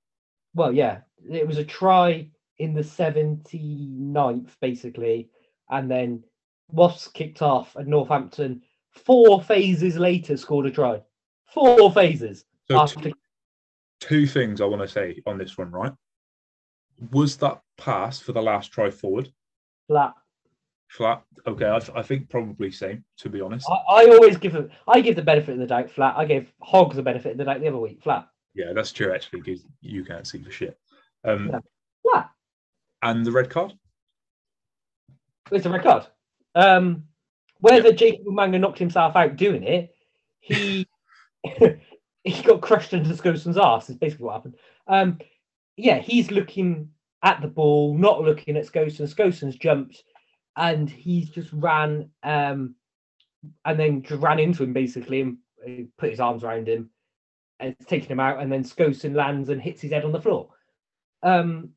well, 0.55 0.72
yeah, 0.72 0.99
it 1.30 1.47
was 1.47 1.57
a 1.57 1.64
try 1.64 2.28
in 2.59 2.74
the 2.74 2.82
79th, 2.82 4.51
basically, 4.61 5.30
and 5.70 5.90
then 5.90 6.22
Wasps 6.70 7.09
kicked 7.09 7.43
off, 7.43 7.74
and 7.76 7.88
Northampton, 7.88 8.62
four 8.90 9.43
phases 9.43 9.97
later, 9.97 10.36
scored 10.36 10.66
a 10.66 10.70
try. 10.70 11.01
Four 11.53 11.92
phases. 11.92 12.44
So 12.70 12.78
after 12.80 13.00
two, 13.00 13.12
two 14.00 14.26
things 14.26 14.61
I 14.61 14.64
want 14.64 14.82
to 14.82 14.88
say 14.88 15.20
on 15.26 15.38
this 15.38 15.59
one, 15.59 15.70
right? 15.70 15.92
Was 17.11 17.36
that 17.38 17.61
pass 17.76 18.18
for 18.20 18.32
the 18.32 18.42
last 18.42 18.72
try 18.72 18.90
forward 18.90 19.28
flat. 19.88 20.14
flat? 20.88 21.22
Okay, 21.46 21.66
I, 21.66 21.80
I 21.98 22.03
think 22.03 22.30
probably 22.30 22.70
same, 22.70 23.05
to 23.18 23.28
be 23.28 23.40
honest. 23.40 23.66
I, 23.68 24.03
I 24.03 24.05
always 24.11 24.36
give 24.36 24.53
them. 24.53 24.70
I 24.86 25.00
give 25.00 25.16
the 25.16 25.22
benefit 25.22 25.55
of 25.55 25.59
the 25.59 25.66
doubt 25.66 25.90
flat. 25.90 26.14
I 26.16 26.24
gave 26.24 26.53
Hogs 26.62 26.96
the 26.96 27.03
benefit 27.03 27.32
of 27.32 27.38
the 27.38 27.44
doubt 27.44 27.61
the 27.61 27.68
other 27.68 27.78
week 27.78 28.03
flat. 28.03 28.28
Yeah, 28.55 28.72
that's 28.74 28.92
true 28.92 29.12
actually, 29.12 29.40
because 29.40 29.64
you 29.80 30.05
can't 30.05 30.26
see 30.26 30.42
for 30.42 30.50
shit. 30.50 30.78
Um, 31.24 31.48
Yeah. 31.53 31.59
Flat. 32.03 32.30
and 33.03 33.24
the 33.24 33.32
red 33.32 33.48
card? 33.50 33.72
It's 35.50 35.66
a 35.66 35.70
red 35.70 35.82
card. 35.82 36.07
Um, 36.55 37.05
whether 37.61 37.92
Jacob 37.92 38.26
Umaga 38.26 38.59
knocked 38.61 38.78
himself 38.78 39.16
out 39.16 39.36
doing 39.36 39.62
it, 39.62 39.94
he 40.40 40.86
he 42.24 42.43
got 42.43 42.61
crushed 42.61 42.93
into 42.93 43.11
Skosan's 43.11 43.59
ass. 43.59 43.90
Is 43.90 43.97
basically 43.97 44.26
what 44.26 44.34
happened. 44.34 44.57
Um, 44.86 45.18
yeah, 45.76 45.99
he's 45.99 46.30
looking 46.30 46.90
at 47.22 47.40
the 47.40 47.49
ball, 47.49 47.97
not 47.97 48.22
looking 48.22 48.57
at 48.57 48.66
Skoson. 48.66 49.12
Skosan's 49.12 49.57
jumped, 49.57 50.03
and 50.57 50.88
he's 50.88 51.30
just 51.30 51.51
ran, 51.53 52.11
um, 52.22 52.74
and 53.64 53.78
then 53.78 54.05
ran 54.11 54.38
into 54.38 54.62
him 54.62 54.72
basically, 54.72 55.20
and 55.20 55.38
uh, 55.66 55.82
put 55.99 56.11
his 56.11 56.20
arms 56.20 56.45
around 56.45 56.68
him, 56.68 56.90
and 57.61 57.76
taken 57.86 58.12
him 58.12 58.20
out. 58.20 58.40
And 58.40 58.53
then 58.53 58.64
Skoson 58.64 59.14
lands 59.14 59.49
and 59.49 59.61
hits 59.61 59.80
his 59.80 59.93
head 59.93 60.05
on 60.05 60.12
the 60.12 60.20
floor. 60.20 60.49
Um, 61.22 61.70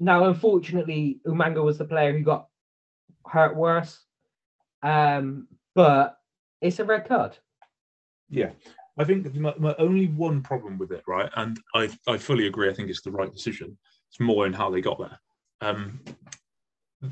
now, 0.00 0.24
unfortunately, 0.24 1.20
Umaga 1.26 1.62
was 1.62 1.78
the 1.78 1.84
player 1.84 2.12
who 2.12 2.24
got 2.24 2.48
hurt 3.26 3.56
worse. 3.56 4.00
Um, 4.82 5.46
but 5.74 6.18
it's 6.60 6.78
a 6.78 6.84
red 6.84 7.06
card. 7.06 7.38
Yeah, 8.28 8.50
I 8.98 9.04
think 9.04 9.34
my, 9.34 9.54
my 9.58 9.74
only 9.78 10.08
one 10.08 10.42
problem 10.42 10.78
with 10.78 10.92
it, 10.92 11.02
right, 11.06 11.30
and 11.36 11.58
I, 11.74 11.90
I 12.06 12.18
fully 12.18 12.46
agree. 12.46 12.68
I 12.68 12.74
think 12.74 12.90
it's 12.90 13.00
the 13.00 13.10
right 13.10 13.32
decision. 13.32 13.76
It's 14.10 14.20
more 14.20 14.46
in 14.46 14.52
how 14.52 14.70
they 14.70 14.82
got 14.82 14.98
there. 14.98 15.18
Um, 15.62 16.00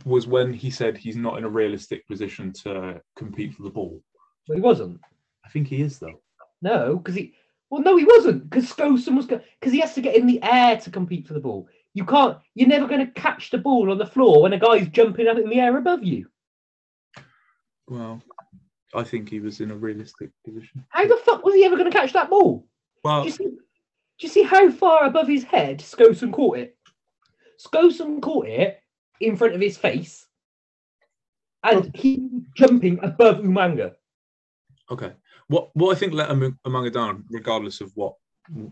was 0.05 0.27
when 0.27 0.53
he 0.53 0.71
said 0.71 0.97
he's 0.97 1.17
not 1.17 1.39
in 1.39 1.45
a 1.45 1.49
realistic 1.49 2.07
position 2.07 2.53
to 2.53 3.01
compete 3.17 3.55
for 3.55 3.63
the 3.63 3.71
ball. 3.71 4.03
But 4.47 4.57
he 4.57 4.61
wasn't. 4.61 5.01
I 5.45 5.49
think 5.49 5.69
he 5.69 5.83
is 5.83 5.99
though. 5.99 6.21
No, 6.63 6.97
because 6.97 7.15
he. 7.15 7.35
Well, 7.71 7.83
no, 7.83 7.97
he 7.97 8.05
wasn't. 8.05 8.51
Because 8.51 8.73
Skosan 8.73 9.17
was 9.17 9.27
because 9.27 9.73
he 9.73 9.81
has 9.81 9.95
to 9.95 10.01
get 10.01 10.17
in 10.17 10.27
the 10.27 10.43
air 10.43 10.77
to 10.77 10.91
compete 10.91 11.27
for 11.27 11.35
the 11.35 11.41
ball. 11.41 11.69
You 11.95 12.05
can't. 12.05 12.39
You're 12.55 12.69
never 12.69 12.87
going 12.87 13.05
to 13.05 13.13
catch 13.13 13.51
the 13.51 13.59
ball 13.59 13.91
on 13.91 13.99
the 13.99 14.07
floor 14.07 14.43
when 14.43 14.53
a 14.53 14.59
guy's 14.59 14.89
jumping 14.89 15.29
up 15.29 15.39
in 15.39 15.49
the 15.49 15.61
air 15.61 15.77
above 15.77 16.05
you. 16.05 16.27
Well, 17.89 18.23
I 18.95 19.05
think 19.05 19.29
he 19.29 19.41
was 19.41 19.61
in 19.61 19.71
a 19.71 19.77
realistic 19.77 20.31
position. 20.45 20.85
How 20.89 21.07
the 21.07 21.17
fuck 21.25 21.45
was 21.45 21.55
he 21.55 21.65
ever 21.65 21.77
going 21.77 21.91
to 21.91 21.97
catch 21.97 22.13
that 22.13 22.31
ball? 22.31 22.67
Well, 23.05 23.23
Do 23.23 23.29
you 23.29 23.33
see? 23.33 23.45
Do 23.45 24.27
you 24.27 24.29
see 24.29 24.43
how 24.43 24.71
far 24.71 25.05
above 25.05 25.29
his 25.29 25.45
head 25.45 25.79
Skosan 25.79 26.33
caught 26.33 26.59
it? 26.59 26.77
Skosan 27.59 28.21
caught 28.21 28.47
it 28.47 28.81
in 29.21 29.37
front 29.37 29.55
of 29.55 29.61
his 29.61 29.79
face, 29.79 30.27
and 31.63 31.91
he 31.95 32.29
jumping 32.57 32.99
above 33.03 33.39
Umaga. 33.39 33.95
okay. 34.91 35.13
What 35.49 35.71
what 35.75 35.97
I 35.97 35.99
think 35.99 36.13
let 36.13 36.29
Umaga 36.29 36.93
down, 36.93 37.25
regardless 37.31 37.81
of 37.81 37.91
what 37.97 38.15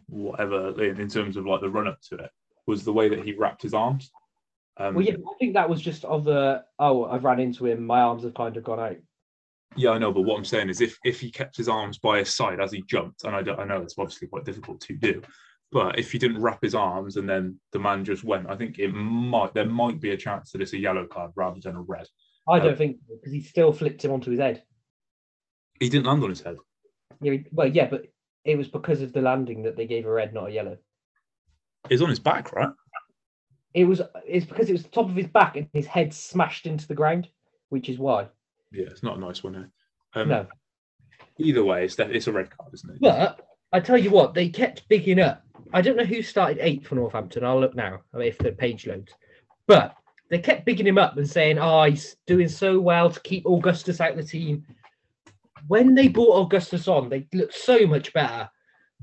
whatever 0.08 0.82
in, 0.82 1.00
in 1.00 1.08
terms 1.08 1.36
of 1.36 1.46
like 1.46 1.60
the 1.60 1.70
run 1.70 1.88
up 1.88 2.00
to 2.10 2.16
it, 2.16 2.30
was 2.66 2.84
the 2.84 2.92
way 2.92 3.08
that 3.08 3.24
he 3.24 3.32
wrapped 3.32 3.62
his 3.62 3.74
arms. 3.74 4.10
Um, 4.76 4.94
Well, 4.94 5.04
yeah, 5.04 5.14
I 5.14 5.34
think 5.40 5.54
that 5.54 5.68
was 5.68 5.80
just 5.80 6.04
of 6.04 6.24
the 6.24 6.64
oh, 6.78 7.04
I've 7.06 7.24
ran 7.24 7.40
into 7.40 7.66
him. 7.66 7.84
My 7.86 8.00
arms 8.00 8.22
have 8.24 8.34
kind 8.34 8.56
of 8.56 8.64
gone 8.64 8.80
out. 8.80 8.96
Yeah, 9.76 9.90
I 9.90 9.98
know, 9.98 10.12
but 10.12 10.22
what 10.22 10.36
I'm 10.36 10.44
saying 10.44 10.70
is, 10.70 10.80
if 10.80 10.98
if 11.04 11.20
he 11.20 11.30
kept 11.30 11.56
his 11.56 11.68
arms 11.68 11.98
by 11.98 12.18
his 12.18 12.34
side 12.34 12.60
as 12.60 12.72
he 12.72 12.82
jumped, 12.82 13.24
and 13.24 13.34
I, 13.36 13.42
don't, 13.42 13.60
I 13.60 13.64
know 13.64 13.82
it's 13.82 13.94
obviously 13.98 14.28
quite 14.28 14.44
difficult 14.44 14.80
to 14.82 14.94
do, 14.94 15.22
but 15.70 15.98
if 15.98 16.10
he 16.10 16.18
didn't 16.18 16.40
wrap 16.40 16.62
his 16.62 16.74
arms 16.74 17.16
and 17.16 17.28
then 17.28 17.60
the 17.72 17.78
man 17.78 18.04
just 18.04 18.24
went, 18.24 18.50
I 18.50 18.56
think 18.56 18.78
it 18.78 18.92
might 18.92 19.54
there 19.54 19.66
might 19.66 20.00
be 20.00 20.10
a 20.10 20.16
chance 20.16 20.52
that 20.52 20.62
it's 20.62 20.72
a 20.72 20.78
yellow 20.78 21.06
card 21.06 21.32
rather 21.36 21.60
than 21.60 21.76
a 21.76 21.82
red. 21.82 22.06
I 22.48 22.58
don't 22.58 22.70
um, 22.70 22.76
think 22.76 22.96
because 23.08 23.32
he 23.32 23.42
still 23.42 23.72
flipped 23.72 24.04
him 24.04 24.12
onto 24.12 24.30
his 24.30 24.40
head. 24.40 24.62
He 25.78 25.88
didn't 25.88 26.06
land 26.06 26.24
on 26.24 26.30
his 26.30 26.40
head. 26.40 26.56
Yeah, 27.20 27.36
well, 27.52 27.68
yeah, 27.68 27.86
but 27.86 28.06
it 28.44 28.56
was 28.56 28.68
because 28.68 29.02
of 29.02 29.12
the 29.12 29.20
landing 29.20 29.62
that 29.64 29.76
they 29.76 29.86
gave 29.86 30.06
a 30.06 30.10
red, 30.10 30.32
not 30.32 30.48
a 30.48 30.52
yellow. 30.52 30.78
He's 31.88 32.02
on 32.02 32.08
his 32.08 32.18
back, 32.18 32.52
right? 32.52 32.70
It 33.74 33.84
was 33.84 34.00
it's 34.26 34.46
because 34.46 34.70
it 34.70 34.72
was 34.72 34.82
the 34.82 34.88
top 34.88 35.08
of 35.08 35.16
his 35.16 35.26
back 35.26 35.56
and 35.56 35.68
his 35.72 35.86
head 35.86 36.14
smashed 36.14 36.66
into 36.66 36.88
the 36.88 36.94
ground, 36.94 37.28
which 37.68 37.88
is 37.88 37.98
why. 37.98 38.28
Yeah, 38.72 38.86
it's 38.90 39.02
not 39.02 39.16
a 39.16 39.20
nice 39.20 39.42
one 39.42 39.54
here. 39.54 39.70
Um, 40.14 40.28
No, 40.28 40.46
Either 41.38 41.64
way, 41.64 41.84
it's 41.84 41.94
that 41.96 42.10
it's 42.10 42.26
a 42.26 42.32
red 42.32 42.50
card, 42.56 42.74
isn't 42.74 42.90
it? 42.90 43.00
but 43.00 43.46
I 43.72 43.80
tell 43.80 43.98
you 43.98 44.10
what, 44.10 44.34
they 44.34 44.48
kept 44.48 44.88
bigging 44.88 45.20
up. 45.20 45.44
I 45.72 45.80
don't 45.82 45.96
know 45.96 46.04
who 46.04 46.22
started 46.22 46.58
eighth 46.60 46.86
for 46.86 46.94
Northampton. 46.94 47.44
I'll 47.44 47.60
look 47.60 47.74
now 47.74 48.00
if 48.14 48.38
the 48.38 48.52
page 48.52 48.86
loads, 48.86 49.12
but 49.66 49.94
they 50.30 50.38
kept 50.38 50.64
bigging 50.64 50.86
him 50.86 50.98
up 50.98 51.16
and 51.16 51.28
saying, 51.28 51.58
"Oh, 51.58 51.84
he's 51.84 52.16
doing 52.26 52.48
so 52.48 52.80
well 52.80 53.10
to 53.10 53.20
keep 53.20 53.46
Augustus 53.46 54.00
out 54.00 54.12
of 54.12 54.16
the 54.16 54.22
team." 54.24 54.64
When 55.66 55.94
they 55.94 56.08
brought 56.08 56.40
Augustus 56.46 56.88
on, 56.88 57.08
they 57.08 57.26
looked 57.32 57.54
so 57.54 57.86
much 57.86 58.12
better. 58.12 58.48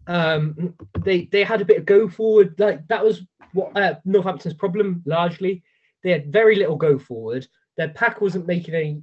Um, 0.07 0.73
they 0.99 1.25
they 1.25 1.43
had 1.43 1.61
a 1.61 1.65
bit 1.65 1.77
of 1.77 1.85
go 1.85 2.09
forward. 2.09 2.59
Like 2.59 2.87
that 2.87 3.03
was 3.03 3.21
what 3.53 3.75
uh, 3.77 3.95
Northampton's 4.03 4.55
problem 4.55 5.03
largely. 5.05 5.63
They 6.03 6.11
had 6.11 6.31
very 6.33 6.55
little 6.55 6.75
go 6.75 6.97
forward. 6.99 7.47
Their 7.77 7.89
pack 7.89 8.21
wasn't 8.21 8.47
making 8.47 8.73
any 8.75 9.01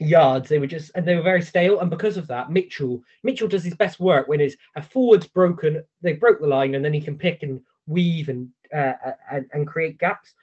yards. 0.00 0.48
They 0.48 0.58
were 0.58 0.66
just 0.66 0.90
and 0.94 1.06
they 1.06 1.14
were 1.14 1.22
very 1.22 1.42
stale. 1.42 1.80
And 1.80 1.90
because 1.90 2.16
of 2.16 2.26
that, 2.28 2.50
Mitchell 2.50 3.02
Mitchell 3.22 3.48
does 3.48 3.64
his 3.64 3.74
best 3.74 4.00
work 4.00 4.28
when 4.28 4.40
his 4.40 4.56
a 4.76 4.82
forward's 4.82 5.26
broken. 5.26 5.84
They 6.02 6.14
broke 6.14 6.40
the 6.40 6.46
line, 6.46 6.74
and 6.74 6.84
then 6.84 6.94
he 6.94 7.00
can 7.00 7.18
pick 7.18 7.42
and 7.42 7.60
weave 7.86 8.28
and 8.28 8.48
uh, 8.74 8.92
and, 9.30 9.46
and 9.52 9.66
create 9.66 9.98
gaps. 9.98 10.34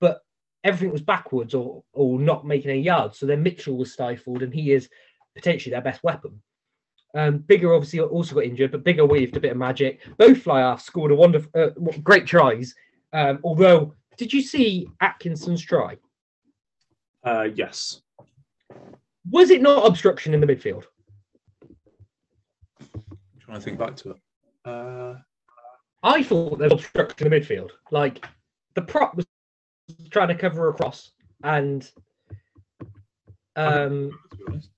But 0.00 0.20
everything 0.64 0.92
was 0.92 1.02
backwards 1.02 1.54
or 1.54 1.82
or 1.92 2.18
not 2.18 2.46
making 2.46 2.70
any 2.70 2.82
yards. 2.82 3.18
So 3.18 3.26
then 3.26 3.42
Mitchell 3.42 3.76
was 3.76 3.92
stifled, 3.92 4.42
and 4.42 4.52
he 4.52 4.72
is 4.72 4.88
potentially 5.34 5.72
their 5.72 5.82
best 5.82 6.02
weapon. 6.02 6.40
Um, 7.14 7.38
Biggar 7.38 7.74
obviously 7.74 8.00
also 8.00 8.34
got 8.34 8.44
injured, 8.44 8.72
but 8.72 8.84
Biggar 8.84 9.08
weaved 9.08 9.36
a 9.36 9.40
bit 9.40 9.52
of 9.52 9.56
magic. 9.56 10.00
Both 10.18 10.42
fly 10.42 10.62
off 10.62 10.82
scored 10.82 11.12
a 11.12 11.14
wonderful, 11.14 11.50
uh, 11.54 11.70
great 12.02 12.26
tries. 12.26 12.74
Um, 13.12 13.38
although, 13.42 13.94
did 14.18 14.32
you 14.32 14.42
see 14.42 14.88
Atkinson's 15.00 15.62
try? 15.62 15.96
Uh, 17.24 17.48
yes. 17.54 18.02
Was 19.30 19.50
it 19.50 19.62
not 19.62 19.86
obstruction 19.86 20.34
in 20.34 20.40
the 20.40 20.46
midfield? 20.46 20.84
I'm 22.82 23.40
trying 23.40 23.58
to 23.58 23.64
think 23.64 23.78
back 23.78 23.96
to 23.96 24.10
it. 24.10 24.16
Uh, 24.64 25.14
I 26.02 26.22
thought 26.22 26.58
there 26.58 26.68
was 26.68 26.80
obstruction 26.84 27.26
in 27.26 27.32
the 27.32 27.40
midfield. 27.40 27.70
Like 27.90 28.24
the 28.74 28.82
prop 28.82 29.16
was 29.16 29.26
trying 30.10 30.28
to 30.28 30.34
cover 30.34 30.68
across, 30.68 31.12
and 31.42 31.88
um, 33.56 34.10
to 34.30 34.36
be 34.36 34.44
honest. 34.48 34.70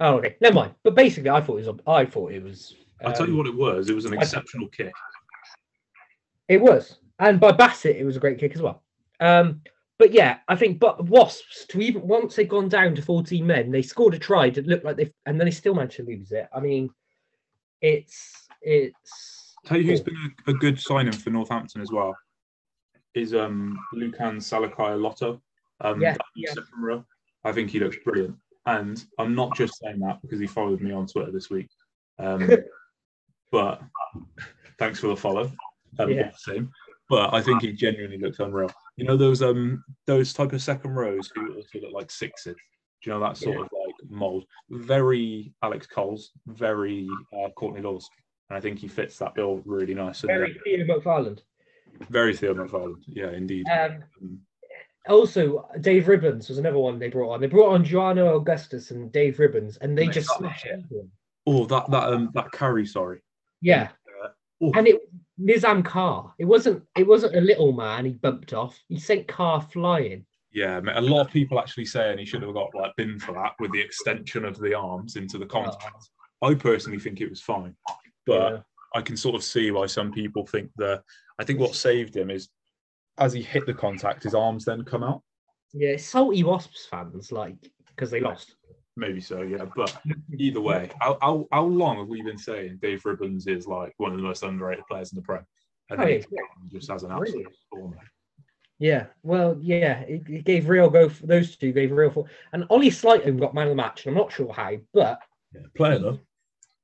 oh, 0.00 0.14
okay, 0.18 0.36
never 0.40 0.54
mind. 0.54 0.74
But 0.82 0.94
basically, 0.94 1.30
I 1.30 1.40
thought 1.40 1.60
it 1.60 1.66
was. 1.66 1.80
I 1.86 2.04
thought 2.04 2.32
it 2.32 2.42
was. 2.42 2.74
I'll 3.04 3.12
tell 3.12 3.26
you 3.26 3.32
um, 3.32 3.38
what 3.38 3.46
it 3.46 3.54
was. 3.54 3.90
It 3.90 3.94
was 3.94 4.06
an 4.06 4.14
I- 4.14 4.22
exceptional 4.22 4.68
kick. 4.68 4.92
It 6.48 6.60
was, 6.60 6.98
and 7.18 7.40
by 7.40 7.52
Bassett, 7.52 7.96
it 7.96 8.04
was 8.04 8.16
a 8.16 8.20
great 8.20 8.38
kick 8.38 8.54
as 8.54 8.62
well. 8.62 8.82
Um, 9.18 9.62
but 9.98 10.12
yeah, 10.12 10.38
I 10.48 10.56
think 10.56 10.78
but 10.78 11.04
Wasps 11.06 11.66
to 11.70 11.80
even 11.80 12.06
once 12.06 12.36
they've 12.36 12.48
gone 12.48 12.68
down 12.68 12.94
to 12.94 13.02
14 13.02 13.46
men, 13.46 13.70
they 13.70 13.82
scored 13.82 14.14
a 14.14 14.18
try 14.18 14.50
that 14.50 14.66
looked 14.66 14.84
like 14.84 14.96
they 14.96 15.12
and 15.24 15.40
then 15.40 15.46
they 15.46 15.50
still 15.50 15.74
managed 15.74 15.96
to 15.96 16.02
lose 16.02 16.32
it. 16.32 16.48
I 16.54 16.60
mean, 16.60 16.90
it's 17.80 18.46
it's 18.60 19.54
Tell 19.64 19.78
you 19.78 19.84
who's 19.84 20.00
been 20.00 20.34
a, 20.46 20.50
a 20.50 20.54
good 20.54 20.78
signing 20.78 21.12
for 21.12 21.30
Northampton 21.30 21.80
as 21.80 21.90
well 21.90 22.16
is 23.14 23.34
um 23.34 23.78
Lukhan 23.94 24.36
Salakaia-Loto. 24.36 25.40
Um, 25.80 26.00
Yeah, 26.00 26.16
yeah. 26.36 26.52
I 27.44 27.52
think 27.52 27.70
he 27.70 27.80
looks 27.80 27.96
brilliant, 28.04 28.36
and 28.66 29.02
I'm 29.18 29.34
not 29.34 29.56
just 29.56 29.78
saying 29.78 30.00
that 30.00 30.20
because 30.22 30.40
he 30.40 30.46
followed 30.46 30.80
me 30.80 30.92
on 30.92 31.06
Twitter 31.06 31.32
this 31.32 31.48
week. 31.48 31.68
Um, 32.18 32.50
but 33.52 33.82
thanks 34.78 35.00
for 35.00 35.08
the 35.08 35.16
follow. 35.16 35.50
Um, 35.98 36.10
Yeah. 36.10 36.30
Same. 36.36 36.70
But 37.08 37.32
I 37.32 37.40
think 37.40 37.62
he 37.62 37.72
genuinely 37.72 38.18
looks 38.18 38.40
unreal. 38.40 38.70
You 38.96 39.04
know 39.04 39.16
those 39.16 39.42
um 39.42 39.84
those 40.06 40.32
type 40.32 40.52
of 40.52 40.62
second 40.62 40.92
rows 40.94 41.30
who 41.34 41.54
also 41.54 41.78
look 41.80 41.92
like 41.92 42.10
sixes. 42.10 42.54
Do 43.02 43.10
you 43.10 43.12
know 43.12 43.20
that 43.20 43.36
sort 43.36 43.56
Yeah. 43.56 43.62
of 43.62 43.68
like 43.72 44.10
mold? 44.10 44.44
Very 44.70 45.52
Alex 45.62 45.86
Coles, 45.86 46.32
very 46.46 47.06
uh, 47.32 47.50
Courtney 47.50 47.82
Lawes, 47.82 48.08
and 48.48 48.56
I 48.56 48.60
think 48.60 48.78
he 48.78 48.88
fits 48.88 49.18
that 49.18 49.34
bill 49.34 49.60
really 49.66 49.94
nice. 49.94 50.22
And, 50.22 50.32
uh, 50.32 50.34
very 50.34 50.58
Theo 50.64 50.86
McFarland. 50.98 51.40
very 52.08 52.34
Theo 52.34 52.54
McFarland. 52.54 53.02
Yeah, 53.06 53.30
indeed. 53.32 53.66
Um, 53.68 54.02
Um, 54.22 54.40
also, 55.08 55.68
Dave 55.82 56.06
Ribbans 56.06 56.48
was 56.48 56.58
another 56.58 56.78
one 56.78 56.98
they 56.98 57.08
brought 57.08 57.32
on. 57.34 57.40
They 57.40 57.46
brought 57.46 57.72
on 57.74 57.84
Juarno 57.84 58.34
Augustus 58.36 58.90
and 58.90 59.12
Dave 59.12 59.36
Ribbans, 59.36 59.78
and 59.80 59.96
they 59.96 60.08
just 60.08 60.28
smashed 60.36 60.64
them. 60.64 61.12
oh, 61.46 61.66
that 61.66 61.88
that 61.90 62.12
um 62.12 62.30
that 62.34 62.50
carry. 62.50 62.86
Sorry. 62.86 63.20
Yeah, 63.60 63.90
Uh, 64.24 64.28
oh, 64.62 64.72
and 64.74 64.88
it 64.88 65.00
Nizaam 65.40 65.84
Carr. 65.84 66.32
It 66.38 66.44
wasn't. 66.46 66.82
It 66.96 67.06
wasn't 67.06 67.36
a 67.36 67.40
little 67.40 67.72
man. 67.72 68.04
He 68.06 68.12
bumped 68.12 68.52
off. 68.52 68.78
He 68.88 68.98
sent 68.98 69.28
Carr 69.28 69.60
flying. 69.60 70.24
yeah, 70.52 70.80
a 70.94 71.00
lot 71.00 71.26
of 71.26 71.32
people 71.32 71.58
actually 71.60 71.84
saying 71.84 72.18
he 72.18 72.24
should 72.24 72.42
have 72.42 72.54
got 72.54 72.74
like 72.74 72.96
bin 72.96 73.18
for 73.18 73.32
that 73.32 73.52
with 73.60 73.72
the 73.72 73.80
extension 73.80 74.44
of 74.44 74.58
the 74.58 74.74
arms 74.74 75.16
into 75.16 75.36
the 75.38 75.46
contact. 75.46 76.08
Oh. 76.42 76.48
I 76.50 76.54
personally 76.54 76.98
think 76.98 77.20
it 77.20 77.28
was 77.30 77.40
fine, 77.40 77.74
but 78.26 78.52
Yeah. 78.52 78.58
I 78.94 79.02
can 79.02 79.16
sort 79.16 79.34
of 79.34 79.42
see 79.44 79.70
why 79.70 79.86
some 79.86 80.12
people 80.12 80.46
think 80.46 80.70
the. 80.76 81.02
I 81.38 81.44
think 81.44 81.60
what 81.60 81.74
saved 81.74 82.16
him 82.16 82.30
is 82.30 82.48
as 83.18 83.32
he 83.34 83.42
hit 83.42 83.66
the 83.66 83.74
contact, 83.74 84.22
his 84.22 84.34
arms 84.34 84.64
then 84.64 84.84
come 84.84 85.02
out. 85.02 85.22
Yeah, 85.74 85.96
salty 85.98 86.44
Wasps 86.44 86.86
fans 86.90 87.30
like 87.32 87.56
because 87.88 88.10
they 88.10 88.20
lost. 88.20 88.54
Maybe 88.96 89.20
so, 89.20 89.42
yeah. 89.42 89.66
But 89.76 89.96
either 90.38 90.60
way, 90.60 90.90
how, 91.00 91.18
how, 91.20 91.46
how 91.52 91.64
long 91.64 91.98
have 91.98 92.08
we 92.08 92.22
been 92.22 92.38
saying 92.38 92.78
Dave 92.80 93.02
Ribbans 93.02 93.46
is 93.46 93.66
like 93.66 93.92
one 93.98 94.12
of 94.12 94.16
the 94.16 94.22
most 94.22 94.42
underrated 94.42 94.86
players 94.86 95.12
in 95.12 95.16
the 95.16 95.22
Prem? 95.22 95.46
And 95.90 96.00
Oh, 96.00 96.06
yeah, 96.06 96.20
just 96.72 96.90
has 96.90 97.02
an 97.04 97.12
absolute 97.12 97.54
storm. 97.66 97.96
Yeah, 98.78 99.06
well, 99.22 99.56
yeah, 99.60 100.00
it, 100.00 100.22
it 100.28 100.44
gave 100.44 100.68
real 100.68 100.90
go. 100.90 101.08
For, 101.08 101.26
those 101.26 101.56
two 101.56 101.72
gave 101.72 101.92
real 101.92 102.10
for, 102.10 102.26
and 102.52 102.66
Ollie 102.68 102.90
Sleightholme 102.90 103.40
got 103.40 103.54
man 103.54 103.68
of 103.68 103.70
the 103.70 103.76
match. 103.76 104.04
And 104.04 104.14
I'm 104.14 104.22
not 104.22 104.32
sure 104.32 104.52
how, 104.52 104.76
but 104.92 105.20
Yeah, 105.54 105.62
player 105.74 105.98
though. 105.98 106.20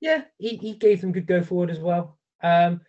yeah, 0.01 0.23
he, 0.39 0.57
he 0.57 0.75
gave 0.75 1.01
them 1.01 1.13
good 1.13 1.27
go 1.27 1.43
forward 1.43 1.71
as 1.71 1.81
well. 1.81 2.19
Um, 2.43 2.81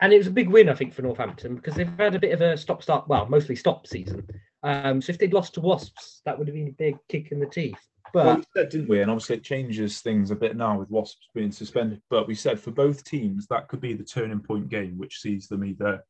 and 0.00 0.12
it 0.12 0.18
was 0.18 0.26
a 0.26 0.32
big 0.32 0.48
win, 0.48 0.68
I 0.68 0.74
think, 0.74 0.94
for 0.94 1.02
Northampton 1.02 1.54
because 1.54 1.74
they've 1.74 1.88
had 1.98 2.14
a 2.14 2.20
bit 2.20 2.32
of 2.32 2.40
a 2.40 2.56
stop 2.56 2.82
start, 2.82 3.08
well, 3.08 3.26
mostly 3.26 3.56
stop 3.56 3.86
season. 3.86 4.26
Um, 4.62 5.00
so 5.00 5.10
if 5.10 5.18
they'd 5.18 5.32
lost 5.32 5.54
to 5.54 5.60
Wasps, 5.60 6.22
that 6.24 6.38
would 6.38 6.48
have 6.48 6.54
been 6.54 6.68
a 6.68 6.72
big 6.72 6.96
kick 7.08 7.30
in 7.32 7.40
the 7.40 7.46
teeth. 7.46 7.78
But 8.12 8.26
Well, 8.26 8.36
we 8.36 8.44
said, 8.56 8.68
didn't 8.68 8.88
we? 8.88 9.00
And 9.00 9.10
obviously, 9.10 9.36
it 9.36 9.44
changes 9.44 10.00
things 10.00 10.30
a 10.30 10.36
bit 10.36 10.56
now 10.56 10.78
with 10.78 10.90
Wasps 10.90 11.28
being 11.34 11.52
suspended. 11.52 12.02
But 12.10 12.28
we 12.28 12.34
said 12.34 12.60
for 12.60 12.70
both 12.70 13.04
teams, 13.04 13.46
that 13.46 13.68
could 13.68 13.80
be 13.80 13.94
the 13.94 14.04
turning 14.04 14.40
point 14.40 14.68
game, 14.68 14.98
which 14.98 15.20
sees 15.20 15.48
them 15.48 15.64
either 15.64 16.04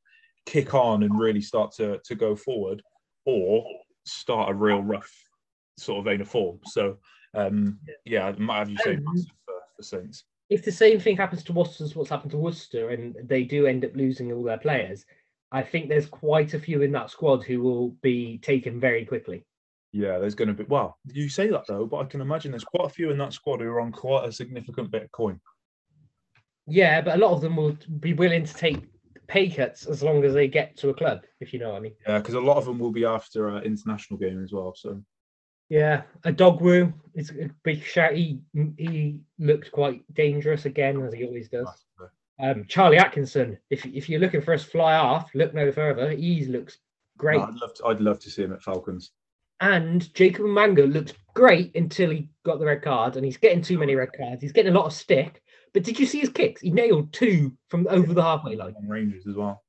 kick 0.47 0.75
on 0.75 1.05
and 1.05 1.19
really 1.19 1.41
start 1.41 1.73
to, 1.77 2.01
to 2.05 2.15
go 2.15 2.35
forward 2.35 2.83
or 3.25 3.65
start 4.05 4.51
a 4.51 4.55
real 4.55 4.83
rough 4.83 5.13
sort 5.79 6.01
of 6.01 6.05
vein 6.07 6.21
of 6.21 6.29
form. 6.29 6.59
So, 6.67 6.99
um, 7.35 7.79
yeah, 8.05 8.27
I 8.27 8.33
might 8.33 8.59
have 8.59 8.71
you 8.71 8.79
say 8.79 8.97
Um, 8.97 9.05
massive 9.05 9.31
for, 9.47 9.55
for 9.77 9.83
Saints. 9.83 10.25
if 10.51 10.65
the 10.65 10.73
same 10.73 10.99
thing 10.99 11.17
happens 11.17 11.45
to 11.45 11.53
Worcester 11.53 11.85
as 11.85 11.95
what's 11.95 12.11
happened 12.11 12.33
to 12.33 12.37
Worcester, 12.39 12.91
and 12.91 13.17
they 13.25 13.45
do 13.45 13.67
end 13.67 13.85
up 13.85 13.95
losing 13.95 14.33
all 14.33 14.43
their 14.43 14.59
players, 14.59 15.07
I 15.53 15.63
think 15.63 15.89
there's 15.89 16.07
quite 16.07 16.55
a 16.55 16.59
few 16.59 16.83
in 16.83 16.93
that 16.93 17.11
squad 17.11 17.45
who 17.45 17.63
will 17.63 17.91
be 18.03 18.39
taken 18.39 18.81
very 18.81 19.05
quickly. 19.05 19.45
Yeah, 19.93 20.19
there's 20.19 20.35
going 20.35 20.49
to 20.49 20.55
be. 20.55 20.65
Well, 20.65 20.99
you 21.05 21.29
say 21.29 21.49
that 21.49 21.67
though, 21.69 21.87
but 21.87 21.99
I 21.99 22.05
can 22.05 22.23
imagine 22.23 22.51
there's 22.51 22.65
quite 22.65 22.87
a 22.87 22.93
few 22.93 23.11
in 23.11 23.19
that 23.19 23.35
squad 23.35 23.61
who 23.61 23.69
are 23.69 23.81
on 23.81 23.93
quite 23.93 24.27
a 24.27 24.33
significant 24.33 24.91
bit 24.91 25.03
of 25.03 25.13
coin. 25.13 25.39
Yeah, 26.67 27.01
but 27.03 27.17
a 27.17 27.19
lot 27.19 27.33
of 27.33 27.43
them 27.43 27.57
will 27.57 27.77
be 28.01 28.15
willing 28.15 28.45
to 28.45 28.55
take 28.55 28.79
pay 29.27 29.49
cuts 29.49 29.87
as 29.87 30.03
long 30.03 30.25
as 30.25 30.35
they 30.35 30.49
get 30.49 30.77
to 30.77 30.91
a 30.91 30.95
club, 30.95 31.23
if 31.41 31.53
you 31.53 31.59
know 31.59 31.71
what 31.71 31.77
I 31.77 31.81
mean. 31.81 31.95
Yeah, 32.07 32.19
because 32.19 32.35
a 32.35 32.41
lot 32.41 32.57
of 32.57 32.65
them 32.65 32.79
will 32.79 32.93
be 32.93 33.05
after 33.05 33.49
an 33.49 33.65
international 33.65 34.19
game 34.19 34.43
as 34.43 34.53
well. 34.53 34.75
So, 34.77 35.03
Yeah, 35.69 36.03
Odogwu 36.25 36.93
is 37.15 37.31
a 37.31 37.51
big 37.63 37.83
shout. 37.83 38.15
He 38.15 38.41
he 38.79 39.21
looked 39.39 39.73
quite 39.73 40.03
dangerous 40.15 40.65
again, 40.65 41.03
as 41.03 41.13
he 41.13 41.25
always 41.25 41.49
does. 41.49 41.69
Um, 42.41 42.65
Charlie 42.67 42.99
Atkinson, 42.99 43.59
if 43.71 43.85
if 43.85 44.09
you're 44.09 44.21
looking 44.21 44.41
for 44.41 44.55
us 44.55 44.65
fly 44.65 44.97
off, 44.97 45.31
look 45.35 45.53
no 45.53 45.71
further. 45.71 46.11
He 46.11 46.47
looks 46.47 46.79
great. 47.19 47.39
No, 47.39 47.45
I'd 47.45 47.55
love 47.55 47.75
to. 47.75 47.87
I'd 47.87 48.01
love 48.01 48.21
to 48.21 48.31
see 48.31 48.43
him 48.43 48.53
at 48.53 48.63
Falcons. 48.63 49.13
And 49.63 50.13
Jacob 50.13 50.45
Umaga 50.45 50.93
looked 50.93 51.15
great 51.35 51.75
until 51.77 52.11
he 52.11 52.29
got 52.45 52.59
the 52.59 52.67
red 52.67 52.83
card, 52.83 53.15
and 53.15 53.25
he's 53.25 53.37
getting 53.37 53.63
too 53.63 53.79
many 53.79 53.95
red 53.95 54.13
cards. 54.13 54.43
He's 54.43 54.51
getting 54.51 54.75
a 54.75 54.77
lot 54.77 54.87
of 54.87 54.93
stick. 54.93 55.41
But 55.73 55.85
did 55.85 56.01
you 56.01 56.05
see 56.05 56.19
his 56.19 56.31
kicks? 56.31 56.61
He 56.61 56.71
nailed 56.71 57.13
two 57.13 57.57
from 57.69 57.87
over 57.89 58.13
the 58.13 58.23
halfway 58.25 58.57
line. 58.57 58.75
Rangers 58.85 59.25
as 59.25 59.37
well. 59.37 59.63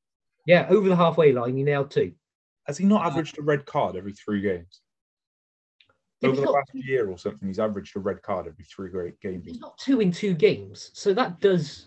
Yeah, 0.47 0.65
over 0.69 0.89
the 0.89 0.95
halfway 0.95 1.31
line, 1.31 1.55
he 1.55 1.61
nailed 1.61 1.91
two. 1.91 2.11
Has 2.65 2.75
he 2.79 2.85
not 2.85 3.05
averaged 3.05 3.37
a 3.37 3.43
red 3.43 3.67
card 3.67 3.95
every 3.95 4.13
three 4.13 4.41
games? 4.41 4.81
Yeah, 6.21 6.29
Over 6.29 6.41
the 6.41 6.51
last 6.51 6.71
year 6.73 7.07
or 7.11 7.17
something, 7.19 7.47
he's 7.47 7.59
averaged 7.59 7.95
a 7.95 7.99
red 7.99 8.19
card 8.23 8.47
every 8.47 8.65
three 8.65 8.89
great 8.89 9.21
games. 9.21 9.45
He's 9.45 9.59
got 9.59 9.77
two 9.77 10.01
in 10.01 10.11
two 10.11 10.33
games, 10.33 10.89
so 10.93 11.13
that 11.13 11.39
does. 11.39 11.85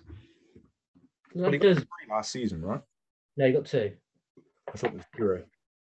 That 1.35 1.61
does. 1.61 1.85
last 2.09 2.31
season, 2.31 2.63
right? 2.63 2.81
No, 3.37 3.47
he 3.47 3.53
got 3.53 3.67
two. 3.67 3.93
I 4.73 4.79
thought 4.79 4.91
it 4.91 4.97
was 4.97 5.05
zero. 5.17 5.43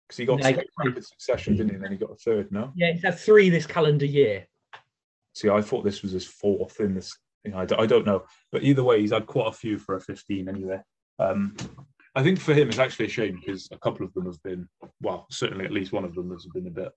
Because 0.07 0.19
he 0.19 0.25
got 0.27 0.41
No, 0.41 0.47
he 0.47 0.53
two 0.53 0.57
got 0.61 0.67
three. 0.83 0.89
rapid 0.91 1.05
succession, 1.07 1.57
didn't 1.57 1.71
he? 1.71 1.75
And 1.77 1.85
then 1.85 1.93
he 1.93 1.99
got 1.99 2.11
a 2.13 2.17
third, 2.17 2.53
no? 2.53 2.73
Yeah, 2.77 2.93
he's 2.93 3.03
had 3.03 3.19
three 3.19 3.51
this 3.51 3.67
calendar 3.67 4.07
year. 4.07 4.47
See, 5.35 5.49
I 5.51 5.61
thought 5.61 5.85
this 5.85 6.03
was 6.03 6.13
his 6.13 6.27
fourth 6.27 6.81
in 6.81 6.95
this. 6.95 7.17
You 7.45 7.53
know, 7.53 7.59
I, 7.59 7.65
d- 7.67 7.77
I 7.79 7.87
don't 7.87 8.07
know. 8.07 8.25
But 8.53 8.63
either 8.63 8.85
way, 8.85 9.01
he's 9.01 9.13
had 9.13 9.27
quite 9.27 9.49
a 9.49 9.53
few 9.53 9.79
for 9.79 9.97
a 9.97 10.01
15 10.01 10.49
anyway. 10.49 10.81
Um, 11.19 11.57
I 12.15 12.23
think 12.23 12.39
for 12.41 12.55
him, 12.55 12.69
it's 12.69 12.79
actually 12.79 13.07
a 13.07 13.11
shame 13.11 13.37
because 13.41 13.69
a 13.73 13.79
couple 13.79 14.07
of 14.07 14.13
them 14.15 14.25
have 14.27 14.43
been, 14.43 14.69
well, 15.03 15.27
certainly 15.31 15.65
at 15.65 15.73
least 15.73 15.93
one 15.93 16.05
of 16.05 16.15
them 16.15 16.31
has 16.31 16.47
been 16.47 16.67
a 16.67 16.71
bit, 16.71 16.93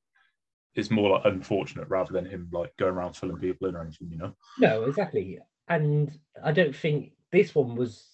it's 0.76 0.91
more 0.91 1.10
like 1.10 1.26
unfortunate 1.26 1.90
rather 1.90 2.14
than 2.14 2.26
him 2.26 2.48
like 2.53 2.72
going 2.77 2.94
around 2.94 3.15
filling 3.15 3.38
people 3.38 3.68
in 3.68 3.76
or 3.76 3.81
anything, 3.81 4.10
you 4.11 4.18
know? 4.18 4.34
No, 4.60 4.84
exactly. 4.84 5.40
And 5.68 6.18
I 6.44 6.52
don't 6.52 6.76
think 6.76 7.11
this 7.31 7.53
one 7.53 7.76
was 7.76 8.07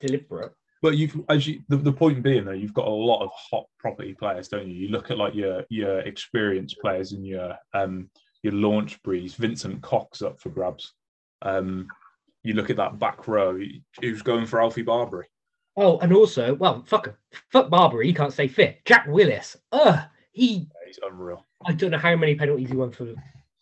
deliberate. 0.00 0.52
But 0.82 0.96
you've, 0.96 1.20
as 1.28 1.46
you, 1.46 1.60
the, 1.68 1.76
the 1.76 1.92
point 1.92 2.22
being 2.22 2.44
though, 2.44 2.52
you've 2.52 2.74
got 2.74 2.88
a 2.88 2.90
lot 2.90 3.22
of 3.22 3.30
hot 3.34 3.66
property 3.78 4.14
players, 4.14 4.48
don't 4.48 4.68
you? 4.68 4.74
You 4.74 4.88
look 4.88 5.10
at 5.10 5.18
like 5.18 5.34
your 5.34 5.64
your 5.68 6.00
experienced 6.00 6.78
players 6.80 7.12
and 7.12 7.26
your 7.26 7.54
um 7.74 8.08
your 8.42 8.54
launch 8.54 9.02
breeze. 9.02 9.34
Vincent 9.34 9.82
Koch 9.82 10.22
up 10.22 10.40
for 10.40 10.48
grabs. 10.48 10.94
Um, 11.42 11.88
you 12.42 12.54
look 12.54 12.70
at 12.70 12.76
that 12.76 12.98
back 12.98 13.28
row. 13.28 13.58
Who's 14.00 14.22
going 14.22 14.46
for 14.46 14.62
Alfie 14.62 14.82
Barbeary? 14.82 15.26
Oh, 15.76 15.98
and 15.98 16.12
also, 16.12 16.54
well, 16.54 16.82
fuck, 16.86 17.14
fuck 17.50 17.70
Barbeary, 17.70 18.06
he 18.06 18.14
can't 18.14 18.32
stay 18.32 18.48
fit. 18.48 18.80
Jack 18.84 19.06
Willis, 19.06 19.56
ugh, 19.72 20.00
he, 20.32 20.68
He's 20.86 20.98
unreal. 21.06 21.46
I 21.66 21.72
don't 21.72 21.90
know 21.90 21.98
how 21.98 22.16
many 22.16 22.34
penalties 22.34 22.70
he 22.70 22.76
won 22.76 22.90
for 22.90 23.14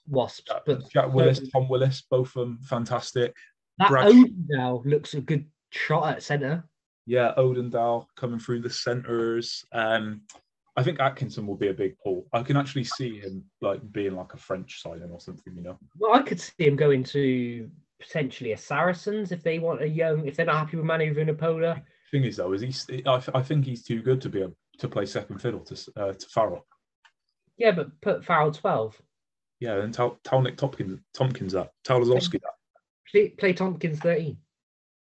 Wasps, 0.09 0.43
Jack, 0.49 0.63
but 0.65 0.91
Jack 0.91 1.13
Willis, 1.13 1.41
Tom 1.53 1.69
Willis, 1.69 2.03
both 2.11 2.29
of 2.29 2.47
them 2.47 2.59
fantastic. 2.63 3.35
that 3.79 3.91
Brad- 3.91 4.33
now 4.49 4.83
looks 4.85 5.15
a 5.15 5.21
good 5.21 5.45
shot 5.71 6.09
at 6.09 6.23
centre. 6.23 6.65
Yeah, 7.09 7.33
Odendal 7.39 8.07
coming 8.17 8.39
through 8.39 8.61
the 8.61 8.69
centres. 8.69 9.65
Um, 9.73 10.21
I 10.77 10.83
think 10.83 11.01
Atkinson 11.01 11.47
will 11.47 11.57
be 11.57 11.69
a 11.69 11.75
big 11.75 11.97
pull. 12.05 12.27
I 12.35 12.43
can 12.43 12.59
actually 12.59 12.85
see 12.85 13.19
him 13.19 13.45
like 13.63 13.81
being 13.93 14.15
like 14.15 14.35
a 14.35 14.37
French 14.37 14.83
signing 14.83 15.11
or 15.11 15.19
something, 15.19 15.55
you 15.57 15.63
know. 15.63 15.79
Well, 15.97 16.15
I 16.15 16.21
could 16.21 16.39
see 16.39 16.67
him 16.67 16.77
going 16.77 17.03
to 17.05 17.71
potentially 17.99 18.53
a 18.53 18.59
Saracens 18.59 19.33
if 19.33 19.43
they 19.43 19.59
want 19.59 19.83
a 19.83 19.89
young, 19.89 20.27
if 20.27 20.37
they're 20.37 20.45
not 20.45 20.57
happy 20.57 20.77
with 20.77 20.85
Manu 20.85 21.15
Vunipola. 21.15 21.83
Thing 22.11 22.25
is 22.25 22.37
though, 22.37 22.53
is 22.53 22.61
he? 22.61 23.03
I, 23.07 23.23
I 23.35 23.43
think 23.43 23.65
he's 23.65 23.83
too 23.83 24.03
good 24.03 24.21
to 24.21 24.29
be 24.29 24.43
a, 24.43 24.51
to 24.79 24.87
play 24.87 25.07
second 25.07 25.39
fiddle 25.39 25.61
to 25.61 25.93
uh, 25.97 26.13
to 26.13 26.27
Farrell. 26.29 26.67
Yeah, 27.57 27.71
but 27.71 27.99
put 28.03 28.23
Farrell 28.23 28.53
12. 28.53 29.01
Yeah, 29.61 29.79
and 29.79 29.95
tell 29.95 30.21
tell 30.25 30.43
Nick 30.43 30.59
Tompkins 30.59 31.01
Tompkins 31.15 31.55
that. 31.55 31.71
Tell 31.85 32.01
Lozowski 32.01 32.33
that. 32.33 32.55
Play, 33.11 33.29
play 33.31 33.55
Tompkins 33.55 33.99
13. 33.99 34.37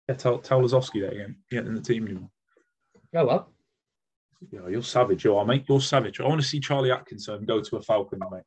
Yeah, 0.08 0.14
tell 0.16 0.38
tell 0.38 0.60
Lozowski 0.60 1.00
that 1.02 1.12
again. 1.12 1.36
Yeah, 1.50 1.60
in 1.60 1.74
the 1.74 1.80
team 1.80 2.04
anymore. 2.04 2.30
Oh, 3.14 3.26
well. 3.26 3.48
Yeah, 4.50 4.68
you're 4.68 4.82
savage, 4.82 5.24
you 5.24 5.36
are, 5.36 5.44
mate. 5.46 5.64
You're 5.68 5.80
savage. 5.80 6.20
I 6.20 6.24
want 6.28 6.40
to 6.40 6.46
see 6.46 6.60
Charlie 6.60 6.90
Atkinson 6.90 7.44
go 7.46 7.60
to 7.62 7.76
a 7.76 7.82
Falcon, 7.82 8.18
mate. 8.30 8.42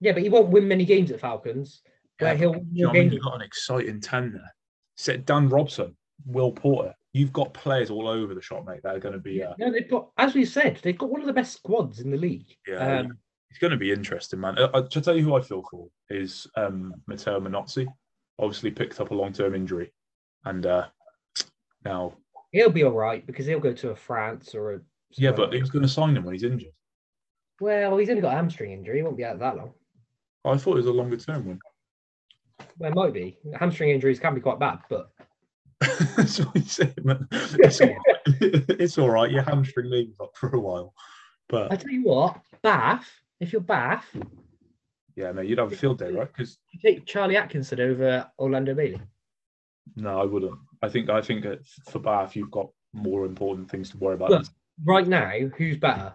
Yeah, 0.00 0.12
but 0.12 0.22
he 0.22 0.30
won't 0.30 0.48
win 0.48 0.66
many 0.66 0.84
games 0.86 1.10
at 1.10 1.16
the 1.16 1.20
Falcons. 1.20 1.82
Where 2.18 2.32
Yeah, 2.32 2.38
he'll 2.38 2.52
win 2.52 2.68
you 2.72 2.84
know 2.84 2.90
I 2.90 2.92
mean? 2.94 3.12
You've 3.12 3.22
got 3.22 3.34
an 3.34 3.42
exciting 3.42 4.00
ten 4.00 4.32
there. 4.32 4.54
Set 4.96 5.26
Dan 5.26 5.48
Robson, 5.48 5.94
Will 6.26 6.52
Porter. 6.52 6.94
you've 7.12 7.32
got 7.32 7.52
players 7.52 7.90
all 7.90 8.08
over 8.08 8.34
the 8.34 8.40
shop, 8.40 8.64
mate. 8.66 8.80
That 8.82 8.96
are 8.96 9.00
going 9.00 9.14
to 9.14 9.20
be 9.20 9.42
uh, 9.42 9.52
No, 9.58 9.70
they've 9.70 9.90
got, 9.90 10.10
as 10.16 10.34
we 10.34 10.44
said, 10.46 10.78
they've 10.82 10.96
got 10.96 11.10
one 11.10 11.20
of 11.20 11.26
the 11.26 11.32
best 11.32 11.54
squads 11.54 12.00
in 12.00 12.10
the 12.10 12.16
league. 12.16 12.54
yeah. 12.66 13.00
Um, 13.00 13.18
it's 13.50 13.58
going 13.58 13.72
to 13.72 13.76
be 13.76 13.90
interesting, 13.90 14.38
man. 14.40 14.56
I, 14.58 14.62
uh, 14.62 14.88
to 14.88 15.00
tell 15.00 15.16
you 15.16 15.24
who 15.24 15.34
I 15.34 15.40
feel 15.40 15.64
for 15.68 15.88
is 16.08 16.46
um, 16.56 16.94
Matteo 17.08 17.40
Minozzi. 17.40 17.86
Obviously 18.38 18.70
picked 18.70 19.00
up 19.00 19.10
a 19.10 19.14
long 19.14 19.32
term 19.32 19.54
injury, 19.56 19.92
and 20.44 20.66
uh, 20.66 20.86
now 21.84 22.14
he'll 22.52 22.70
be 22.70 22.84
all 22.84 22.92
right 22.92 23.26
because 23.26 23.46
he'll 23.46 23.60
go 23.60 23.72
to 23.72 23.90
a 23.90 23.96
France 23.96 24.54
or 24.54 24.74
a. 24.74 24.80
yeah, 25.12 25.32
but 25.32 25.52
who's 25.52 25.70
going 25.70 25.82
to 25.82 25.88
sign 25.88 26.16
him 26.16 26.24
when 26.24 26.34
he's 26.34 26.44
injured? 26.44 26.72
well, 27.60 27.96
he's 27.98 28.08
only 28.08 28.22
got 28.22 28.32
a 28.32 28.36
hamstring 28.36 28.72
injury. 28.72 28.96
He 28.96 29.02
won't 29.02 29.18
be 29.18 29.24
out 29.24 29.38
that 29.38 29.56
long. 29.56 29.72
I 30.44 30.56
thought 30.56 30.72
it 30.72 30.76
was 30.76 30.86
a 30.86 30.92
longer 30.92 31.18
term 31.18 31.46
one. 31.46 31.60
Well, 32.78 32.90
it 32.90 32.94
might 32.94 33.12
be. 33.12 33.38
Hamstring 33.58 33.90
injuries 33.90 34.18
can 34.18 34.34
be 34.34 34.40
quite 34.40 34.58
bad, 34.58 34.78
but 34.88 35.10
That's 36.16 36.38
what 36.38 36.56
he 36.56 36.62
said, 36.62 37.04
man. 37.04 37.26
It's 37.30 37.80
all 37.80 37.88
right. 37.88 37.96
it's 38.26 38.98
all 38.98 39.10
right. 39.10 39.30
Your 39.30 39.42
hamstring 39.42 39.90
leaves 39.90 40.18
up 40.20 40.32
for 40.36 40.54
a 40.54 40.60
while, 40.60 40.94
but 41.48 41.72
I 41.72 41.76
tell 41.76 41.90
you 41.90 42.02
what, 42.04 42.40
Bath. 42.62 43.08
If 43.40 43.52
you're 43.52 43.62
Bath, 43.62 44.04
yeah, 45.16 45.32
mate, 45.32 45.48
you'd 45.48 45.58
have 45.58 45.72
a 45.72 45.76
field 45.76 45.98
day, 45.98 46.12
right? 46.12 46.30
Because 46.30 46.58
you 46.72 46.80
take 46.80 47.06
Charlie 47.06 47.36
Atkinson 47.36 47.80
over 47.80 48.26
Orlando 48.38 48.74
Bailey. 48.74 49.00
No, 49.96 50.20
I 50.20 50.24
wouldn't. 50.24 50.58
I 50.82 50.88
think 50.88 51.10
I 51.10 51.20
think 51.20 51.46
for 51.88 51.98
Bath, 51.98 52.36
you've 52.36 52.50
got 52.50 52.68
more 52.92 53.24
important 53.26 53.70
things 53.70 53.90
to 53.90 53.98
worry 53.98 54.14
about. 54.14 54.30
Look. 54.30 54.46
Right 54.84 55.06
now, 55.06 55.30
who's 55.56 55.76
better? 55.76 56.14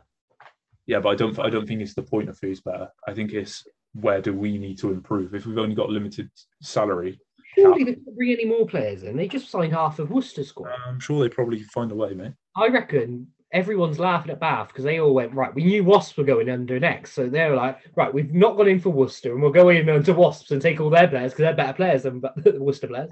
Yeah, 0.87 0.99
but 0.99 1.09
I 1.09 1.15
don't. 1.15 1.37
I 1.39 1.49
don't 1.49 1.67
think 1.67 1.81
it's 1.81 1.93
the 1.93 2.03
point 2.03 2.29
of 2.29 2.37
who's 2.41 2.61
better. 2.61 2.89
I 3.07 3.13
think 3.13 3.33
it's 3.33 3.65
where 3.93 4.21
do 4.21 4.33
we 4.33 4.57
need 4.57 4.77
to 4.79 4.91
improve. 4.91 5.33
If 5.33 5.45
we've 5.45 5.57
only 5.57 5.75
got 5.75 5.89
limited 5.89 6.29
salary, 6.61 7.19
Surely 7.55 7.83
they 7.83 7.93
can't 7.93 8.15
bring 8.15 8.31
any 8.31 8.45
more 8.45 8.67
players 8.67 9.03
in. 9.03 9.15
They 9.15 9.27
just 9.27 9.49
signed 9.49 9.73
half 9.73 9.99
of 9.99 10.11
Worcester 10.11 10.43
squad. 10.43 10.71
Uh, 10.71 10.89
I'm 10.89 10.99
sure 10.99 11.21
they 11.21 11.29
probably 11.29 11.63
find 11.63 11.91
a 11.91 11.95
way, 11.95 12.13
mate. 12.13 12.33
I 12.55 12.67
reckon 12.67 13.27
everyone's 13.51 13.99
laughing 13.99 14.31
at 14.31 14.39
Bath 14.39 14.67
because 14.67 14.83
they 14.83 14.99
all 14.99 15.13
went 15.13 15.33
right. 15.33 15.55
We 15.55 15.63
knew 15.63 15.83
Wasps 15.83 16.17
were 16.17 16.25
going 16.25 16.49
under 16.49 16.79
next, 16.79 17.13
so 17.13 17.29
they 17.29 17.49
were 17.49 17.55
like, 17.55 17.79
right, 17.95 18.13
we've 18.13 18.33
not 18.33 18.57
gone 18.57 18.67
in 18.67 18.79
for 18.79 18.89
Worcester, 18.89 19.31
and 19.31 19.41
we'll 19.41 19.51
go 19.51 19.69
in 19.69 19.89
under 19.89 20.13
Wasps 20.13 20.51
and 20.51 20.61
take 20.61 20.81
all 20.81 20.89
their 20.89 21.07
players 21.07 21.31
because 21.31 21.43
they're 21.43 21.53
better 21.53 21.73
players 21.73 22.03
than 22.03 22.19
the 22.19 22.57
Worcester 22.59 22.87
players. 22.87 23.09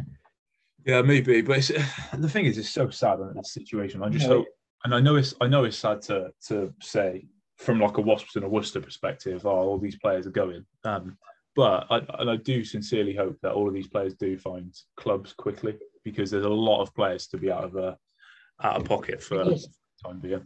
Yeah, 0.85 1.01
maybe, 1.01 1.41
but 1.41 1.57
it's, 1.57 1.67
the 2.17 2.29
thing 2.29 2.45
is, 2.45 2.57
it's 2.57 2.69
so 2.69 2.89
sad 2.89 3.19
in 3.19 3.33
this 3.35 3.53
situation. 3.53 4.03
I 4.03 4.09
just 4.09 4.27
hope, 4.27 4.45
and 4.83 4.93
I 4.93 4.99
know 4.99 5.15
it's, 5.15 5.33
I 5.41 5.47
know 5.47 5.63
it's 5.63 5.77
sad 5.77 6.01
to 6.03 6.31
to 6.47 6.73
say 6.81 7.25
from 7.57 7.79
like 7.79 7.97
a 7.97 8.01
Wasps 8.01 8.35
and 8.35 8.45
a 8.45 8.49
Worcester 8.49 8.81
perspective, 8.81 9.45
oh, 9.45 9.49
all 9.49 9.77
these 9.77 9.97
players 9.97 10.27
are 10.27 10.31
going. 10.31 10.65
Um, 10.83 11.17
but 11.55 11.85
I, 11.89 12.01
and 12.19 12.29
I 12.29 12.35
do 12.37 12.63
sincerely 12.63 13.15
hope 13.15 13.37
that 13.41 13.53
all 13.53 13.67
of 13.67 13.73
these 13.73 13.87
players 13.87 14.15
do 14.15 14.37
find 14.37 14.73
clubs 14.97 15.33
quickly 15.33 15.77
because 16.03 16.31
there's 16.31 16.45
a 16.45 16.49
lot 16.49 16.81
of 16.81 16.93
players 16.95 17.27
to 17.27 17.37
be 17.37 17.51
out 17.51 17.63
of 17.65 17.77
uh, 17.77 17.95
out 18.61 18.77
of 18.77 18.85
pocket 18.85 19.21
for 19.21 19.45
time 20.03 20.19
being. 20.19 20.45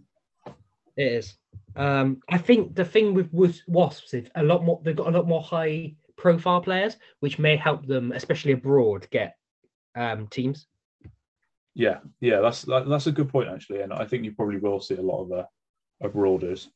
It 0.98 1.12
is. 1.12 1.36
Um, 1.76 2.22
I 2.30 2.38
think 2.38 2.76
the 2.76 2.86
thing 2.86 3.14
with 3.14 3.62
Wasps 3.68 4.14
is 4.14 4.30
a 4.36 4.44
lot 4.44 4.64
more. 4.64 4.82
They've 4.84 4.96
got 4.96 5.08
a 5.08 5.18
lot 5.18 5.28
more 5.28 5.42
high 5.42 5.96
profile 6.18 6.62
players, 6.62 6.98
which 7.20 7.40
may 7.40 7.56
help 7.56 7.86
them, 7.86 8.12
especially 8.12 8.54
abroad, 8.54 9.08
get 9.12 9.36
um, 9.98 10.28
teams. 10.28 10.68
Yeah, 11.74 12.00
yeah, 12.22 12.40
that's 12.40 12.64
that, 12.64 12.88
that's 12.88 13.08
a 13.08 13.12
good 13.12 13.30
point 13.30 13.50
actually, 13.50 13.82
and 13.82 13.94
I 13.94 14.06
think 14.06 14.24
you 14.24 14.32
probably 14.32 14.58
will 14.58 14.80
see 14.80 14.96
a 14.96 15.02
lot 15.02 15.24
of 15.24 15.32
uh, 15.32 15.44
abroaders. 16.04 16.70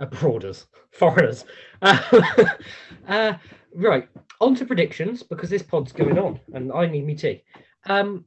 abroaders, 0.00 0.66
foreigners. 0.92 1.44
Uh, 1.82 2.22
uh, 3.08 3.34
right, 3.74 4.08
on 4.40 4.54
to 4.54 4.64
predictions 4.64 5.22
because 5.22 5.50
this 5.50 5.62
pod's 5.62 5.92
going 5.92 6.18
on 6.18 6.40
and 6.52 6.72
I 6.72 6.86
need 6.86 7.06
me 7.06 7.14
tea. 7.14 7.42
Um, 7.86 8.24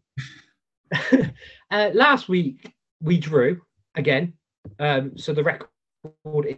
uh, 1.72 1.90
last 1.94 2.30
week 2.30 2.74
we 3.02 3.18
drew 3.18 3.62
again, 3.96 4.34
um, 4.80 5.18
so 5.18 5.34
the 5.34 5.44
record 5.44 5.70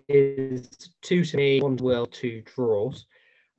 is 0.09 0.69
two 1.01 1.23
to 1.23 1.37
me, 1.37 1.61
one 1.61 1.77
to 1.77 1.83
Will, 1.83 2.05
two 2.05 2.43
draws. 2.55 3.05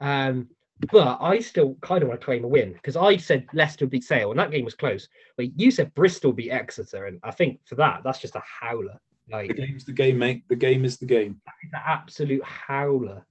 Um, 0.01 0.48
but 0.90 1.19
I 1.20 1.40
still 1.40 1.77
kind 1.82 2.02
of 2.02 2.09
want 2.09 2.20
to 2.20 2.24
claim 2.24 2.44
a 2.44 2.48
win 2.48 2.73
because 2.73 2.97
I 2.97 3.16
said 3.16 3.47
Leicester 3.52 3.85
would 3.85 3.90
beat 3.90 4.05
Sale 4.05 4.31
and 4.31 4.40
that 4.40 4.51
game 4.51 4.65
was 4.65 4.74
close. 4.74 5.09
But 5.36 5.59
you 5.59 5.70
said 5.70 5.94
Bristol 5.94 6.32
beat 6.32 6.51
Exeter, 6.51 7.07
and 7.07 7.20
I 7.23 7.31
think 7.31 7.61
for 7.66 7.74
that, 7.77 8.02
that's 8.02 8.20
just 8.20 8.36
a 8.36 8.43
howler. 8.61 8.98
Like 9.31 9.48
The 9.48 9.55
game's 9.55 9.85
the 9.85 9.93
game, 9.93 10.19
mate. 10.19 10.44
The 10.48 10.57
game 10.57 10.85
is 10.85 10.97
the 10.97 11.07
game. 11.07 11.40
the 11.73 11.89
absolute 11.89 12.44
howler. 12.44 13.27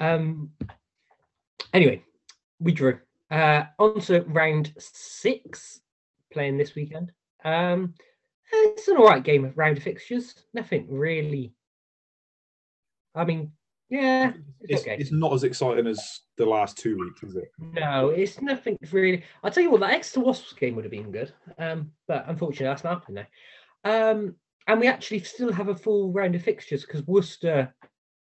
Um. 0.00 0.50
Anyway, 1.74 2.02
we 2.60 2.72
drew. 2.72 2.98
Uh, 3.30 3.64
on 3.78 4.00
to 4.00 4.20
round 4.22 4.72
six, 4.78 5.80
playing 6.32 6.56
this 6.56 6.74
weekend. 6.74 7.12
Um, 7.44 7.94
it's 8.50 8.88
an 8.88 8.96
all 8.96 9.06
right 9.06 9.22
game 9.22 9.44
of 9.44 9.58
round 9.58 9.76
of 9.76 9.82
fixtures. 9.82 10.34
Nothing 10.54 10.86
really. 10.88 11.52
I 13.14 13.24
mean, 13.24 13.52
yeah, 13.88 14.32
it's, 14.60 14.70
It's, 14.72 14.82
okay. 14.82 14.96
it's 14.98 15.12
not 15.12 15.32
as 15.32 15.44
exciting 15.44 15.86
as 15.86 16.20
the 16.36 16.46
last 16.46 16.76
two 16.76 16.98
weeks, 16.98 17.22
is 17.22 17.36
it? 17.36 17.50
No, 17.58 18.10
it's 18.10 18.40
nothing 18.42 18.78
really. 18.90 19.24
I'll 19.42 19.50
tell 19.50 19.62
you 19.62 19.70
what, 19.70 19.80
that 19.80 19.92
extra 19.92 20.22
Wasps 20.22 20.52
game 20.52 20.76
would 20.76 20.84
have 20.84 20.92
been 20.92 21.10
good. 21.10 21.32
Um, 21.58 21.92
but 22.06 22.24
unfortunately, 22.28 22.66
that's 22.66 22.84
not 22.84 23.00
happening 23.00 23.24
now. 23.84 24.10
Um, 24.10 24.34
and 24.66 24.80
we 24.80 24.86
actually 24.86 25.20
still 25.20 25.52
have 25.52 25.68
a 25.68 25.74
full 25.74 26.12
round 26.12 26.34
of 26.34 26.42
fixtures 26.42 26.84
because 26.84 27.06
Worcester 27.06 27.74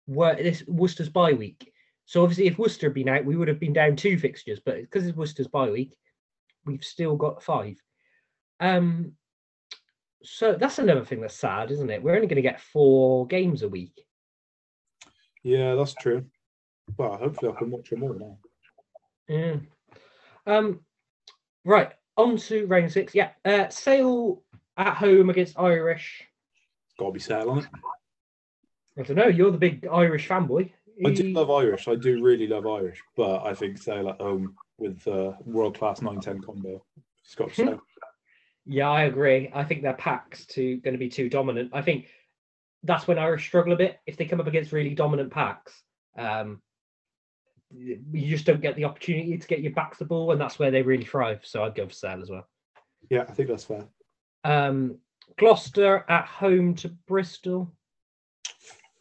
were 0.06 0.36
this 0.36 0.62
Worcester's 0.68 1.08
bye 1.08 1.32
week. 1.32 1.72
So 2.04 2.22
obviously, 2.22 2.46
if 2.46 2.58
Worcester 2.58 2.86
had 2.86 2.94
been 2.94 3.08
out, 3.08 3.24
we 3.24 3.36
would 3.36 3.48
have 3.48 3.58
been 3.58 3.72
down 3.72 3.96
two 3.96 4.16
fixtures. 4.16 4.60
But 4.64 4.76
because 4.76 5.06
it's 5.06 5.16
Worcester's 5.16 5.48
bye 5.48 5.70
week, 5.70 5.96
we've 6.64 6.84
still 6.84 7.16
got 7.16 7.42
five. 7.42 7.76
Um, 8.60 9.12
so 10.22 10.54
that's 10.54 10.78
another 10.78 11.04
thing 11.04 11.20
that's 11.20 11.34
sad, 11.34 11.72
isn't 11.72 11.90
it? 11.90 12.02
We're 12.02 12.14
only 12.14 12.28
going 12.28 12.36
to 12.36 12.42
get 12.42 12.60
four 12.60 13.26
games 13.26 13.62
a 13.62 13.68
week. 13.68 14.05
Yeah, 15.46 15.76
that's 15.76 15.94
true. 15.94 16.24
Well, 16.98 17.16
hopefully 17.16 17.52
I 17.52 17.56
can 17.56 17.70
watch 17.70 17.90
them 17.90 18.02
all 18.02 18.14
now. 18.14 18.38
Yeah. 19.28 19.56
Um. 20.44 20.80
Right. 21.64 21.92
On 22.16 22.36
to 22.36 22.66
round 22.66 22.90
six. 22.90 23.14
Yeah. 23.14 23.30
Uh, 23.44 23.68
Sale 23.68 24.42
at 24.76 24.96
home 24.96 25.30
against 25.30 25.56
Irish. 25.56 26.24
Got 26.98 27.06
to 27.06 27.12
be 27.12 27.20
Sale 27.20 27.48
on 27.48 27.58
it. 27.58 27.66
I 28.98 29.02
don't 29.02 29.16
know. 29.16 29.28
You're 29.28 29.52
the 29.52 29.58
big 29.58 29.86
Irish 29.86 30.26
fanboy. 30.26 30.72
I 31.04 31.12
do 31.12 31.22
love 31.32 31.50
Irish. 31.52 31.86
I 31.86 31.94
do 31.94 32.20
really 32.24 32.48
love 32.48 32.66
Irish, 32.66 33.00
but 33.16 33.44
I 33.44 33.54
think 33.54 33.78
Sale 33.78 34.08
at 34.08 34.20
home 34.20 34.56
with 34.78 35.06
uh, 35.06 35.34
world 35.44 35.78
class 35.78 36.00
9-10 36.00 36.42
combo. 36.42 36.82
It's 37.24 37.36
got 37.36 37.50
to 37.50 37.54
say. 37.54 37.74
Yeah, 38.64 38.90
I 38.90 39.04
agree. 39.04 39.48
I 39.54 39.62
think 39.62 39.82
their 39.82 39.94
packs 39.94 40.44
too 40.44 40.78
going 40.78 40.94
to 40.94 40.98
be 40.98 41.08
too 41.08 41.28
dominant. 41.28 41.70
I 41.72 41.82
think 41.82 42.08
that's 42.82 43.06
when 43.06 43.18
Irish 43.18 43.46
struggle 43.46 43.72
a 43.72 43.76
bit 43.76 43.98
if 44.06 44.16
they 44.16 44.24
come 44.24 44.40
up 44.40 44.46
against 44.46 44.72
really 44.72 44.94
dominant 44.94 45.30
packs. 45.30 45.82
Um, 46.16 46.60
you 47.74 48.28
just 48.28 48.46
don't 48.46 48.60
get 48.60 48.76
the 48.76 48.84
opportunity 48.84 49.36
to 49.36 49.46
get 49.46 49.60
your 49.60 49.72
backs 49.72 49.98
the 49.98 50.04
ball, 50.04 50.32
and 50.32 50.40
that's 50.40 50.58
where 50.58 50.70
they 50.70 50.82
really 50.82 51.04
thrive. 51.04 51.40
So 51.42 51.64
I'd 51.64 51.74
go 51.74 51.86
for 51.86 51.94
Sale 51.94 52.22
as 52.22 52.30
well. 52.30 52.46
Yeah, 53.10 53.22
I 53.28 53.32
think 53.32 53.48
that's 53.48 53.64
fair. 53.64 53.84
Um, 54.44 54.98
Gloucester 55.38 56.04
at 56.08 56.26
home 56.26 56.74
to 56.76 56.88
Bristol. 56.88 57.72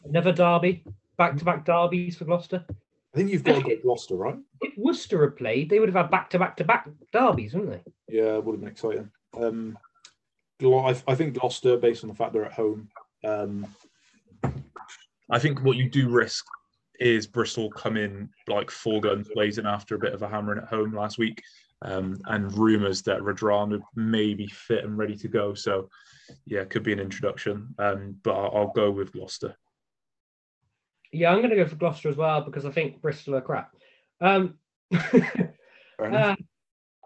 Another 0.04 0.32
derby, 0.32 0.84
back 1.18 1.38
to 1.38 1.46
back 1.46 1.66
derbies 1.66 2.18
for 2.18 2.26
Gloucester. 2.26 2.66
I 2.70 3.18
think 3.18 3.32
you've 3.32 3.44
got 3.44 3.64
to 3.64 3.76
go 3.76 3.82
Gloucester, 3.82 4.16
right? 4.16 4.38
If 4.62 4.78
Worcester 4.78 5.22
had 5.24 5.38
played, 5.38 5.70
they 5.70 5.80
would 5.80 5.90
have 5.90 5.96
had 5.96 6.12
back 6.12 6.30
to 6.32 6.40
back 6.40 6.58
to 6.58 6.64
back 6.64 6.90
derbies, 7.14 7.54
wouldn't 7.54 7.72
they? 7.72 8.18
Yeah, 8.18 8.36
it 8.36 8.44
would 8.44 8.54
have 8.54 8.62
been 8.62 8.70
exciting. 8.70 9.10
Um, 9.40 9.78
I 10.62 11.16
think 11.16 11.38
Gloucester, 11.38 11.78
based 11.78 12.04
on 12.04 12.10
the 12.10 12.16
fact 12.16 12.34
they're 12.34 12.46
at 12.46 12.54
home, 12.54 12.90
um, 13.26 13.68
I 15.30 15.40
think 15.40 15.64
what 15.64 15.78
you 15.78 15.90
do 15.90 16.10
risk 16.10 16.46
is 17.00 17.28
Bristol 17.28 17.70
come 17.70 17.98
in 17.98 18.30
like 18.48 18.72
four 18.72 19.02
guns 19.02 19.30
blazing 19.34 19.66
after 19.66 19.96
a 19.96 20.00
bit 20.00 20.14
of 20.14 20.22
a 20.22 20.30
hammering 20.30 20.62
at 20.62 20.70
home 20.70 20.94
last 20.94 21.18
week, 21.18 21.42
um, 21.82 22.18
and 22.26 22.56
rumours 22.58 23.02
that 23.04 23.20
Radradra 23.20 23.82
may 23.96 24.34
be 24.34 24.48
fit 24.48 24.84
and 24.84 24.98
ready 24.98 25.16
to 25.18 25.28
go. 25.28 25.54
So, 25.54 25.90
yeah, 26.46 26.64
could 26.64 26.84
be 26.84 26.94
an 26.94 27.00
introduction. 27.00 27.76
Um, 27.80 28.16
but 28.24 28.34
I'll, 28.34 28.56
I'll 28.56 28.72
go 28.72 28.92
with 28.92 29.12
Gloucester. 29.12 29.56
Yeah, 31.12 31.32
I'm 31.32 31.40
going 31.40 31.50
to 31.50 31.56
go 31.56 31.68
for 31.68 31.76
Gloucester 31.76 32.10
as 32.10 32.18
well 32.18 32.42
because 32.42 32.66
I 32.66 32.72
think 32.72 33.02
Bristol 33.02 33.36
are 33.36 33.42
crap. 33.42 33.76
Um, 34.22 34.56
uh, 36.00 36.36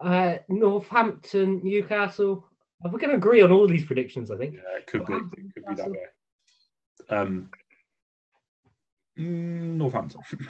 uh, 0.02 0.36
Northampton, 0.48 1.60
Newcastle. 1.62 2.46
We're 2.82 2.98
going 2.98 3.10
to 3.10 3.16
agree 3.16 3.42
on 3.42 3.52
all 3.52 3.66
these 3.68 3.84
predictions, 3.84 4.30
I 4.30 4.36
think. 4.36 4.54
Yeah, 4.54 4.78
it 4.78 4.86
could 4.86 5.06
be. 5.06 5.14
It 5.14 5.54
could 5.54 5.66
be 5.66 5.74
that 5.74 5.90
way. 5.90 5.98
Um, 7.10 7.50
mm, 9.18 9.76
Northampton. 9.76 10.20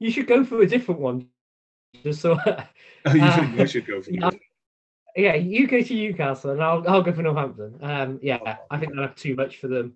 You 0.00 0.10
should 0.10 0.26
go 0.26 0.44
for 0.44 0.60
a 0.60 0.66
different 0.66 1.00
one. 1.00 1.28
Just 2.02 2.20
so, 2.20 2.32
you, 3.14 3.22
Uh, 3.22 3.36
should, 3.36 3.58
you 3.58 3.66
should 3.66 3.86
go 3.86 4.02
for 4.02 4.10
yeah. 4.10 4.30
yeah, 5.16 5.34
you 5.34 5.66
go 5.66 5.80
to 5.80 5.94
Newcastle 5.94 6.50
and 6.50 6.62
I'll, 6.62 6.86
I'll 6.86 7.02
go 7.02 7.12
for 7.12 7.22
Northampton. 7.22 7.78
Um, 7.80 8.18
yeah, 8.20 8.56
I 8.70 8.76
think 8.78 8.92
they'll 8.92 9.02
have 9.02 9.14
too 9.14 9.34
much 9.34 9.58
for 9.58 9.68
them. 9.68 9.94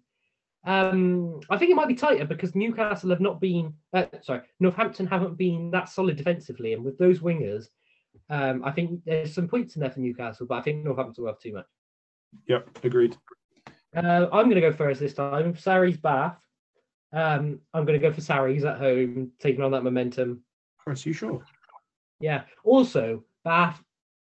Um, 0.65 1.41
I 1.51 1.59
think 1.59 1.71
it 1.71 1.75
might 1.75 1.89
be 1.89 1.95
tighter 1.95 2.25
because 2.25 2.55
Newcastle 2.55 3.11
have 3.11 3.21
not 3.21 3.41
been, 3.41 3.75
uh, 3.93 4.07
sorry, 4.23 4.43
Northampton 4.61 5.07
haven't 5.07 5.37
been 5.37 5.71
that 5.73 5.89
solid 5.89 6.17
defensively, 6.17 6.73
and 6.73 6.85
with 6.85 6.97
those 6.97 7.19
wingers, 7.19 7.69
Um, 8.31 8.63
I 8.65 8.71
think 8.71 9.03
there's 9.05 9.35
some 9.35 9.49
points 9.49 9.77
in 9.77 9.81
there 9.81 9.91
for 9.91 10.01
Newcastle, 10.01 10.47
but 10.47 10.57
I 10.57 10.63
think 10.63 10.85
Northampton 10.85 11.25
will 11.25 11.33
have 11.33 11.41
too 11.41 11.55
much. 11.55 11.67
Yep, 12.47 12.85
agreed. 12.85 13.17
Uh, 13.97 14.27
I'm 14.33 14.45
going 14.45 14.57
to 14.57 14.61
go 14.61 14.73
first 14.73 15.01
this 15.01 15.15
time. 15.15 15.57
Sarries 15.57 15.97
Bath. 15.97 16.37
Um, 17.13 17.61
I'm 17.73 17.87
going 17.87 17.99
to 17.99 18.07
go 18.07 18.13
for 18.13 18.21
Sarries 18.21 18.65
at 18.65 18.79
home, 18.79 19.33
taking 19.41 19.63
on 19.63 19.71
that 19.73 19.85
momentum. 19.85 20.43
Chris, 20.79 21.07
you 21.07 21.13
sure? 21.13 21.43
Yeah. 22.21 22.43
Also, 22.65 23.25
Bath, 23.45 23.83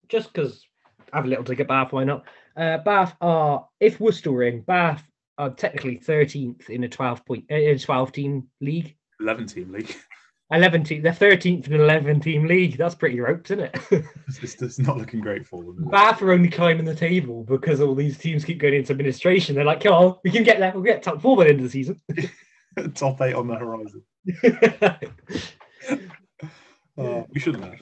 just 0.09 0.33
because 0.33 0.65
I 1.13 1.17
have 1.17 1.25
a 1.25 1.27
little 1.27 1.43
dig 1.43 1.59
at 1.59 1.67
Bath, 1.67 1.91
why 1.91 2.03
not? 2.03 2.25
Uh, 2.57 2.79
Bath 2.79 3.15
are, 3.21 3.67
if 3.79 3.99
Worcester 3.99 4.31
were 4.31 4.43
in, 4.43 4.61
Bath 4.61 5.07
are 5.37 5.51
technically 5.51 5.97
13th 5.97 6.69
in 6.69 6.83
a 6.83 6.89
12 6.89 7.25
point, 7.25 7.45
uh, 7.51 7.55
in 7.55 7.75
a 7.75 7.79
12 7.79 8.11
team 8.11 8.47
league. 8.61 8.95
11 9.19 9.47
team 9.47 9.71
league. 9.71 9.95
11 10.51 10.83
team, 10.83 11.01
they're 11.01 11.13
13th 11.13 11.67
in 11.67 11.73
an 11.73 11.81
11 11.81 12.19
team 12.19 12.45
league. 12.45 12.77
That's 12.77 12.95
pretty 12.95 13.19
ropes, 13.19 13.51
isn't 13.51 13.65
it? 13.65 13.79
it's, 14.27 14.61
it's 14.61 14.79
not 14.79 14.97
looking 14.97 15.21
great 15.21 15.47
for 15.47 15.63
them. 15.63 15.87
Bath 15.89 16.21
are 16.21 16.33
only 16.33 16.49
climbing 16.49 16.85
the 16.85 16.95
table 16.95 17.43
because 17.43 17.79
all 17.79 17.95
these 17.95 18.17
teams 18.17 18.43
keep 18.43 18.59
going 18.59 18.73
into 18.73 18.91
administration. 18.91 19.55
They're 19.55 19.63
like, 19.63 19.81
come 19.81 19.93
on, 19.93 20.17
we 20.23 20.31
can 20.31 20.43
get 20.43 20.59
there. 20.59 20.71
We'll 20.73 20.83
get 20.83 21.03
top 21.03 21.21
four 21.21 21.37
by 21.37 21.45
the 21.45 21.49
end 21.51 21.59
of 21.59 21.65
the 21.65 21.69
season. 21.69 22.01
Top 22.93 23.19
eight 23.21 23.33
on 23.33 23.47
the 23.47 23.55
horizon. 23.55 24.03
Uh, 26.97 27.23
we 27.33 27.39
shouldn't 27.39 27.63
laugh. 27.63 27.79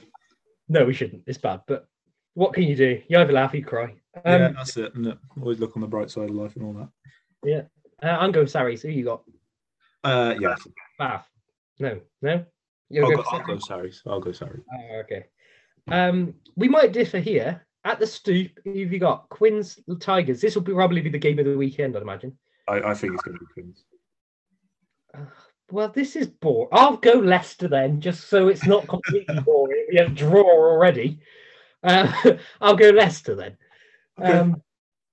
no, 0.69 0.85
we 0.85 0.93
shouldn't. 0.93 1.23
It's 1.25 1.39
bad. 1.39 1.61
But 1.67 1.87
what 2.35 2.53
can 2.53 2.63
you 2.63 2.75
do? 2.75 3.01
You 3.09 3.17
either 3.17 3.33
laugh 3.33 3.53
or 3.53 3.57
you 3.57 3.65
cry. 3.65 3.95
Um, 4.23 4.41
yeah, 4.41 4.51
that's 4.55 4.77
it. 4.77 4.93
And 4.95 5.17
always 5.41 5.59
look 5.59 5.75
on 5.75 5.81
the 5.81 5.87
bright 5.87 6.09
side 6.09 6.29
of 6.29 6.35
life 6.35 6.55
and 6.55 6.63
all 6.63 6.73
that. 6.73 6.89
Yeah. 7.43 7.61
Uh, 8.01 8.15
I'm 8.17 8.31
going 8.31 8.47
Sarries. 8.47 8.81
Who 8.81 8.89
you 8.89 9.03
got? 9.03 9.23
Uh, 10.03 10.35
yeah, 10.39 10.55
Bath. 10.97 11.27
No, 11.79 11.99
no. 12.21 12.45
You're 12.89 13.05
I'll 13.05 13.15
go, 13.17 13.23
I'll 13.31 13.45
go? 13.45 13.59
Sarries. 13.59 14.01
I'll 14.07 14.19
go 14.19 14.31
Sarries. 14.31 14.63
Oh, 14.73 14.99
okay. 15.01 15.25
Um, 15.89 16.33
we 16.55 16.67
might 16.67 16.91
differ 16.93 17.19
here. 17.19 17.65
At 17.85 17.99
the 17.99 18.07
stoop, 18.07 18.51
have 18.65 18.75
you 18.75 18.99
got? 18.99 19.29
Quins 19.29 19.79
Tigers. 19.99 20.41
This 20.41 20.55
will 20.55 20.63
be, 20.63 20.73
probably 20.73 21.01
be 21.01 21.09
the 21.09 21.17
game 21.17 21.39
of 21.39 21.45
the 21.45 21.57
weekend, 21.57 21.95
I'd 21.95 22.01
imagine. 22.01 22.37
I, 22.67 22.81
I 22.81 22.93
think 22.93 23.13
it's 23.13 23.23
going 23.23 23.37
to 23.37 23.45
be 23.45 23.53
Queens. 23.53 23.83
Uh, 25.13 25.21
well, 25.71 25.87
this 25.89 26.15
is 26.15 26.27
boring. 26.27 26.69
I'll 26.73 26.97
go 26.97 27.13
Leicester 27.13 27.67
then, 27.67 28.01
just 28.01 28.27
so 28.27 28.47
it's 28.49 28.65
not 28.65 28.87
completely 28.87 29.39
boring. 29.45 29.85
We 29.91 29.97
have 29.97 30.11
a 30.11 30.15
draw 30.15 30.43
already. 30.43 31.21
Uh, 31.81 32.11
I'll 32.61 32.75
go 32.75 32.89
Leicester 32.89 33.35
then. 33.35 33.57
Okay. 34.19 34.31
Um, 34.31 34.61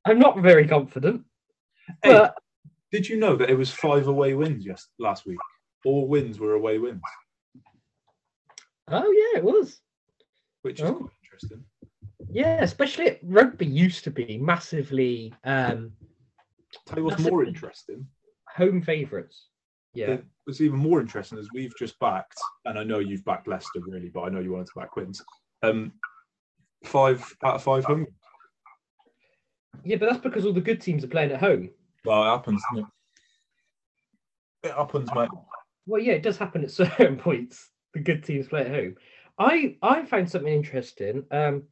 I'm 0.05 0.19
not 0.19 0.39
very 0.41 0.67
confident, 0.67 1.25
Hey. 2.03 2.13
but 2.13 2.35
Did 2.91 3.09
you 3.09 3.17
know 3.17 3.37
that 3.37 3.51
it 3.51 3.57
was 3.57 3.71
five 3.71 4.09
away 4.09 4.35
wins 4.35 4.67
yes 4.67 4.89
last 4.99 5.27
week? 5.27 5.39
All 5.85 6.09
wins 6.09 6.39
were 6.41 6.55
away 6.55 6.79
wins, 6.79 7.03
oh 8.89 9.11
yeah, 9.13 9.39
it 9.39 9.45
was. 9.45 9.81
which 10.63 10.81
is 10.81 10.89
Oh. 10.89 10.95
quite 10.95 11.11
interesting. 11.25 11.65
Yeah, 12.31 12.63
especially 12.63 13.19
rugby 13.23 13.67
used 13.67 14.05
to 14.05 14.11
be 14.11 14.37
massively 14.39 15.33
um, 15.45 15.93
Tell 16.87 16.99
you 16.99 17.05
what's 17.05 17.23
more 17.23 17.45
interesting. 17.45 18.07
home 18.57 18.83
favourites. 18.83 19.47
Yeah. 19.95 20.07
It- 20.13 20.25
What's 20.45 20.61
even 20.61 20.79
more 20.79 21.01
interesting 21.01 21.39
is 21.39 21.49
we've 21.53 21.77
just 21.77 21.99
backed, 21.99 22.39
and 22.67 22.79
I 22.79 22.85
know 22.85 23.01
you've 23.01 23.25
backed 23.25 23.49
Leicester 23.49 23.81
really, 23.81 24.11
but 24.11 24.21
I 24.23 24.29
know 24.29 24.39
you 24.39 24.53
wanted 24.53 24.69
to 24.69 24.79
back 24.79 24.93
Quins. 24.93 25.21
Um, 25.65 25.91
five 26.85 27.21
out 27.43 27.57
of 27.57 27.65
five 27.65 27.85
home. 27.85 28.07
Yeah, 29.85 29.97
but 29.97 30.07
that's 30.09 30.23
because 30.23 30.47
all 30.47 30.53
the 30.53 30.61
good 30.61 30.81
teams 30.81 31.03
are 31.03 31.09
playing 31.09 31.33
at 31.33 31.41
home. 31.41 31.71
Well, 32.05 32.23
it 32.23 32.27
happens. 32.27 32.63
Doesn't 32.71 32.87
it? 34.63 34.69
it 34.69 34.75
happens, 34.75 35.09
mate. 35.17 35.29
Well, 35.87 36.01
yeah, 36.01 36.13
it 36.13 36.23
does 36.23 36.39
happen 36.39 36.63
at 36.63 36.71
certain 36.83 37.17
points. 37.17 37.71
The 37.97 38.03
good 38.03 38.23
teams 38.23 38.49
play 38.49 38.61
at 38.61 38.69
home. 38.69 38.97
I 39.39 39.79
I 39.81 40.05
found 40.05 40.31
something 40.31 40.53
interesting. 40.53 41.25
Um, 41.31 41.63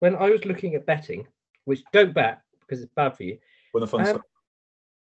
when 0.00 0.16
I 0.16 0.28
was 0.28 0.44
looking 0.44 0.74
at 0.74 0.84
betting, 0.84 1.28
which 1.64 1.84
don't 1.92 2.12
bet 2.12 2.42
because 2.58 2.82
it's 2.82 2.92
bad 2.96 3.16
for 3.16 3.22
you. 3.22 3.38
When 3.70 3.82
the 3.82 3.86
fun 3.86 4.04
Um. 4.04 4.20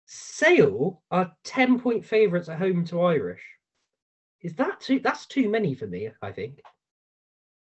Sale 0.04 1.02
are 1.10 1.32
ten 1.42 1.80
point 1.80 2.04
favourites 2.04 2.50
at 2.50 2.58
home 2.58 2.84
to 2.86 3.00
Irish. 3.00 3.40
Is 4.42 4.54
that 4.56 4.78
too? 4.80 5.00
That's 5.00 5.24
too 5.24 5.48
many 5.48 5.74
for 5.74 5.86
me. 5.86 6.10
I 6.20 6.32
think. 6.32 6.60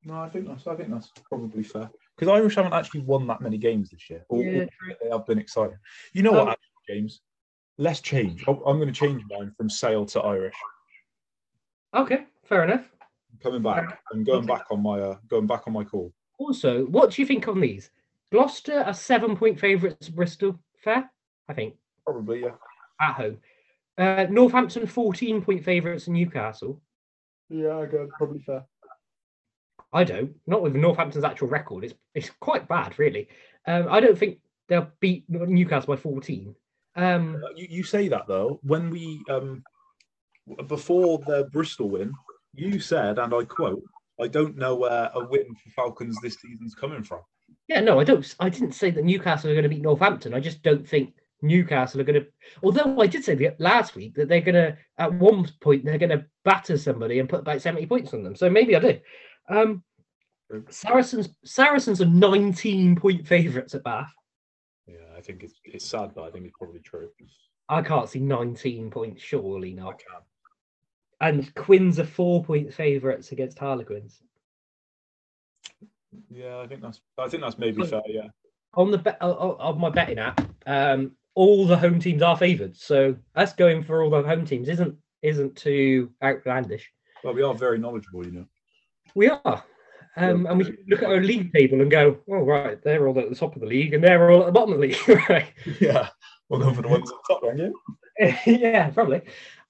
No, 0.04 0.20
I 0.20 0.28
think 0.28 0.50
that's. 0.50 0.68
I 0.68 0.76
think 0.76 0.90
that's 0.92 1.14
probably 1.30 1.64
fair 1.64 1.90
because 2.18 2.28
Irish 2.28 2.56
haven't 2.56 2.74
actually 2.74 3.04
won 3.04 3.28
that 3.28 3.40
many 3.40 3.58
games 3.58 3.92
this 3.92 4.10
year. 4.10 4.26
All 4.28 4.44
Yeah, 4.44 4.66
true. 4.66 4.94
they 5.02 5.10
have 5.10 5.26
been 5.26 5.40
exciting. 5.40 5.78
You 6.12 6.24
know 6.24 6.34
what, 6.34 6.42
Um, 6.42 6.50
actually, 6.50 6.96
James? 6.96 7.22
Let's 7.78 8.02
change. 8.02 8.44
I'm, 8.46 8.58
I'm 8.66 8.76
going 8.76 8.94
to 8.94 8.94
change 8.94 9.24
mine 9.30 9.54
from 9.56 9.70
Sale 9.70 10.06
to 10.08 10.20
Irish. 10.20 10.56
Okay, 11.96 12.26
fair 12.44 12.64
enough. 12.64 12.86
coming 13.42 13.62
back. 13.62 14.00
I'm 14.12 14.24
going 14.24 14.46
back 14.46 14.66
on 14.72 14.82
my 14.84 15.00
uh, 15.00 15.18
going 15.28 15.48
back 15.48 15.64
on 15.68 15.74
my 15.74 15.84
call. 15.84 16.14
Also, 16.38 16.86
what 16.86 17.12
do 17.12 17.22
you 17.22 17.26
think 17.28 17.48
on 17.48 17.60
these? 17.60 17.90
Gloucester 18.32 18.82
are 18.82 18.94
seven 18.94 19.36
point 19.36 19.60
favourites 19.60 20.10
Bristol. 20.10 20.60
Fair, 20.84 21.10
I 21.48 21.54
think. 21.54 21.76
Probably, 22.06 22.42
yeah. 22.42 22.52
at 23.02 23.14
home. 23.14 23.38
Uh, 23.98 24.26
Northampton 24.30 24.88
14 24.88 25.42
point 25.42 25.64
favourites 25.64 26.08
Newcastle. 26.08 26.82
Yeah, 27.50 27.78
I 27.78 27.86
go 27.86 28.08
probably 28.18 28.40
fair. 28.40 28.64
I 29.92 30.04
don't. 30.04 30.36
Not 30.46 30.62
with 30.62 30.76
Northampton's 30.76 31.26
actual 31.26 31.48
record. 31.48 31.84
It's 31.84 31.96
it's 32.14 32.30
quite 32.40 32.68
bad, 32.68 32.98
really. 33.00 33.28
Um, 33.66 33.88
I 33.90 34.00
don't 34.00 34.18
think 34.18 34.40
they'll 34.68 34.92
beat 35.00 35.26
Newcastle 35.28 35.96
by 35.96 36.00
14. 36.00 36.56
Um, 36.96 37.44
You, 37.56 37.68
you 37.70 37.84
say 37.84 38.08
that 38.10 38.28
though. 38.28 38.60
When 38.64 38.90
we 38.90 39.22
um 39.30 39.64
before 40.68 41.20
the 41.20 41.50
Bristol 41.52 41.90
win, 41.90 42.12
you 42.54 42.80
said, 42.80 43.20
and 43.20 43.34
I 43.34 43.44
quote, 43.44 43.84
"I 44.20 44.28
don't 44.28 44.58
know 44.58 44.76
where 44.76 45.10
a 45.14 45.24
win 45.26 45.48
for 45.56 45.70
Falcons 45.72 46.18
this 46.22 46.36
season's 46.36 46.76
coming 46.76 47.04
from." 47.04 47.22
yeah, 47.70 47.82
no, 47.82 48.00
I 48.00 48.04
don't. 48.04 48.36
I 48.40 48.50
didn't 48.50 48.74
say 48.74 48.90
that 48.92 49.04
Newcastle 49.04 49.50
are 49.50 49.54
going 49.54 49.64
to 49.64 49.70
beat 49.70 49.84
Northampton. 49.84 50.34
I 50.34 50.40
just 50.40 50.64
don't 50.64 50.88
think 50.88 51.14
Newcastle 51.44 52.02
are 52.02 52.04
going 52.04 52.22
to. 52.22 52.28
Although 52.64 53.00
I 53.00 53.06
did 53.08 53.24
say 53.24 53.56
last 53.60 53.96
week 53.96 54.16
that 54.16 54.28
they're 54.28 54.42
going 54.42 54.56
to, 54.56 54.78
at 54.98 55.14
one 55.14 55.48
point, 55.62 55.86
they're 55.86 56.00
going 56.00 56.10
to 56.10 56.26
batter 56.44 56.78
somebody 56.78 57.20
and 57.20 57.30
put 57.30 57.42
about 57.42 57.62
70 57.62 57.86
points 57.86 58.14
on 58.14 58.24
them. 58.24 58.36
So 58.36 58.50
maybe 58.50 58.76
I 58.76 58.80
do. 58.80 59.00
Um, 59.50 59.84
Saracens 60.70 61.30
Saracens 61.46 62.02
are 62.02 62.08
19 62.08 62.96
point 62.96 63.28
favourites 63.28 63.76
at 63.76 63.84
Bath. 63.84 64.12
Yeah, 64.88 64.96
I 65.16 65.22
think 65.22 65.44
it's 65.44 65.60
it's 65.64 65.86
sad, 65.86 66.16
but 66.16 66.24
I 66.24 66.32
think 66.32 66.46
it's 66.46 66.58
probably 66.58 66.80
true. 66.80 67.10
I 67.70 67.84
can't 67.84 68.10
see 68.10 68.20
19 68.20 68.90
points, 68.90 69.22
surely 69.22 69.74
I 69.74 69.84
not. 69.84 70.00
can. 70.00 70.22
And 71.22 71.54
Quins 71.56 72.00
are 72.00 72.06
four 72.06 72.44
point 72.44 72.74
favourites 72.74 73.32
against 73.32 73.60
Harlequins. 73.60 74.22
Yeah, 76.30 76.60
I 76.60 76.68
think 76.68 76.82
that's 76.82 77.02
I 77.18 77.28
think 77.28 77.44
that's 77.44 77.58
maybe 77.58 77.86
fair. 77.86 78.02
Yeah. 78.08 78.28
On 78.76 78.92
the 78.92 79.18
on- 79.24 79.58
on 79.60 79.80
my 79.80 79.90
betting 79.90 80.20
app, 80.20 80.42
um, 80.66 81.12
all 81.36 81.66
the 81.66 81.78
home 81.78 82.00
teams 82.00 82.22
are 82.22 82.38
favoured. 82.38 82.76
So 82.76 83.16
us 83.36 83.54
going 83.54 83.84
for 83.84 84.04
all 84.04 84.10
the 84.10 84.24
home 84.24 84.46
teams 84.46 84.70
isn't 84.70 84.96
isn't 85.22 85.56
too 85.56 86.12
outlandish. 86.24 86.90
Well, 87.24 87.34
we 87.34 87.42
are 87.44 87.54
very 87.54 87.78
knowledgeable, 87.80 88.26
you 88.26 88.32
know. 88.32 88.46
We 89.16 89.30
are. 89.30 89.64
Um, 90.16 90.46
and 90.48 90.58
we 90.58 90.78
look 90.88 91.04
at 91.04 91.10
our 91.10 91.22
league 91.22 91.54
table 91.54 91.82
and 91.82 91.92
go, 91.92 92.18
oh 92.30 92.44
right, 92.44 92.82
they're 92.82 93.08
all 93.08 93.18
at 93.20 93.30
the 93.30 93.36
top 93.36 93.56
of 93.56 93.62
the 93.62 93.68
league 93.68 93.94
and 93.94 94.04
they're 94.04 94.32
all 94.32 94.42
at 94.42 94.48
the 94.48 94.52
bottom 94.52 94.74
of 94.74 94.80
the 94.80 94.88
league. 94.88 95.10
right. 95.30 95.54
Yeah, 95.80 96.10
we'll 96.50 96.60
go 96.60 96.74
for 96.74 96.82
the 96.82 96.88
ones 96.88 97.10
at 97.10 97.18
the 97.28 97.34
top, 97.34 97.44
won't 97.44 97.60
you? 97.60 97.74
yeah, 98.46 98.90
probably. 98.90 99.22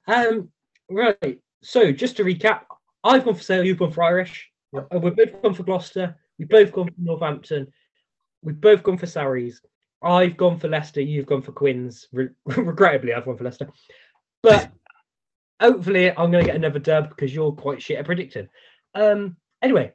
Um, 0.08 0.50
right. 0.90 1.40
So 1.62 1.92
just 1.92 2.18
to 2.18 2.24
recap, 2.24 2.62
I've 3.04 3.26
gone 3.26 3.36
for 3.36 3.44
Sale, 3.44 3.66
you've 3.66 3.80
gone 3.80 3.92
for 3.92 4.04
Irish. 4.04 4.50
Yep. 4.74 4.88
Uh, 4.94 5.00
We've 5.00 5.16
both 5.16 5.42
gone 5.42 5.54
for 5.54 5.64
Gloucester. 5.64 6.16
We've 6.38 6.50
both 6.50 6.72
gone 6.72 6.88
for 6.88 6.94
Northampton. 6.98 7.68
We've 8.44 8.60
both 8.60 8.84
gone 8.84 8.98
for 8.98 9.08
Sarries. 9.08 9.62
I've 10.02 10.38
gone 10.38 10.60
for 10.60 10.70
Leicester. 10.70 11.02
You've 11.02 11.26
gone 11.26 11.42
for 11.42 11.52
Quins. 11.52 12.08
Re- 12.14 12.30
regrettably, 12.46 13.14
I've 13.14 13.26
gone 13.26 13.38
for 13.38 13.44
Leicester. 13.44 13.70
But 14.42 14.72
hopefully, 15.60 16.12
I'm 16.12 16.32
going 16.32 16.44
to 16.44 16.50
get 16.50 16.56
another 16.56 16.80
dub 16.80 17.10
because 17.10 17.34
you're 17.34 17.52
quite 17.52 17.82
shit 17.82 17.98
at 17.98 18.06
predicting. 18.06 18.48
Um, 18.96 19.36
anyway, 19.62 19.94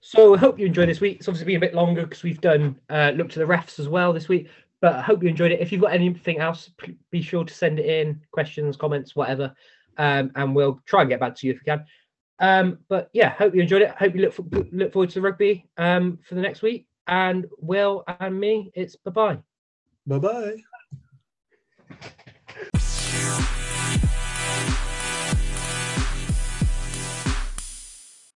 so 0.00 0.34
I 0.34 0.38
hope 0.38 0.58
you 0.58 0.66
enjoyed 0.66 0.88
this 0.88 1.00
week. 1.00 1.18
It's 1.18 1.28
obviously 1.28 1.46
been 1.46 1.62
a 1.62 1.66
bit 1.66 1.74
longer 1.74 2.02
because 2.04 2.22
we've 2.22 2.40
done 2.40 2.78
uh, 2.88 3.12
look 3.16 3.30
to 3.30 3.38
the 3.40 3.44
refs 3.44 3.80
as 3.80 3.88
well 3.88 4.12
this 4.12 4.28
week. 4.28 4.48
But 4.80 4.94
I 4.94 5.02
hope 5.02 5.22
you 5.22 5.28
enjoyed 5.28 5.52
it. 5.52 5.60
If 5.60 5.72
you've 5.72 5.80
got 5.82 5.92
anything 5.92 6.38
else, 6.38 6.70
p- 6.78 6.96
be 7.10 7.20
sure 7.20 7.44
to 7.44 7.52
send 7.52 7.78
it 7.78 7.86
in, 7.86 8.22
questions, 8.30 8.76
comments, 8.76 9.14
whatever, 9.14 9.54
um, 9.98 10.30
and 10.34 10.54
we'll 10.54 10.80
try 10.86 11.02
and 11.02 11.10
get 11.10 11.20
back 11.20 11.34
to 11.36 11.46
you 11.46 11.52
if 11.52 11.60
we 11.60 11.64
can. 11.64 11.84
Um, 12.38 12.78
but 12.88 13.10
yeah, 13.12 13.30
hope 13.30 13.54
you 13.54 13.60
enjoyed 13.60 13.82
it. 13.82 13.90
Hope 13.90 14.14
you 14.14 14.22
look 14.22 14.32
for, 14.32 14.44
look 14.72 14.92
forward 14.92 15.10
to 15.10 15.14
the 15.16 15.20
rugby 15.20 15.66
um, 15.76 16.18
for 16.26 16.34
the 16.34 16.40
next 16.40 16.62
week. 16.62 16.86
And 17.06 17.46
Will 17.58 18.04
and 18.20 18.38
me, 18.38 18.70
it's 18.74 18.96
bye 18.96 19.10
bye. 19.10 19.38
Bye 20.06 20.18
bye. 20.18 20.56